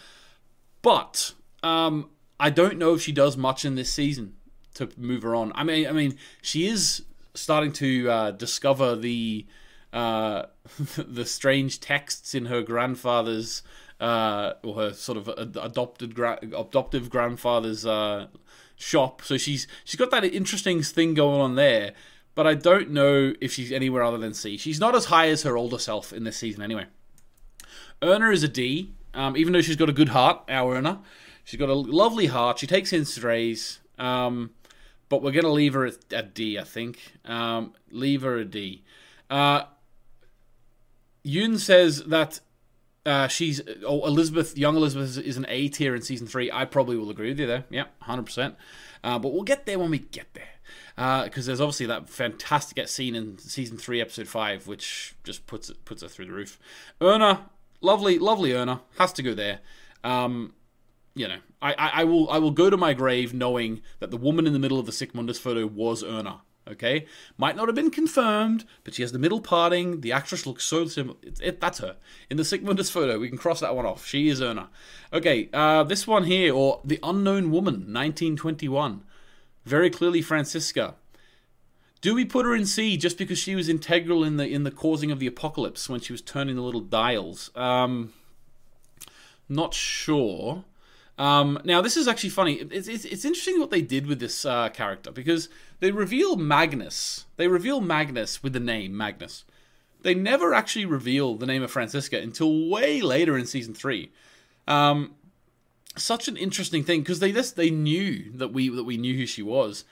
but 0.83 1.33
um, 1.63 2.09
I 2.39 2.49
don't 2.49 2.77
know 2.77 2.93
if 2.93 3.01
she 3.01 3.11
does 3.11 3.37
much 3.37 3.65
in 3.65 3.75
this 3.75 3.91
season 3.91 4.35
to 4.75 4.89
move 4.97 5.23
her 5.23 5.35
on. 5.35 5.51
I 5.55 5.63
mean, 5.63 5.87
I 5.87 5.91
mean, 5.91 6.17
she 6.41 6.67
is 6.67 7.03
starting 7.33 7.71
to 7.73 8.09
uh, 8.09 8.31
discover 8.31 8.95
the 8.95 9.45
uh, 9.93 10.43
the 10.97 11.25
strange 11.25 11.79
texts 11.79 12.33
in 12.33 12.45
her 12.45 12.61
grandfather's 12.61 13.63
uh, 13.99 14.53
or 14.63 14.75
her 14.75 14.93
sort 14.93 15.17
of 15.17 15.27
adopted 15.27 16.15
gra- 16.15 16.39
adoptive 16.41 17.09
grandfather's 17.09 17.85
uh, 17.85 18.27
shop. 18.75 19.21
So 19.21 19.37
she's 19.37 19.67
she's 19.83 19.99
got 19.99 20.11
that 20.11 20.23
interesting 20.25 20.81
thing 20.81 21.13
going 21.13 21.39
on 21.39 21.55
there. 21.55 21.93
But 22.33 22.47
I 22.47 22.55
don't 22.55 22.91
know 22.91 23.33
if 23.41 23.51
she's 23.51 23.73
anywhere 23.73 24.03
other 24.03 24.17
than 24.17 24.33
C. 24.33 24.57
She's 24.57 24.79
not 24.79 24.95
as 24.95 25.05
high 25.05 25.27
as 25.27 25.43
her 25.43 25.57
older 25.57 25.77
self 25.77 26.13
in 26.13 26.23
this 26.23 26.37
season, 26.37 26.63
anyway. 26.63 26.85
Erna 28.01 28.29
is 28.29 28.41
a 28.41 28.47
D, 28.47 28.93
um, 29.13 29.35
even 29.35 29.51
though 29.51 29.61
she's 29.61 29.75
got 29.75 29.89
a 29.89 29.93
good 29.93 30.09
heart. 30.09 30.41
Our 30.47 30.75
Erna, 30.75 31.01
she's 31.51 31.59
got 31.59 31.67
a 31.67 31.73
lovely 31.73 32.27
heart. 32.27 32.59
She 32.59 32.65
takes 32.65 32.93
in 32.93 33.03
strays, 33.03 33.81
um, 33.99 34.51
but 35.09 35.21
we're 35.21 35.33
gonna 35.33 35.49
leave 35.49 35.73
her 35.73 35.85
at, 35.85 36.13
at 36.13 36.33
D, 36.33 36.57
I 36.57 36.63
think. 36.63 36.97
Um, 37.25 37.73
leave 37.89 38.21
her 38.21 38.37
a 38.37 38.45
D. 38.45 38.83
Uh, 39.29 39.63
Yoon 41.25 41.59
says 41.59 42.05
that 42.05 42.39
uh, 43.05 43.27
she's 43.27 43.59
oh, 43.85 44.05
Elisabeth, 44.07 44.57
young 44.57 44.77
Elisabeth 44.77 45.17
is 45.17 45.35
an 45.35 45.45
A 45.49 45.67
tier 45.67 45.93
in 45.93 46.01
season 46.01 46.25
three. 46.25 46.49
I 46.49 46.63
probably 46.63 46.95
will 46.95 47.09
agree 47.09 47.27
with 47.27 47.39
you 47.41 47.47
there. 47.47 47.65
Yeah, 47.69 47.85
hundred 47.99 48.21
uh, 48.21 48.25
percent. 48.25 48.55
But 49.03 49.33
we'll 49.33 49.43
get 49.43 49.65
there 49.65 49.77
when 49.77 49.91
we 49.91 49.99
get 49.99 50.33
there, 50.33 51.25
because 51.25 51.47
uh, 51.47 51.49
there's 51.49 51.59
obviously 51.59 51.87
that 51.87 52.07
fantastic 52.07 52.87
scene 52.87 53.13
in 53.13 53.37
season 53.39 53.77
three, 53.77 53.99
episode 53.99 54.29
five, 54.29 54.67
which 54.67 55.15
just 55.25 55.47
puts 55.47 55.69
it 55.69 55.83
puts 55.83 56.01
her 56.01 56.07
through 56.07 56.27
the 56.27 56.31
roof. 56.31 56.57
Erna, 57.01 57.49
lovely, 57.81 58.17
lovely 58.19 58.53
Erna, 58.53 58.83
has 58.99 59.11
to 59.13 59.21
go 59.21 59.33
there. 59.33 59.59
Um, 60.01 60.53
you 61.13 61.27
know, 61.27 61.39
I, 61.61 61.73
I, 61.73 61.89
I 62.01 62.03
will 62.03 62.29
I 62.29 62.37
will 62.37 62.51
go 62.51 62.69
to 62.69 62.77
my 62.77 62.93
grave 62.93 63.33
knowing 63.33 63.81
that 63.99 64.11
the 64.11 64.17
woman 64.17 64.47
in 64.47 64.53
the 64.53 64.59
middle 64.59 64.79
of 64.79 64.85
the 64.85 64.91
Sic 64.91 65.13
Mundus 65.13 65.39
photo 65.39 65.65
was 65.65 66.03
Erna. 66.03 66.41
Okay, 66.67 67.07
might 67.37 67.55
not 67.55 67.67
have 67.67 67.75
been 67.75 67.89
confirmed, 67.89 68.65
but 68.83 68.93
she 68.93 69.01
has 69.01 69.11
the 69.11 69.19
middle 69.19 69.41
parting. 69.41 70.01
The 70.01 70.11
actress 70.11 70.45
looks 70.45 70.63
so 70.63 70.85
similar. 70.85 71.17
It, 71.23 71.39
it, 71.41 71.59
that's 71.59 71.79
her 71.79 71.97
in 72.29 72.37
the 72.37 72.45
Sic 72.45 72.63
Mundus 72.63 72.89
photo. 72.89 73.19
We 73.19 73.29
can 73.29 73.37
cross 73.37 73.59
that 73.61 73.75
one 73.75 73.85
off. 73.85 74.05
She 74.05 74.29
is 74.29 74.41
Erna. 74.41 74.69
Okay, 75.11 75.49
uh, 75.53 75.83
this 75.83 76.05
one 76.05 76.25
here, 76.25 76.53
or 76.53 76.79
the 76.85 76.99
Unknown 77.01 77.51
Woman, 77.51 77.73
1921, 77.73 79.03
very 79.65 79.89
clearly 79.89 80.21
Franziska. 80.21 80.95
Do 81.99 82.15
we 82.15 82.25
put 82.25 82.45
her 82.45 82.55
in 82.55 82.65
C 82.65 82.95
just 82.95 83.17
because 83.17 83.37
she 83.37 83.55
was 83.55 83.67
integral 83.67 84.23
in 84.23 84.37
the 84.37 84.47
in 84.47 84.63
the 84.63 84.71
causing 84.71 85.11
of 85.11 85.19
the 85.19 85.27
apocalypse 85.27 85.89
when 85.89 85.99
she 85.99 86.13
was 86.13 86.21
turning 86.21 86.55
the 86.55 86.61
little 86.61 86.81
dials? 86.81 87.49
Um, 87.55 88.13
not 89.49 89.73
sure. 89.73 90.63
Um, 91.21 91.59
now, 91.63 91.81
this 91.81 91.97
is 91.97 92.07
actually 92.07 92.31
funny. 92.31 92.53
It's, 92.55 92.87
it's, 92.87 93.05
it's, 93.05 93.25
interesting 93.25 93.59
what 93.59 93.69
they 93.69 93.83
did 93.83 94.07
with 94.07 94.19
this 94.19 94.43
uh, 94.43 94.69
character 94.69 95.11
because 95.11 95.49
they 95.79 95.91
reveal 95.91 96.35
Magnus. 96.35 97.25
They 97.37 97.47
reveal 97.47 97.79
Magnus 97.79 98.41
with 98.41 98.53
the 98.53 98.59
name 98.59 98.97
Magnus. 98.97 99.45
They 100.01 100.15
never 100.15 100.55
actually 100.55 100.85
reveal 100.85 101.35
the 101.35 101.45
name 101.45 101.61
of 101.61 101.69
Franziska 101.69 102.19
until 102.19 102.67
way 102.67 103.01
later 103.01 103.37
in 103.37 103.45
season 103.45 103.75
three. 103.75 104.11
Um, 104.67 105.13
such 105.95 106.27
an 106.27 106.37
interesting 106.37 106.83
thing 106.83 107.01
because 107.01 107.19
they 107.19 107.31
just 107.31 107.55
they 107.55 107.69
knew 107.69 108.31
that 108.33 108.47
we 108.47 108.69
that 108.69 108.85
we 108.85 108.97
knew 108.97 109.15
who 109.15 109.27
she 109.27 109.43
was. 109.43 109.85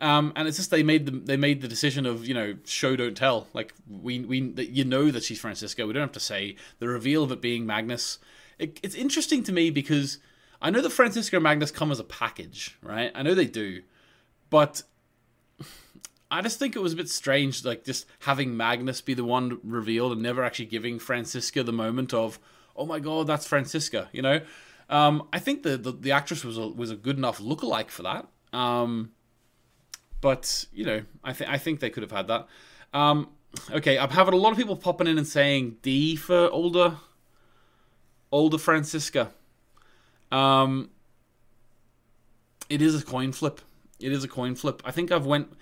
Um, 0.00 0.32
and 0.36 0.46
it's 0.46 0.56
just 0.56 0.70
they 0.70 0.84
made 0.84 1.06
the 1.06 1.10
they 1.10 1.36
made 1.36 1.62
the 1.62 1.68
decision 1.68 2.06
of 2.06 2.28
you 2.28 2.34
know 2.34 2.58
show 2.64 2.94
don't 2.94 3.16
tell 3.16 3.48
like 3.54 3.74
we 3.90 4.20
we 4.20 4.38
you 4.56 4.84
know 4.84 5.10
that 5.10 5.24
she's 5.24 5.40
Franziska 5.40 5.84
we 5.84 5.94
don't 5.94 6.02
have 6.02 6.12
to 6.12 6.20
say 6.20 6.54
the 6.78 6.86
reveal 6.86 7.24
of 7.24 7.32
it 7.32 7.40
being 7.40 7.66
Magnus 7.66 8.20
it, 8.56 8.78
it's 8.84 8.94
interesting 8.94 9.42
to 9.42 9.52
me 9.52 9.70
because 9.70 10.18
I 10.60 10.70
know 10.70 10.80
that 10.80 10.90
Franziska 10.90 11.36
and 11.36 11.42
Magnus 11.42 11.70
come 11.70 11.90
as 11.90 12.00
a 12.00 12.04
package 12.04 12.78
right 12.82 13.12
I 13.14 13.22
know 13.22 13.34
they 13.34 13.46
do 13.46 13.82
but 14.50 14.82
I 16.30 16.42
just 16.42 16.58
think 16.58 16.74
it 16.74 16.82
was 16.82 16.92
a 16.92 16.96
bit 16.96 17.08
strange 17.08 17.64
like 17.64 17.84
just 17.84 18.06
having 18.20 18.56
Magnus 18.56 19.00
be 19.00 19.14
the 19.14 19.24
one 19.24 19.58
revealed 19.62 20.12
and 20.12 20.22
never 20.22 20.44
actually 20.44 20.66
giving 20.66 20.98
Franziska 20.98 21.62
the 21.62 21.72
moment 21.72 22.12
of 22.12 22.38
oh 22.74 22.86
my 22.86 23.00
god 23.00 23.26
that's 23.26 23.46
Franziska. 23.46 24.08
you 24.12 24.22
know 24.22 24.40
um, 24.88 25.26
I 25.32 25.40
think 25.40 25.64
the, 25.64 25.76
the, 25.76 25.90
the 25.90 26.12
actress 26.12 26.44
was 26.44 26.58
a, 26.58 26.68
was 26.68 26.92
a 26.92 26.96
good 26.96 27.16
enough 27.16 27.40
lookalike 27.40 27.90
for 27.90 28.04
that 28.04 28.28
um, 28.52 29.10
but 30.20 30.66
you 30.72 30.84
know, 30.84 31.02
I 31.22 31.32
think 31.32 31.50
I 31.50 31.58
think 31.58 31.80
they 31.80 31.90
could 31.90 32.02
have 32.02 32.12
had 32.12 32.28
that. 32.28 32.48
Um, 32.92 33.28
okay, 33.70 33.98
I'm 33.98 34.10
having 34.10 34.34
a 34.34 34.36
lot 34.36 34.52
of 34.52 34.56
people 34.56 34.76
popping 34.76 35.06
in 35.06 35.18
and 35.18 35.26
saying 35.26 35.76
D 35.82 36.16
for 36.16 36.50
older, 36.50 36.96
older 38.32 38.58
Franziska. 38.58 39.32
Um, 40.32 40.90
it 42.68 42.82
is 42.82 43.00
a 43.00 43.04
coin 43.04 43.32
flip. 43.32 43.60
It 44.00 44.12
is 44.12 44.24
a 44.24 44.28
coin 44.28 44.54
flip. 44.54 44.82
I 44.84 44.90
think 44.90 45.10
I've 45.10 45.26
went. 45.26 45.52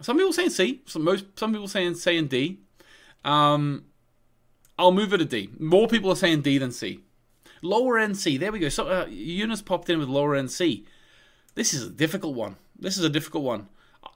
Some 0.00 0.16
people 0.16 0.32
saying 0.32 0.50
C. 0.50 0.82
Some 0.86 1.04
most 1.04 1.26
some 1.38 1.52
people 1.52 1.68
saying 1.68 1.94
saying 1.96 2.28
D. 2.28 2.58
Um, 3.24 3.84
I'll 4.78 4.92
move 4.92 5.12
it 5.12 5.18
to 5.18 5.24
D. 5.24 5.50
More 5.58 5.88
people 5.88 6.10
are 6.10 6.16
saying 6.16 6.42
D 6.42 6.58
than 6.58 6.70
C. 6.70 7.00
Lower 7.62 7.98
end 7.98 8.16
C. 8.16 8.36
There 8.36 8.52
we 8.52 8.60
go. 8.60 8.68
So 8.68 8.88
uh, 8.88 9.06
Eunice 9.06 9.62
popped 9.62 9.90
in 9.90 9.98
with 9.98 10.08
lower 10.08 10.36
end 10.36 10.50
C. 10.50 10.86
This 11.54 11.74
is 11.74 11.82
a 11.84 11.90
difficult 11.90 12.36
one. 12.36 12.56
This 12.78 12.96
is 12.96 13.04
a 13.04 13.10
difficult 13.10 13.42
one. 13.42 13.68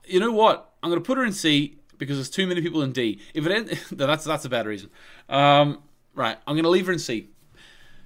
You 0.05 0.21
know 0.21 0.31
what? 0.31 0.71
I'm 0.81 0.89
going 0.89 1.01
to 1.01 1.05
put 1.05 1.17
her 1.17 1.25
in 1.25 1.33
C 1.33 1.77
because 1.97 2.17
there's 2.17 2.29
too 2.29 2.47
many 2.47 2.61
people 2.61 2.81
in 2.81 2.93
D. 2.93 3.19
If 3.33 3.45
it 3.45 3.51
end, 3.51 3.67
that's 3.91 4.23
that's 4.23 4.45
a 4.45 4.49
bad 4.49 4.65
reason. 4.65 4.89
Um, 5.27 5.83
right, 6.15 6.37
I'm 6.47 6.55
going 6.55 6.63
to 6.63 6.69
leave 6.69 6.87
her 6.87 6.93
in 6.93 6.99
C 6.99 7.27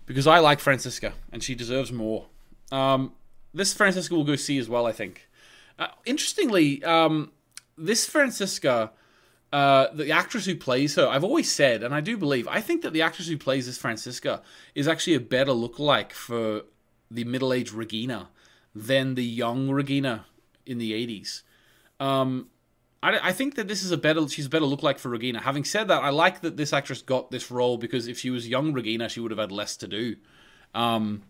because 0.07 0.25
I 0.25 0.39
like 0.39 0.59
Franziska 0.59 1.13
and 1.31 1.43
she 1.43 1.53
deserves 1.53 1.91
more. 1.91 2.25
Um, 2.71 3.13
this 3.53 3.73
Franziska 3.73 4.15
will 4.15 4.23
go 4.23 4.35
C 4.35 4.57
as 4.57 4.67
well, 4.67 4.87
I 4.87 4.91
think. 4.91 5.29
Uh, 5.77 5.89
interestingly, 6.05 6.83
um, 6.83 7.31
this 7.77 8.07
Franziska, 8.07 8.91
uh, 9.53 9.87
the 9.93 10.11
actress 10.11 10.45
who 10.45 10.55
plays 10.55 10.95
her, 10.95 11.07
I've 11.07 11.23
always 11.23 11.51
said, 11.51 11.83
and 11.83 11.93
I 11.93 12.01
do 12.01 12.17
believe, 12.17 12.47
I 12.47 12.61
think 12.61 12.81
that 12.81 12.93
the 12.93 13.03
actress 13.03 13.27
who 13.27 13.37
plays 13.37 13.67
this 13.67 13.77
Franziska 13.77 14.41
is 14.73 14.87
actually 14.87 15.13
a 15.13 15.19
better 15.19 15.51
lookalike 15.51 16.13
for 16.13 16.63
the 17.11 17.23
middle-aged 17.23 17.73
Regina 17.73 18.29
than 18.73 19.15
the 19.15 19.23
young 19.23 19.69
Regina 19.69 20.25
in 20.65 20.77
the 20.77 20.93
80s. 20.93 21.43
Um, 21.99 22.49
I, 23.03 23.29
I, 23.29 23.31
think 23.31 23.55
that 23.55 23.67
this 23.67 23.83
is 23.83 23.91
a 23.91 23.97
better 23.97 24.27
she's 24.27 24.47
a 24.47 24.49
better 24.49 24.65
look 24.65 24.83
like 24.83 24.99
for 24.99 25.09
Regina. 25.09 25.41
Having 25.41 25.65
said 25.65 25.87
that, 25.87 26.03
I 26.03 26.09
like 26.09 26.41
that 26.41 26.57
this 26.57 26.73
actress 26.73 27.01
got 27.01 27.31
this 27.31 27.51
role 27.51 27.77
because 27.77 28.07
if 28.07 28.17
she 28.17 28.29
was 28.29 28.47
young 28.47 28.73
Regina, 28.73 29.09
she 29.09 29.19
would 29.19 29.31
have 29.31 29.39
had 29.39 29.51
less 29.51 29.77
to 29.77 29.87
do. 29.87 30.15
Um, 30.73 31.23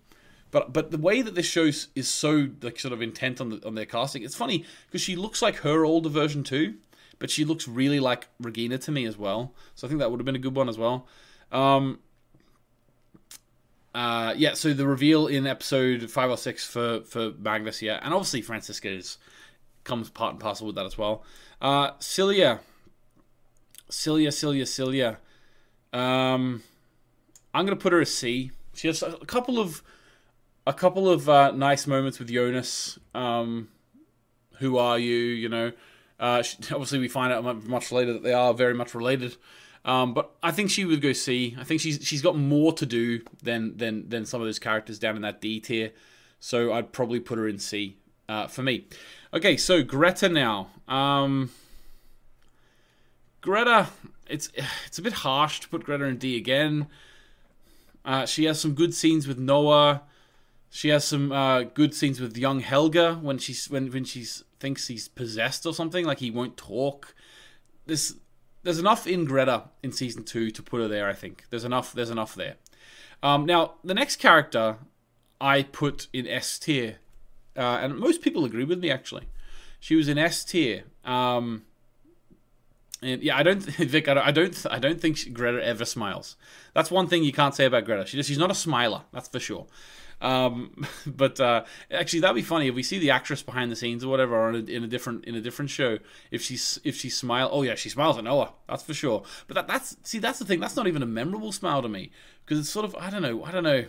but 0.52 0.72
but 0.72 0.92
the 0.92 0.98
way 0.98 1.22
that 1.22 1.36
this 1.36 1.46
show 1.46 1.66
is 1.96 2.08
so 2.08 2.50
like 2.62 2.80
sort 2.80 2.94
of 2.94 3.02
intent 3.02 3.42
on 3.42 3.50
the, 3.50 3.68
on 3.68 3.76
their 3.76 3.86
casting, 3.86 4.24
it's 4.24 4.36
funny 4.36 4.66
because 4.88 5.02
she 5.02 5.16
looks 5.16 5.42
like 5.42 5.58
her 5.58 5.84
older 5.84 6.10
version 6.10 6.44
too, 6.44 6.76
but 7.20 7.30
she 7.30 7.44
looks 7.44 7.68
really 7.68 8.00
like 8.00 8.28
Regina 8.40 8.78
to 8.80 8.92
me 8.92 9.06
as 9.06 9.18
well. 9.18 9.54
So 9.76 9.88
I 9.88 9.90
think 9.90 10.00
that 10.00 10.10
would 10.10 10.20
have 10.20 10.26
been 10.26 10.36
a 10.36 10.40
good 10.40 10.56
one 10.56 10.70
as 10.70 10.78
well. 10.78 11.08
Um, 11.52 12.00
uh, 13.94 14.34
yeah, 14.38 14.54
so 14.54 14.74
the 14.74 14.88
reveal 14.88 15.28
in 15.28 15.48
episode 15.48 16.10
five 16.10 16.30
or 16.30 16.38
six 16.38 16.66
for 16.66 17.02
for 17.02 17.32
Magnus, 17.38 17.82
yeah, 17.82 18.00
and 18.02 18.14
obviously 18.14 18.42
Franziska 18.42 18.90
is 18.90 19.18
comes 19.84 20.10
part 20.10 20.34
and 20.34 20.40
parcel 20.40 20.68
with 20.68 20.76
that 20.76 20.86
as 20.86 20.98
well. 20.98 21.24
Uh, 21.62 21.92
Silja. 21.94 22.60
Silja, 23.90 24.28
Silja, 24.28 24.68
Celia. 24.68 25.18
Um, 25.94 26.64
I'm 27.54 27.66
gonna 27.66 27.76
put 27.76 27.94
her 27.94 28.02
a 28.02 28.06
C. 28.06 28.52
She 28.74 28.88
has 28.88 29.02
a 29.02 29.14
couple 29.26 29.60
of 29.60 29.82
a 30.66 30.74
couple 30.74 31.10
of 31.10 31.30
uh, 31.30 31.52
nice 31.52 31.88
moments 31.88 32.20
with 32.20 32.30
Jonas. 32.30 33.00
Um, 33.16 33.70
who 34.60 34.78
are 34.78 35.00
you? 35.00 35.16
You 35.16 35.50
know, 35.50 35.72
uh, 36.20 36.42
she, 36.42 36.58
obviously 36.72 37.00
we 37.00 37.08
find 37.08 37.34
out 37.34 37.66
much 37.66 37.92
later 37.92 38.14
that 38.14 38.24
they 38.24 38.34
are 38.34 38.54
very 38.54 38.74
much 38.74 38.94
related. 38.94 39.38
Um, 39.86 40.14
but 40.14 40.36
I 40.44 40.52
think 40.52 40.70
she 40.70 40.84
would 40.84 41.02
go 41.02 41.14
C. 41.14 41.56
I 41.58 41.64
think 41.64 41.80
she's 41.80 42.00
she's 42.04 42.22
got 42.22 42.38
more 42.38 42.74
to 42.74 42.86
do 42.86 43.22
than 43.42 43.78
than 43.78 44.10
than 44.10 44.26
some 44.26 44.42
of 44.42 44.48
those 44.48 44.60
characters 44.60 45.00
down 45.00 45.16
in 45.16 45.22
that 45.22 45.42
D 45.42 45.60
tier. 45.60 45.94
So 46.40 46.74
I'd 46.74 46.92
probably 46.92 47.20
put 47.20 47.38
her 47.38 47.48
in 47.48 47.58
C 47.58 47.98
uh, 48.28 48.48
for 48.48 48.62
me. 48.62 48.86
Okay, 49.34 49.58
so 49.58 49.84
Greta 49.84 50.30
now. 50.30 50.70
Um, 50.88 51.52
Greta, 53.42 53.90
it's 54.30 54.50
it's 54.86 54.98
a 54.98 55.02
bit 55.02 55.14
harsh 55.14 55.60
to 55.62 55.70
put 55.70 55.84
Greta 55.84 56.06
in 56.06 56.18
D 56.18 56.38
again. 56.38 56.88
Uh, 58.06 58.26
she 58.26 58.46
has 58.46 58.60
some 58.60 58.74
good 58.74 58.94
scenes 58.94 59.28
with 59.28 59.38
Noah. 59.38 60.04
She 60.70 60.90
has 60.90 61.04
some 61.04 61.32
uh, 61.32 61.64
good 61.64 61.94
scenes 61.94 62.20
with 62.20 62.38
young 62.38 62.62
Helga 62.62 63.16
when 63.16 63.38
she's 63.38 63.70
when 63.70 63.92
when 63.92 64.06
she 64.06 64.26
thinks 64.60 64.88
he's 64.88 65.08
possessed 65.08 65.66
or 65.66 65.74
something, 65.74 66.06
like 66.06 66.20
he 66.20 66.32
won't 66.32 66.56
talk. 66.56 67.14
This 67.86 68.16
there's 68.64 68.80
enough 68.80 69.08
in 69.08 69.26
Greta 69.26 69.66
in 69.84 69.92
season 69.92 70.24
two 70.24 70.52
to 70.52 70.64
put 70.64 70.82
her 70.82 70.88
there. 70.88 71.10
I 71.10 71.14
think 71.14 71.46
there's 71.50 71.66
enough. 71.66 71.94
There's 71.94 72.10
enough 72.10 72.34
there. 72.36 72.56
Um, 73.22 73.46
now 73.46 73.74
the 73.84 73.94
next 73.94 74.18
character 74.18 74.78
I 75.40 75.64
put 75.64 76.08
in 76.14 76.28
S 76.28 76.60
tier, 76.60 76.98
uh, 77.58 77.80
and 77.82 77.98
most 77.98 78.22
people 78.22 78.46
agree 78.46 78.64
with 78.64 78.80
me 78.80 78.92
actually. 78.92 79.28
She 79.80 79.96
was 79.96 80.08
in 80.08 80.18
S 80.18 80.44
tier. 80.44 80.84
Um, 81.06 81.64
and 83.02 83.22
yeah, 83.22 83.38
I 83.38 83.44
don't, 83.44 83.62
Vic. 83.64 84.08
I 84.08 84.14
don't, 84.14 84.28
I 84.28 84.32
don't, 84.32 84.66
I 84.72 84.80
don't 84.80 85.00
think 85.00 85.34
Greta 85.34 85.64
ever 85.64 85.86
smiles. 85.86 86.36
That's 86.74 86.90
one 86.90 87.08
thing 87.08 87.24
you 87.24 87.34
can't 87.34 87.54
say 87.56 87.66
about 87.66 87.86
Greta. 87.86 88.06
She, 88.06 88.22
she's 88.24 88.38
not 88.38 88.52
a 88.52 88.56
smiler. 88.56 89.04
That's 89.12 89.28
for 89.28 89.40
sure. 89.40 89.68
Um, 90.20 90.86
but 91.08 91.40
uh, 91.40 91.64
actually, 91.92 92.22
that'd 92.22 92.36
be 92.36 92.42
funny 92.42 92.68
if 92.68 92.76
we 92.76 92.84
see 92.84 93.00
the 93.00 93.12
actress 93.12 93.44
behind 93.44 93.72
the 93.72 93.76
scenes 93.76 94.04
or 94.04 94.08
whatever, 94.10 94.36
or 94.36 94.50
in 94.50 94.56
a, 94.56 94.72
in 94.72 94.84
a 94.84 94.88
different 94.88 95.26
in 95.26 95.36
a 95.36 95.42
different 95.42 95.70
show. 95.70 96.00
If 96.32 96.42
she's 96.42 96.80
if 96.84 96.96
she 96.96 97.10
smile, 97.10 97.50
oh 97.52 97.62
yeah, 97.62 97.76
she 97.76 97.90
smiles 97.90 98.18
at 98.18 98.24
Noah. 98.24 98.54
That's 98.68 98.84
for 98.84 98.94
sure. 98.94 99.24
But 99.48 99.56
that, 99.56 99.68
that's 99.68 99.98
see, 100.04 100.20
that's 100.20 100.40
the 100.40 100.46
thing. 100.46 100.60
That's 100.60 100.76
not 100.76 100.88
even 100.88 101.04
a 101.04 101.08
memorable 101.08 101.52
smile 101.52 101.82
to 101.82 101.90
me 101.90 102.12
because 102.46 102.60
it's 102.60 102.70
sort 102.70 102.86
of 102.86 102.96
I 102.96 103.10
don't 103.10 103.22
know. 103.22 103.44
I 103.44 103.52
don't 103.52 103.64
know. 103.64 103.86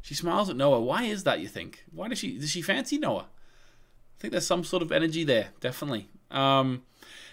She 0.00 0.14
smiles 0.14 0.48
at 0.48 0.56
Noah. 0.56 0.80
Why 0.80 1.04
is 1.04 1.24
that? 1.24 1.40
You 1.40 1.48
think? 1.48 1.84
Why 1.92 2.08
does 2.08 2.18
she? 2.18 2.38
Does 2.38 2.50
she 2.50 2.62
fancy 2.62 2.98
Noah? 2.98 3.26
I 3.26 4.20
think 4.20 4.32
there's 4.32 4.46
some 4.46 4.64
sort 4.64 4.82
of 4.82 4.90
energy 4.90 5.24
there, 5.24 5.48
definitely. 5.60 6.08
Um, 6.30 6.82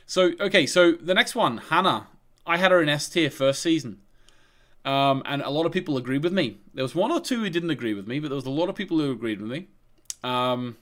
so 0.06 0.32
okay, 0.40 0.66
so 0.66 0.94
the 0.94 1.14
next 1.14 1.36
one, 1.36 1.58
Hannah. 1.58 2.08
I 2.48 2.58
had 2.58 2.72
her 2.72 2.82
in 2.82 2.90
S 2.90 3.10
tier 3.10 3.32
first 3.32 3.62
season. 3.62 4.02
Um, 4.86 5.24
and 5.26 5.42
a 5.42 5.50
lot 5.50 5.66
of 5.66 5.72
people 5.72 5.98
agreed 5.98 6.24
with 6.24 6.32
me. 6.32 6.60
There 6.76 6.84
was 6.84 6.94
one 6.94 7.12
or 7.12 7.20
two 7.20 7.40
who 7.40 7.50
didn't 7.50 7.72
agree 7.72 7.96
with 7.96 8.08
me, 8.08 8.20
but 8.20 8.28
there 8.28 8.36
was 8.36 8.46
a 8.46 8.52
lot 8.52 8.70
of 8.70 8.76
people 8.76 9.00
who 9.00 9.12
agreed 9.12 9.42
with 9.42 9.50
me. 9.50 9.68
Um, 10.24 10.78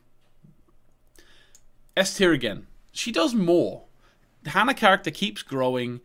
S 1.96 2.18
tier 2.18 2.34
again. 2.34 2.68
She 2.92 3.14
does 3.14 3.34
more. 3.34 3.84
The 4.44 4.50
Hannah 4.50 4.74
character 4.74 5.10
keeps 5.10 5.42
growing. 5.42 6.02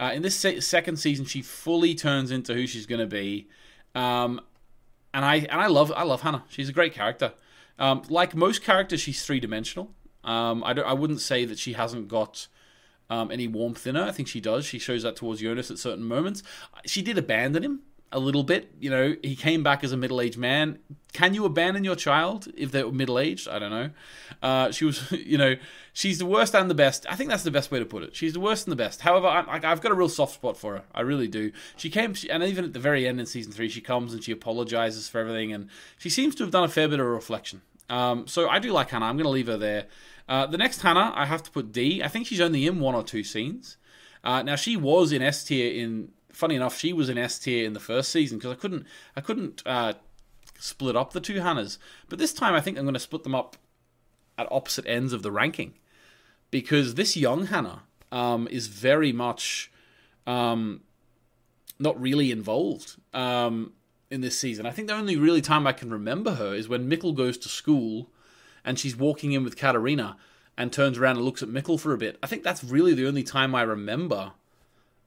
Uh, 0.00 0.12
in 0.14 0.22
this 0.22 0.34
se- 0.34 0.60
second 0.60 0.96
season, 0.96 1.26
she 1.26 1.42
fully 1.42 1.94
turns 1.94 2.30
into 2.30 2.54
who 2.54 2.66
she's 2.66 2.86
going 2.86 3.00
to 3.00 3.06
be. 3.06 3.48
Um, 3.94 4.40
and 5.14 5.24
I 5.24 5.36
and 5.36 5.60
I 5.60 5.66
love 5.66 5.92
I 5.94 6.02
love 6.04 6.22
Hannah. 6.22 6.44
She's 6.48 6.68
a 6.68 6.72
great 6.72 6.92
character. 6.92 7.32
Um, 7.78 8.02
like 8.08 8.34
most 8.34 8.62
characters, 8.62 9.00
she's 9.00 9.24
three 9.24 9.40
dimensional. 9.40 9.90
Um, 10.24 10.62
I 10.64 10.72
I 10.72 10.92
wouldn't 10.92 11.20
say 11.20 11.44
that 11.44 11.58
she 11.58 11.72
hasn't 11.72 12.08
got 12.08 12.46
um, 13.10 13.30
any 13.30 13.48
warmth 13.48 13.86
in 13.86 13.94
her. 13.94 14.04
I 14.04 14.12
think 14.12 14.28
she 14.28 14.40
does. 14.40 14.64
She 14.64 14.78
shows 14.78 15.02
that 15.02 15.16
towards 15.16 15.40
Jonas 15.40 15.70
at 15.70 15.78
certain 15.78 16.04
moments. 16.04 16.42
She 16.86 17.02
did 17.02 17.18
abandon 17.18 17.62
him 17.62 17.80
a 18.12 18.18
little 18.18 18.44
bit. 18.44 18.72
You 18.78 18.90
know, 18.90 19.16
he 19.22 19.34
came 19.34 19.62
back 19.62 19.82
as 19.82 19.92
a 19.92 19.96
middle 19.96 20.20
aged 20.20 20.38
man. 20.38 20.78
Can 21.12 21.34
you 21.34 21.44
abandon 21.44 21.84
your 21.84 21.96
child 21.96 22.48
if 22.56 22.70
they're 22.70 22.90
middle 22.90 23.18
aged? 23.18 23.48
I 23.48 23.58
don't 23.58 23.70
know. 23.70 23.90
Uh, 24.42 24.70
she 24.70 24.84
was, 24.84 25.10
you 25.12 25.36
know, 25.36 25.56
she's 25.92 26.18
the 26.18 26.26
worst 26.26 26.54
and 26.54 26.70
the 26.70 26.74
best. 26.74 27.06
I 27.08 27.16
think 27.16 27.30
that's 27.30 27.42
the 27.42 27.50
best 27.50 27.70
way 27.70 27.78
to 27.78 27.84
put 27.84 28.02
it. 28.02 28.14
She's 28.14 28.32
the 28.32 28.40
worst 28.40 28.66
and 28.66 28.72
the 28.72 28.76
best. 28.76 29.00
However, 29.00 29.26
I, 29.26 29.60
have 29.62 29.80
got 29.80 29.92
a 29.92 29.94
real 29.94 30.08
soft 30.08 30.34
spot 30.34 30.56
for 30.56 30.76
her. 30.76 30.84
I 30.94 31.00
really 31.00 31.28
do. 31.28 31.52
She 31.76 31.90
came, 31.90 32.14
she, 32.14 32.30
and 32.30 32.42
even 32.42 32.64
at 32.64 32.72
the 32.72 32.78
very 32.78 33.06
end 33.08 33.18
in 33.18 33.26
season 33.26 33.52
three, 33.52 33.68
she 33.68 33.80
comes 33.80 34.12
and 34.12 34.22
she 34.22 34.32
apologizes 34.32 35.08
for 35.08 35.20
everything, 35.20 35.52
and 35.52 35.68
she 35.98 36.08
seems 36.08 36.34
to 36.36 36.44
have 36.44 36.52
done 36.52 36.64
a 36.64 36.68
fair 36.68 36.88
bit 36.88 37.00
of 37.00 37.06
reflection. 37.06 37.62
Um, 37.88 38.26
so 38.26 38.48
I 38.48 38.58
do 38.58 38.72
like 38.72 38.90
Hannah. 38.90 39.06
I'm 39.06 39.16
going 39.16 39.24
to 39.24 39.30
leave 39.30 39.48
her 39.48 39.58
there. 39.58 39.86
Uh, 40.28 40.46
the 40.46 40.56
next 40.58 40.82
Hannah, 40.82 41.12
I 41.14 41.26
have 41.26 41.42
to 41.42 41.50
put 41.50 41.72
D. 41.72 42.02
I 42.02 42.08
think 42.08 42.26
she's 42.26 42.40
only 42.40 42.66
in 42.66 42.80
one 42.80 42.94
or 42.94 43.02
two 43.02 43.24
scenes. 43.24 43.76
Uh, 44.24 44.42
now 44.42 44.56
she 44.56 44.76
was 44.76 45.12
in 45.12 45.22
S 45.22 45.44
tier 45.44 45.72
in. 45.72 46.08
Funny 46.32 46.56
enough, 46.56 46.78
she 46.78 46.92
was 46.92 47.08
in 47.08 47.18
S 47.18 47.38
tier 47.38 47.66
in 47.66 47.72
the 47.72 47.80
first 47.80 48.10
season 48.10 48.38
because 48.38 48.52
I 48.52 48.56
couldn't. 48.56 48.86
I 49.16 49.20
couldn't 49.20 49.62
uh, 49.66 49.94
split 50.58 50.96
up 50.96 51.12
the 51.12 51.20
two 51.20 51.40
Hannahs. 51.40 51.78
But 52.08 52.18
this 52.18 52.32
time, 52.32 52.54
I 52.54 52.60
think 52.60 52.78
I'm 52.78 52.84
going 52.84 52.94
to 52.94 53.00
split 53.00 53.22
them 53.22 53.34
up 53.34 53.56
at 54.38 54.50
opposite 54.50 54.86
ends 54.86 55.12
of 55.12 55.22
the 55.22 55.30
ranking 55.30 55.74
because 56.50 56.94
this 56.94 57.16
young 57.16 57.46
Hannah 57.46 57.82
um, 58.10 58.48
is 58.50 58.66
very 58.66 59.12
much 59.12 59.70
um, 60.26 60.80
not 61.78 62.00
really 62.00 62.30
involved. 62.30 62.96
Um, 63.12 63.72
in 64.12 64.20
this 64.20 64.38
season. 64.38 64.66
I 64.66 64.70
think 64.70 64.88
the 64.88 64.94
only 64.94 65.16
really 65.16 65.40
time 65.40 65.66
I 65.66 65.72
can 65.72 65.90
remember 65.90 66.34
her 66.34 66.54
is 66.54 66.68
when 66.68 66.88
Mikkel 66.88 67.16
goes 67.16 67.38
to 67.38 67.48
school 67.48 68.10
and 68.62 68.78
she's 68.78 68.94
walking 68.94 69.32
in 69.32 69.42
with 69.42 69.56
Katharina 69.56 70.18
and 70.56 70.70
turns 70.70 70.98
around 70.98 71.16
and 71.16 71.24
looks 71.24 71.42
at 71.42 71.48
Mikkel 71.48 71.80
for 71.80 71.94
a 71.94 71.98
bit. 71.98 72.18
I 72.22 72.26
think 72.26 72.42
that's 72.44 72.62
really 72.62 72.92
the 72.92 73.08
only 73.08 73.22
time 73.22 73.54
I 73.54 73.62
remember. 73.62 74.32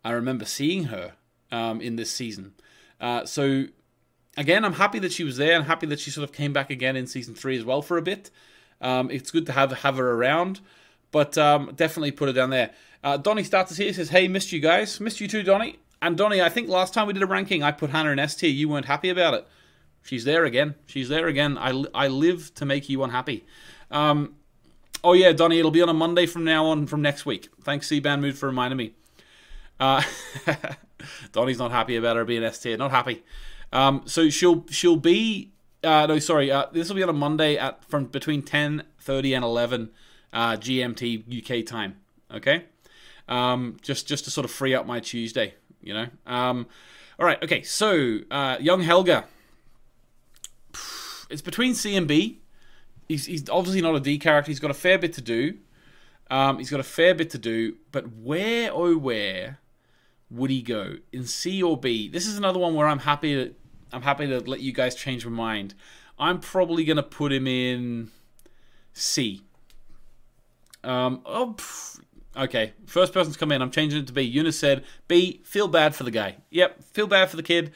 I 0.05 0.11
remember 0.11 0.45
seeing 0.45 0.85
her 0.85 1.13
um, 1.51 1.81
in 1.81 1.95
this 1.95 2.11
season. 2.11 2.53
Uh, 3.01 3.25
so 3.25 3.65
again, 4.37 4.63
I'm 4.63 4.73
happy 4.73 4.99
that 4.99 5.11
she 5.11 5.23
was 5.23 5.37
there 5.37 5.55
and 5.55 5.65
happy 5.65 5.87
that 5.87 5.99
she 5.99 6.11
sort 6.11 6.23
of 6.29 6.33
came 6.33 6.53
back 6.53 6.69
again 6.69 6.95
in 6.95 7.07
season 7.07 7.33
three 7.33 7.57
as 7.57 7.65
well 7.65 7.81
for 7.81 7.97
a 7.97 8.01
bit. 8.01 8.29
Um, 8.79 9.09
it's 9.09 9.31
good 9.31 9.47
to 9.47 9.51
have 9.51 9.71
have 9.71 9.97
her 9.97 10.11
around, 10.11 10.61
but 11.11 11.37
um, 11.37 11.71
definitely 11.75 12.11
put 12.11 12.27
her 12.27 12.33
down 12.33 12.51
there. 12.51 12.71
Uh, 13.03 13.17
Donnie 13.17 13.43
starts 13.43 13.75
here 13.75 13.91
says, 13.93 14.09
"Hey, 14.09 14.27
missed 14.27 14.51
you 14.51 14.59
guys, 14.59 14.99
missed 14.99 15.19
you 15.19 15.27
too, 15.27 15.43
Donnie." 15.43 15.79
And 16.01 16.15
Donnie, 16.15 16.41
I 16.41 16.49
think 16.49 16.69
last 16.69 16.93
time 16.93 17.07
we 17.07 17.13
did 17.13 17.23
a 17.23 17.27
ranking, 17.27 17.63
I 17.63 17.71
put 17.71 17.89
Hannah 17.89 18.11
in 18.11 18.19
S 18.19 18.35
tier. 18.35 18.49
You 18.49 18.69
weren't 18.69 18.85
happy 18.85 19.09
about 19.09 19.33
it. 19.33 19.47
She's 20.03 20.23
there 20.23 20.45
again. 20.45 20.75
She's 20.85 21.09
there 21.09 21.27
again. 21.27 21.57
I, 21.57 21.83
I 21.95 22.07
live 22.09 22.53
to 22.55 22.65
make 22.65 22.89
you 22.89 23.01
unhappy. 23.03 23.43
Um, 23.89 24.35
oh 25.03 25.13
yeah, 25.13 25.31
Donnie, 25.31 25.57
it'll 25.57 25.71
be 25.71 25.81
on 25.81 25.89
a 25.89 25.93
Monday 25.93 26.27
from 26.27 26.43
now 26.43 26.67
on 26.67 26.85
from 26.85 27.01
next 27.01 27.25
week. 27.25 27.49
Thanks, 27.63 27.87
C-Band 27.87 28.21
Mood, 28.21 28.37
for 28.37 28.45
reminding 28.45 28.77
me. 28.77 28.93
Uh, 29.79 30.01
Donnie's 31.31 31.59
not 31.59 31.71
happy 31.71 31.95
about 31.95 32.15
her 32.15 32.25
being 32.25 32.43
S 32.43 32.59
tier. 32.59 32.77
Not 32.77 32.91
happy. 32.91 33.23
Um, 33.71 34.03
so 34.05 34.29
she'll 34.29 34.65
she'll 34.69 34.95
be 34.95 35.51
uh, 35.83 36.05
no 36.07 36.19
sorry. 36.19 36.51
Uh, 36.51 36.65
this 36.71 36.89
will 36.89 36.95
be 36.95 37.03
on 37.03 37.09
a 37.09 37.13
Monday 37.13 37.57
at 37.57 37.83
from 37.85 38.05
between 38.05 38.41
ten 38.41 38.83
thirty 38.99 39.33
and 39.33 39.43
eleven 39.43 39.91
uh, 40.33 40.53
GMT 40.53 41.61
UK 41.61 41.65
time. 41.65 41.97
Okay. 42.33 42.65
Um, 43.27 43.77
just 43.81 44.07
just 44.07 44.25
to 44.25 44.31
sort 44.31 44.45
of 44.45 44.51
free 44.51 44.73
up 44.73 44.85
my 44.85 44.99
Tuesday. 44.99 45.55
You 45.81 45.93
know. 45.93 46.07
Um, 46.25 46.67
all 47.19 47.25
right. 47.25 47.41
Okay. 47.43 47.61
So 47.63 48.19
uh, 48.31 48.57
young 48.59 48.81
Helga. 48.81 49.25
It's 51.29 51.41
between 51.41 51.73
C 51.73 51.95
and 51.95 52.07
B. 52.07 52.41
He's, 53.07 53.25
he's 53.25 53.49
obviously 53.49 53.81
not 53.81 53.95
a 53.95 53.99
D 53.99 54.17
character. 54.17 54.51
He's 54.51 54.59
got 54.59 54.71
a 54.71 54.75
fair 54.75 54.97
bit 54.97 55.13
to 55.13 55.21
do. 55.21 55.57
Um, 56.29 56.57
he's 56.57 56.69
got 56.69 56.79
a 56.79 56.83
fair 56.83 57.13
bit 57.13 57.29
to 57.31 57.37
do, 57.37 57.75
but 57.91 58.11
where 58.11 58.71
oh 58.73 58.97
where 58.97 59.59
would 60.29 60.49
he 60.49 60.61
go 60.61 60.95
in 61.11 61.25
C 61.25 61.61
or 61.61 61.77
B? 61.77 62.09
This 62.09 62.25
is 62.25 62.37
another 62.37 62.59
one 62.59 62.75
where 62.75 62.87
I'm 62.87 62.99
happy 62.99 63.35
to 63.35 63.55
I'm 63.91 64.01
happy 64.01 64.27
to 64.27 64.39
let 64.39 64.59
you 64.59 64.73
guys 64.73 64.95
change 64.95 65.25
my 65.25 65.31
mind. 65.31 65.73
I'm 66.17 66.39
probably 66.39 66.83
gonna 66.85 67.03
put 67.03 67.31
him 67.31 67.47
in 67.47 68.11
C. 68.93 69.41
Um, 70.83 71.21
oh, 71.25 71.55
pff, 71.57 71.99
okay. 72.37 72.73
First 72.85 73.13
person's 73.13 73.37
come 73.37 73.51
in. 73.51 73.61
I'm 73.61 73.71
changing 73.71 74.01
it 74.01 74.07
to 74.07 74.13
B. 74.13 74.21
Eunice 74.21 74.59
said 74.59 74.83
B. 75.07 75.41
Feel 75.43 75.67
bad 75.67 75.95
for 75.95 76.03
the 76.03 76.11
guy. 76.11 76.37
Yep, 76.51 76.83
feel 76.83 77.07
bad 77.07 77.29
for 77.29 77.37
the 77.37 77.43
kid. 77.43 77.71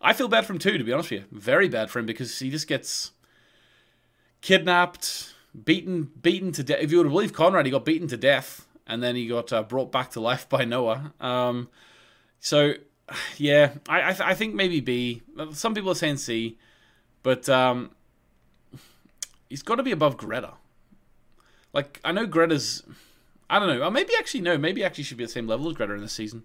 I 0.00 0.12
feel 0.12 0.28
bad 0.28 0.46
for 0.46 0.52
him 0.52 0.58
too, 0.58 0.78
to 0.78 0.84
be 0.84 0.92
honest 0.92 1.10
with 1.10 1.20
you. 1.20 1.26
Very 1.32 1.68
bad 1.68 1.90
for 1.90 1.98
him 1.98 2.06
because 2.06 2.38
he 2.38 2.50
just 2.50 2.68
gets 2.68 3.12
kidnapped, 4.40 5.34
beaten, 5.64 6.10
beaten 6.20 6.52
to 6.52 6.62
death. 6.62 6.78
If 6.80 6.92
you 6.92 6.98
were 6.98 7.04
to 7.04 7.10
believe 7.10 7.32
Conrad, 7.32 7.66
he 7.66 7.72
got 7.72 7.84
beaten 7.84 8.08
to 8.08 8.16
death, 8.16 8.66
and 8.86 9.02
then 9.02 9.16
he 9.16 9.26
got 9.26 9.52
uh, 9.52 9.62
brought 9.62 9.90
back 9.90 10.10
to 10.12 10.20
life 10.20 10.48
by 10.48 10.64
Noah. 10.64 11.12
Um, 11.20 11.68
so, 12.40 12.74
yeah, 13.36 13.72
I 13.88 14.10
I, 14.10 14.12
th- 14.12 14.28
I, 14.28 14.34
think 14.34 14.54
maybe 14.54 14.80
B. 14.80 15.22
Some 15.52 15.74
people 15.74 15.90
are 15.90 15.96
saying 15.96 16.18
C, 16.18 16.58
but 17.22 17.48
um, 17.48 17.90
he's 19.48 19.62
got 19.62 19.76
to 19.76 19.82
be 19.82 19.92
above 19.92 20.16
Greta. 20.16 20.54
Like 21.72 22.00
I 22.04 22.12
know 22.12 22.26
Greta's, 22.26 22.82
I 23.50 23.58
don't 23.58 23.68
know. 23.68 23.84
Or 23.84 23.90
maybe 23.90 24.12
actually 24.18 24.40
no. 24.40 24.58
Maybe 24.58 24.84
actually 24.84 25.04
should 25.04 25.18
be 25.18 25.24
the 25.24 25.30
same 25.30 25.46
level 25.46 25.68
as 25.68 25.74
Greta 25.74 25.94
in 25.94 26.00
this 26.00 26.12
season. 26.12 26.44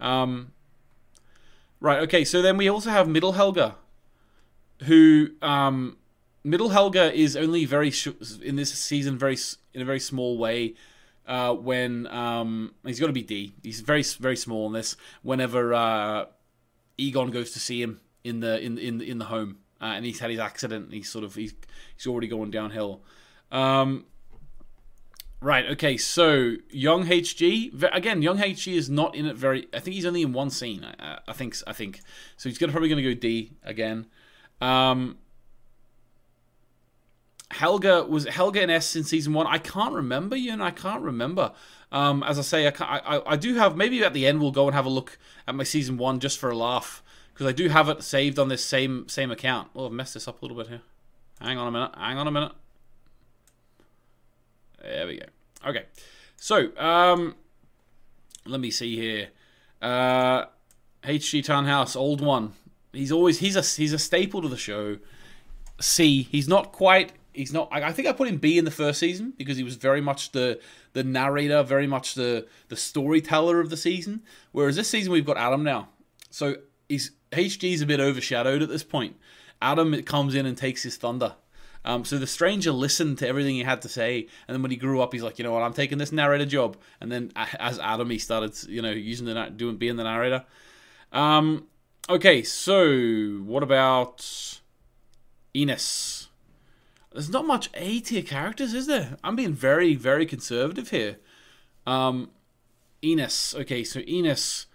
Um, 0.00 0.52
right. 1.80 2.00
Okay. 2.00 2.24
So 2.24 2.42
then 2.42 2.56
we 2.56 2.68
also 2.68 2.90
have 2.90 3.08
Middle 3.08 3.32
Helga, 3.32 3.76
who 4.84 5.30
um, 5.42 5.98
Middle 6.44 6.70
Helga 6.70 7.12
is 7.12 7.36
only 7.36 7.64
very 7.64 7.90
sh- 7.90 8.08
in 8.42 8.56
this 8.56 8.72
season 8.72 9.18
very 9.18 9.36
in 9.74 9.82
a 9.82 9.84
very 9.84 10.00
small 10.00 10.38
way. 10.38 10.74
Uh, 11.26 11.54
when 11.54 12.08
um, 12.08 12.74
he's 12.84 12.98
got 12.98 13.06
to 13.06 13.12
be 13.12 13.22
D. 13.22 13.52
He's 13.62 13.80
very 13.80 14.02
very 14.02 14.36
small 14.36 14.66
in 14.66 14.72
this. 14.72 14.96
Whenever 15.22 15.72
uh, 15.72 16.24
Egon 16.98 17.30
goes 17.30 17.52
to 17.52 17.60
see 17.60 17.80
him 17.80 18.00
in 18.24 18.40
the 18.40 18.60
in 18.60 18.76
in 18.78 19.00
in 19.00 19.18
the 19.18 19.26
home, 19.26 19.58
uh, 19.80 19.86
and 19.86 20.04
he's 20.04 20.18
had 20.18 20.30
his 20.30 20.40
accident, 20.40 20.92
he's 20.92 21.08
sort 21.08 21.24
of 21.24 21.34
he's 21.34 21.54
he's 21.96 22.06
already 22.06 22.26
going 22.26 22.50
downhill. 22.50 23.02
Um, 23.52 24.06
right. 25.40 25.66
Okay. 25.70 25.96
So 25.96 26.54
young 26.70 27.06
HG 27.06 27.82
again. 27.92 28.22
Young 28.22 28.38
HG 28.38 28.74
is 28.74 28.90
not 28.90 29.14
in 29.14 29.26
it 29.26 29.36
very. 29.36 29.68
I 29.72 29.78
think 29.78 29.94
he's 29.94 30.06
only 30.06 30.22
in 30.22 30.32
one 30.32 30.50
scene. 30.50 30.84
I, 30.98 31.18
I 31.28 31.32
think. 31.32 31.56
I 31.66 31.72
think. 31.72 32.00
So 32.36 32.48
he's 32.48 32.58
gonna 32.58 32.72
probably 32.72 32.88
going 32.88 33.02
to 33.02 33.14
go 33.14 33.18
D 33.18 33.52
again. 33.62 34.06
Um, 34.60 35.18
Helga 37.52 38.04
was 38.04 38.26
Helga 38.26 38.62
in 38.62 38.70
S 38.70 38.96
in 38.96 39.04
season 39.04 39.32
one. 39.32 39.46
I 39.46 39.58
can't 39.58 39.94
remember, 39.94 40.36
you 40.36 40.52
and 40.52 40.62
I 40.62 40.70
can't 40.70 41.02
remember. 41.02 41.52
Um, 41.90 42.22
as 42.22 42.38
I 42.38 42.42
say, 42.42 42.66
I, 42.66 42.72
I, 42.80 43.32
I 43.32 43.36
do 43.36 43.54
have 43.56 43.76
maybe 43.76 44.02
at 44.02 44.14
the 44.14 44.26
end 44.26 44.40
we'll 44.40 44.50
go 44.50 44.66
and 44.66 44.74
have 44.74 44.86
a 44.86 44.90
look 44.90 45.18
at 45.46 45.54
my 45.54 45.64
season 45.64 45.98
one 45.98 46.20
just 46.20 46.38
for 46.38 46.50
a 46.50 46.56
laugh 46.56 47.02
because 47.32 47.46
I 47.46 47.52
do 47.52 47.68
have 47.68 47.88
it 47.88 48.02
saved 48.02 48.38
on 48.38 48.48
this 48.48 48.64
same 48.64 49.08
same 49.08 49.30
account. 49.30 49.68
Oh, 49.76 49.86
I've 49.86 49.92
messed 49.92 50.14
this 50.14 50.26
up 50.26 50.40
a 50.40 50.44
little 50.44 50.56
bit 50.56 50.68
here. 50.68 50.80
Hang 51.40 51.58
on 51.58 51.68
a 51.68 51.70
minute. 51.70 51.90
Hang 51.96 52.18
on 52.18 52.26
a 52.26 52.30
minute. 52.30 52.52
There 54.80 55.06
we 55.06 55.18
go. 55.18 55.26
Okay, 55.68 55.84
so 56.36 56.76
um, 56.78 57.36
let 58.46 58.60
me 58.60 58.70
see 58.70 58.96
here. 58.96 59.28
Uh, 59.80 60.46
HG 61.04 61.44
Tannhaus, 61.44 61.96
old 61.96 62.20
one. 62.20 62.54
He's 62.92 63.12
always 63.12 63.40
he's 63.40 63.56
a 63.56 63.62
he's 63.62 63.92
a 63.92 63.98
staple 63.98 64.40
to 64.42 64.48
the 64.48 64.56
show. 64.56 64.98
C. 65.80 66.22
He's 66.22 66.48
not 66.48 66.72
quite 66.72 67.12
he's 67.34 67.52
not. 67.52 67.68
I, 67.70 67.84
I 67.84 67.92
think 67.92 68.08
I 68.08 68.12
put 68.12 68.28
him 68.28 68.36
B 68.36 68.58
in 68.58 68.64
the 68.64 68.70
first 68.70 69.00
season 69.00 69.32
because 69.36 69.56
he 69.56 69.62
was 69.62 69.76
very 69.76 70.00
much 70.00 70.32
the 70.32 70.60
the 70.92 71.04
narrator, 71.04 71.62
very 71.62 71.86
much 71.86 72.14
the 72.14 72.46
the 72.68 72.76
storyteller 72.76 73.60
of 73.60 73.70
the 73.70 73.76
season. 73.76 74.22
Whereas 74.52 74.76
this 74.76 74.88
season 74.88 75.12
we've 75.12 75.26
got 75.26 75.36
Adam 75.36 75.62
now, 75.62 75.88
so 76.30 76.56
he's 76.88 77.12
HG's 77.32 77.82
a 77.82 77.86
bit 77.86 78.00
overshadowed 78.00 78.62
at 78.62 78.68
this 78.68 78.84
point. 78.84 79.16
Adam 79.60 79.94
it 79.94 80.06
comes 80.06 80.34
in 80.34 80.46
and 80.46 80.56
takes 80.56 80.82
his 80.82 80.96
thunder. 80.96 81.34
Um, 81.84 82.04
so 82.04 82.16
the 82.16 82.28
stranger 82.28 82.70
listened 82.70 83.18
to 83.18 83.28
everything 83.28 83.56
he 83.56 83.64
had 83.64 83.82
to 83.82 83.88
say, 83.88 84.28
and 84.46 84.54
then 84.54 84.62
when 84.62 84.70
he 84.70 84.76
grew 84.76 85.00
up, 85.00 85.12
he's 85.12 85.22
like, 85.22 85.38
you 85.38 85.44
know 85.44 85.52
what, 85.52 85.62
I'm 85.62 85.72
taking 85.72 85.98
this 85.98 86.12
narrator 86.12 86.46
job. 86.46 86.76
And 87.00 87.10
then 87.10 87.32
as 87.36 87.78
Adam, 87.80 88.08
he 88.10 88.18
started, 88.18 88.56
you 88.68 88.82
know, 88.82 88.92
using 88.92 89.26
the 89.26 89.52
doing 89.56 89.76
being 89.76 89.96
the 89.96 90.04
narrator. 90.04 90.44
Um, 91.10 91.66
okay, 92.08 92.42
so 92.42 93.40
what 93.44 93.62
about 93.62 94.60
Ines? 95.54 96.28
There's 97.12 97.30
not 97.30 97.46
much 97.46 97.68
A 97.74 98.00
tier 98.00 98.22
characters, 98.22 98.72
is 98.74 98.86
there? 98.86 99.16
I'm 99.22 99.36
being 99.36 99.52
very, 99.52 99.94
very 99.94 100.26
conservative 100.26 100.90
here. 100.90 101.18
Um, 101.86 102.30
Ines. 103.02 103.54
Okay, 103.58 103.84
so 103.84 104.00
Ines. 104.00 104.66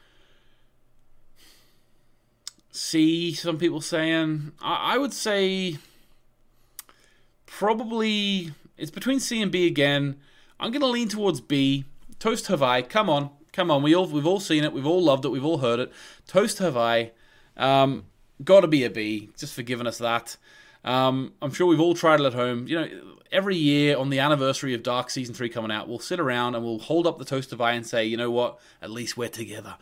C, 2.72 3.34
some 3.34 3.58
people 3.58 3.82
saying. 3.82 4.52
I, 4.62 4.94
I 4.94 4.98
would 4.98 5.14
say 5.14 5.78
probably 7.48 8.52
it's 8.78 8.92
between 8.92 9.20
C 9.20 9.42
and 9.42 9.52
B 9.52 9.66
again. 9.66 10.18
I'm 10.60 10.72
gonna 10.72 10.86
lean 10.86 11.08
towards 11.08 11.42
B. 11.42 11.86
Toast 12.20 12.48
Hawaii. 12.48 12.84
Come 12.84 13.10
on, 13.10 13.32
come 13.52 13.72
on. 13.72 13.82
We 13.82 13.96
all 13.96 14.06
we've 14.06 14.28
all 14.28 14.40
seen 14.40 14.64
it. 14.64 14.74
We've 14.74 14.86
all 14.86 15.02
loved 15.02 15.26
it. 15.26 15.30
We've 15.30 15.46
all 15.46 15.58
heard 15.60 15.80
it. 15.80 15.92
Toast 16.28 16.60
Hawaii. 16.60 17.10
Um, 17.56 18.06
got 18.44 18.62
to 18.62 18.68
be 18.68 18.84
a 18.84 18.90
B. 18.90 19.30
Just 19.38 19.56
for 19.56 19.64
giving 19.64 19.88
us 19.88 19.98
that. 19.98 20.38
Um, 20.88 21.34
I'm 21.42 21.52
sure 21.52 21.68
we've 21.68 21.80
all 21.80 21.94
tried 21.94 22.20
it 22.20 22.26
at 22.26 22.34
home. 22.34 22.68
You 22.68 22.80
know, 22.80 22.88
every 23.32 23.58
year 23.58 23.98
on 23.98 24.10
the 24.10 24.20
anniversary 24.20 24.74
of 24.74 24.84
Dark 24.84 25.10
Season 25.10 25.36
3 25.36 25.50
coming 25.50 25.72
out, 25.72 25.88
we'll 25.90 26.00
sit 26.00 26.20
around 26.20 26.56
and 26.56 26.64
we'll 26.64 26.80
hold 26.80 27.06
up 27.06 27.20
the 27.20 27.26
Toast 27.26 27.52
Hawaii 27.52 27.76
and 27.76 27.86
say, 27.86 28.06
you 28.06 28.18
know 28.18 28.32
what, 28.32 28.60
at 28.82 28.90
least 28.90 29.18
we're 29.18 29.28
together. 29.28 29.76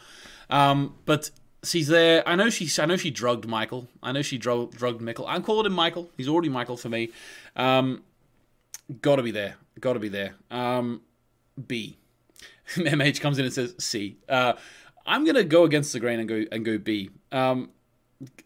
Um, 0.49 0.95
but 1.06 1.30
she's 1.64 1.88
there. 1.88 2.28
I 2.28 2.36
know 2.36 2.49
she. 2.49 2.70
I 2.82 2.86
know 2.86 2.97
she 2.97 3.12
drugged 3.12 3.47
Michael. 3.47 3.88
I 4.01 4.12
know 4.12 4.22
she 4.22 4.38
drugged, 4.38 4.78
drugged 4.78 5.01
Michael. 5.01 5.28
I'm 5.28 5.43
calling 5.43 5.66
him 5.66 5.74
Michael. 5.74 6.10
He's 6.18 6.28
already 6.28 6.49
Michael 6.49 6.78
for 6.78 6.89
me. 6.89 7.12
Um, 7.56 8.03
Got 9.01 9.16
to 9.16 9.24
be 9.24 9.32
there. 9.32 9.56
Got 9.80 9.93
to 9.93 9.99
be 9.99 10.10
there. 10.10 10.36
Um, 10.51 11.01
B. 11.68 11.97
MH 12.76 13.20
comes 13.20 13.39
in 13.39 13.45
and 13.45 13.53
says 13.53 13.76
C. 13.80 14.18
Uh, 14.30 14.53
I'm 15.06 15.24
gonna 15.26 15.43
go 15.43 15.64
against 15.64 15.93
the 15.93 15.99
grain 15.99 16.20
and 16.20 16.28
go 16.28 16.45
and 16.51 16.66
go 16.66 16.78
B. 16.78 17.10
Um, 17.32 17.70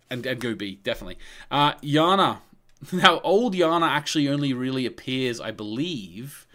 and, 0.09 0.25
and 0.25 0.39
go 0.39 0.55
B 0.55 0.79
definitely. 0.83 1.17
Uh, 1.51 1.73
Jana 1.83 2.41
now, 2.91 3.19
old 3.21 3.53
Jana 3.53 3.85
actually 3.85 4.29
only 4.29 4.53
really 4.53 4.85
appears, 4.85 5.39
I 5.39 5.51
believe, 5.51 6.47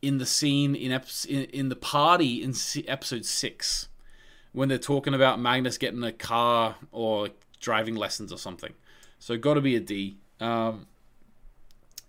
in 0.00 0.18
the 0.18 0.26
scene 0.26 0.74
in 0.74 0.92
in, 1.28 1.44
in 1.44 1.68
the 1.68 1.76
party 1.76 2.42
in 2.42 2.54
episode 2.86 3.24
six 3.24 3.88
when 4.52 4.68
they're 4.68 4.78
talking 4.78 5.14
about 5.14 5.38
Magnus 5.38 5.76
getting 5.76 6.02
a 6.02 6.12
car 6.12 6.76
or 6.90 7.28
driving 7.60 7.94
lessons 7.94 8.32
or 8.32 8.38
something. 8.38 8.72
So, 9.18 9.36
got 9.36 9.54
to 9.54 9.60
be 9.60 9.76
a 9.76 9.80
D. 9.80 10.18
Um, 10.40 10.86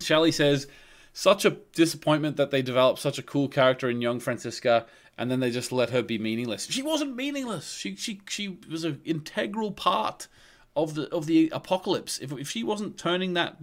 Shelly 0.00 0.32
says, 0.32 0.66
such 1.12 1.44
a 1.44 1.50
disappointment 1.74 2.36
that 2.36 2.50
they 2.50 2.62
developed 2.62 3.00
such 3.00 3.18
a 3.18 3.22
cool 3.22 3.48
character 3.48 3.90
in 3.90 4.00
young 4.00 4.20
Franziska 4.20 4.86
and 5.20 5.30
then 5.30 5.40
they 5.40 5.50
just 5.50 5.70
let 5.70 5.90
her 5.90 6.02
be 6.02 6.18
meaningless. 6.18 6.66
She 6.70 6.82
wasn't 6.82 7.14
meaningless. 7.14 7.70
She 7.72 7.94
she 7.94 8.22
she 8.26 8.58
was 8.70 8.84
an 8.84 9.02
integral 9.04 9.70
part 9.70 10.28
of 10.76 10.94
the 10.94 11.12
of 11.14 11.26
the 11.26 11.50
apocalypse. 11.52 12.18
If 12.18 12.32
if 12.32 12.50
she 12.50 12.64
wasn't 12.64 12.98
turning 12.98 13.34
that 13.34 13.56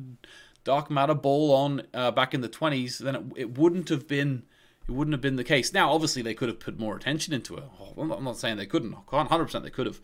dark 0.63 0.89
matter 0.89 1.13
ball 1.13 1.53
on 1.53 1.83
uh, 1.93 2.11
back 2.11 2.33
in 2.33 2.41
the 2.41 2.49
twenties, 2.49 2.99
then 2.99 3.15
it, 3.15 3.23
it 3.35 3.57
wouldn't 3.57 3.89
have 3.89 4.07
been 4.07 4.43
it 4.87 4.91
wouldn't 4.91 5.13
have 5.13 5.21
been 5.21 5.35
the 5.35 5.43
case. 5.43 5.73
Now, 5.73 5.91
obviously, 5.91 6.21
they 6.21 6.33
could 6.33 6.47
have 6.47 6.59
put 6.59 6.79
more 6.79 6.95
attention 6.95 7.33
into 7.33 7.57
it. 7.57 7.63
Oh, 7.79 8.01
I'm 8.01 8.23
not 8.23 8.37
saying 8.37 8.55
they 8.55 8.65
couldn't. 8.65 8.93
100% 9.07 9.63
they 9.63 9.69
could 9.69 9.85
have. 9.85 9.99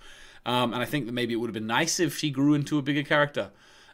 Um, 0.46 0.74
and 0.74 0.82
I 0.82 0.86
think 0.86 1.06
that 1.06 1.14
maybe 1.14 1.34
it 1.34 1.38
would 1.38 1.48
have 1.48 1.54
been 1.54 1.68
nice 1.68 2.02
if 2.02 2.18
she 2.18 2.30
grew 2.30 2.54
into 2.54 2.78
a 2.78 2.82
bigger 2.82 3.04
character. 3.04 3.52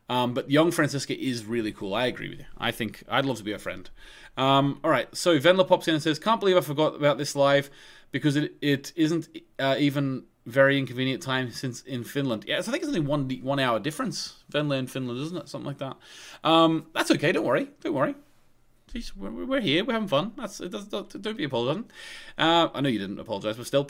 Um, 0.09 0.33
but 0.33 0.49
young 0.49 0.71
Franziska 0.71 1.15
is 1.15 1.45
really 1.45 1.71
cool. 1.71 1.93
I 1.93 2.07
agree 2.07 2.29
with 2.29 2.39
you. 2.39 2.45
I 2.57 2.71
think 2.71 3.03
I'd 3.07 3.25
love 3.25 3.37
to 3.37 3.43
be 3.43 3.51
a 3.51 3.59
friend. 3.59 3.87
Um, 4.35 4.79
all 4.83 4.89
right. 4.89 5.15
So 5.15 5.37
Venla 5.39 5.67
pops 5.67 5.87
in 5.87 5.93
and 5.93 6.01
says, 6.01 6.17
"Can't 6.17 6.39
believe 6.39 6.57
I 6.57 6.61
forgot 6.61 6.95
about 6.95 7.19
this 7.19 7.35
live 7.35 7.69
because 8.11 8.35
it 8.35 8.55
it 8.59 8.91
isn't 8.95 9.29
uh, 9.59 9.75
even 9.77 10.23
very 10.49 10.77
inconvenient 10.77 11.21
time 11.21 11.51
since 11.51 11.81
in 11.83 12.03
Finland. 12.03 12.45
Yeah, 12.47 12.59
I 12.59 12.61
think 12.61 12.77
it's 12.77 12.87
only 12.87 12.99
one 12.99 13.29
one 13.41 13.59
hour 13.59 13.79
difference. 13.79 14.35
In 14.53 14.87
Finland, 14.87 15.19
isn't 15.19 15.37
it? 15.37 15.49
Something 15.49 15.67
like 15.67 15.77
that. 15.77 15.97
Um, 16.43 16.87
that's 16.93 17.11
okay. 17.11 17.31
Don't 17.31 17.45
worry. 17.45 17.69
Don't 17.81 17.93
worry. 17.93 18.15
Jeez, 18.93 19.15
we're, 19.15 19.45
we're, 19.45 19.61
here. 19.61 19.85
We're 19.85 19.93
having 19.93 20.07
fun. 20.07 20.31
That's 20.35 20.59
it 20.59 20.71
does, 20.71 20.85
don't, 20.85 21.21
don't 21.21 21.37
be 21.37 21.43
apologising. 21.43 21.85
Uh, 22.37 22.69
I 22.73 22.81
know 22.81 22.89
you 22.89 22.99
didn't 22.99 23.19
apologise, 23.19 23.55
but 23.55 23.67
still. 23.67 23.89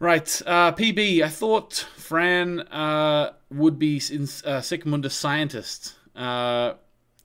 Right, 0.00 0.42
uh, 0.46 0.72
PB. 0.72 1.22
I 1.22 1.28
thought 1.28 1.74
Fran 1.96 2.60
uh, 2.60 3.32
would 3.50 3.78
be 3.78 4.00
in 4.10 4.28
uh, 4.44 4.60
Sic 4.60 4.84
Mundus 4.84 5.12
scientist. 5.12 5.94
Uh, 6.14 6.74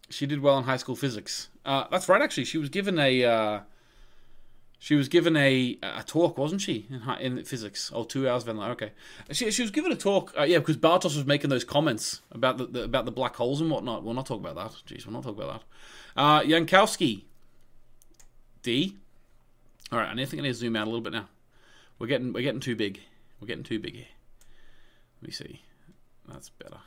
she 0.09 0.26
did 0.26 0.41
well 0.41 0.57
in 0.57 0.64
high 0.64 0.78
school 0.78 0.95
physics. 0.95 1.49
Uh, 1.66 1.86
that's 1.91 2.09
right. 2.09 2.22
Actually, 2.22 2.45
she 2.45 2.57
was 2.57 2.70
given 2.70 2.97
a 2.97 3.24
uh, 3.26 3.59
she 4.84 4.96
was 4.96 5.08
given 5.08 5.38
a 5.38 5.78
a 5.82 6.04
talk, 6.04 6.38
wasn't 6.38 6.60
she, 6.60 6.88
in, 6.90 7.38
in 7.38 7.46
physics? 7.46 7.90
Oh, 7.96 8.04
two 8.04 8.28
hours. 8.28 8.44
Then, 8.44 8.60
okay. 8.60 8.92
She, 9.32 9.50
she 9.50 9.62
was 9.62 9.72
given 9.72 9.94
a 9.94 9.96
talk. 9.96 10.34
Uh, 10.38 10.44
yeah, 10.44 10.58
because 10.58 10.76
Bartosz 10.76 11.16
was 11.16 11.26
making 11.26 11.50
those 11.50 11.64
comments 11.64 12.20
about 12.34 12.58
the, 12.58 12.66
the, 12.66 12.84
about 12.84 13.06
the 13.06 13.12
black 13.12 13.38
holes 13.38 13.62
and 13.62 13.72
whatnot. 13.72 14.04
We'll 14.04 14.14
not 14.14 14.26
talk 14.26 14.42
about 14.42 14.56
that. 14.56 14.72
Jeez, 14.86 15.06
we'll 15.06 15.14
not 15.14 15.24
talk 15.24 15.38
about 15.38 15.64
that. 16.16 16.22
Uh, 16.22 16.42
Yankowski. 16.42 17.22
D. 18.62 18.98
All 19.90 20.00
right, 20.00 20.10
I 20.10 20.26
think 20.26 20.42
I 20.42 20.44
need 20.44 20.50
to 20.50 20.54
zoom 20.54 20.76
out 20.76 20.84
a 20.84 20.90
little 20.90 21.00
bit 21.00 21.14
now. 21.14 21.30
We're 21.98 22.08
getting 22.08 22.34
we're 22.34 22.44
getting 22.44 22.60
too 22.60 22.76
big. 22.76 23.00
We're 23.40 23.48
getting 23.48 23.64
too 23.64 23.80
big 23.80 23.96
here. 23.96 24.06
Let 25.22 25.28
me 25.30 25.32
see. 25.32 25.62
That's 26.28 26.50
better. 26.50 26.80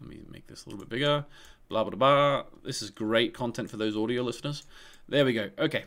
Let 0.00 0.08
me 0.08 0.20
make 0.30 0.46
this 0.46 0.66
a 0.66 0.68
little 0.68 0.84
bit 0.84 0.88
bigger. 0.88 1.24
Blah 1.68 1.82
blah 1.82 1.96
blah. 1.96 2.44
This 2.64 2.80
is 2.80 2.90
great 2.90 3.34
content 3.34 3.70
for 3.70 3.76
those 3.76 3.96
audio 3.96 4.22
listeners. 4.22 4.62
There 5.08 5.24
we 5.24 5.32
go. 5.32 5.50
Okay. 5.58 5.86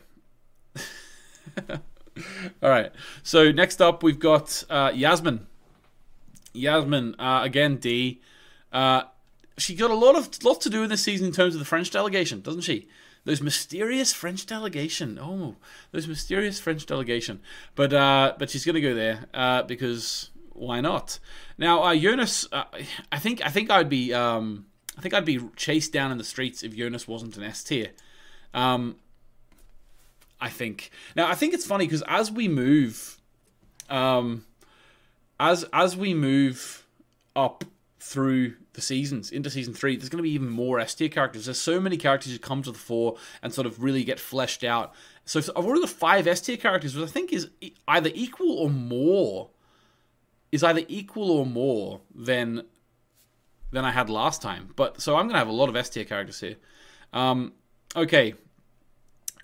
All 2.62 2.70
right. 2.70 2.92
So 3.22 3.52
next 3.52 3.80
up, 3.80 4.02
we've 4.02 4.18
got 4.18 4.64
uh, 4.70 4.92
Yasmin. 4.94 5.46
Yasmin 6.52 7.14
uh, 7.18 7.40
again. 7.42 7.76
D. 7.76 8.20
Uh, 8.72 9.04
she 9.58 9.74
got 9.74 9.90
a 9.90 9.94
lot 9.94 10.16
of 10.16 10.42
lot 10.44 10.60
to 10.62 10.70
do 10.70 10.82
in 10.82 10.90
this 10.90 11.02
season 11.02 11.26
in 11.26 11.32
terms 11.32 11.54
of 11.54 11.58
the 11.58 11.64
French 11.64 11.90
delegation, 11.90 12.40
doesn't 12.40 12.62
she? 12.62 12.88
Those 13.24 13.40
mysterious 13.40 14.12
French 14.12 14.46
delegation. 14.46 15.18
Oh, 15.20 15.56
those 15.92 16.06
mysterious 16.06 16.60
French 16.60 16.86
delegation. 16.86 17.40
But 17.74 17.92
uh, 17.92 18.34
but 18.38 18.50
she's 18.50 18.64
gonna 18.64 18.80
go 18.80 18.94
there 18.94 19.26
uh, 19.32 19.62
because 19.62 20.30
why 20.52 20.80
not? 20.80 21.18
Now, 21.58 21.82
uh, 21.82 21.96
Jonas, 21.96 22.46
I 22.52 23.18
think 23.18 23.44
I 23.44 23.48
think 23.48 23.70
I'd 23.70 23.88
be 23.88 24.12
um, 24.12 24.66
I 24.96 25.00
think 25.00 25.14
I'd 25.14 25.24
be 25.24 25.40
chased 25.56 25.92
down 25.92 26.12
in 26.12 26.18
the 26.18 26.24
streets 26.24 26.62
if 26.62 26.76
Jonas 26.76 27.08
wasn't 27.08 27.36
an 27.36 27.42
S 27.42 27.64
tier. 27.64 27.90
Um, 28.52 28.96
I 30.44 30.50
think. 30.50 30.90
Now, 31.16 31.26
I 31.26 31.34
think 31.34 31.54
it's 31.54 31.64
funny 31.64 31.86
because 31.86 32.02
as 32.06 32.30
we 32.30 32.48
move, 32.48 33.18
um, 33.88 34.44
as 35.40 35.64
as 35.72 35.96
we 35.96 36.12
move 36.12 36.86
up 37.34 37.64
through 37.98 38.56
the 38.74 38.82
seasons 38.82 39.30
into 39.30 39.48
season 39.48 39.72
three, 39.72 39.96
there's 39.96 40.10
going 40.10 40.18
to 40.18 40.22
be 40.22 40.32
even 40.32 40.50
more 40.50 40.78
S 40.78 40.94
tier 40.94 41.08
characters. 41.08 41.46
There's 41.46 41.58
so 41.58 41.80
many 41.80 41.96
characters 41.96 42.30
who 42.30 42.38
come 42.38 42.62
to 42.62 42.70
the 42.70 42.78
fore 42.78 43.16
and 43.42 43.54
sort 43.54 43.66
of 43.66 43.82
really 43.82 44.04
get 44.04 44.20
fleshed 44.20 44.64
out. 44.64 44.92
So 45.24 45.38
I've 45.56 45.64
already 45.64 45.80
got 45.80 45.88
five 45.88 46.26
S 46.26 46.42
tier 46.42 46.58
characters, 46.58 46.94
which 46.94 47.08
I 47.08 47.10
think 47.10 47.32
is 47.32 47.48
either 47.88 48.10
equal 48.12 48.52
or 48.52 48.68
more. 48.68 49.48
Is 50.52 50.62
either 50.62 50.82
equal 50.88 51.30
or 51.30 51.46
more 51.46 52.02
than 52.14 52.64
than 53.72 53.86
I 53.86 53.92
had 53.92 54.10
last 54.10 54.42
time. 54.42 54.74
But 54.76 55.00
so 55.00 55.16
I'm 55.16 55.22
going 55.22 55.32
to 55.32 55.38
have 55.38 55.48
a 55.48 55.52
lot 55.52 55.70
of 55.70 55.74
S 55.74 55.88
tier 55.88 56.04
characters 56.04 56.38
here. 56.38 56.56
Um, 57.14 57.54
okay, 57.96 58.34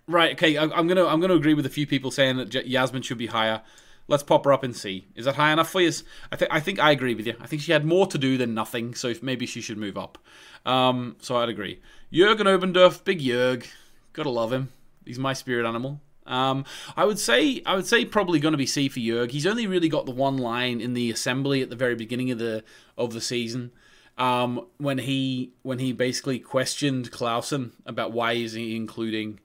right. 0.07 0.33
Okay, 0.33 0.57
I, 0.57 0.65
am 0.65 0.87
gonna 0.87 1.07
I'm 1.07 1.21
gonna 1.21 1.35
agree 1.35 1.55
with 1.55 1.67
a 1.67 1.71
few 1.71 1.87
people 1.87 2.11
saying 2.11 2.37
that 2.37 2.67
Yasmin 2.67 3.03
should 3.03 3.19
be 3.19 3.29
higher. 3.29 3.63
Let's 4.09 4.23
pop 4.25 4.45
her 4.45 4.53
up 4.53 4.65
and 4.65 4.75
see. 4.75 5.07
Is 5.15 5.25
that 5.27 5.37
high 5.37 5.53
enough 5.53 5.71
for 5.71 5.81
you? 5.81 5.93
I 6.33 6.37
think 6.37 6.53
I 6.53 6.61
think 6.61 6.79
I 6.81 6.91
agree 6.91 7.15
with 7.15 7.27
you. 7.27 7.35
I 7.41 7.47
think 7.47 7.63
she 7.63 7.73
had 7.73 7.85
more 7.85 8.07
to 8.07 8.19
do 8.19 8.37
than 8.37 8.55
nothing, 8.55 8.95
so 8.95 9.13
maybe 9.23 9.47
she 9.47 9.61
should 9.61 9.79
move 9.79 9.97
up. 9.97 10.19
Um, 10.67 11.17
so 11.21 11.37
I'd 11.37 11.49
agree. 11.49 11.81
Jurgen 12.13 12.47
Obendorf, 12.47 13.05
big 13.05 13.21
Jurg, 13.21 13.67
gotta 14.13 14.31
love 14.31 14.53
him. 14.53 14.73
He's 15.05 15.19
my 15.19 15.33
spirit 15.33 15.67
animal. 15.67 16.01
Um, 16.27 16.65
I 16.97 17.05
would 17.05 17.19
say 17.19 17.63
I 17.67 17.75
would 17.75 17.87
say 17.87 18.05
probably 18.05 18.39
going 18.39 18.53
to 18.53 18.59
be 18.59 18.67
C 18.67 18.89
for 18.89 19.01
Jurg. 19.01 19.33
He's 19.33 19.47
only 19.47 19.67
really 19.67 19.89
got 19.89 20.07
the 20.07 20.13
one 20.13 20.39
line 20.39 20.81
in 20.81 20.95
the 20.95 21.11
assembly 21.11 21.61
at 21.61 21.71
the 21.71 21.77
very 21.77 21.95
beginning 21.95 22.31
of 22.31 22.39
the 22.39 22.63
of 22.97 23.13
the 23.13 23.21
season. 23.21 23.73
Um, 24.17 24.67
when 24.77 24.99
he 24.99 25.53
when 25.63 25.79
he 25.79 25.93
basically 25.93 26.39
questioned 26.39 27.11
Clausen 27.11 27.73
about 27.87 28.13
why 28.13 28.33
is 28.33 28.53
he 28.53 28.77
including 28.77 29.41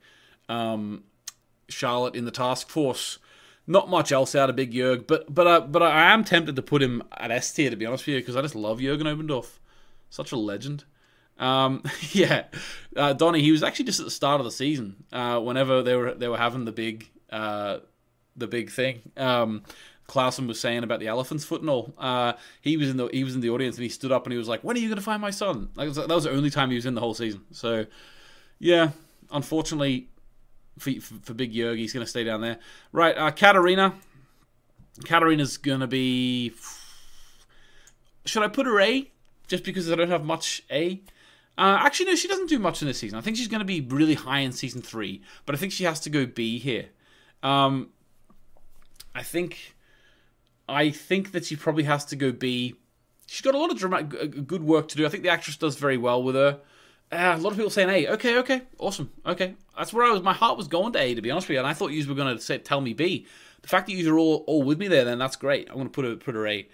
um, 0.49 1.03
Charlotte 1.69 2.15
in 2.15 2.25
the 2.25 2.31
task 2.31 2.69
force, 2.69 3.19
not 3.67 3.89
much 3.89 4.11
else 4.11 4.35
out 4.35 4.49
of 4.49 4.55
Big 4.55 4.73
Jurg, 4.73 5.07
but 5.07 5.33
but 5.33 5.47
uh, 5.47 5.61
but 5.61 5.81
I 5.81 6.11
am 6.11 6.23
tempted 6.23 6.55
to 6.55 6.61
put 6.61 6.81
him 6.81 7.03
at 7.17 7.31
S 7.31 7.51
tier 7.51 7.69
to 7.69 7.75
be 7.75 7.85
honest 7.85 8.05
with 8.05 8.15
you 8.15 8.21
because 8.21 8.35
I 8.35 8.41
just 8.41 8.55
love 8.55 8.79
Jurgen 8.79 9.07
Obendorf, 9.07 9.59
such 10.09 10.31
a 10.31 10.37
legend. 10.37 10.85
Um, 11.37 11.83
yeah, 12.11 12.45
uh, 12.95 13.13
Donny, 13.13 13.41
he 13.41 13.51
was 13.51 13.63
actually 13.63 13.85
just 13.85 13.99
at 13.99 14.05
the 14.05 14.11
start 14.11 14.39
of 14.39 14.45
the 14.45 14.51
season. 14.51 15.03
Uh, 15.11 15.39
whenever 15.39 15.81
they 15.81 15.95
were 15.95 16.13
they 16.13 16.27
were 16.27 16.37
having 16.37 16.65
the 16.65 16.71
big 16.71 17.09
uh, 17.29 17.79
the 18.35 18.47
big 18.47 18.69
thing. 18.69 19.01
Um, 19.17 19.63
Clausen 20.07 20.47
was 20.47 20.59
saying 20.59 20.83
about 20.83 20.99
the 20.99 21.07
elephant's 21.07 21.45
foot 21.45 21.61
and 21.61 21.69
all. 21.69 21.93
Uh, 21.97 22.33
he 22.61 22.77
was 22.77 22.89
in 22.89 22.97
the 22.97 23.07
he 23.07 23.23
was 23.23 23.35
in 23.35 23.41
the 23.41 23.49
audience 23.49 23.75
and 23.77 23.83
he 23.83 23.89
stood 23.89 24.11
up 24.11 24.25
and 24.25 24.31
he 24.31 24.37
was 24.37 24.47
like, 24.47 24.63
"When 24.63 24.75
are 24.75 24.79
you 24.79 24.87
going 24.87 24.97
to 24.97 25.03
find 25.03 25.21
my 25.21 25.31
son?" 25.31 25.69
Like, 25.75 25.91
that 25.93 26.09
was 26.09 26.25
the 26.25 26.31
only 26.31 26.49
time 26.49 26.69
he 26.69 26.75
was 26.75 26.85
in 26.85 26.93
the 26.93 27.01
whole 27.01 27.15
season. 27.15 27.43
So, 27.51 27.85
yeah, 28.59 28.91
unfortunately, 29.31 30.09
for, 30.77 30.91
for 30.99 31.33
Big 31.33 31.53
Jurg. 31.53 31.77
He's 31.77 31.93
going 31.93 32.05
to 32.05 32.09
stay 32.09 32.23
down 32.23 32.41
there. 32.41 32.59
Right, 32.91 33.17
uh, 33.17 33.31
Katharina. 33.31 33.95
Katharina's 35.03 35.57
going 35.57 35.81
to 35.81 35.87
be. 35.87 36.53
Should 38.25 38.43
I 38.43 38.47
put 38.47 38.65
her 38.65 38.79
A? 38.79 39.11
Just 39.47 39.63
because 39.63 39.91
I 39.91 39.95
don't 39.95 40.09
have 40.09 40.25
much 40.25 40.63
A? 40.71 41.01
Uh, 41.57 41.77
actually, 41.79 42.07
no, 42.07 42.15
she 42.15 42.27
doesn't 42.27 42.49
do 42.49 42.59
much 42.59 42.81
in 42.81 42.87
this 42.87 42.99
season. 42.99 43.17
I 43.17 43.21
think 43.21 43.37
she's 43.37 43.47
going 43.47 43.59
to 43.59 43.65
be 43.65 43.79
really 43.81 44.15
high 44.15 44.39
in 44.39 44.51
season 44.51 44.81
three, 44.81 45.21
but 45.45 45.55
I 45.55 45.57
think 45.57 45.71
she 45.71 45.85
has 45.85 45.99
to 46.01 46.09
go 46.09 46.25
B 46.25 46.59
here. 46.59 46.87
Um, 47.43 47.89
I 49.13 49.23
think, 49.23 49.75
I 50.67 50.89
think 50.89 51.31
that 51.31 51.45
she 51.45 51.55
probably 51.55 51.83
has 51.83 52.03
to 52.05 52.15
go 52.15 52.31
B. 52.31 52.75
She's 53.27 53.41
got 53.41 53.55
a 53.55 53.57
lot 53.57 53.71
of 53.71 53.77
dramatic, 53.77 54.45
good 54.45 54.63
work 54.63 54.89
to 54.89 54.97
do. 54.97 55.05
I 55.05 55.09
think 55.09 55.23
the 55.23 55.29
actress 55.29 55.55
does 55.55 55.77
very 55.77 55.97
well 55.97 56.21
with 56.21 56.35
her. 56.35 56.59
Uh, 57.11 57.35
a 57.37 57.37
lot 57.37 57.51
of 57.51 57.55
people 57.55 57.69
saying 57.69 57.89
A. 57.89 58.07
Okay, 58.13 58.37
okay, 58.39 58.61
awesome. 58.79 59.11
Okay, 59.25 59.55
that's 59.77 59.93
where 59.93 60.05
I 60.05 60.11
was. 60.11 60.21
My 60.21 60.33
heart 60.33 60.57
was 60.57 60.67
going 60.67 60.93
to 60.93 60.99
A, 60.99 61.15
to 61.15 61.21
be 61.21 61.31
honest 61.31 61.47
with 61.47 61.53
you, 61.53 61.59
and 61.59 61.67
I 61.67 61.73
thought 61.73 61.89
you 61.89 62.07
were 62.07 62.15
going 62.15 62.35
to 62.35 62.41
say 62.41 62.57
tell 62.57 62.81
me 62.81 62.93
B. 62.93 63.27
The 63.61 63.67
fact 63.67 63.87
that 63.87 63.93
you 63.93 64.13
are 64.13 64.19
all 64.19 64.43
all 64.47 64.63
with 64.63 64.79
me 64.79 64.87
there, 64.87 65.05
then 65.05 65.17
that's 65.17 65.35
great. 65.35 65.69
I'm 65.69 65.75
going 65.75 65.87
to 65.87 65.91
put 65.91 66.05
a 66.05 66.15
put 66.15 66.35
a 66.35 66.45
A. 66.45 66.67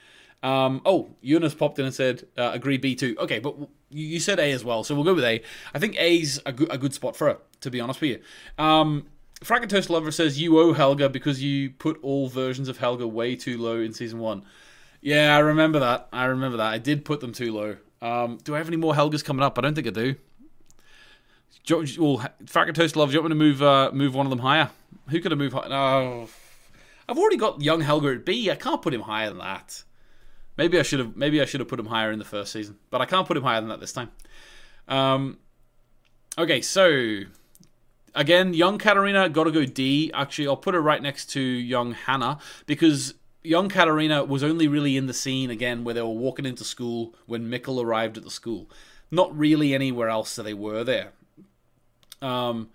Um, 0.43 0.81
oh, 0.85 1.09
Eunice 1.21 1.53
popped 1.53 1.77
in 1.77 1.85
and 1.85 1.93
said, 1.93 2.27
uh, 2.37 2.51
agree 2.53 2.77
B 2.77 2.95
too. 2.95 3.15
Okay, 3.19 3.39
but 3.39 3.55
you, 3.89 4.19
said 4.19 4.39
A 4.39 4.51
as 4.51 4.63
well, 4.63 4.83
so 4.83 4.95
we'll 4.95 5.03
go 5.03 5.13
with 5.13 5.23
A. 5.23 5.41
I 5.73 5.79
think 5.79 5.95
A's 5.99 6.39
a, 6.45 6.51
good 6.51 6.73
a 6.73 6.77
good 6.77 6.93
spot 6.93 7.15
for 7.15 7.27
her, 7.27 7.37
to 7.61 7.69
be 7.69 7.79
honest 7.79 8.01
with 8.01 8.09
you. 8.11 8.63
Um, 8.63 9.05
Toast 9.43 9.89
Lover 9.89 10.11
says, 10.11 10.41
you 10.41 10.59
owe 10.59 10.73
Helga 10.73 11.09
because 11.09 11.43
you 11.43 11.71
put 11.71 11.99
all 12.01 12.27
versions 12.27 12.69
of 12.69 12.77
Helga 12.77 13.07
way 13.07 13.35
too 13.35 13.57
low 13.57 13.79
in 13.79 13.93
season 13.93 14.19
one. 14.19 14.43
Yeah, 15.01 15.35
I 15.35 15.39
remember 15.39 15.79
that. 15.79 16.07
I 16.13 16.25
remember 16.25 16.57
that. 16.57 16.73
I 16.73 16.77
did 16.77 17.05
put 17.05 17.19
them 17.19 17.33
too 17.33 17.53
low. 17.53 17.77
Um, 18.01 18.39
do 18.43 18.55
I 18.55 18.57
have 18.57 18.67
any 18.67 18.77
more 18.77 18.93
Helgas 18.93 19.23
coming 19.23 19.43
up? 19.43 19.57
I 19.57 19.61
don't 19.61 19.75
think 19.75 19.87
I 19.87 19.91
do. 19.91 20.15
do 21.65 21.77
well, 21.99 22.25
Fracker 22.45 22.73
Toast 22.73 22.95
Love, 22.95 23.09
do 23.09 23.13
you 23.13 23.21
want 23.21 23.31
me 23.31 23.39
to 23.39 23.43
move 23.43 23.61
uh, 23.61 23.91
move 23.93 24.15
one 24.15 24.25
of 24.25 24.29
them 24.29 24.39
higher? 24.39 24.69
Who 25.09 25.19
could 25.21 25.31
I 25.31 25.35
move 25.35 25.53
higher? 25.53 25.69
No. 25.69 26.27
I've 27.07 27.17
already 27.17 27.37
got 27.37 27.61
young 27.61 27.81
Helga 27.81 28.13
at 28.13 28.25
B. 28.25 28.49
I 28.49 28.55
can't 28.55 28.81
put 28.81 28.93
him 28.93 29.01
higher 29.01 29.29
than 29.29 29.39
that. 29.39 29.83
Maybe 30.57 30.79
I 30.79 30.83
should 30.83 30.99
have 30.99 31.15
maybe 31.15 31.41
I 31.41 31.45
should 31.45 31.59
have 31.59 31.69
put 31.69 31.79
him 31.79 31.87
higher 31.87 32.11
in 32.11 32.19
the 32.19 32.25
first 32.25 32.51
season, 32.51 32.77
but 32.89 33.01
I 33.01 33.05
can't 33.05 33.27
put 33.27 33.37
him 33.37 33.43
higher 33.43 33.59
than 33.59 33.69
that 33.69 33.79
this 33.79 33.93
time. 33.93 34.11
Um, 34.87 35.37
okay, 36.37 36.61
so 36.61 37.21
again, 38.15 38.53
young 38.53 38.77
Katharina 38.77 39.29
got 39.29 39.45
to 39.45 39.51
go 39.51 39.65
D. 39.65 40.11
Actually, 40.13 40.47
I'll 40.47 40.57
put 40.57 40.73
her 40.73 40.81
right 40.81 41.01
next 41.01 41.27
to 41.31 41.41
young 41.41 41.93
Hannah 41.93 42.39
because 42.65 43.13
young 43.43 43.69
Katharina 43.69 44.23
was 44.23 44.43
only 44.43 44.67
really 44.67 44.97
in 44.97 45.07
the 45.07 45.13
scene 45.13 45.49
again 45.49 45.83
where 45.83 45.93
they 45.93 46.01
were 46.01 46.09
walking 46.09 46.45
into 46.45 46.63
school 46.63 47.15
when 47.25 47.49
Mikkel 47.49 47.83
arrived 47.83 48.17
at 48.17 48.23
the 48.23 48.31
school. 48.31 48.69
Not 49.09 49.37
really 49.37 49.73
anywhere 49.73 50.09
else 50.09 50.35
that 50.35 50.43
they 50.43 50.53
were 50.53 50.83
there. 50.83 51.11
Um, 52.21 52.69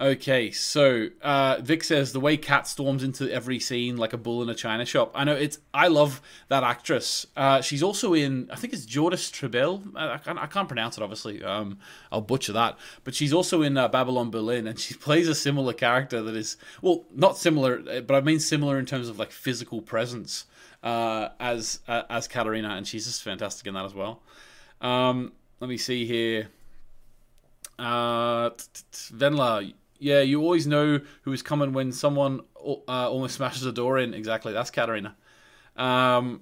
Okay, 0.00 0.50
so 0.50 1.08
uh, 1.20 1.58
Vic 1.60 1.84
says 1.84 2.14
the 2.14 2.20
way 2.20 2.38
Kat 2.38 2.66
storms 2.66 3.04
into 3.04 3.30
every 3.30 3.60
scene 3.60 3.98
like 3.98 4.14
a 4.14 4.16
bull 4.16 4.42
in 4.42 4.48
a 4.48 4.54
china 4.54 4.86
shop. 4.86 5.12
I 5.14 5.24
know 5.24 5.34
it's. 5.34 5.58
I 5.74 5.88
love 5.88 6.22
that 6.48 6.64
actress. 6.64 7.26
Uh, 7.36 7.60
she's 7.60 7.82
also 7.82 8.14
in. 8.14 8.48
I 8.50 8.56
think 8.56 8.72
it's 8.72 8.86
Jördis 8.86 9.30
Triebel. 9.30 9.94
I, 9.94 10.14
I, 10.14 10.16
can't, 10.16 10.38
I 10.38 10.46
can't 10.46 10.68
pronounce 10.68 10.96
it. 10.96 11.02
Obviously, 11.02 11.44
um, 11.44 11.78
I'll 12.10 12.22
butcher 12.22 12.54
that. 12.54 12.78
But 13.04 13.14
she's 13.14 13.34
also 13.34 13.60
in 13.60 13.76
uh, 13.76 13.88
Babylon 13.88 14.30
Berlin, 14.30 14.66
and 14.66 14.78
she 14.78 14.94
plays 15.06 15.28
a 15.28 15.34
similar 15.34 15.74
character 15.74 16.22
that 16.22 16.34
is 16.34 16.56
well, 16.80 17.04
not 17.14 17.36
similar, 17.36 18.00
but 18.00 18.14
I 18.14 18.22
mean 18.22 18.40
similar 18.40 18.78
in 18.78 18.86
terms 18.86 19.10
of 19.10 19.18
like 19.18 19.30
physical 19.30 19.82
presence 19.82 20.46
uh, 20.82 21.28
as 21.38 21.80
uh, 21.86 22.04
as 22.08 22.26
Katharina, 22.26 22.70
and 22.70 22.88
she's 22.88 23.04
just 23.04 23.22
fantastic 23.22 23.66
in 23.66 23.74
that 23.74 23.84
as 23.84 23.94
well. 23.94 24.22
Um, 24.80 25.32
let 25.60 25.68
me 25.68 25.76
see 25.76 26.06
here. 26.06 26.48
Uh, 27.78 28.50
Venla, 28.50 29.72
yeah, 30.00 30.20
you 30.20 30.40
always 30.42 30.66
know 30.66 31.00
who 31.22 31.32
is 31.32 31.42
coming 31.42 31.72
when 31.72 31.92
someone 31.92 32.40
uh, 32.56 33.08
almost 33.10 33.36
smashes 33.36 33.64
a 33.66 33.72
door 33.72 33.98
in. 33.98 34.14
Exactly, 34.14 34.52
that's 34.52 34.70
Katharina. 34.70 35.14
Um, 35.76 36.40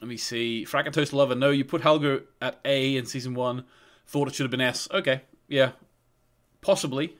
let 0.00 0.08
me 0.08 0.16
see. 0.16 0.64
Frackentoast 0.66 1.12
Lover, 1.12 1.34
no, 1.34 1.50
you 1.50 1.64
put 1.64 1.82
Helga 1.82 2.22
at 2.40 2.60
A 2.64 2.96
in 2.96 3.04
season 3.04 3.34
one. 3.34 3.64
Thought 4.06 4.28
it 4.28 4.34
should 4.34 4.44
have 4.44 4.50
been 4.50 4.60
S. 4.60 4.88
Okay, 4.92 5.22
yeah, 5.48 5.72
possibly. 6.60 7.16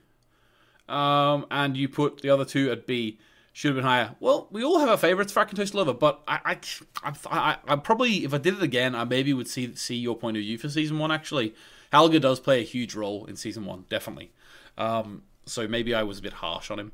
Um, 0.88 1.46
and 1.50 1.76
you 1.76 1.88
put 1.88 2.22
the 2.22 2.30
other 2.30 2.44
two 2.44 2.70
at 2.70 2.86
B. 2.86 3.18
Should 3.52 3.68
have 3.68 3.76
been 3.76 3.84
higher. 3.84 4.16
Well, 4.18 4.48
we 4.50 4.64
all 4.64 4.80
have 4.80 4.88
our 4.88 4.96
favorites, 4.96 5.32
Frackentoast 5.32 5.74
Lover, 5.74 5.94
but 5.94 6.22
I, 6.26 6.56
I, 7.04 7.12
I, 7.30 7.56
I, 7.68 7.76
probably, 7.76 8.24
if 8.24 8.34
I 8.34 8.38
did 8.38 8.54
it 8.54 8.62
again, 8.62 8.96
I 8.96 9.04
maybe 9.04 9.32
would 9.32 9.46
see 9.46 9.74
see 9.76 9.94
your 9.94 10.16
point 10.16 10.36
of 10.36 10.42
view 10.42 10.58
for 10.58 10.68
season 10.68 10.98
one. 10.98 11.12
Actually, 11.12 11.54
Helga 11.92 12.18
does 12.18 12.40
play 12.40 12.60
a 12.60 12.64
huge 12.64 12.96
role 12.96 13.26
in 13.26 13.36
season 13.36 13.64
one, 13.64 13.84
definitely. 13.88 14.32
Um, 14.76 15.22
so 15.46 15.68
maybe 15.68 15.94
I 15.94 16.02
was 16.02 16.18
a 16.18 16.22
bit 16.22 16.34
harsh 16.34 16.70
on 16.70 16.78
him. 16.78 16.92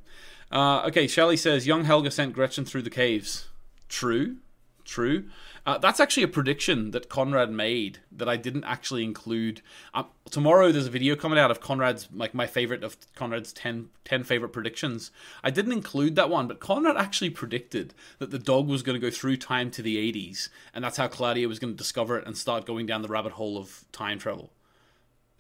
Uh, 0.51 0.83
okay, 0.87 1.07
Shelley 1.07 1.37
says 1.37 1.67
young 1.67 1.85
Helga 1.85 2.11
sent 2.11 2.33
Gretchen 2.33 2.65
through 2.65 2.83
the 2.83 2.91
caves. 2.91 3.49
True, 3.89 4.37
true. 4.85 5.25
Uh, 5.67 5.79
that's 5.79 6.01
actually 6.01 6.23
a 6.23 6.29
prediction 6.29 6.91
that 6.91 7.09
Conrad 7.09 7.51
made 7.51 7.99
that 8.11 8.29
I 8.29 8.37
didn't 8.37 8.65
actually 8.65 9.05
include. 9.05 9.61
Um, 9.93 10.07
tomorrow 10.31 10.73
there's 10.73 10.87
a 10.87 10.91
video 10.91 11.15
coming 11.15 11.39
out 11.39 11.51
of 11.51 11.61
Conrad's 11.61 12.09
like 12.13 12.35
my 12.35 12.47
favorite 12.47 12.83
of 12.83 12.97
Conrad's 13.15 13.53
10, 13.53 13.91
10 14.05 14.25
favorite 14.25 14.49
predictions. 14.49 15.11
I 15.45 15.51
didn't 15.51 15.73
include 15.73 16.17
that 16.17 16.31
one, 16.31 16.49
but 16.49 16.61
Conrad 16.61 16.97
actually 16.97 17.31
predicted 17.31 17.95
that 18.19 18.31
the 18.31 18.39
dog 18.39 18.69
was 18.69 18.83
going 18.83 18.99
to 18.99 19.07
go 19.07 19.15
through 19.15 19.37
time 19.37 19.71
to 19.73 19.83
the 19.83 19.97
80s, 20.13 20.49
and 20.75 20.83
that's 20.83 20.97
how 20.97 21.09
Claudia 21.09 21.47
was 21.47 21.59
going 21.59 21.75
to 21.75 21.79
discover 21.79 22.19
it 22.19 22.27
and 22.27 22.37
start 22.37 22.67
going 22.67 22.87
down 22.87 23.03
the 23.03 23.09
rabbit 23.09 23.33
hole 23.33 23.59
of 23.59 23.85
time 23.93 24.19
travel. 24.19 24.51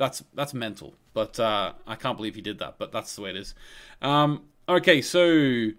That's 0.00 0.24
that's 0.32 0.54
mental, 0.54 0.94
but 1.12 1.38
uh, 1.38 1.74
I 1.86 1.94
can't 1.94 2.16
believe 2.16 2.34
he 2.34 2.40
did 2.40 2.58
that. 2.60 2.76
But 2.78 2.90
that's 2.90 3.14
the 3.14 3.20
way 3.20 3.30
it 3.30 3.36
is. 3.36 3.54
Um, 4.00 4.44
okay, 4.66 5.02
so 5.02 5.72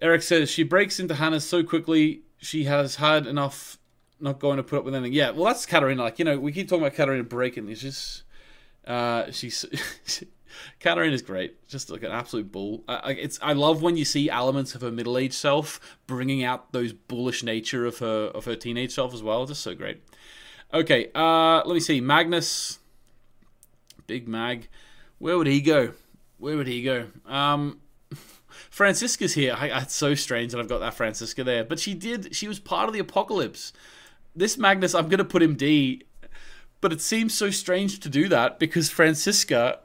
Eric 0.00 0.22
says 0.22 0.48
she 0.48 0.62
breaks 0.62 0.98
into 0.98 1.16
Hannah's 1.16 1.44
so 1.44 1.62
quickly. 1.62 2.22
She 2.38 2.64
has 2.64 2.96
had 2.96 3.26
enough. 3.26 3.76
Not 4.18 4.38
going 4.38 4.56
to 4.56 4.62
put 4.62 4.78
up 4.78 4.84
with 4.86 4.94
anything. 4.94 5.12
Yeah, 5.12 5.32
well, 5.32 5.44
that's 5.44 5.66
Katharina. 5.66 6.02
Like 6.04 6.18
you 6.18 6.24
know, 6.24 6.38
we 6.38 6.52
keep 6.52 6.70
talking 6.70 6.82
about 6.82 6.94
Katharina 6.94 7.22
breaking. 7.22 7.68
It's 7.68 7.82
just 7.82 8.22
uh, 8.86 9.30
she's. 9.30 9.66
Katharina 10.80 11.12
is 11.12 11.20
great, 11.20 11.68
just 11.68 11.90
like 11.90 12.02
an 12.02 12.12
absolute 12.12 12.50
bull. 12.50 12.82
I, 12.88 13.10
it's 13.12 13.38
I 13.42 13.52
love 13.52 13.82
when 13.82 13.98
you 13.98 14.06
see 14.06 14.30
elements 14.30 14.74
of 14.74 14.80
her 14.80 14.90
middle-aged 14.90 15.34
self 15.34 15.98
bringing 16.06 16.44
out 16.44 16.72
those 16.72 16.94
bullish 16.94 17.42
nature 17.42 17.84
of 17.84 17.98
her 17.98 18.30
of 18.34 18.46
her 18.46 18.56
teenage 18.56 18.94
self 18.94 19.12
as 19.12 19.22
well. 19.22 19.44
Just 19.44 19.60
so 19.60 19.74
great. 19.74 20.00
Okay, 20.72 21.10
uh, 21.14 21.56
let 21.66 21.74
me 21.74 21.80
see. 21.80 22.00
Magnus 22.00 22.78
Big 24.06 24.28
Mag. 24.28 24.68
Where 25.18 25.38
would 25.38 25.46
he 25.46 25.60
go? 25.60 25.92
Where 26.38 26.56
would 26.56 26.66
he 26.66 26.82
go? 26.82 27.06
Um, 27.26 27.80
Franziska's 28.70 29.34
here. 29.34 29.54
I, 29.56 29.66
it's 29.80 29.94
so 29.94 30.14
strange 30.14 30.52
that 30.52 30.60
I've 30.60 30.68
got 30.68 30.80
that 30.80 30.94
Franziska 30.94 31.44
there. 31.44 31.64
But 31.64 31.78
she 31.78 31.94
did. 31.94 32.34
She 32.34 32.48
was 32.48 32.58
part 32.58 32.88
of 32.88 32.92
the 32.92 33.00
apocalypse. 33.00 33.72
This 34.36 34.58
Magnus, 34.58 34.94
I'm 34.94 35.08
going 35.08 35.18
to 35.18 35.24
put 35.24 35.42
him 35.42 35.54
D. 35.54 36.02
But 36.80 36.92
it 36.92 37.00
seems 37.00 37.32
so 37.32 37.50
strange 37.50 38.00
to 38.00 38.08
do 38.08 38.28
that 38.28 38.58
because 38.58 38.90
Franziska 38.90 39.80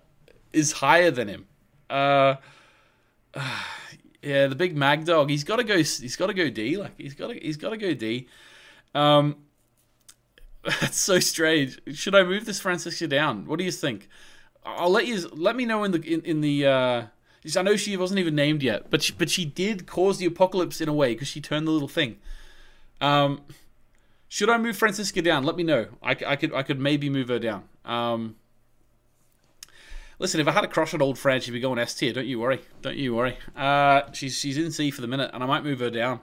is 0.51 0.74
higher 0.74 1.11
than 1.11 1.28
him. 1.28 1.47
Uh, 1.89 2.36
uh 3.34 3.63
yeah, 4.22 4.47
the 4.47 4.55
big 4.55 4.76
mag 4.76 5.05
dog. 5.05 5.30
He's 5.30 5.43
got 5.43 5.57
to 5.57 5.63
go. 5.63 5.78
He's 5.78 6.15
got 6.15 6.28
to 6.28 6.34
go 6.34 6.49
D. 6.49 6.78
Like 6.78 6.93
he's 6.97 7.13
got 7.13 7.28
to. 7.28 7.39
He's 7.39 7.57
got 7.57 7.70
to 7.70 7.78
go 7.78 7.93
D. 7.93 8.28
Um, 8.93 9.38
That's 10.82 10.97
so 10.97 11.20
strange. 11.20 11.80
Should 11.93 12.16
I 12.16 12.24
move 12.24 12.45
this 12.45 12.60
Franziska 12.60 13.07
down? 13.07 13.45
What 13.45 13.60
do 13.60 13.66
you 13.66 13.72
think? 13.72 14.10
I'll 14.66 14.89
let 14.89 15.07
you 15.07 15.28
let 15.30 15.55
me 15.55 15.66
know 15.66 15.84
in 15.84 15.91
the 15.91 16.01
in, 16.01 16.22
in 16.22 16.41
the. 16.41 16.66
Uh, 16.66 17.03
I 17.55 17.62
know 17.62 17.78
she 17.78 17.95
wasn't 17.95 18.20
even 18.20 18.36
named 18.36 18.62
yet, 18.62 18.89
but 18.89 19.01
she, 19.01 19.14
but 19.14 19.30
she 19.30 19.45
did 19.45 19.88
cause 19.88 20.18
the 20.18 20.26
apocalypse 20.26 20.82
in 20.82 20.89
a 20.89 20.93
way 20.93 21.14
because 21.14 21.30
she 21.30 21.39
turned 21.39 21.66
the 21.66 21.72
little 21.72 21.88
thing. 21.88 22.18
Um, 22.99 23.41
should 24.28 24.49
I 24.49 24.57
move 24.57 24.76
Franziska 24.76 25.22
down? 25.22 25.45
Let 25.45 25.55
me 25.55 25.64
know. 25.64 25.88
I, 26.03 26.12
I 26.12 26.36
could 26.36 26.53
I 26.53 26.64
could 26.64 26.80
maybe 26.80 27.10
move 27.10 27.30
her 27.30 27.39
down. 27.39 27.64
Um, 27.86 28.36
listen, 30.20 30.41
if 30.41 30.47
I 30.47 30.51
had 30.51 30.66
a 30.66 30.68
crush 30.68 30.93
on 30.93 31.01
old 31.01 31.18
Fran, 31.18 31.39
she'd 31.39 31.51
be 31.51 31.62
going 31.62 31.80
S 31.80 31.95
tier. 31.95 32.12
Don't 32.12 32.28
you 32.28 32.39
worry. 32.39 32.62
Don't 32.82 32.97
you 32.97 33.16
worry. 33.16 33.38
Uh, 33.55 34.12
she's 34.12 34.38
she's 34.38 34.57
in 34.57 34.72
C 34.72 34.91
for 34.91 34.99
the 34.99 35.07
minute, 35.07 35.32
and 35.34 35.41
I 35.41 35.45
might 35.45 35.64
move 35.64 35.80
her 35.80 35.89
down. 35.89 36.20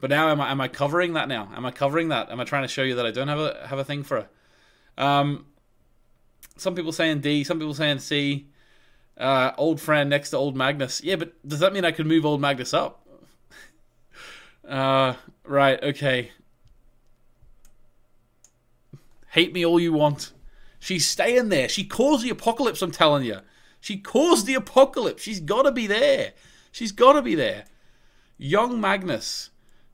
But 0.00 0.10
now 0.10 0.30
am 0.30 0.40
I 0.40 0.50
am 0.50 0.60
I 0.60 0.68
covering 0.68 1.12
that 1.12 1.28
now? 1.28 1.50
Am 1.54 1.66
I 1.66 1.70
covering 1.70 2.08
that? 2.08 2.30
Am 2.30 2.40
I 2.40 2.44
trying 2.44 2.62
to 2.62 2.68
show 2.68 2.82
you 2.82 2.94
that 2.96 3.06
I 3.06 3.10
don't 3.10 3.28
have 3.28 3.38
a 3.38 3.66
have 3.66 3.78
a 3.78 3.84
thing 3.84 4.02
for 4.02 4.22
her? 4.96 5.04
Um, 5.04 5.46
some 6.56 6.74
people 6.74 6.92
saying 6.92 7.20
D, 7.20 7.44
some 7.44 7.58
people 7.58 7.74
saying 7.74 7.98
C. 7.98 8.46
Uh, 9.16 9.52
old 9.58 9.80
friend 9.80 10.08
next 10.08 10.30
to 10.30 10.38
old 10.38 10.56
Magnus. 10.56 11.02
Yeah, 11.02 11.16
but 11.16 11.46
does 11.46 11.60
that 11.60 11.74
mean 11.74 11.84
I 11.84 11.92
could 11.92 12.06
move 12.06 12.24
old 12.24 12.40
Magnus 12.40 12.72
up? 12.72 13.06
uh, 14.68 15.14
right. 15.44 15.82
Okay. 15.82 16.30
Hate 19.28 19.52
me 19.52 19.64
all 19.64 19.78
you 19.78 19.92
want. 19.92 20.32
She's 20.78 21.06
staying 21.06 21.50
there. 21.50 21.68
She 21.68 21.84
caused 21.84 22.24
the 22.24 22.30
apocalypse. 22.30 22.80
I'm 22.80 22.90
telling 22.90 23.24
you. 23.24 23.40
She 23.80 23.98
caused 23.98 24.46
the 24.46 24.54
apocalypse. 24.54 25.22
She's 25.22 25.40
got 25.40 25.62
to 25.62 25.72
be 25.72 25.86
there. 25.86 26.32
She's 26.72 26.92
got 26.92 27.12
to 27.12 27.22
be 27.22 27.34
there. 27.34 27.64
Young 28.38 28.80
Magnus. 28.80 29.49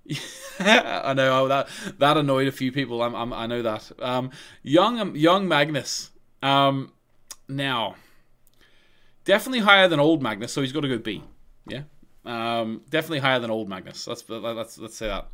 I 0.59 1.12
know 1.14 1.48
that 1.48 1.68
that 1.98 2.16
annoyed 2.16 2.48
a 2.48 2.52
few 2.52 2.72
people. 2.72 3.02
I'm, 3.02 3.14
I'm 3.14 3.32
i 3.32 3.46
know 3.46 3.62
that. 3.62 3.90
Um, 3.98 4.30
young 4.62 5.14
young 5.16 5.48
Magnus. 5.48 6.11
Um, 6.42 6.92
now, 7.48 7.96
definitely 9.24 9.61
higher 9.61 9.88
than 9.88 10.00
old 10.00 10.22
Magnus, 10.22 10.52
so 10.52 10.62
he's 10.62 10.72
got 10.72 10.80
to 10.80 10.88
go 10.88 10.98
B. 10.98 11.22
Yeah, 11.66 11.82
um, 12.24 12.82
definitely 12.88 13.20
higher 13.20 13.40
than 13.40 13.50
old 13.50 13.68
Magnus. 13.68 14.07
Let's 14.07 14.24
let's 14.28 14.78
let's 14.78 14.96
say 14.96 15.09
that. 15.09 15.28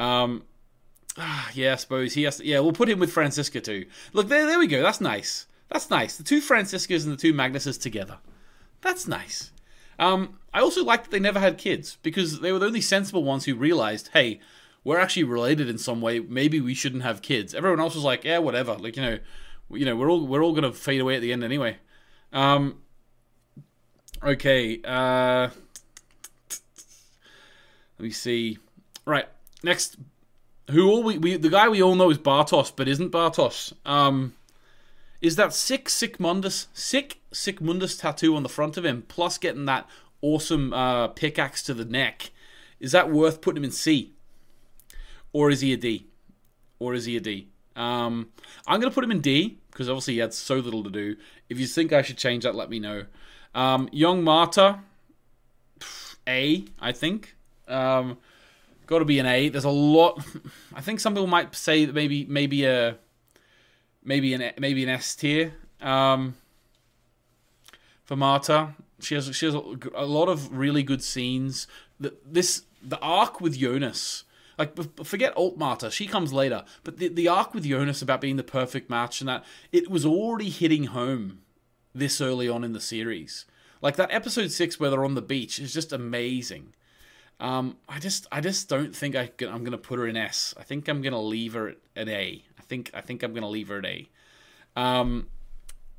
Um, 0.00 0.44
yeah, 1.54 1.72
I 1.72 1.76
suppose 1.76 2.14
he 2.14 2.24
has. 2.24 2.38
To, 2.38 2.46
yeah, 2.46 2.60
we'll 2.60 2.72
put 2.72 2.88
him 2.88 2.98
with 2.98 3.12
Franziska 3.12 3.60
too. 3.60 3.86
Look, 4.12 4.28
there, 4.28 4.46
there 4.46 4.58
we 4.58 4.66
go. 4.66 4.82
That's 4.82 5.00
nice. 5.00 5.46
That's 5.68 5.90
nice. 5.90 6.16
The 6.16 6.24
two 6.24 6.40
Franziskas 6.40 7.04
and 7.04 7.12
the 7.12 7.16
two 7.16 7.34
Magnuses 7.34 7.80
together. 7.80 8.18
That's 8.82 9.08
nice. 9.08 9.50
Um, 9.98 10.38
I 10.52 10.60
also 10.60 10.84
like 10.84 11.04
that 11.04 11.10
they 11.10 11.20
never 11.20 11.40
had 11.40 11.58
kids 11.58 11.98
because 12.02 12.40
they 12.40 12.52
were 12.52 12.58
the 12.58 12.66
only 12.66 12.80
sensible 12.80 13.24
ones 13.24 13.44
who 13.44 13.54
realized, 13.54 14.10
hey, 14.12 14.40
we're 14.84 14.98
actually 14.98 15.24
related 15.24 15.68
in 15.68 15.78
some 15.78 16.00
way. 16.00 16.20
Maybe 16.20 16.60
we 16.60 16.74
shouldn't 16.74 17.02
have 17.02 17.22
kids. 17.22 17.54
Everyone 17.54 17.80
else 17.80 17.94
was 17.94 18.04
like, 18.04 18.24
yeah, 18.24 18.38
whatever. 18.38 18.74
Like 18.74 18.96
you 18.96 19.02
know, 19.02 19.18
you 19.70 19.84
know, 19.84 19.96
we're 19.96 20.10
all 20.10 20.26
we're 20.26 20.42
all 20.42 20.54
gonna 20.54 20.72
fade 20.72 21.00
away 21.00 21.16
at 21.16 21.22
the 21.22 21.32
end 21.32 21.42
anyway. 21.42 21.78
Um, 22.32 22.78
okay. 24.22 24.80
Uh, 24.84 25.48
let 27.98 28.04
me 28.04 28.10
see. 28.10 28.58
Right 29.04 29.28
next, 29.62 29.96
who 30.70 30.88
all 30.88 31.02
we, 31.02 31.18
we 31.18 31.36
the 31.36 31.48
guy 31.48 31.68
we 31.68 31.82
all 31.82 31.94
know 31.94 32.10
is 32.10 32.18
Bartosz, 32.18 32.72
but 32.74 32.88
isn't 32.88 33.12
Bartosz. 33.12 33.72
Um, 33.84 34.34
is 35.20 35.36
that 35.36 35.52
sick 35.52 35.88
Sic 35.88 36.18
Mundus 36.18 36.66
sick 36.72 37.20
Sic 37.32 37.60
Mundus 37.60 37.98
tattoo 37.98 38.36
on 38.36 38.42
the 38.42 38.48
front 38.48 38.76
of 38.76 38.84
him, 38.84 39.04
plus 39.08 39.38
getting 39.38 39.64
that 39.66 39.88
awesome 40.22 40.72
uh, 40.72 41.08
pickaxe 41.08 41.62
to 41.62 41.74
the 41.74 41.84
neck. 41.84 42.30
Is 42.80 42.92
that 42.92 43.10
worth 43.10 43.40
putting 43.40 43.58
him 43.58 43.64
in 43.64 43.70
C? 43.70 44.12
Or 45.32 45.50
is 45.50 45.60
he 45.60 45.72
a 45.72 45.76
D? 45.76 46.06
Or 46.78 46.94
is 46.94 47.04
he 47.04 47.16
a 47.16 47.20
D? 47.20 47.48
Um, 47.74 48.28
I'm 48.66 48.80
going 48.80 48.90
to 48.90 48.94
put 48.94 49.04
him 49.04 49.10
in 49.10 49.20
D 49.20 49.58
because 49.70 49.88
obviously 49.88 50.14
he 50.14 50.20
had 50.20 50.32
so 50.32 50.56
little 50.56 50.82
to 50.82 50.90
do. 50.90 51.16
If 51.48 51.58
you 51.58 51.66
think 51.66 51.92
I 51.92 52.02
should 52.02 52.16
change 52.16 52.44
that, 52.44 52.54
let 52.54 52.70
me 52.70 52.78
know. 52.78 53.04
Um, 53.54 53.88
Young 53.92 54.24
Martha, 54.24 54.80
A, 56.26 56.64
I 56.80 56.92
think. 56.92 57.36
Um, 57.68 58.18
got 58.86 59.00
to 59.00 59.04
be 59.04 59.18
an 59.18 59.26
A. 59.26 59.48
There's 59.48 59.64
a 59.64 59.70
lot. 59.70 60.24
I 60.74 60.80
think 60.80 61.00
some 61.00 61.14
people 61.14 61.26
might 61.26 61.54
say 61.54 61.84
that 61.84 61.94
maybe 61.94 62.24
maybe 62.24 62.64
a 62.64 62.96
maybe 64.06 64.32
an 64.32 64.52
maybe 64.58 64.82
an 64.82 64.88
S 64.88 65.14
tier 65.14 65.52
um, 65.82 66.36
for 68.04 68.16
Martha. 68.16 68.74
She 69.00 69.14
has 69.14 69.34
she 69.36 69.44
has 69.44 69.54
a, 69.54 70.06
lot 70.06 70.28
of 70.28 70.56
really 70.56 70.82
good 70.82 71.02
scenes. 71.02 71.66
The, 72.00 72.14
this 72.24 72.62
the 72.82 72.98
arc 73.00 73.40
with 73.40 73.58
Jonas. 73.58 74.24
Like 74.58 74.74
forget 75.04 75.36
Alt 75.36 75.58
Martha, 75.58 75.90
she 75.90 76.06
comes 76.06 76.32
later. 76.32 76.64
But 76.82 76.96
the 76.96 77.08
the 77.08 77.28
arc 77.28 77.52
with 77.52 77.64
Jonas 77.64 78.00
about 78.00 78.22
being 78.22 78.36
the 78.36 78.42
perfect 78.42 78.88
match 78.88 79.20
and 79.20 79.28
that 79.28 79.44
it 79.70 79.90
was 79.90 80.06
already 80.06 80.48
hitting 80.48 80.84
home 80.84 81.40
this 81.94 82.22
early 82.22 82.48
on 82.48 82.64
in 82.64 82.72
the 82.72 82.80
series. 82.80 83.44
Like 83.82 83.96
that 83.96 84.10
episode 84.10 84.50
six 84.50 84.80
where 84.80 84.88
they're 84.88 85.04
on 85.04 85.14
the 85.14 85.20
beach 85.20 85.58
is 85.58 85.74
just 85.74 85.92
amazing. 85.92 86.72
Um, 87.38 87.76
I 87.86 87.98
just 87.98 88.26
I 88.32 88.40
just 88.40 88.66
don't 88.70 88.96
think 88.96 89.14
I 89.14 89.30
I'm 89.40 89.62
gonna 89.62 89.76
put 89.76 89.98
her 89.98 90.06
in 90.06 90.16
S. 90.16 90.54
I 90.58 90.62
think 90.62 90.88
I'm 90.88 91.02
gonna 91.02 91.20
leave 91.20 91.52
her 91.52 91.68
at 91.68 91.76
an 91.94 92.08
A. 92.08 92.42
Think 92.68 92.90
I 92.94 93.00
think 93.00 93.22
I'm 93.22 93.34
gonna 93.34 93.48
leave 93.48 93.68
her 93.68 93.78
at 93.78 93.86
A. 93.86 94.08
Um, 94.76 95.28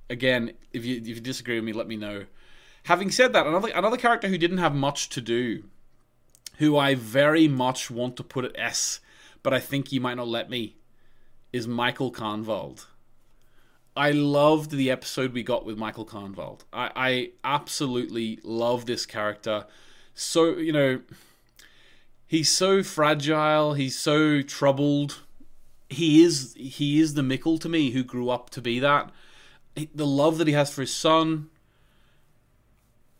again, 0.10 0.54
if 0.74 0.86
you 0.86 0.98
if 0.98 1.08
you 1.08 1.20
disagree 1.20 1.56
with 1.56 1.64
me, 1.64 1.74
let 1.74 1.88
me 1.88 1.98
know. 1.98 2.26
Having 2.84 3.12
said 3.12 3.34
that, 3.34 3.46
another 3.48 3.70
another 3.70 3.98
character 3.98 4.28
who 4.28 4.38
didn't 4.38 4.60
have 4.60 4.74
much 4.74 5.10
to 5.10 5.22
do, 5.22 5.64
who 6.58 6.78
I 6.78 6.96
very 6.96 7.48
much 7.48 7.92
want 7.92 8.16
to 8.18 8.24
put 8.24 8.46
at 8.46 8.58
S, 8.58 9.00
but 9.44 9.54
I 9.54 9.60
think 9.60 9.92
you 9.92 10.02
might 10.02 10.18
not 10.18 10.28
let 10.28 10.50
me, 10.50 10.78
is 11.52 11.68
Michael 11.68 12.12
Kahnwald. 12.12 12.86
I 13.98 14.12
loved 14.12 14.72
the 14.72 14.92
episode 14.92 15.34
we 15.34 15.42
got 15.42 15.66
with 15.66 15.76
Michael 15.76 16.06
Kahnwald. 16.06 16.62
I, 16.72 16.92
I 16.96 17.32
absolutely 17.44 18.40
love 18.44 18.86
this 18.86 19.08
character. 19.08 19.66
So, 20.14 20.56
you 20.58 20.72
know, 20.72 21.02
he's 22.28 22.52
so 22.52 22.84
fragile, 22.84 23.74
he's 23.74 23.98
so 23.98 24.44
troubled. 24.44 25.24
He 25.90 26.24
is 26.24 26.54
he 26.58 27.00
is 27.00 27.14
the 27.14 27.22
Mikkel 27.22 27.60
to 27.62 27.70
me 27.70 27.92
who 27.92 28.04
grew 28.04 28.30
up 28.30 28.50
to 28.52 28.62
be 28.62 28.80
that. 28.80 29.12
The 29.94 30.08
love 30.08 30.38
that 30.40 30.48
he 30.48 30.54
has 30.54 30.74
for 30.74 30.82
his 30.82 30.94
son, 30.94 31.50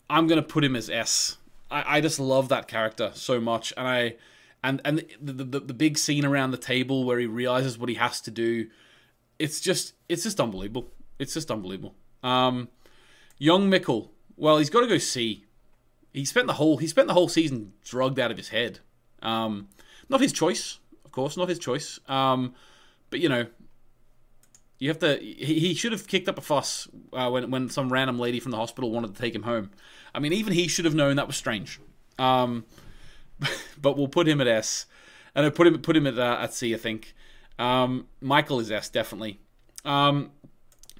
I'm 0.10 0.28
gonna 0.28 0.42
put 0.42 0.64
him 0.64 0.76
as 0.76 0.90
S. 0.90 1.38
I, 1.70 1.98
I 1.98 2.02
just 2.02 2.20
love 2.20 2.50
that 2.50 2.68
character 2.68 3.12
so 3.14 3.40
much, 3.40 3.74
and 3.78 3.88
I 3.88 4.16
and 4.64 4.82
and 4.84 5.06
the, 5.22 5.34
the 5.34 5.60
the 5.60 5.74
big 5.74 5.98
scene 5.98 6.26
around 6.26 6.52
the 6.52 6.58
table 6.58 7.04
where 7.06 7.20
he 7.20 7.26
realizes 7.26 7.78
what 7.78 7.90
he 7.90 7.96
has 7.96 8.20
to 8.22 8.32
do. 8.32 8.68
It's 9.40 9.62
just 9.62 9.94
it's 10.10 10.24
just 10.24 10.40
unbelievable. 10.40 10.90
It's 11.20 11.34
just 11.34 11.50
unbelievable. 11.52 11.96
Um, 12.24 12.70
young 13.38 13.70
Mikkel. 13.70 14.10
well, 14.36 14.58
he's 14.58 14.70
got 14.70 14.82
to 14.82 14.88
go 14.88 14.98
see. 14.98 15.46
He 16.14 16.26
spent 16.26 16.48
the 16.48 16.54
whole 16.54 16.78
he 16.78 16.88
spent 16.88 17.08
the 17.08 17.14
whole 17.14 17.30
season 17.30 17.74
drugged 17.84 18.20
out 18.20 18.32
of 18.32 18.38
his 18.38 18.50
head. 18.50 18.80
Um, 19.22 19.70
not 20.10 20.22
his 20.22 20.34
choice, 20.34 20.80
course, 21.18 21.36
not 21.36 21.50
his 21.50 21.58
choice. 21.58 22.00
Um, 22.08 22.54
but 23.10 23.20
you 23.20 23.28
know, 23.28 23.48
you 24.78 24.90
have 24.90 25.00
to. 25.00 25.18
He, 25.18 25.60
he 25.60 25.74
should 25.74 25.92
have 25.92 26.08
kicked 26.08 26.30
up 26.30 26.38
a 26.38 26.42
fuss 26.42 26.88
uh, 27.12 27.30
when 27.30 27.50
when 27.50 27.70
some 27.70 27.92
random 27.92 28.20
lady 28.20 28.40
from 28.40 28.52
the 28.52 28.58
hospital 28.58 28.92
wanted 28.92 29.16
to 29.16 29.22
take 29.22 29.34
him 29.34 29.44
home. 29.44 29.72
I 30.14 30.20
mean, 30.20 30.32
even 30.32 30.54
he 30.54 30.68
should 30.68 30.86
have 30.86 30.94
known 30.94 31.16
that 31.16 31.26
was 31.26 31.36
strange. 31.36 31.80
Um, 32.20 32.66
but 33.82 33.98
we'll 33.98 34.08
put 34.08 34.28
him 34.28 34.40
at 34.40 34.48
S, 34.48 34.86
and 35.34 35.46
I 35.46 35.50
put 35.50 35.66
him 35.66 35.80
put 35.80 35.98
him 35.98 36.06
at 36.06 36.20
uh, 36.20 36.38
at 36.40 36.54
C. 36.54 36.74
I 36.74 36.78
think. 36.78 37.16
Um, 37.60 38.08
Michael 38.22 38.60
is 38.60 38.70
S 38.70 38.90
definitely. 38.90 39.40
Um, 39.84 40.30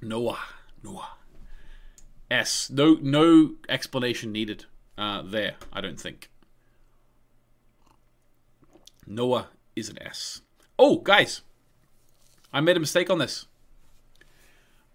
Noah, 0.02 0.40
Noah, 0.82 1.10
S. 2.28 2.68
No 2.70 2.98
no 3.00 3.52
explanation 3.68 4.32
needed 4.32 4.64
uh, 4.96 5.22
there. 5.22 5.54
I 5.72 5.80
don't 5.80 6.00
think. 6.00 6.28
Noah 9.06 9.48
is 9.78 9.88
an 9.88 10.02
S. 10.02 10.42
Oh, 10.78 10.98
guys, 10.98 11.42
I 12.52 12.60
made 12.60 12.76
a 12.76 12.80
mistake 12.80 13.10
on 13.10 13.18
this. 13.18 13.46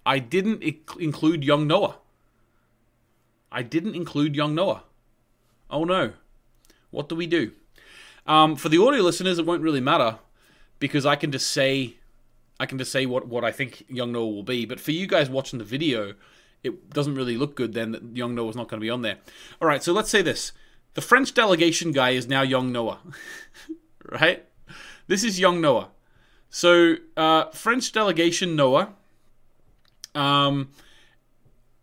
I 0.06 0.20
didn't 0.20 0.64
include 1.00 1.44
young 1.44 1.68
Noah. 1.68 1.98
I 3.52 3.62
didn't 3.62 3.96
include 3.96 4.36
young 4.36 4.56
Noah. 4.56 4.84
Oh 5.70 5.84
no. 5.84 6.14
What 6.92 7.10
do 7.10 7.16
we 7.16 7.28
do? 7.28 7.52
Um, 8.26 8.56
for 8.56 8.70
the 8.70 8.82
audio 8.82 9.02
listeners, 9.02 9.40
it 9.40 9.46
won't 9.46 9.62
really 9.62 9.82
matter 9.82 10.20
because 10.80 11.06
I 11.06 11.16
can 11.16 11.32
just 11.32 11.50
say, 11.50 11.96
I 12.60 12.66
can 12.66 12.78
just 12.78 12.92
say 12.92 13.06
what, 13.06 13.28
what 13.28 13.44
I 13.44 13.52
think 13.52 13.86
young 13.88 14.12
Noah 14.12 14.28
will 14.28 14.44
be. 14.44 14.66
But 14.66 14.80
for 14.80 14.92
you 14.92 15.08
guys 15.08 15.30
watching 15.30 15.60
the 15.60 15.66
video, 15.66 16.14
it 16.64 16.90
doesn't 16.90 17.16
really 17.16 17.38
look 17.38 17.56
good 17.56 17.74
then 17.74 17.92
that 17.92 18.16
young 18.16 18.36
Noah's 18.36 18.56
not 18.56 18.68
going 18.68 18.80
to 18.80 18.86
be 18.86 18.90
on 18.90 19.02
there. 19.02 19.18
All 19.62 19.68
right, 19.68 19.84
so 19.84 19.94
let's 19.94 20.10
say 20.10 20.22
this: 20.22 20.52
the 20.94 21.02
French 21.02 21.34
delegation 21.34 21.92
guy 21.92 22.12
is 22.12 22.28
now 22.28 22.42
young 22.42 22.72
Noah, 22.72 23.00
right? 24.12 24.46
This 25.08 25.24
is 25.24 25.40
young 25.40 25.62
Noah. 25.62 25.90
So 26.50 26.96
uh, 27.18 27.46
French 27.52 27.92
delegation 27.92 28.56
Noah. 28.56 28.94
Um, 30.16 30.70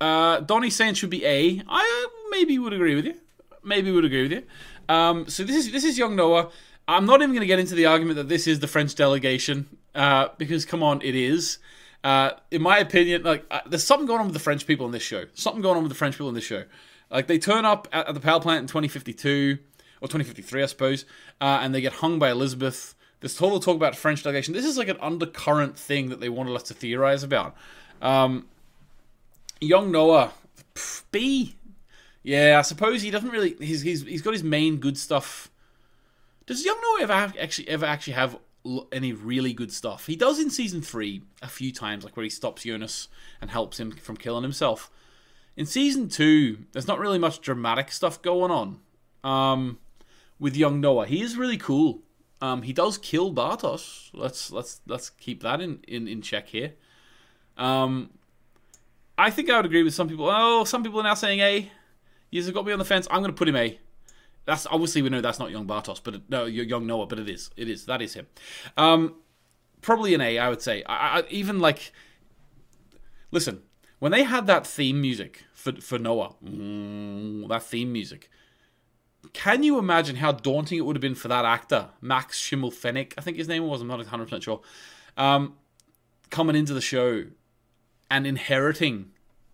uh, 0.00 0.40
Donnie 0.40 0.70
saying 0.70 0.94
should 0.94 1.10
be 1.10 1.24
A. 1.24 1.62
I 1.68 2.08
maybe 2.30 2.58
would 2.58 2.72
agree 2.72 2.94
with 2.94 3.04
you. 3.04 3.14
Maybe 3.62 3.90
would 3.90 4.04
agree 4.04 4.22
with 4.22 4.32
you. 4.32 4.42
Um, 4.88 5.28
so 5.28 5.44
this 5.44 5.56
is 5.56 5.72
this 5.72 5.84
is 5.84 5.98
young 5.98 6.16
Noah. 6.16 6.50
I'm 6.88 7.06
not 7.06 7.20
even 7.20 7.30
going 7.30 7.40
to 7.40 7.46
get 7.46 7.58
into 7.58 7.74
the 7.74 7.86
argument 7.86 8.16
that 8.16 8.28
this 8.28 8.46
is 8.46 8.60
the 8.60 8.66
French 8.66 8.94
delegation 8.94 9.68
uh, 9.94 10.28
because 10.38 10.64
come 10.64 10.82
on, 10.82 11.02
it 11.02 11.14
is. 11.14 11.58
Uh, 12.02 12.30
in 12.50 12.62
my 12.62 12.78
opinion, 12.78 13.22
like 13.22 13.44
uh, 13.50 13.60
there's 13.66 13.84
something 13.84 14.06
going 14.06 14.20
on 14.20 14.26
with 14.26 14.34
the 14.34 14.40
French 14.40 14.66
people 14.66 14.86
in 14.86 14.92
this 14.92 15.02
show. 15.02 15.24
Something 15.34 15.62
going 15.62 15.76
on 15.76 15.82
with 15.82 15.92
the 15.92 15.98
French 15.98 16.14
people 16.14 16.28
in 16.28 16.34
this 16.34 16.44
show. 16.44 16.64
Like 17.10 17.26
they 17.26 17.38
turn 17.38 17.64
up 17.64 17.88
at, 17.92 18.08
at 18.08 18.14
the 18.14 18.20
power 18.20 18.40
plant 18.40 18.62
in 18.62 18.66
2052 18.68 19.58
or 20.00 20.08
2053, 20.08 20.62
I 20.62 20.66
suppose, 20.66 21.04
uh, 21.40 21.58
and 21.60 21.74
they 21.74 21.80
get 21.80 21.94
hung 21.94 22.18
by 22.18 22.30
Elisabeth. 22.30 22.94
This 23.20 23.36
total 23.36 23.60
talk 23.60 23.76
about 23.76 23.96
French 23.96 24.22
delegation. 24.22 24.54
This 24.54 24.64
is 24.64 24.78
like 24.78 24.88
an 24.88 24.96
undercurrent 25.00 25.78
thing 25.78 26.08
that 26.08 26.20
they 26.20 26.28
wanted 26.28 26.54
us 26.56 26.62
to 26.64 26.74
theorize 26.74 27.22
about. 27.22 27.54
Um, 28.00 28.46
young 29.60 29.90
Noah, 29.90 30.32
pff, 30.74 31.04
B. 31.10 31.54
Yeah, 32.22 32.58
I 32.58 32.62
suppose 32.62 33.02
he 33.02 33.10
doesn't 33.10 33.30
really. 33.30 33.56
He's 33.58 33.82
he's 33.82 34.02
he's 34.02 34.22
got 34.22 34.32
his 34.32 34.42
main 34.42 34.76
good 34.76 34.96
stuff. 34.96 35.50
Does 36.46 36.64
young 36.64 36.78
Noah 36.82 37.02
ever 37.02 37.14
have, 37.14 37.36
actually 37.38 37.68
ever 37.68 37.86
actually 37.86 38.14
have 38.14 38.38
any 38.90 39.12
really 39.12 39.52
good 39.52 39.72
stuff? 39.72 40.06
He 40.06 40.16
does 40.16 40.40
in 40.40 40.50
season 40.50 40.82
three 40.82 41.22
a 41.42 41.48
few 41.48 41.72
times, 41.72 42.04
like 42.04 42.16
where 42.16 42.24
he 42.24 42.30
stops 42.30 42.62
Jonas 42.64 43.08
and 43.40 43.50
helps 43.50 43.78
him 43.78 43.92
from 43.92 44.16
killing 44.16 44.42
himself. 44.42 44.90
In 45.56 45.66
season 45.66 46.08
two, 46.08 46.60
there's 46.72 46.88
not 46.88 46.98
really 46.98 47.18
much 47.18 47.40
dramatic 47.40 47.92
stuff 47.92 48.22
going 48.22 48.50
on. 48.50 48.80
Um, 49.22 49.78
with 50.38 50.56
young 50.56 50.80
Noah, 50.80 51.06
he 51.06 51.20
is 51.20 51.36
really 51.36 51.58
cool. 51.58 52.00
Um, 52.41 52.62
he 52.62 52.72
does 52.72 52.97
kill 52.99 53.32
Bartosz. 53.32 54.11
Let's 54.14 54.51
let's 54.51 54.80
let's 54.86 55.11
keep 55.11 55.43
that 55.43 55.61
in 55.61 55.80
in, 55.86 56.09
in 56.09 56.22
check 56.22 56.49
here. 56.49 56.72
Um, 57.57 58.11
I 59.18 59.30
think 59.30 59.51
I 59.51 59.57
would 59.57 59.66
agree 59.66 59.82
with 59.82 59.95
some 59.95 60.09
people. 60.09 60.28
Oh, 60.30 60.64
some 60.64 60.82
people 60.82 61.01
are 61.01 61.05
now 61.05 61.14
saying 61.14 61.41
A. 61.41 61.70
Yes, 62.30 62.47
have 62.47 62.55
got 62.55 62.64
me 62.64 62.72
on 62.72 62.78
the 62.78 62.84
fence. 62.84 63.07
I'm 63.11 63.20
going 63.20 63.32
to 63.32 63.36
put 63.36 63.49
him 63.49 63.57
A. 63.57 63.78
That's 64.47 64.66
obviously 64.66 65.03
we 65.03 65.11
know 65.11 65.20
that's 65.20 65.38
not 65.38 65.51
young 65.51 65.66
Bartosz, 65.66 66.01
but 66.03 66.22
no, 66.30 66.47
young 66.47 66.86
Noah, 66.86 67.07
but 67.07 67.18
it 67.18 67.28
is. 67.28 67.51
It 67.57 67.68
is. 67.68 67.86
That 67.86 68.01
is 68.01 68.14
him. 68.14 68.26
Um, 68.76 69.16
probably 69.82 70.14
an 70.14 70.20
A, 70.22 70.38
I 70.38 70.49
would 70.49 70.62
say. 70.62 70.82
I, 70.84 71.20
I, 71.20 71.24
even 71.28 71.61
like, 71.61 71.93
listen, 73.30 73.62
when 73.99 74.12
they 74.12 74.22
had 74.22 74.47
that 74.47 74.66
theme 74.66 75.01
music 75.01 75.45
for 75.53 75.72
for 75.74 75.99
Noah, 75.99 76.34
mm, 76.43 77.47
that 77.49 77.62
theme 77.62 77.93
music. 77.93 78.30
Can 79.32 79.62
you 79.62 79.78
imagine 79.78 80.16
how 80.16 80.32
daunting 80.32 80.78
it 80.78 80.82
would 80.82 80.96
have 80.96 81.02
been 81.02 81.14
for 81.14 81.28
that 81.28 81.44
actor, 81.44 81.90
Max 82.00 82.40
Schimmelpfennig, 82.40 83.12
I 83.18 83.20
think 83.20 83.36
his 83.36 83.48
name 83.48 83.66
was, 83.66 83.80
I'm 83.80 83.86
not 83.88 84.00
100% 84.00 84.42
sure, 84.42 84.60
um, 85.16 85.54
coming 86.30 86.56
into 86.56 86.72
the 86.72 86.80
show 86.80 87.24
and 88.10 88.26
inheriting 88.26 89.12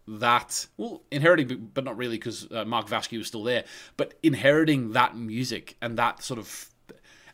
that 0.09 0.67
well 0.77 1.03
inheriting 1.11 1.71
but 1.75 1.83
not 1.83 1.97
really 1.97 2.17
because 2.17 2.51
uh, 2.53 2.65
mark 2.65 2.87
Waschke 2.89 3.19
was 3.19 3.27
still 3.27 3.43
there 3.43 3.65
but 3.97 4.15
inheriting 4.23 4.93
that 4.93 5.17
music 5.17 5.77
and 5.83 5.99
that 5.99 6.23
sort 6.23 6.39
of 6.39 6.71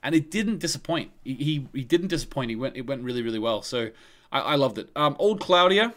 and 0.03 0.15
it 0.17 0.31
didn't 0.31 0.59
disappoint. 0.59 1.13
He 1.23 1.35
he, 1.35 1.69
he 1.73 1.85
didn't 1.85 2.09
disappoint. 2.09 2.51
He 2.51 2.57
went 2.57 2.77
it 2.77 2.87
went 2.87 3.03
really 3.05 3.23
really 3.23 3.39
well. 3.39 3.63
So 3.63 3.91
i, 4.33 4.41
I 4.41 4.55
loved 4.57 4.79
it. 4.79 4.89
Um 4.97 5.17
old 5.19 5.41
claudia 5.41 5.95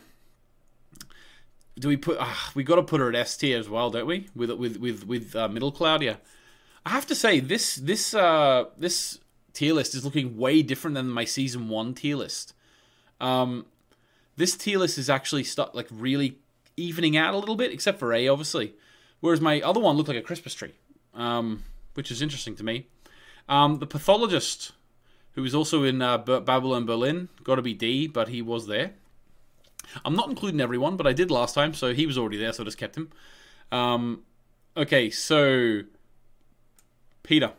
do 1.77 1.87
we 1.87 1.97
put 1.97 2.17
uh, 2.19 2.33
we 2.53 2.63
got 2.63 2.75
to 2.75 2.83
put 2.83 2.99
her 2.99 3.09
at 3.09 3.15
s 3.15 3.37
tier 3.37 3.59
as 3.59 3.69
well 3.69 3.89
don't 3.89 4.05
we 4.05 4.27
with 4.35 4.51
with 4.51 4.77
with 4.77 5.05
with 5.05 5.35
uh, 5.35 5.47
middle 5.47 5.71
claudia 5.71 6.19
i 6.85 6.89
have 6.89 7.05
to 7.05 7.15
say 7.15 7.39
this 7.39 7.75
this 7.75 8.13
uh 8.13 8.65
this 8.77 9.19
tier 9.53 9.73
list 9.73 9.95
is 9.95 10.03
looking 10.03 10.37
way 10.37 10.61
different 10.61 10.95
than 10.95 11.07
my 11.09 11.25
season 11.25 11.69
one 11.69 11.93
tier 11.93 12.15
list 12.15 12.53
um 13.19 13.65
this 14.37 14.55
tier 14.55 14.79
list 14.79 14.97
is 14.97 15.09
actually 15.09 15.43
stuck 15.43 15.73
like 15.73 15.87
really 15.91 16.37
evening 16.77 17.15
out 17.17 17.33
a 17.33 17.37
little 17.37 17.55
bit, 17.55 17.71
except 17.71 17.99
for 17.99 18.13
A, 18.13 18.27
obviously. 18.27 18.73
Whereas 19.19 19.41
my 19.41 19.61
other 19.61 19.79
one 19.79 19.95
looked 19.95 20.09
like 20.09 20.17
a 20.17 20.21
Christmas 20.21 20.53
tree, 20.53 20.73
um, 21.13 21.63
which 21.93 22.11
is 22.11 22.21
interesting 22.21 22.55
to 22.57 22.63
me. 22.63 22.87
Um, 23.47 23.79
the 23.79 23.87
pathologist, 23.87 24.73
who 25.33 25.41
was 25.41 25.55
also 25.55 25.83
in 25.83 26.01
uh, 26.01 26.17
Babylon 26.17 26.85
Berlin, 26.85 27.29
got 27.43 27.55
to 27.55 27.61
be 27.61 27.73
D, 27.73 28.07
but 28.07 28.29
he 28.29 28.41
was 28.41 28.67
there. 28.67 28.93
I'm 30.03 30.15
not 30.15 30.29
including 30.29 30.61
everyone, 30.61 30.97
but 30.97 31.07
I 31.07 31.13
did 31.13 31.31
last 31.31 31.53
time, 31.53 31.73
so 31.73 31.93
he 31.93 32.05
was 32.05 32.17
already 32.17 32.37
there, 32.37 32.53
so 32.53 32.63
I 32.63 32.65
just 32.65 32.77
kept 32.77 32.97
him. 32.97 33.11
Um, 33.71 34.23
okay, 34.75 35.09
so 35.09 35.81
Peter. 37.23 37.53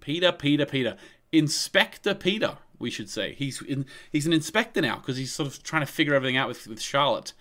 Peter, 0.00 0.32
Peter, 0.32 0.66
Peter. 0.66 0.96
Inspector 1.32 2.14
Peter 2.14 2.58
we 2.78 2.90
should 2.90 3.10
say. 3.10 3.34
He's 3.34 3.60
in, 3.62 3.86
he's 4.10 4.26
an 4.26 4.32
inspector 4.32 4.80
now 4.80 4.96
because 4.96 5.16
he's 5.16 5.32
sort 5.32 5.48
of 5.48 5.62
trying 5.62 5.82
to 5.82 5.86
figure 5.86 6.14
everything 6.14 6.36
out 6.36 6.48
with, 6.48 6.66
with 6.66 6.80
Charlotte. 6.80 7.32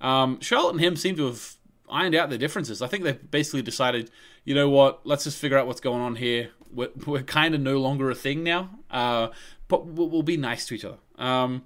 Um, 0.00 0.40
Charlotte 0.40 0.72
and 0.72 0.80
him 0.80 0.96
seem 0.96 1.16
to 1.16 1.26
have 1.26 1.54
ironed 1.88 2.14
out 2.14 2.28
their 2.28 2.38
differences. 2.38 2.82
I 2.82 2.88
think 2.88 3.04
they've 3.04 3.30
basically 3.30 3.62
decided, 3.62 4.10
you 4.44 4.54
know 4.54 4.68
what, 4.68 5.06
let's 5.06 5.24
just 5.24 5.38
figure 5.38 5.58
out 5.58 5.66
what's 5.66 5.80
going 5.80 6.00
on 6.00 6.16
here. 6.16 6.50
We're, 6.72 6.90
we're 7.06 7.22
kind 7.22 7.54
of 7.54 7.60
no 7.60 7.78
longer 7.78 8.10
a 8.10 8.14
thing 8.14 8.42
now, 8.42 8.70
uh, 8.90 9.28
but 9.68 9.86
we'll, 9.86 10.08
we'll, 10.08 10.22
be 10.22 10.36
nice 10.36 10.66
to 10.66 10.74
each 10.74 10.84
other. 10.84 10.98
Um, 11.18 11.64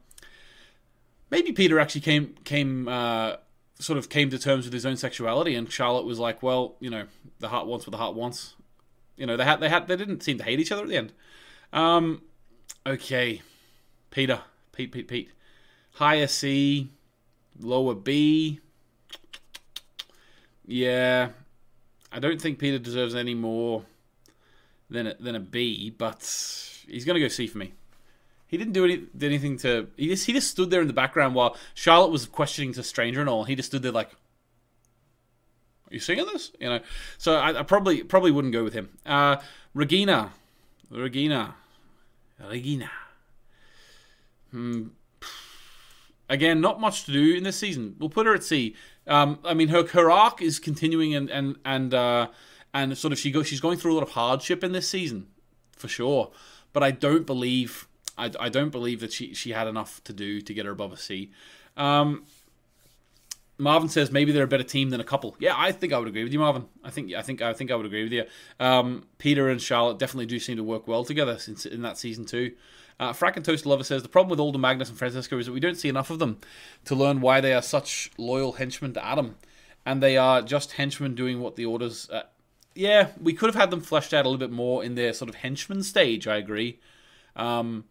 maybe 1.31 1.53
Peter 1.53 1.79
actually 1.79 2.01
came 2.03 2.35
came 2.45 2.89
uh, 2.89 3.37
sort 3.79 3.99
of 3.99 4.09
came 4.09 4.31
to 4.31 4.39
terms 4.39 4.65
with 4.65 4.73
his 4.73 4.87
own 4.87 4.97
sexuality, 4.97 5.55
and 5.55 5.71
Charlotte 5.71 6.05
was 6.05 6.19
like, 6.19 6.43
"Well, 6.43 6.77
you 6.81 6.91
know, 6.91 7.05
the 7.41 7.49
heart 7.49 7.67
wants 7.67 7.87
what 7.87 7.93
the 7.93 7.99
heart 7.99 8.15
wants." 8.15 8.55
You 9.17 9.27
know, 9.27 9.37
they 9.37 9.45
had 9.45 9.61
they 9.61 9.69
had 9.69 9.89
they 9.89 9.97
didn't 9.97 10.23
seem 10.23 10.39
to 10.39 10.45
hate 10.45 10.61
each 10.61 10.73
other 10.73 10.83
at 10.83 10.89
the 10.89 10.97
end. 10.97 11.13
Um, 11.73 12.23
okay, 12.87 13.43
Peter, 14.11 14.41
Pete, 14.73 14.93
Pete, 14.93 15.09
Pete, 15.09 15.31
higher 15.93 16.27
C, 16.27 16.91
lower 17.59 17.95
B. 17.95 18.61
Yeah, 20.65 21.29
I 22.11 22.19
don't 22.19 22.41
think 22.41 22.59
Peter 22.59 22.79
deserves 22.79 23.15
any 23.15 23.35
more 23.35 23.85
than 24.91 25.07
a, 25.07 25.15
than 25.15 25.35
a 25.35 25.41
B, 25.41 25.91
but 25.91 26.21
he's 26.89 27.05
to 27.05 27.21
go 27.21 27.29
C 27.29 27.47
for 27.47 27.59
me. 27.59 27.73
He 28.49 28.57
didn't 28.57 28.75
do 28.75 28.85
any, 28.85 28.97
did 28.97 29.25
anything 29.25 29.57
to. 29.59 29.89
He 29.97 30.09
just 30.09 30.27
he 30.27 30.33
just 30.33 30.51
stood 30.51 30.71
there 30.71 30.81
in 30.81 30.87
the 30.87 30.93
background 30.93 31.35
while 31.35 31.57
Charlotte 31.75 32.11
was 32.11 32.27
questioning 32.27 32.73
to 32.75 32.83
Stranger 32.83 33.21
and 33.21 33.29
all. 33.29 33.45
He 33.45 33.57
just 33.57 33.69
stood 33.69 33.83
there 33.83 33.93
like, 33.93 34.11
"Are 35.91 35.95
you 35.95 35.99
seeing 36.01 36.25
this?" 36.27 36.53
You 36.61 36.69
know. 36.69 36.81
So 37.19 37.37
I, 37.37 37.59
I 37.61 37.63
probably 37.65 38.05
probably 38.05 38.31
wouldn't 38.31 38.53
go 38.53 38.63
with 38.63 38.73
him. 38.73 38.91
Uh, 39.05 39.37
Regina, 39.75 40.31
Regina, 40.91 41.57
Regina. 42.49 42.91
Hmm. 44.53 44.89
Again, 46.29 46.61
not 46.61 46.81
much 46.81 47.05
to 47.05 47.13
do 47.13 47.35
in 47.35 47.45
this 47.45 47.57
season. 47.57 47.97
We'll 47.99 48.11
put 48.11 48.27
her 48.27 48.35
at 48.35 48.43
sea. 48.43 48.75
Um, 49.07 49.39
I 49.45 49.55
mean, 49.55 49.69
her 49.69 49.87
her 49.89 50.11
arc 50.11 50.41
is 50.41 50.61
continuing 50.61 51.15
and 51.17 51.31
and 51.31 51.57
and 51.65 51.93
uh, 51.95 52.29
and 52.73 52.97
sort 52.97 53.13
of 53.13 53.19
she 53.19 53.33
go 53.33 53.43
she's 53.43 53.61
going 53.61 53.79
through 53.79 53.93
a 53.93 53.97
lot 53.97 54.03
of 54.05 54.11
hardship 54.11 54.63
in 54.63 54.71
this 54.71 54.89
season, 54.89 55.27
for 55.77 55.89
sure. 55.89 56.31
But 56.73 56.85
I 56.85 56.93
don't 56.93 57.27
believe 57.27 57.89
I, 58.19 58.31
I 58.39 58.49
don't 58.49 58.71
believe 58.71 59.01
that 59.01 59.13
she, 59.13 59.35
she 59.35 59.53
had 59.53 59.67
enough 59.67 60.03
to 60.05 60.13
do 60.13 60.41
to 60.41 60.55
get 60.55 60.67
her 60.67 60.73
above 60.73 60.93
a 60.93 60.97
C. 60.97 61.31
Um, 61.77 62.25
Marvin 63.59 63.89
says 63.89 64.11
maybe 64.11 64.33
they're 64.33 64.45
a 64.45 64.49
better 64.49 64.63
team 64.63 64.91
than 64.91 65.01
a 65.01 65.05
couple. 65.05 65.35
Yeah, 65.39 65.55
I 65.57 65.73
think 65.73 65.93
I 65.93 65.99
would 65.99 66.09
agree 66.09 66.25
with 66.25 66.33
you, 66.33 66.39
Marvin. 66.39 66.67
I 66.85 66.91
think 66.91 67.15
I 67.15 67.23
think 67.23 67.41
I 67.41 67.53
think 67.53 67.71
I 67.71 67.77
would 67.77 67.87
agree 67.87 68.03
with 68.03 68.13
you. 68.13 68.25
Um, 68.61 69.07
Peter 69.19 69.49
and 69.49 69.61
Charlotte 69.61 69.99
definitely 69.99 70.27
do 70.27 70.39
seem 70.39 70.57
to 70.57 70.65
work 70.65 70.87
well 70.87 71.05
together 71.05 71.39
since 71.39 71.65
in 71.65 71.83
that 71.83 71.97
season 71.97 72.27
too. 72.27 72.53
Uh, 72.99 73.13
Frack 73.13 73.37
and 73.37 73.45
Toast 73.45 73.67
Lover 73.67 73.85
says 73.85 74.03
the 74.03 74.09
problem 74.09 74.31
with 74.31 74.41
Alden 74.41 74.61
Magnus 74.61 74.89
and 74.89 74.99
Franziska 74.99 75.39
is 75.39 75.47
that 75.47 75.53
we 75.53 75.61
don't 75.61 75.77
see 75.77 75.89
enough 75.89 76.11
of 76.11 76.19
them 76.19 76.39
to 76.87 76.95
learn 76.95 77.21
why 77.21 77.41
they 77.41 77.53
are 77.53 77.63
such 77.63 78.11
loyal 78.17 78.53
henchmen 78.53 78.95
to 78.95 79.05
Adam, 79.05 79.37
and 79.85 80.03
they 80.03 80.17
are 80.17 80.41
just 80.43 80.73
henchmen 80.73 81.15
doing 81.15 81.41
what 81.41 81.57
the 81.57 81.67
orders. 81.67 82.09
Uh, 82.11 82.23
yeah, 82.75 83.09
we 83.21 83.33
could 83.33 83.49
have 83.49 83.61
had 83.61 83.71
them 83.71 83.81
fleshed 83.81 84.13
out 84.13 84.27
a 84.27 84.29
little 84.29 84.39
bit 84.39 84.53
more 84.53 84.85
in 84.85 84.95
their 84.95 85.13
sort 85.13 85.29
of 85.31 85.37
henchman 85.37 85.83
stage. 85.83 86.27
I 86.27 86.37
agree. 86.37 86.79
Um, 87.35 87.85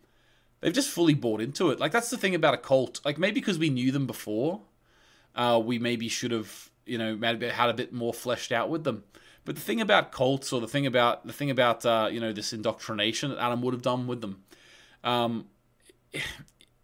they've 0.65 0.73
just 0.73 0.89
fully 0.89 1.13
bought 1.13 1.41
into 1.41 1.69
it. 1.69 1.79
Like 1.79 1.91
that's 1.91 2.09
the 2.09 2.17
thing 2.17 2.33
about 2.33 2.55
a 2.55 2.57
cult. 2.57 2.99
Like 3.05 3.19
maybe 3.19 3.39
because 3.39 3.59
we 3.59 3.69
knew 3.69 3.91
them 3.91 4.07
before, 4.07 4.61
uh, 5.35 5.61
we 5.63 5.77
maybe 5.77 6.09
should 6.09 6.31
have 6.31 6.71
you 6.87 6.97
know 6.97 7.15
had 7.21 7.69
a 7.69 7.73
bit 7.73 7.93
more 7.93 8.13
fleshed 8.13 8.51
out 8.51 8.69
with 8.69 8.83
them. 8.83 9.03
But 9.45 9.53
the 9.53 9.61
thing 9.61 9.79
about 9.79 10.11
cults, 10.11 10.51
or 10.51 10.59
the 10.59 10.67
thing 10.67 10.87
about 10.87 11.27
the 11.27 11.33
thing 11.33 11.51
about 11.51 11.85
uh, 11.85 12.09
you 12.11 12.19
know 12.19 12.33
this 12.33 12.51
indoctrination 12.51 13.29
that 13.29 13.39
Adam 13.39 13.61
would 13.61 13.75
have 13.75 13.83
done 13.83 14.07
with 14.07 14.21
them, 14.21 14.43
um, 15.03 15.45
it, 16.11 16.23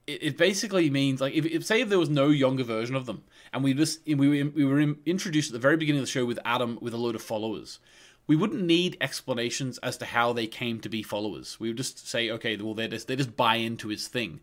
it, 0.06 0.38
basically 0.38 0.88
means 0.92 1.20
like 1.20 1.34
if, 1.34 1.44
if, 1.48 1.66
say 1.66 1.82
if 1.82 1.90
there 1.90 1.98
was 1.98 2.10
no 2.10 2.28
younger 2.28 2.64
version 2.64 2.96
of 2.96 3.08
them, 3.08 3.24
and 3.52 3.64
we 3.64 3.74
just 3.74 4.06
we 4.06 4.44
we 4.44 4.64
were 4.64 4.80
introduced 5.08 5.50
at 5.50 5.54
the 5.54 5.60
very 5.60 5.76
beginning 5.76 6.02
of 6.02 6.06
the 6.06 6.12
show 6.12 6.24
with 6.24 6.38
Adam 6.46 6.78
with 6.82 6.94
a 6.94 6.98
load 6.98 7.16
of 7.16 7.24
followers, 7.24 7.80
we 8.28 8.36
wouldn't 8.36 8.63
need 8.63 8.97
explanations 9.01 9.78
as 9.80 9.97
to 9.97 10.05
how 10.05 10.34
they 10.34 10.47
came 10.47 10.80
to 10.82 10.89
be 10.89 11.03
followers. 11.03 11.59
We 11.59 11.69
would 11.69 11.78
just 11.78 12.07
say, 12.07 12.30
okay, 12.30 12.55
well, 12.57 12.74
they 12.74 12.88
just 12.88 13.07
they 13.07 13.15
just 13.15 13.36
buy 13.36 13.55
into 13.55 13.89
his 13.89 14.07
thing. 14.07 14.39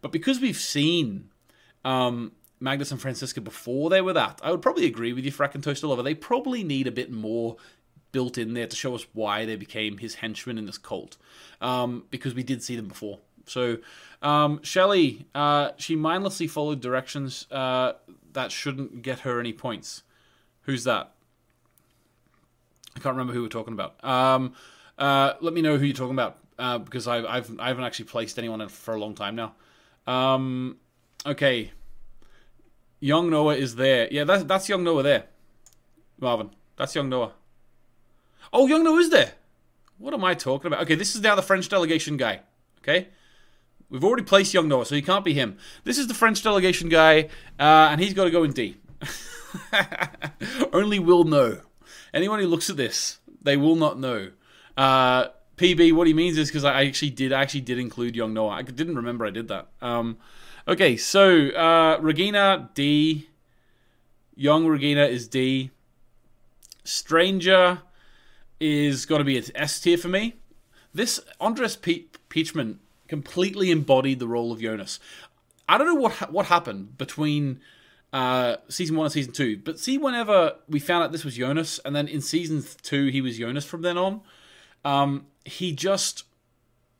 But 0.00 0.12
because 0.12 0.40
we've 0.40 0.56
seen 0.56 1.30
um, 1.84 2.32
Magnus 2.60 2.90
and 2.90 3.00
Franziska 3.00 3.40
before 3.40 3.90
they 3.90 4.00
were 4.00 4.12
that, 4.12 4.40
I 4.42 4.50
would 4.50 4.62
probably 4.62 4.86
agree 4.86 5.12
with 5.12 5.24
you, 5.24 5.32
Frack 5.32 5.54
and 5.54 5.64
Toaster 5.64 5.86
Lover. 5.86 6.02
They 6.02 6.14
probably 6.14 6.62
need 6.64 6.86
a 6.86 6.92
bit 6.92 7.10
more 7.10 7.56
built 8.12 8.36
in 8.36 8.54
there 8.54 8.66
to 8.66 8.76
show 8.76 8.94
us 8.94 9.06
why 9.14 9.44
they 9.46 9.56
became 9.56 9.98
his 9.98 10.16
henchmen 10.16 10.58
in 10.58 10.66
this 10.66 10.78
cult, 10.78 11.16
um, 11.60 12.04
because 12.10 12.34
we 12.34 12.42
did 12.42 12.62
see 12.62 12.76
them 12.76 12.88
before. 12.88 13.18
So, 13.46 13.78
um, 14.20 14.60
Shelley, 14.62 15.26
uh, 15.34 15.70
she 15.76 15.96
mindlessly 15.96 16.46
followed 16.46 16.80
directions 16.80 17.46
uh, 17.50 17.94
that 18.34 18.52
shouldn't 18.52 19.02
get 19.02 19.20
her 19.20 19.40
any 19.40 19.52
points. 19.52 20.02
Who's 20.62 20.84
that? 20.84 21.11
I 22.96 23.00
can't 23.00 23.14
remember 23.14 23.32
who 23.32 23.42
we're 23.42 23.48
talking 23.48 23.72
about. 23.72 24.02
Um, 24.04 24.54
uh, 24.98 25.34
let 25.40 25.54
me 25.54 25.62
know 25.62 25.78
who 25.78 25.86
you're 25.86 25.94
talking 25.94 26.14
about 26.14 26.38
uh, 26.58 26.78
because 26.78 27.06
I, 27.06 27.24
I've 27.24 27.58
I 27.58 27.68
haven't 27.68 27.84
actually 27.84 28.06
placed 28.06 28.38
anyone 28.38 28.66
for 28.68 28.94
a 28.94 28.98
long 28.98 29.14
time 29.14 29.36
now. 29.36 29.54
Um, 30.06 30.76
okay, 31.24 31.72
young 33.00 33.30
Noah 33.30 33.56
is 33.56 33.76
there. 33.76 34.08
Yeah, 34.10 34.24
that's 34.24 34.44
that's 34.44 34.68
young 34.68 34.84
Noah 34.84 35.02
there. 35.02 35.24
Marvin, 36.20 36.50
that's 36.76 36.94
young 36.94 37.08
Noah. 37.08 37.32
Oh, 38.52 38.66
young 38.66 38.84
Noah 38.84 39.00
is 39.00 39.10
there. 39.10 39.32
What 39.98 40.14
am 40.14 40.24
I 40.24 40.34
talking 40.34 40.66
about? 40.66 40.82
Okay, 40.82 40.94
this 40.94 41.14
is 41.14 41.20
now 41.20 41.34
the 41.34 41.42
French 41.42 41.68
delegation 41.68 42.16
guy. 42.16 42.40
Okay. 42.78 43.08
We've 43.88 44.04
already 44.04 44.22
placed 44.22 44.54
young 44.54 44.68
Noah, 44.68 44.86
so 44.86 44.94
he 44.94 45.02
can't 45.02 45.24
be 45.24 45.34
him. 45.34 45.58
This 45.84 45.98
is 45.98 46.06
the 46.06 46.14
French 46.14 46.42
delegation 46.42 46.88
guy, 46.88 47.28
uh, 47.60 47.88
and 47.90 48.00
he's 48.00 48.14
got 48.14 48.24
to 48.24 48.30
go 48.30 48.42
in 48.42 48.52
D. 48.52 48.78
Only 50.72 50.98
will 50.98 51.24
know. 51.24 51.60
Anyone 52.14 52.40
who 52.40 52.46
looks 52.46 52.68
at 52.68 52.76
this, 52.76 53.18
they 53.40 53.56
will 53.56 53.76
not 53.76 53.98
know. 53.98 54.30
Uh, 54.76 55.28
PB, 55.56 55.92
what 55.92 56.06
he 56.06 56.14
means 56.14 56.38
is 56.38 56.48
because 56.48 56.64
I 56.64 56.84
actually 56.84 57.10
did 57.10 57.32
I 57.32 57.42
actually 57.42 57.60
did 57.60 57.78
include 57.78 58.16
Young 58.16 58.34
Noah. 58.34 58.50
I 58.50 58.62
didn't 58.62 58.96
remember 58.96 59.26
I 59.26 59.30
did 59.30 59.48
that. 59.48 59.68
Um, 59.80 60.18
okay, 60.66 60.96
so 60.96 61.48
uh, 61.50 61.98
Regina 62.00 62.70
D, 62.74 63.28
Young 64.34 64.66
Regina 64.66 65.04
is 65.04 65.28
D. 65.28 65.70
Stranger 66.84 67.82
is 68.58 69.06
going 69.06 69.20
to 69.20 69.24
be 69.24 69.36
an 69.36 69.44
S 69.54 69.80
tier 69.80 69.96
for 69.96 70.08
me. 70.08 70.36
This 70.94 71.20
Andreas 71.40 71.76
Pe- 71.76 72.04
Pietschmann 72.28 72.76
completely 73.08 73.70
embodied 73.70 74.18
the 74.18 74.26
role 74.26 74.52
of 74.52 74.60
Jonas. 74.60 74.98
I 75.68 75.78
don't 75.78 75.86
know 75.86 75.94
what 75.94 76.32
what 76.32 76.46
happened 76.46 76.98
between 76.98 77.60
uh, 78.12 78.56
season 78.68 78.96
one 78.96 79.06
and 79.06 79.12
season 79.12 79.32
two. 79.32 79.58
But 79.58 79.78
see, 79.78 79.98
whenever 79.98 80.56
we 80.68 80.80
found 80.80 81.04
out 81.04 81.12
this 81.12 81.24
was 81.24 81.36
Jonas, 81.36 81.80
and 81.84 81.96
then 81.96 82.08
in 82.08 82.20
season 82.20 82.62
two 82.82 83.06
he 83.06 83.20
was 83.20 83.38
Jonas 83.38 83.64
from 83.64 83.82
then 83.82 83.96
on, 83.96 84.20
um, 84.84 85.26
he 85.44 85.72
just 85.72 86.24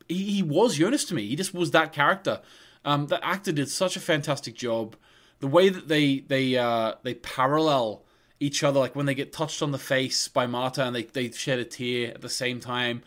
he, 0.08 0.24
he, 0.24 0.42
was 0.42 0.76
Jonas 0.76 1.04
to 1.06 1.14
me. 1.14 1.26
He 1.26 1.36
just 1.36 1.54
was 1.54 1.70
that 1.72 1.92
character. 1.92 2.40
Um, 2.84 3.06
that 3.08 3.20
actor 3.22 3.52
did 3.52 3.68
such 3.68 3.96
a 3.96 4.00
fantastic 4.00 4.54
job. 4.54 4.96
The 5.40 5.46
way 5.46 5.68
that 5.68 5.88
they 5.88 6.20
they 6.20 6.56
uh, 6.56 6.94
they 7.02 7.14
parallel 7.14 8.04
each 8.40 8.64
other, 8.64 8.80
like 8.80 8.96
when 8.96 9.06
they 9.06 9.14
get 9.14 9.32
touched 9.32 9.62
on 9.62 9.70
the 9.70 9.78
face 9.78 10.28
by 10.28 10.46
Martha 10.46 10.82
and 10.82 10.96
they, 10.96 11.04
they 11.04 11.30
shed 11.30 11.58
a 11.58 11.64
tear 11.64 12.12
at 12.12 12.22
the 12.22 12.28
same 12.28 12.58
time. 12.58 13.02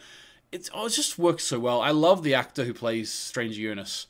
It's 0.51 0.70
oh, 0.74 0.86
it 0.86 0.91
just 0.91 1.18
works 1.18 1.43
so 1.43 1.60
well. 1.60 1.82
I 1.82 1.91
love 1.91 2.24
the 2.24 2.36
actor 2.36 2.64
who 2.64 2.74
plays 2.74 3.12
Stranger 3.12 3.62
Jonas. 3.62 4.08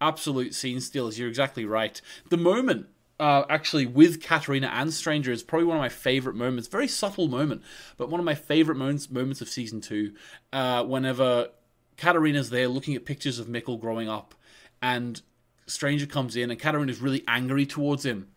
Absolute 0.00 0.54
scene 0.54 0.80
stealers. 0.80 1.18
You're 1.18 1.28
exactly 1.28 1.64
right. 1.64 2.00
The 2.28 2.36
moment 2.36 2.86
uh, 3.20 3.44
actually 3.50 3.86
with 3.86 4.22
Katharina 4.22 4.68
and 4.72 4.92
Stranger 4.92 5.32
is 5.32 5.42
probably 5.42 5.66
one 5.66 5.76
of 5.76 5.80
my 5.82 5.88
favorite 5.88 6.36
moments. 6.36 6.68
Very 6.68 6.88
subtle 6.88 7.28
moment, 7.28 7.62
but 7.96 8.08
one 8.08 8.20
of 8.20 8.24
my 8.24 8.34
favorite 8.34 8.76
moments 8.76 9.10
moments 9.10 9.40
of 9.40 9.48
season 9.48 9.80
two. 9.80 10.12
Uh, 10.52 10.84
whenever 10.84 11.48
Katharina's 11.96 12.50
there 12.50 12.68
looking 12.68 12.94
at 12.94 13.04
pictures 13.04 13.38
of 13.38 13.46
Mikkel 13.48 13.80
growing 13.80 14.08
up, 14.08 14.34
and 14.80 15.20
Stranger 15.66 16.06
comes 16.06 16.36
in, 16.36 16.50
and 16.50 16.60
Katharina's 16.60 17.00
really 17.00 17.24
angry 17.26 17.66
towards 17.66 18.06
him, 18.06 18.28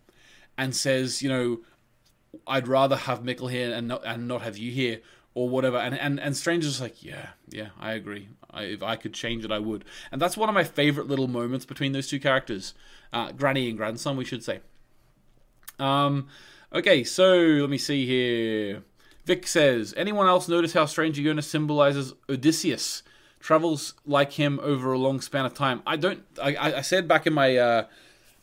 and 0.57 0.75
says, 0.75 1.21
you 1.21 1.29
know, 1.29 1.59
I'd 2.47 2.67
rather 2.67 2.95
have 2.95 3.21
Mikkel 3.21 3.51
here 3.51 3.73
and 3.73 3.87
not 3.87 4.01
and 4.05 4.27
not 4.27 4.41
have 4.41 4.57
you 4.57 4.71
here 4.71 5.01
or 5.33 5.47
whatever. 5.47 5.77
And 5.77 5.97
and 5.97 6.19
and 6.19 6.35
Stranger's 6.35 6.81
like, 6.81 7.03
yeah, 7.03 7.29
yeah, 7.49 7.69
I 7.79 7.93
agree. 7.93 8.29
I, 8.49 8.63
if 8.63 8.83
I 8.83 8.95
could 8.95 9.13
change 9.13 9.45
it, 9.45 9.51
I 9.51 9.59
would. 9.59 9.85
And 10.11 10.21
that's 10.21 10.35
one 10.35 10.49
of 10.49 10.55
my 10.55 10.63
favorite 10.63 11.07
little 11.07 11.27
moments 11.27 11.65
between 11.65 11.91
those 11.91 12.07
two 12.07 12.19
characters, 12.19 12.73
uh, 13.13 13.31
granny 13.31 13.69
and 13.69 13.77
grandson, 13.77 14.17
we 14.17 14.25
should 14.25 14.43
say. 14.43 14.59
Um, 15.81 16.27
okay, 16.73 17.03
so 17.03 17.35
let 17.35 17.69
me 17.69 17.77
see 17.77 18.05
here. 18.05 18.83
Vic 19.25 19.45
says, 19.47 19.93
anyone 19.97 20.27
else 20.27 20.47
notice 20.47 20.73
how 20.73 20.85
Stranger 20.85 21.21
Jonas 21.21 21.47
symbolizes 21.47 22.13
Odysseus? 22.29 23.03
Travels 23.39 23.95
like 24.05 24.33
him 24.33 24.59
over 24.61 24.93
a 24.93 24.99
long 24.99 25.19
span 25.19 25.45
of 25.45 25.53
time. 25.53 25.81
I 25.85 25.95
don't. 25.95 26.23
I, 26.41 26.55
I 26.77 26.81
said 26.81 27.07
back 27.07 27.25
in 27.25 27.33
my 27.33 27.57
uh, 27.57 27.85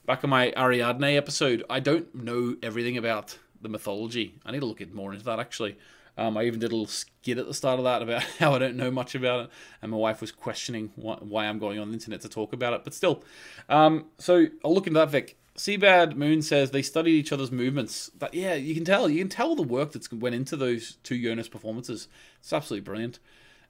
back 0.07 0.25
in 0.25 0.31
my 0.31 0.53
Ariadne 0.57 1.17
episode, 1.17 1.63
I 1.71 1.79
don't 1.79 2.13
know 2.13 2.57
everything 2.65 2.97
about 2.97 3.39
the 3.63 3.69
mythology. 3.69 4.35
I 4.45 4.51
need 4.51 4.61
to 4.61 4.67
look 4.67 4.93
more 4.93 5.13
into 5.13 5.25
that 5.27 5.39
actually. 5.39 5.77
Um, 6.17 6.37
I 6.37 6.45
even 6.45 6.59
did 6.59 6.73
a 6.73 6.75
little 6.75 6.89
skit 6.89 7.39
at 7.39 7.47
the 7.47 7.55
start 7.55 7.79
of 7.79 7.85
that 7.85 8.03
about 8.03 8.23
how 8.41 8.55
I 8.55 8.59
don't 8.59 8.77
know 8.77 8.91
much 8.91 9.15
about 9.15 9.45
it, 9.45 9.51
and 9.81 9.93
my 9.93 9.97
wife 9.97 10.21
was 10.21 10.33
questioning 10.33 10.91
why, 10.97 11.15
why 11.21 11.47
I'm 11.47 11.61
going 11.61 11.79
on 11.79 11.89
the 11.89 11.95
internet 11.95 12.21
to 12.23 12.29
talk 12.29 12.53
about 12.53 12.73
it. 12.73 12.83
But 12.83 12.93
still, 12.93 13.23
um, 13.69 14.07
so 14.19 14.47
I'll 14.65 14.75
look 14.75 14.89
into 14.89 14.99
that, 14.99 15.11
Vic. 15.11 15.38
Seabad 15.59 16.15
Moon 16.15 16.41
says 16.41 16.71
they 16.71 16.83
studied 16.83 17.15
each 17.15 17.33
other's 17.33 17.51
movements. 17.51 18.11
But 18.17 18.33
yeah, 18.33 18.55
you 18.55 18.75
can 18.75 18.85
tell. 18.85 19.11
You 19.11 19.19
can 19.19 19.29
tell 19.29 19.57
the 19.57 19.63
work 19.63 19.93
that's 19.93 20.11
went 20.13 20.37
into 20.37 20.57
those 20.57 20.97
two 21.03 21.21
Jonas 21.21 21.49
performances. 21.49 22.07
It's 22.39 22.53
absolutely 22.53 22.85
brilliant. 22.85 23.19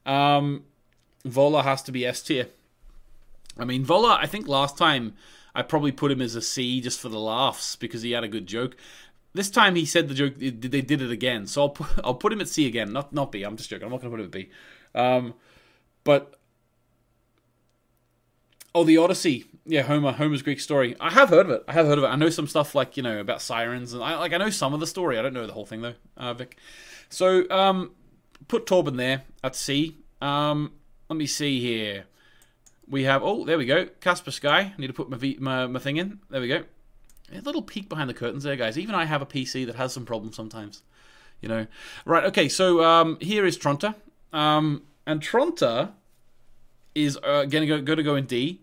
Um, 0.04 0.64
Wöller 1.26 1.64
has 1.64 1.82
to 1.82 1.92
be 1.92 2.04
S 2.04 2.22
tier. 2.22 2.48
I 3.56 3.64
mean, 3.64 3.86
Wöller. 3.86 4.18
I 4.18 4.26
think 4.26 4.46
last 4.46 4.76
time 4.76 5.14
I 5.54 5.62
probably 5.62 5.90
put 5.90 6.12
him 6.12 6.20
as 6.20 6.34
a 6.34 6.42
C 6.42 6.82
just 6.82 7.00
for 7.00 7.08
the 7.08 7.18
laughs 7.18 7.74
because 7.74 8.02
he 8.02 8.12
had 8.12 8.22
a 8.22 8.28
good 8.28 8.46
joke. 8.46 8.76
This 9.32 9.50
time 9.50 9.74
he 9.74 9.86
said 9.86 10.08
the 10.08 10.14
joke. 10.14 10.34
They 10.36 10.82
did 10.82 11.00
it 11.00 11.10
again, 11.10 11.46
so 11.46 11.62
I'll 11.62 11.68
put, 11.70 11.88
I'll 12.04 12.14
put 12.14 12.34
him 12.34 12.42
at 12.42 12.48
C 12.48 12.66
again. 12.66 12.92
Not 12.92 13.14
not 13.14 13.32
B. 13.32 13.44
I'm 13.44 13.56
just 13.56 13.70
joking. 13.70 13.86
I'm 13.86 13.92
not 13.92 14.02
going 14.02 14.12
to 14.12 14.16
put 14.16 14.20
him 14.20 14.26
at 14.26 14.30
B. 14.32 14.50
Um, 14.94 15.34
but 16.04 16.38
oh, 18.74 18.84
the 18.84 18.98
Odyssey. 18.98 19.46
Yeah, 19.70 19.82
Homer. 19.82 20.12
Homer's 20.12 20.40
Greek 20.40 20.60
story. 20.60 20.96
I 20.98 21.10
have 21.10 21.28
heard 21.28 21.44
of 21.44 21.50
it. 21.50 21.62
I 21.68 21.74
have 21.74 21.86
heard 21.86 21.98
of 21.98 22.04
it. 22.04 22.06
I 22.06 22.16
know 22.16 22.30
some 22.30 22.46
stuff 22.46 22.74
like 22.74 22.96
you 22.96 23.02
know 23.02 23.20
about 23.20 23.42
sirens 23.42 23.92
and 23.92 24.02
I 24.02 24.16
like 24.16 24.32
I 24.32 24.38
know 24.38 24.48
some 24.48 24.72
of 24.72 24.80
the 24.80 24.86
story. 24.86 25.18
I 25.18 25.22
don't 25.22 25.34
know 25.34 25.46
the 25.46 25.52
whole 25.52 25.66
thing 25.66 25.82
though, 25.82 25.94
uh, 26.16 26.32
Vic. 26.32 26.56
So 27.10 27.48
um, 27.50 27.90
put 28.48 28.64
Torben 28.64 28.96
there 28.96 29.24
at 29.44 29.54
sea. 29.54 29.98
Um, 30.22 30.72
let 31.10 31.18
me 31.18 31.26
see 31.26 31.60
here. 31.60 32.04
We 32.88 33.04
have 33.04 33.22
oh 33.22 33.44
there 33.44 33.58
we 33.58 33.66
go 33.66 33.84
Kaspersky. 34.00 34.48
I 34.48 34.72
need 34.78 34.86
to 34.86 34.94
put 34.94 35.10
my, 35.10 35.36
my 35.38 35.66
my 35.66 35.78
thing 35.78 35.98
in. 35.98 36.20
There 36.30 36.40
we 36.40 36.48
go. 36.48 36.64
A 37.30 37.42
little 37.42 37.60
peek 37.60 37.90
behind 37.90 38.08
the 38.08 38.14
curtains 38.14 38.44
there, 38.44 38.56
guys. 38.56 38.78
Even 38.78 38.94
I 38.94 39.04
have 39.04 39.20
a 39.20 39.26
PC 39.26 39.66
that 39.66 39.74
has 39.74 39.92
some 39.92 40.06
problems 40.06 40.34
sometimes. 40.34 40.82
You 41.42 41.50
know. 41.50 41.66
Right. 42.06 42.24
Okay. 42.24 42.48
So 42.48 42.82
um, 42.82 43.18
here 43.20 43.44
is 43.44 43.58
Tronte. 43.58 43.94
Um, 44.32 44.84
and 45.06 45.20
Tronte 45.20 45.90
is 46.94 47.18
uh, 47.22 47.44
to 47.44 47.66
go, 47.66 47.82
go 47.82 47.94
to 47.94 48.02
go 48.02 48.16
in 48.16 48.24
D. 48.24 48.62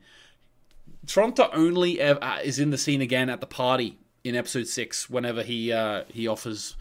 Tronte 1.06 1.44
only 1.54 2.00
ever, 2.00 2.24
uh, 2.24 2.40
is 2.44 2.60
in 2.60 2.72
the 2.72 2.78
scene 2.78 3.02
again 3.02 3.30
at 3.30 3.40
the 3.40 3.48
party 3.48 3.98
in 4.24 4.36
episode 4.36 4.68
six. 4.68 5.10
Whenever 5.10 5.44
he 5.44 5.72
uh, 5.72 6.04
he 6.08 6.28
offers 6.28 6.76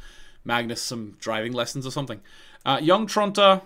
Magnus 0.44 0.80
some 0.80 1.16
driving 1.20 1.52
lessons 1.52 1.86
or 1.86 1.90
something. 1.90 2.20
Uh, 2.64 2.78
young 2.80 3.06
Tronte 3.06 3.62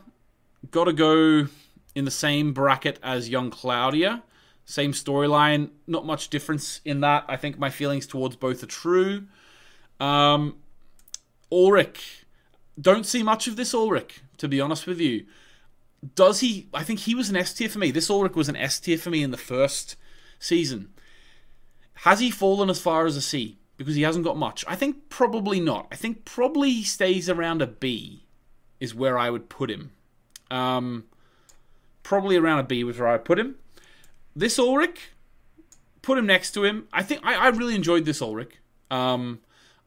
got 0.71 0.85
to 0.85 0.93
go 0.93 1.49
in 1.95 2.05
the 2.05 2.11
same 2.11 2.53
bracket 2.53 2.99
as 3.03 3.29
young 3.29 3.51
Claudia. 3.51 4.23
Same 4.65 4.93
storyline, 4.93 5.71
not 5.87 6.05
much 6.05 6.29
difference 6.29 6.83
in 6.85 7.01
that. 7.01 7.25
I 7.27 7.37
think 7.37 7.59
my 7.59 7.71
feelings 7.71 8.07
towards 8.07 8.37
both 8.37 8.63
are 8.63 8.67
true. 8.67 9.27
Um, 9.99 10.57
Ulrich, 11.51 12.27
don't 12.79 13.07
see 13.07 13.23
much 13.23 13.49
of 13.49 13.57
this 13.57 13.73
Ulrich, 13.73 14.21
to 14.37 14.47
be 14.47 14.61
honest 14.61 14.87
with 14.87 15.01
you. 15.01 15.25
Does 16.15 16.41
he? 16.41 16.69
I 16.75 16.85
think 16.85 17.01
he 17.01 17.15
was 17.15 17.31
an 17.31 17.37
S 17.37 17.55
tier 17.55 17.69
for 17.69 17.79
me. 17.79 17.91
This 17.91 18.11
Ulrich 18.11 18.37
was 18.37 18.49
an 18.49 18.57
S 18.57 18.79
tier 18.79 18.99
for 18.99 19.11
me 19.11 19.23
in 19.23 19.31
the 19.31 19.37
first 19.37 19.97
season. 20.39 20.91
Has 22.03 22.21
he 22.21 22.31
fallen 22.31 22.71
as 22.71 22.81
far 22.81 23.07
as 23.07 23.17
a 23.17 23.21
C? 23.21 23.59
Because 23.77 23.95
he 23.95 24.03
hasn't 24.03 24.25
got 24.25 24.37
much. 24.37 24.65
I 24.67 24.77
think 24.77 25.09
probably 25.09 25.61
not. 25.61 25.87
I 25.91 25.97
think 25.97 26.25
probably 26.25 26.71
he 26.71 26.85
stays 26.85 27.29
around 27.29 27.63
a 27.63 27.67
B, 27.67 28.25
is 28.81 28.95
where 28.95 29.19
I 29.19 29.31
would 29.31 29.49
put 29.49 29.71
him. 29.71 29.93
Um, 30.51 31.05
probably 32.03 32.37
around 32.37 32.61
a 32.61 32.65
B 32.65 32.85
was 32.85 32.99
where 32.99 33.09
I 33.09 33.19
put 33.19 33.39
him. 33.39 33.57
This 34.35 34.59
Ulrich, 34.59 35.11
put 36.03 36.19
him 36.19 36.27
next 36.27 36.53
to 36.53 36.65
him. 36.65 36.89
I 36.93 37.03
think 37.03 37.21
I, 37.25 37.35
I 37.35 37.49
really 37.49 37.75
enjoyed 37.75 38.05
this 38.05 38.23
Ulrich. 38.23 38.57
Um, 38.91 39.41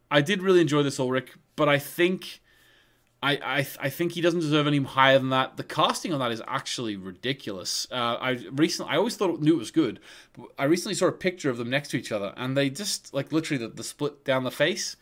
I 0.10 0.22
did 0.22 0.42
really 0.44 0.62
enjoy 0.62 0.84
this 0.84 1.00
Ulrich, 1.00 1.34
but 1.56 1.70
I 1.70 1.80
think 1.80 2.41
I, 3.24 3.34
I 3.34 3.68
I 3.80 3.90
think 3.90 4.14
he 4.14 4.22
doesn't 4.22 4.40
deserve 4.40 4.66
any 4.66 4.80
higher 4.80 5.20
than 5.20 5.30
that. 5.30 5.58
The 5.58 5.64
casting 5.64 6.12
on 6.12 6.20
that 6.20 6.32
is 6.32 6.42
actually 6.48 6.96
ridiculous. 6.96 7.88
Uh, 7.92 8.18
I 8.20 8.32
recently 8.52 8.92
I 8.92 8.98
always 8.98 9.16
thought 9.16 9.42
knew 9.42 9.54
it 9.54 9.60
was 9.60 9.72
good. 9.72 10.00
I 10.58 10.64
recently 10.64 10.96
saw 10.96 11.08
a 11.08 11.12
picture 11.12 11.50
of 11.50 11.58
them 11.58 11.70
next 11.70 11.90
to 11.90 11.98
each 11.98 12.12
other, 12.12 12.34
and 12.36 12.58
they 12.58 12.70
just 12.70 13.14
like 13.14 13.32
literally 13.32 13.64
the, 13.64 13.72
the 13.72 13.84
split 13.84 14.26
down 14.26 14.44
the 14.44 14.52
face. 14.52 14.96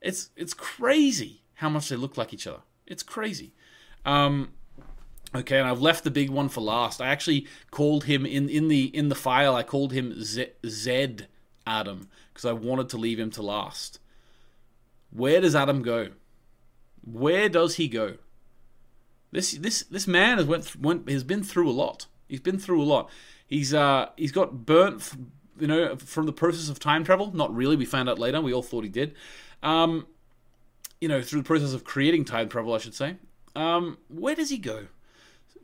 It's 0.00 0.30
it's 0.36 0.54
crazy 0.54 1.42
how 1.54 1.68
much 1.68 1.88
they 1.88 1.96
look 1.96 2.16
like 2.16 2.32
each 2.32 2.46
other. 2.46 2.60
It's 2.86 3.02
crazy. 3.02 3.52
Um, 4.04 4.52
Okay, 5.34 5.58
and 5.58 5.68
I've 5.68 5.82
left 5.82 6.04
the 6.04 6.10
big 6.10 6.30
one 6.30 6.48
for 6.48 6.62
last. 6.62 7.02
I 7.02 7.08
actually 7.08 7.46
called 7.70 8.04
him 8.04 8.24
in 8.24 8.48
in 8.48 8.68
the 8.68 8.84
in 8.96 9.10
the 9.10 9.14
file. 9.14 9.54
I 9.54 9.62
called 9.62 9.92
him 9.92 10.22
Z, 10.22 10.46
Zed 10.66 11.28
Adam 11.66 12.08
because 12.32 12.46
I 12.46 12.52
wanted 12.52 12.88
to 12.90 12.96
leave 12.96 13.18
him 13.18 13.30
to 13.32 13.42
last. 13.42 14.00
Where 15.10 15.40
does 15.40 15.54
Adam 15.54 15.82
go? 15.82 16.08
Where 17.12 17.48
does 17.48 17.76
he 17.76 17.88
go? 17.88 18.16
This 19.30 19.52
this 19.52 19.82
this 19.82 20.06
man 20.06 20.38
has 20.38 20.46
went, 20.46 20.76
went 20.76 21.08
has 21.08 21.24
been 21.24 21.42
through 21.42 21.68
a 21.68 21.72
lot. 21.72 22.06
He's 22.28 22.40
been 22.40 22.58
through 22.58 22.82
a 22.82 22.84
lot. 22.84 23.10
He's 23.46 23.74
uh 23.74 24.08
he's 24.16 24.32
got 24.32 24.66
burnt, 24.66 25.12
you 25.58 25.66
know, 25.66 25.96
from 25.96 26.26
the 26.26 26.32
process 26.32 26.68
of 26.68 26.78
time 26.78 27.04
travel. 27.04 27.32
Not 27.32 27.54
really. 27.54 27.76
We 27.76 27.84
found 27.84 28.08
out 28.08 28.18
later. 28.18 28.40
We 28.40 28.52
all 28.52 28.62
thought 28.62 28.84
he 28.84 28.90
did. 28.90 29.14
Um, 29.62 30.06
you 31.00 31.08
know, 31.08 31.22
through 31.22 31.40
the 31.40 31.46
process 31.46 31.72
of 31.72 31.84
creating 31.84 32.24
time 32.24 32.48
travel, 32.48 32.74
I 32.74 32.78
should 32.78 32.94
say. 32.94 33.16
Um, 33.54 33.98
where 34.08 34.34
does 34.34 34.50
he 34.50 34.58
go? 34.58 34.86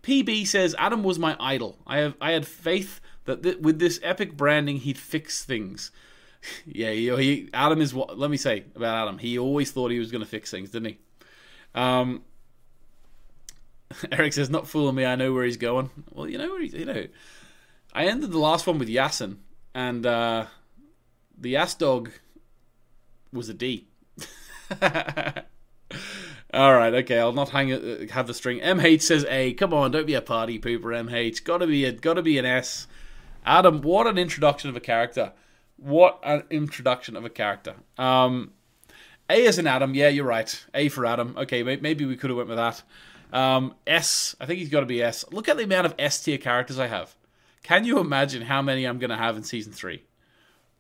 PB 0.03 0.47
says 0.47 0.75
Adam 0.79 1.03
was 1.03 1.19
my 1.19 1.37
idol. 1.41 1.79
I 1.87 1.99
have 1.99 2.15
I 2.21 2.33
had 2.33 2.47
faith 2.47 3.01
that 3.25 3.43
th- 3.43 3.59
with 3.59 3.79
this 3.79 3.99
epic 4.03 4.37
branding 4.37 4.79
he'd 4.79 4.99
fix 4.99 5.45
things. 5.45 5.91
yeah, 6.67 6.91
he, 6.91 7.17
he, 7.17 7.51
Adam 7.55 7.81
is 7.81 7.95
what. 7.95 8.19
Let 8.19 8.31
me 8.31 8.37
say 8.37 8.65
about 8.75 9.03
Adam. 9.03 9.19
He 9.19 9.39
always 9.39 9.71
thought 9.73 9.91
he 9.91 9.99
was 9.99 10.11
going 10.11 10.23
to 10.23 10.29
fix 10.29 10.51
things, 10.51 10.71
didn't 10.71 10.89
he? 10.89 10.99
Um, 11.75 12.23
Eric 14.13 14.33
says, 14.33 14.51
"Not 14.51 14.69
fooling 14.69 14.95
me. 14.95 15.05
I 15.05 15.17
know 15.17 15.33
where 15.33 15.45
he's 15.45 15.57
going." 15.57 15.91
Well, 16.13 16.29
you 16.29 16.39
know 16.39 16.49
where 16.49 16.63
he's. 16.63 16.75
You 16.75 16.85
know, 16.85 17.07
I 17.93 18.07
ended 18.07 18.33
the 18.33 18.39
last 18.39 18.67
one 18.67 18.79
with 18.79 18.89
Yasin, 18.89 19.37
and 19.75 20.05
uh, 20.07 20.47
the 21.39 21.51
Yas 21.51 21.75
dog 21.75 22.11
was 23.33 23.49
a 23.49 23.55
D. 23.55 23.87
All 26.53 26.73
right, 26.73 26.95
okay. 26.95 27.19
I'll 27.19 27.33
not 27.33 27.51
hang 27.51 27.71
it, 27.71 28.11
have 28.13 28.27
the 28.29 28.35
string. 28.35 28.61
MH 28.61 29.03
says 29.03 29.27
A. 29.29 29.53
Come 29.55 29.75
on, 29.75 29.91
don't 29.91 30.07
be 30.07 30.15
a 30.15 30.23
party 30.23 30.59
pooper. 30.59 30.85
MH, 31.09 31.45
gotta 31.45 31.67
be 31.67 31.85
a 31.85 31.93
gotta 31.93 32.23
be 32.23 32.39
an 32.39 32.45
S. 32.45 32.87
Adam, 33.45 33.83
what 33.83 34.07
an 34.07 34.17
introduction 34.17 34.71
of 34.71 34.77
a 34.77 34.81
character. 34.81 35.33
What 35.77 36.21
an 36.23 36.45
introduction 36.51 37.17
of 37.17 37.25
a 37.25 37.31
character. 37.31 37.75
Um, 37.99 38.53
A 39.31 39.45
is 39.45 39.59
an 39.59 39.67
Adam. 39.67 39.95
Yeah, 39.95 40.09
you're 40.09 40.27
right. 40.27 40.65
A 40.75 40.89
for 40.89 41.07
Adam. 41.07 41.35
Okay, 41.39 41.63
maybe 41.63 42.05
we 42.05 42.17
could 42.17 42.31
have 42.31 42.37
went 42.37 42.49
with 42.49 42.59
that. 42.59 42.83
Um, 43.33 43.75
S. 43.87 44.37
I 44.41 44.47
think 44.47 44.59
he's 44.59 44.69
got 44.69 44.81
to 44.81 44.87
be 44.87 45.03
S. 45.03 45.25
Look 45.33 45.49
at 45.49 45.57
the 45.57 45.65
amount 45.65 45.87
of 45.87 45.95
S 45.99 46.23
tier 46.23 46.39
characters 46.39 46.79
I 46.79 46.87
have. 46.87 47.15
Can 47.63 47.85
you 47.85 47.99
imagine 47.99 48.43
how 48.43 48.61
many 48.61 48.85
I'm 48.85 48.99
going 48.99 49.11
to 49.11 49.17
have 49.17 49.37
in 49.37 49.43
season 49.43 49.73
three? 49.73 50.05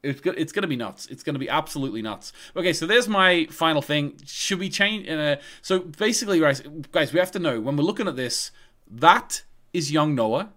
it's 0.04 0.20
it's 0.24 0.52
going 0.52 0.62
to 0.62 0.68
be 0.68 0.76
nuts. 0.76 1.06
It's 1.06 1.22
going 1.22 1.34
to 1.34 1.38
be 1.38 1.48
absolutely 1.48 2.02
nuts. 2.02 2.32
Okay, 2.56 2.72
so 2.72 2.86
there's 2.86 3.08
my 3.08 3.46
final 3.50 3.82
thing. 3.82 4.14
Should 4.26 4.58
we 4.58 4.68
change? 4.68 5.08
Uh, 5.08 5.36
so 5.62 5.80
basically, 5.80 6.38
guys, 6.40 6.62
guys, 6.92 7.12
we 7.12 7.18
have 7.18 7.32
to 7.32 7.38
know 7.38 7.60
when 7.60 7.76
we're 7.76 7.84
looking 7.84 8.06
at 8.06 8.16
this. 8.16 8.50
That 8.88 9.42
is 9.72 9.90
young 9.90 10.14
Noah, 10.14 10.50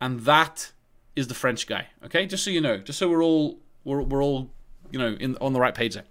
and 0.00 0.20
that 0.20 0.72
is 1.16 1.26
the 1.28 1.34
French 1.34 1.66
guy. 1.66 1.88
Okay, 2.04 2.26
just 2.26 2.44
so 2.44 2.50
you 2.50 2.60
know, 2.60 2.78
just 2.78 2.98
so 2.98 3.08
we're 3.08 3.22
all 3.22 3.58
we're, 3.84 4.02
we're 4.02 4.22
all 4.22 4.50
you 4.90 4.98
know 4.98 5.14
in 5.14 5.36
on 5.40 5.52
the 5.52 5.60
right 5.60 5.74
page 5.74 5.94
there. 5.94 6.04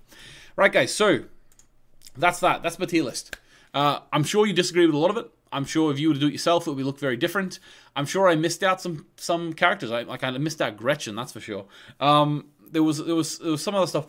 Right, 0.56 0.72
guys. 0.72 0.94
So 0.94 1.26
that's 2.18 2.40
that. 2.40 2.64
That's 2.64 2.80
my 2.80 2.86
tier 2.86 3.04
list. 3.04 3.38
Uh, 3.74 4.00
I'm 4.12 4.24
sure 4.24 4.46
you 4.46 4.54
disagree 4.54 4.86
with 4.86 4.96
a 4.96 5.00
lot 5.00 5.10
of 5.10 5.18
it. 5.18 5.32
I'm 5.52 5.66
sure 5.66 5.92
if 5.92 6.00
you 6.00 6.10
were 6.10 6.14
to 6.16 6.20
do 6.20 6.28
it 6.28 6.32
yourself, 6.32 6.68
it 6.68 6.72
would 6.72 6.86
look 6.86 7.00
very 7.00 7.16
different. 7.16 7.60
I'm 7.96 8.06
sure 8.06 8.28
I 8.28 8.36
missed 8.36 8.64
out 8.64 8.82
some 8.82 9.06
some 9.18 9.54
characters. 9.54 9.92
I 9.92 10.02
like 10.02 10.24
I 10.24 10.32
missed 10.32 10.62
out 10.62 10.78
Gretchen, 10.78 11.16
that's 11.16 11.32
for 11.32 11.40
sure. 11.40 11.66
Um, 12.00 12.48
there 12.72 12.84
was 12.84 13.04
there 13.04 13.16
was 13.16 13.38
there 13.38 13.52
was 13.52 13.64
some 13.64 13.76
other 13.76 13.88
stuff. 13.88 14.08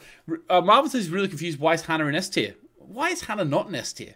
Uh, 0.48 0.60
Marvin 0.62 0.90
says 0.90 1.04
he's 1.04 1.12
really 1.12 1.28
confused. 1.28 1.58
Why 1.58 1.74
is 1.74 1.82
Hannah 1.82 2.06
in 2.06 2.14
S 2.14 2.30
tier? 2.30 2.54
Why 2.76 3.10
is 3.10 3.22
Hannah 3.22 3.44
not 3.44 3.68
in 3.68 3.74
S 3.74 3.92
tier? 3.92 4.14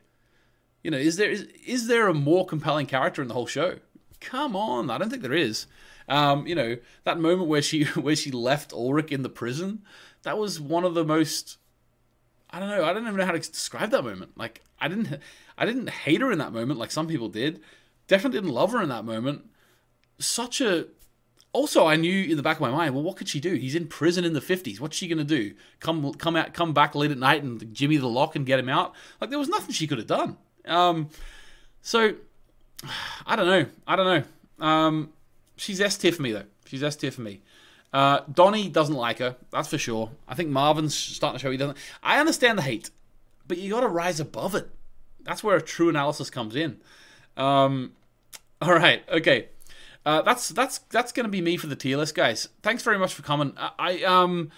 You 0.82 0.90
know, 0.90 0.98
is 0.98 1.16
there 1.16 1.30
is, 1.30 1.42
is 1.66 1.86
there 1.86 2.08
a 2.08 2.14
more 2.14 2.46
compelling 2.46 2.86
character 2.86 3.20
in 3.20 3.28
the 3.28 3.34
whole 3.34 3.46
show? 3.46 3.78
Come 4.20 4.56
on, 4.56 4.90
I 4.90 4.98
don't 4.98 5.10
think 5.10 5.22
there 5.22 5.32
is. 5.34 5.66
Um, 6.08 6.46
you 6.46 6.54
know, 6.54 6.78
that 7.04 7.20
moment 7.20 7.48
where 7.48 7.62
she 7.62 7.84
where 7.94 8.16
she 8.16 8.30
left 8.30 8.72
Ulrich 8.72 9.12
in 9.12 9.22
the 9.22 9.28
prison, 9.28 9.82
that 10.22 10.38
was 10.38 10.58
one 10.60 10.84
of 10.84 10.94
the 10.94 11.04
most 11.04 11.58
I 12.50 12.60
don't 12.60 12.68
know, 12.68 12.84
I 12.84 12.92
don't 12.92 13.02
even 13.02 13.16
know 13.16 13.26
how 13.26 13.32
to 13.32 13.38
describe 13.38 13.90
that 13.90 14.04
moment. 14.04 14.36
Like 14.36 14.62
I 14.80 14.88
didn't 14.88 15.20
I 15.56 15.66
didn't 15.66 15.90
hate 15.90 16.20
her 16.20 16.32
in 16.32 16.38
that 16.38 16.52
moment 16.52 16.78
like 16.78 16.90
some 16.90 17.06
people 17.06 17.28
did. 17.28 17.60
Definitely 18.06 18.40
didn't 18.40 18.54
love 18.54 18.72
her 18.72 18.82
in 18.82 18.88
that 18.88 19.04
moment. 19.04 19.44
Such 20.18 20.60
a 20.60 20.86
also, 21.52 21.86
I 21.86 21.96
knew 21.96 22.24
in 22.24 22.36
the 22.36 22.42
back 22.42 22.58
of 22.58 22.60
my 22.60 22.70
mind, 22.70 22.94
well, 22.94 23.02
what 23.02 23.16
could 23.16 23.28
she 23.28 23.40
do? 23.40 23.54
He's 23.54 23.74
in 23.74 23.86
prison 23.86 24.24
in 24.24 24.34
the 24.34 24.40
fifties. 24.40 24.80
What's 24.80 24.96
she 24.96 25.08
gonna 25.08 25.24
do? 25.24 25.54
Come, 25.80 26.12
come 26.14 26.36
out, 26.36 26.52
come 26.52 26.74
back 26.74 26.94
late 26.94 27.10
at 27.10 27.18
night 27.18 27.42
and 27.42 27.74
Jimmy 27.74 27.96
the 27.96 28.08
lock 28.08 28.36
and 28.36 28.44
get 28.44 28.58
him 28.58 28.68
out? 28.68 28.94
Like 29.20 29.30
there 29.30 29.38
was 29.38 29.48
nothing 29.48 29.72
she 29.72 29.86
could 29.86 29.98
have 29.98 30.06
done. 30.06 30.36
Um, 30.66 31.08
so 31.80 32.14
I 33.26 33.36
don't 33.36 33.46
know. 33.46 33.66
I 33.86 33.96
don't 33.96 34.06
know. 34.60 34.64
Um, 34.64 35.12
she's 35.56 35.80
S 35.80 35.96
tier 35.96 36.12
for 36.12 36.22
me 36.22 36.32
though. 36.32 36.44
She's 36.66 36.82
S 36.82 36.96
tier 36.96 37.10
for 37.10 37.22
me. 37.22 37.40
Uh, 37.92 38.20
Donnie 38.30 38.68
doesn't 38.68 38.94
like 38.94 39.18
her. 39.18 39.36
That's 39.50 39.68
for 39.68 39.78
sure. 39.78 40.10
I 40.26 40.34
think 40.34 40.50
Marvin's 40.50 40.94
starting 40.94 41.38
to 41.38 41.42
show 41.42 41.50
he 41.50 41.56
doesn't. 41.56 41.78
I 42.02 42.20
understand 42.20 42.58
the 42.58 42.62
hate, 42.62 42.90
but 43.46 43.58
you 43.58 43.70
got 43.70 43.80
to 43.80 43.88
rise 43.88 44.20
above 44.20 44.54
it. 44.54 44.68
That's 45.22 45.42
where 45.42 45.56
a 45.56 45.62
true 45.62 45.88
analysis 45.88 46.30
comes 46.30 46.54
in. 46.54 46.78
Um, 47.36 47.92
all 48.62 48.74
right. 48.74 49.02
Okay. 49.08 49.48
Uh, 50.06 50.22
that's 50.22 50.48
that's 50.50 50.78
that's 50.90 51.12
going 51.12 51.24
to 51.24 51.30
be 51.30 51.40
me 51.40 51.56
for 51.56 51.66
the 51.66 51.76
tier 51.76 51.96
list, 51.96 52.14
guys. 52.14 52.48
Thanks 52.62 52.82
very 52.82 52.98
much 52.98 53.14
for 53.14 53.22
coming. 53.22 53.52
I, 53.56 53.70
I 53.78 54.02
um, 54.04 54.50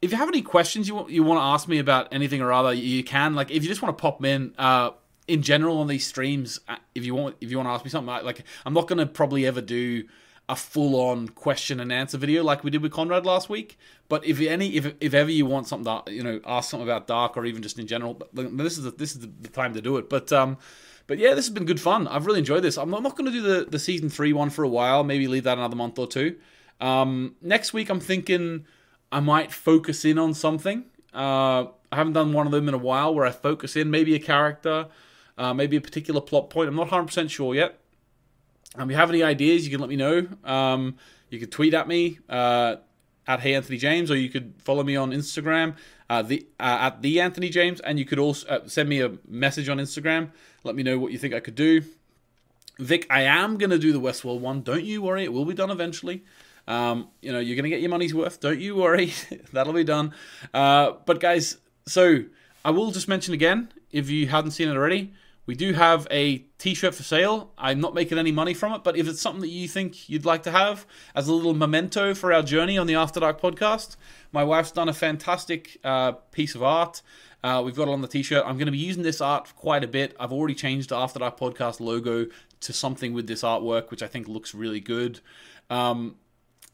if 0.00 0.10
you 0.10 0.16
have 0.16 0.28
any 0.28 0.42
questions 0.42 0.88
you 0.88 0.94
want, 0.94 1.10
you 1.10 1.22
want 1.22 1.38
to 1.38 1.42
ask 1.42 1.68
me 1.68 1.78
about 1.78 2.12
anything 2.12 2.40
or 2.40 2.52
other, 2.52 2.72
you 2.72 3.02
can. 3.02 3.34
Like, 3.34 3.50
if 3.50 3.62
you 3.62 3.68
just 3.68 3.82
want 3.82 3.96
to 3.96 4.00
pop 4.00 4.24
in, 4.24 4.54
uh, 4.58 4.90
in 5.26 5.42
general 5.42 5.78
on 5.78 5.88
these 5.88 6.06
streams, 6.06 6.60
uh, 6.68 6.76
if 6.94 7.04
you 7.04 7.14
want, 7.14 7.36
if 7.40 7.50
you 7.50 7.56
want 7.56 7.66
to 7.68 7.72
ask 7.72 7.84
me 7.84 7.90
something, 7.90 8.24
like 8.24 8.44
I'm 8.64 8.74
not 8.74 8.86
going 8.86 8.98
to 8.98 9.06
probably 9.06 9.46
ever 9.46 9.60
do 9.60 10.04
a 10.48 10.56
full-on 10.56 11.28
question 11.28 11.78
and 11.78 11.92
answer 11.92 12.16
video 12.16 12.42
like 12.42 12.64
we 12.64 12.70
did 12.70 12.82
with 12.82 12.92
Conrad 12.92 13.26
last 13.26 13.50
week. 13.50 13.78
But 14.08 14.24
if 14.24 14.40
any, 14.40 14.76
if, 14.76 14.94
if 15.00 15.12
ever 15.12 15.30
you 15.30 15.44
want 15.44 15.66
something 15.68 16.02
to, 16.04 16.12
you 16.12 16.22
know, 16.22 16.40
ask 16.46 16.70
something 16.70 16.88
about 16.88 17.06
Dark 17.06 17.36
or 17.36 17.44
even 17.44 17.62
just 17.62 17.78
in 17.78 17.86
general, 17.86 18.20
this 18.32 18.78
is 18.78 18.84
the, 18.84 18.90
this 18.92 19.14
is 19.14 19.20
the 19.20 19.48
time 19.48 19.74
to 19.74 19.82
do 19.82 19.98
it. 19.98 20.08
But 20.08 20.32
um, 20.32 20.56
but 21.06 21.18
yeah, 21.18 21.34
this 21.34 21.46
has 21.46 21.54
been 21.54 21.66
good 21.66 21.80
fun. 21.80 22.06
I've 22.08 22.26
really 22.26 22.38
enjoyed 22.38 22.62
this. 22.62 22.78
I'm 22.78 22.90
not, 22.90 23.02
not 23.02 23.16
going 23.16 23.30
to 23.30 23.32
do 23.32 23.42
the 23.42 23.70
the 23.70 23.78
season 23.78 24.08
three 24.08 24.32
one 24.32 24.48
for 24.48 24.62
a 24.62 24.68
while. 24.68 25.04
Maybe 25.04 25.26
leave 25.28 25.44
that 25.44 25.58
another 25.58 25.76
month 25.76 25.98
or 25.98 26.06
two. 26.06 26.36
Um, 26.80 27.36
next 27.42 27.72
week, 27.74 27.90
I'm 27.90 28.00
thinking 28.00 28.64
I 29.12 29.20
might 29.20 29.52
focus 29.52 30.04
in 30.04 30.18
on 30.18 30.32
something. 30.32 30.84
Uh, 31.12 31.66
I 31.90 31.96
haven't 31.96 32.12
done 32.12 32.32
one 32.32 32.46
of 32.46 32.52
them 32.52 32.68
in 32.68 32.74
a 32.74 32.78
while 32.78 33.14
where 33.14 33.26
I 33.26 33.30
focus 33.30 33.76
in 33.76 33.90
maybe 33.90 34.14
a 34.14 34.18
character, 34.18 34.86
uh, 35.36 35.54
maybe 35.54 35.76
a 35.76 35.80
particular 35.80 36.20
plot 36.20 36.50
point. 36.50 36.68
I'm 36.68 36.76
not 36.76 36.88
100% 36.88 37.30
sure 37.30 37.54
yet. 37.54 37.78
Um, 38.78 38.88
if 38.88 38.94
you 38.94 38.96
have 38.96 39.10
any 39.10 39.22
ideas, 39.22 39.64
you 39.64 39.70
can 39.70 39.80
let 39.80 39.90
me 39.90 39.96
know. 39.96 40.26
Um, 40.44 40.96
you 41.30 41.38
can 41.38 41.50
tweet 41.50 41.74
at 41.74 41.88
me 41.88 42.18
uh, 42.28 42.76
at 43.26 43.40
Hey 43.40 43.54
Anthony 43.54 43.76
James, 43.76 44.10
or 44.10 44.16
you 44.16 44.30
could 44.30 44.54
follow 44.62 44.82
me 44.82 44.96
on 44.96 45.10
Instagram 45.10 45.74
uh, 46.10 46.22
the 46.22 46.46
uh, 46.58 46.78
at 46.80 47.02
the 47.02 47.20
Anthony 47.20 47.48
James, 47.48 47.80
and 47.80 47.98
you 47.98 48.04
could 48.04 48.18
also 48.18 48.46
uh, 48.48 48.60
send 48.66 48.88
me 48.88 49.00
a 49.00 49.12
message 49.26 49.68
on 49.68 49.78
Instagram. 49.78 50.30
Let 50.64 50.74
me 50.74 50.82
know 50.82 50.98
what 50.98 51.12
you 51.12 51.18
think 51.18 51.34
I 51.34 51.40
could 51.40 51.54
do. 51.54 51.82
Vic, 52.78 53.06
I 53.10 53.22
am 53.22 53.58
gonna 53.58 53.78
do 53.78 53.92
the 53.92 54.00
Westworld 54.00 54.40
one. 54.40 54.62
Don't 54.62 54.84
you 54.84 55.02
worry, 55.02 55.24
it 55.24 55.32
will 55.32 55.44
be 55.44 55.54
done 55.54 55.70
eventually. 55.70 56.24
Um, 56.66 57.08
you 57.20 57.32
know, 57.32 57.40
you're 57.40 57.56
gonna 57.56 57.68
get 57.68 57.80
your 57.80 57.90
money's 57.90 58.14
worth. 58.14 58.40
Don't 58.40 58.60
you 58.60 58.76
worry, 58.76 59.12
that'll 59.52 59.72
be 59.72 59.84
done. 59.84 60.14
Uh, 60.54 60.92
but 61.04 61.20
guys, 61.20 61.58
so 61.86 62.24
I 62.64 62.70
will 62.70 62.90
just 62.90 63.08
mention 63.08 63.34
again, 63.34 63.72
if 63.90 64.08
you 64.08 64.28
hadn't 64.28 64.52
seen 64.52 64.68
it 64.68 64.76
already, 64.76 65.12
we 65.48 65.54
do 65.54 65.72
have 65.72 66.06
a 66.10 66.44
t-shirt 66.58 66.94
for 66.94 67.02
sale. 67.02 67.50
I'm 67.56 67.80
not 67.80 67.94
making 67.94 68.18
any 68.18 68.30
money 68.30 68.52
from 68.52 68.74
it, 68.74 68.84
but 68.84 68.98
if 68.98 69.08
it's 69.08 69.22
something 69.22 69.40
that 69.40 69.48
you 69.48 69.66
think 69.66 70.06
you'd 70.06 70.26
like 70.26 70.42
to 70.42 70.50
have 70.50 70.86
as 71.14 71.26
a 71.26 71.32
little 71.32 71.54
memento 71.54 72.12
for 72.12 72.34
our 72.34 72.42
journey 72.42 72.76
on 72.76 72.86
the 72.86 72.94
After 72.94 73.18
Dark 73.18 73.40
podcast, 73.40 73.96
my 74.30 74.44
wife's 74.44 74.72
done 74.72 74.90
a 74.90 74.92
fantastic 74.92 75.78
uh, 75.82 76.12
piece 76.32 76.54
of 76.54 76.62
art. 76.62 77.00
Uh, 77.42 77.62
we've 77.64 77.74
got 77.74 77.88
it 77.88 77.92
on 77.92 78.02
the 78.02 78.08
t-shirt. 78.08 78.44
I'm 78.44 78.58
going 78.58 78.66
to 78.66 78.72
be 78.72 78.76
using 78.76 79.02
this 79.02 79.22
art 79.22 79.50
quite 79.56 79.82
a 79.82 79.88
bit. 79.88 80.14
I've 80.20 80.34
already 80.34 80.54
changed 80.54 80.90
the 80.90 80.96
After 80.96 81.18
Dark 81.18 81.40
podcast 81.40 81.80
logo 81.80 82.26
to 82.60 82.72
something 82.74 83.14
with 83.14 83.26
this 83.26 83.40
artwork, 83.40 83.90
which 83.90 84.02
I 84.02 84.06
think 84.06 84.28
looks 84.28 84.54
really 84.54 84.80
good. 84.80 85.20
Um, 85.70 86.16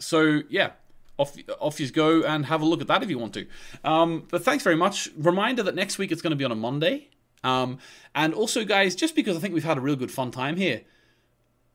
so 0.01 0.41
yeah, 0.49 0.73
off 1.17 1.37
off 1.61 1.79
you 1.79 1.89
go 1.93 2.25
and 2.25 2.47
have 2.47 2.61
a 2.61 2.65
look 2.65 2.81
at 2.81 2.89
that 2.89 3.05
if 3.05 3.09
you 3.09 3.21
want 3.21 3.35
to. 3.35 3.47
Um, 3.85 4.27
but 4.29 4.43
thanks 4.43 4.65
very 4.65 4.75
much. 4.75 5.11
Reminder 5.17 5.63
that 5.63 5.77
next 5.77 5.97
week 5.97 6.11
it's 6.11 6.23
going 6.23 6.33
to 6.33 6.37
be 6.37 6.45
on 6.45 6.51
a 6.51 6.57
Monday. 6.57 7.11
Um, 7.45 7.79
and 8.15 8.35
also, 8.35 8.65
guys, 8.65 8.97
just 8.97 9.15
because 9.15 9.37
I 9.37 9.41
think 9.41 9.55
we've 9.55 9.65
had 9.65 9.79
a 9.79 9.81
real 9.81 9.97
good 9.97 10.11
fun 10.11 10.31
time 10.31 10.57
here, 10.57 10.83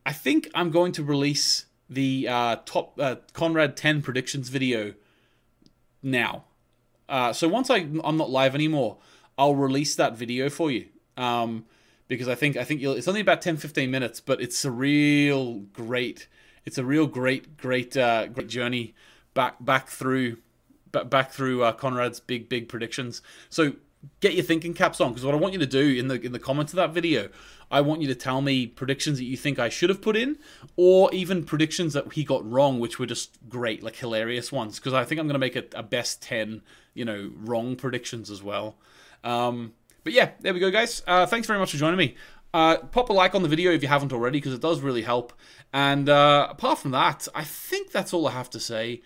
I 0.05 0.11
think 0.11 0.49
I'm 0.53 0.71
going 0.71 0.91
to 0.93 1.03
release 1.03 1.65
the 1.89 2.27
uh, 2.27 2.55
top 2.65 2.99
uh, 2.99 3.15
Conrad 3.33 3.77
10 3.77 4.01
predictions 4.01 4.49
video 4.49 4.95
now. 6.03 6.43
Uh, 7.07 7.33
so 7.33 7.47
once 7.47 7.69
I, 7.69 7.87
I'm 8.03 8.17
not 8.17 8.29
live 8.29 8.55
anymore, 8.55 8.97
I'll 9.37 9.55
release 9.55 9.95
that 9.95 10.17
video 10.17 10.49
for 10.49 10.69
you. 10.69 10.87
Um, 11.17 11.65
because 12.07 12.27
I 12.27 12.35
think 12.35 12.57
I 12.57 12.63
think 12.63 12.81
it's 12.81 13.07
only 13.07 13.21
about 13.21 13.41
10 13.41 13.57
15 13.57 13.89
minutes, 13.89 14.19
but 14.19 14.41
it's 14.41 14.65
a 14.65 14.71
real 14.71 15.59
great 15.73 16.27
it's 16.65 16.77
a 16.77 16.83
real 16.83 17.07
great 17.07 17.55
great 17.55 17.95
uh, 17.95 18.27
great 18.27 18.49
journey 18.49 18.95
back 19.33 19.63
back 19.63 19.89
through 19.89 20.37
back, 20.91 21.09
back 21.09 21.31
through 21.31 21.63
uh, 21.63 21.71
Conrad's 21.71 22.19
big 22.19 22.49
big 22.49 22.67
predictions. 22.67 23.21
So 23.49 23.73
get 24.21 24.33
your 24.33 24.43
thinking 24.43 24.73
caps 24.73 25.01
on 25.01 25.11
because 25.11 25.25
what 25.25 25.33
I 25.33 25.37
want 25.37 25.53
you 25.53 25.59
to 25.59 25.65
do 25.65 25.95
in 25.95 26.07
the 26.07 26.19
in 26.21 26.31
the 26.31 26.39
comments 26.39 26.73
of 26.73 26.77
that 26.77 26.91
video, 26.91 27.29
I 27.71 27.81
want 27.81 28.01
you 28.01 28.07
to 28.07 28.15
tell 28.15 28.41
me 28.41 28.67
predictions 28.67 29.17
that 29.17 29.25
you 29.25 29.37
think 29.37 29.59
I 29.59 29.69
should 29.69 29.89
have 29.89 30.01
put 30.01 30.15
in, 30.15 30.37
or 30.75 31.13
even 31.13 31.43
predictions 31.43 31.93
that 31.93 32.13
he 32.13 32.23
got 32.23 32.49
wrong, 32.49 32.79
which 32.79 32.99
were 32.99 33.05
just 33.05 33.37
great, 33.47 33.83
like 33.83 33.95
hilarious 33.95 34.51
ones. 34.51 34.79
Because 34.79 34.93
I 34.93 35.03
think 35.03 35.19
I'm 35.19 35.27
to 35.29 35.37
make 35.37 35.55
a, 35.55 35.63
a, 35.75 35.83
best 35.83 36.21
ten, 36.21 36.61
you 36.93 37.05
know, 37.05 37.31
wrong 37.35 37.75
predictions 37.75 38.31
as 38.31 38.41
well. 38.41 38.77
Um, 39.23 39.73
but 40.03 40.13
yeah, 40.13 40.31
there 40.39 40.53
we 40.53 40.59
go, 40.59 40.71
guys. 40.71 41.03
Uh, 41.05 41.25
thanks 41.25 41.47
very 41.47 41.59
much 41.59 41.71
for 41.71 41.77
joining 41.77 41.97
me. 41.97 42.15
Uh, 42.51 42.77
pop 42.77 43.09
a 43.09 43.13
like 43.13 43.35
on 43.35 43.43
the 43.43 43.49
video 43.49 43.71
if 43.71 43.83
you 43.83 43.87
haven't 43.89 44.13
already, 44.13 44.39
because 44.39 44.53
it 44.53 44.61
does 44.61 44.79
really 44.81 45.03
help. 45.03 45.33
And 45.71 46.09
uh, 46.09 46.47
apart 46.49 46.79
from 46.79 46.91
that, 46.91 47.27
I 47.35 47.43
think 47.43 47.91
that's 47.91 48.13
all 48.13 48.27
I 48.27 48.31
have 48.31 48.49
to 48.51 48.59
say. 48.59 49.01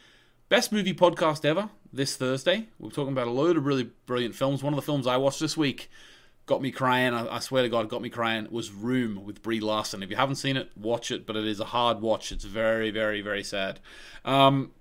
Best 0.47 0.71
movie 0.71 0.93
podcast 0.93 1.43
ever 1.43 1.69
this 1.93 2.17
Thursday. 2.17 2.67
We're 2.79 2.89
talking 2.89 3.13
about 3.13 3.27
a 3.27 3.31
load 3.31 3.55
of 3.55 3.65
really 3.65 3.89
brilliant 4.05 4.35
films. 4.35 4.63
One 4.63 4.73
of 4.73 4.77
the 4.77 4.85
films 4.85 5.07
I 5.07 5.17
watched 5.17 5.39
this 5.39 5.55
week 5.55 5.89
got 6.45 6.61
me 6.61 6.71
crying. 6.71 7.13
I, 7.13 7.39
swear 7.39 7.63
to 7.63 7.69
God, 7.69 7.87
got 7.87 8.01
me 8.01 8.09
crying. 8.09 8.47
Was 8.51 8.71
Room 8.71 9.23
with 9.23 9.41
Brie 9.41 9.59
Larson. 9.59 10.03
If 10.03 10.09
you 10.09 10.15
haven't 10.15 10.35
seen 10.35 10.57
it, 10.57 10.71
watch 10.75 11.11
it. 11.11 11.25
But 11.25 11.37
it 11.37 11.45
is 11.45 11.59
a 11.59 11.65
hard 11.65 12.01
watch. 12.01 12.31
It's 12.31 12.43
very, 12.43 12.89
very, 12.91 13.21
very 13.21 13.43
sad. 13.43 13.79
Um, 14.25 14.71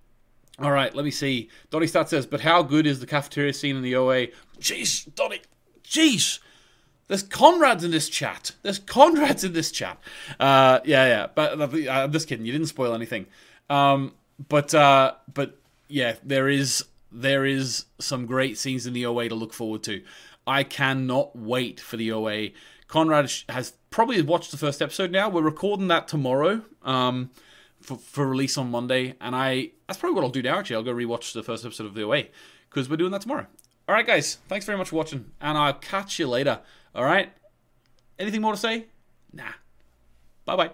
all 0.58 0.72
right, 0.72 0.94
let 0.94 1.04
me 1.04 1.10
see. 1.10 1.50
Donny 1.70 1.86
Stat 1.86 2.08
says, 2.08 2.26
but 2.26 2.40
how 2.40 2.62
good 2.62 2.86
is 2.86 3.00
the 3.00 3.06
cafeteria 3.06 3.52
scene 3.52 3.76
in 3.76 3.82
the 3.82 3.94
OA? 3.94 4.28
Jeez, 4.58 5.12
Donny, 5.14 5.40
jeez. 5.84 6.40
There's 7.08 7.24
Conrads 7.24 7.84
in 7.84 7.90
this 7.90 8.08
chat. 8.08 8.52
There's 8.62 8.78
Conrads 8.78 9.44
in 9.44 9.52
this 9.52 9.70
chat. 9.70 9.98
Uh, 10.40 10.80
yeah, 10.84 11.06
yeah. 11.06 11.26
But 11.34 11.60
uh, 11.60 11.90
I'm 11.90 12.12
just 12.12 12.28
kidding. 12.28 12.46
You 12.46 12.52
didn't 12.52 12.68
spoil 12.68 12.94
anything. 12.94 13.26
Um, 13.68 14.14
but 14.48 14.74
uh, 14.74 15.14
but 15.32 15.58
yeah, 15.88 16.16
there 16.22 16.48
is 16.48 16.84
there 17.12 17.44
is 17.44 17.86
some 18.00 18.26
great 18.26 18.58
scenes 18.58 18.86
in 18.86 18.92
the 18.92 19.06
OA 19.06 19.28
to 19.28 19.34
look 19.34 19.52
forward 19.52 19.82
to. 19.84 20.02
I 20.46 20.64
cannot 20.64 21.36
wait 21.36 21.80
for 21.80 21.96
the 21.96 22.10
OA. 22.12 22.48
Conrad 22.88 23.30
has 23.48 23.74
probably 23.90 24.20
watched 24.22 24.50
the 24.50 24.56
first 24.56 24.82
episode 24.82 25.10
now. 25.10 25.28
We're 25.28 25.42
recording 25.42 25.88
that 25.88 26.08
tomorrow 26.08 26.62
um, 26.82 27.30
for, 27.80 27.96
for 27.96 28.26
release 28.26 28.58
on 28.58 28.70
Monday, 28.70 29.14
and 29.20 29.36
I 29.36 29.70
that's 29.86 29.98
probably 29.98 30.16
what 30.16 30.24
I'll 30.24 30.30
do 30.30 30.42
now. 30.42 30.58
Actually, 30.58 30.76
I'll 30.76 30.82
go 30.82 30.94
rewatch 30.94 31.32
the 31.32 31.42
first 31.42 31.64
episode 31.64 31.86
of 31.86 31.94
the 31.94 32.02
OA 32.02 32.24
because 32.68 32.88
we're 32.88 32.96
doing 32.96 33.12
that 33.12 33.22
tomorrow. 33.22 33.46
All 33.88 33.94
right, 33.94 34.06
guys, 34.06 34.38
thanks 34.48 34.64
very 34.66 34.78
much 34.78 34.88
for 34.88 34.96
watching, 34.96 35.32
and 35.40 35.58
I'll 35.58 35.74
catch 35.74 36.18
you 36.18 36.26
later. 36.26 36.60
All 36.94 37.04
right, 37.04 37.30
anything 38.18 38.40
more 38.40 38.52
to 38.52 38.58
say? 38.58 38.86
Nah. 39.32 39.52
Bye 40.44 40.56
bye. 40.56 40.70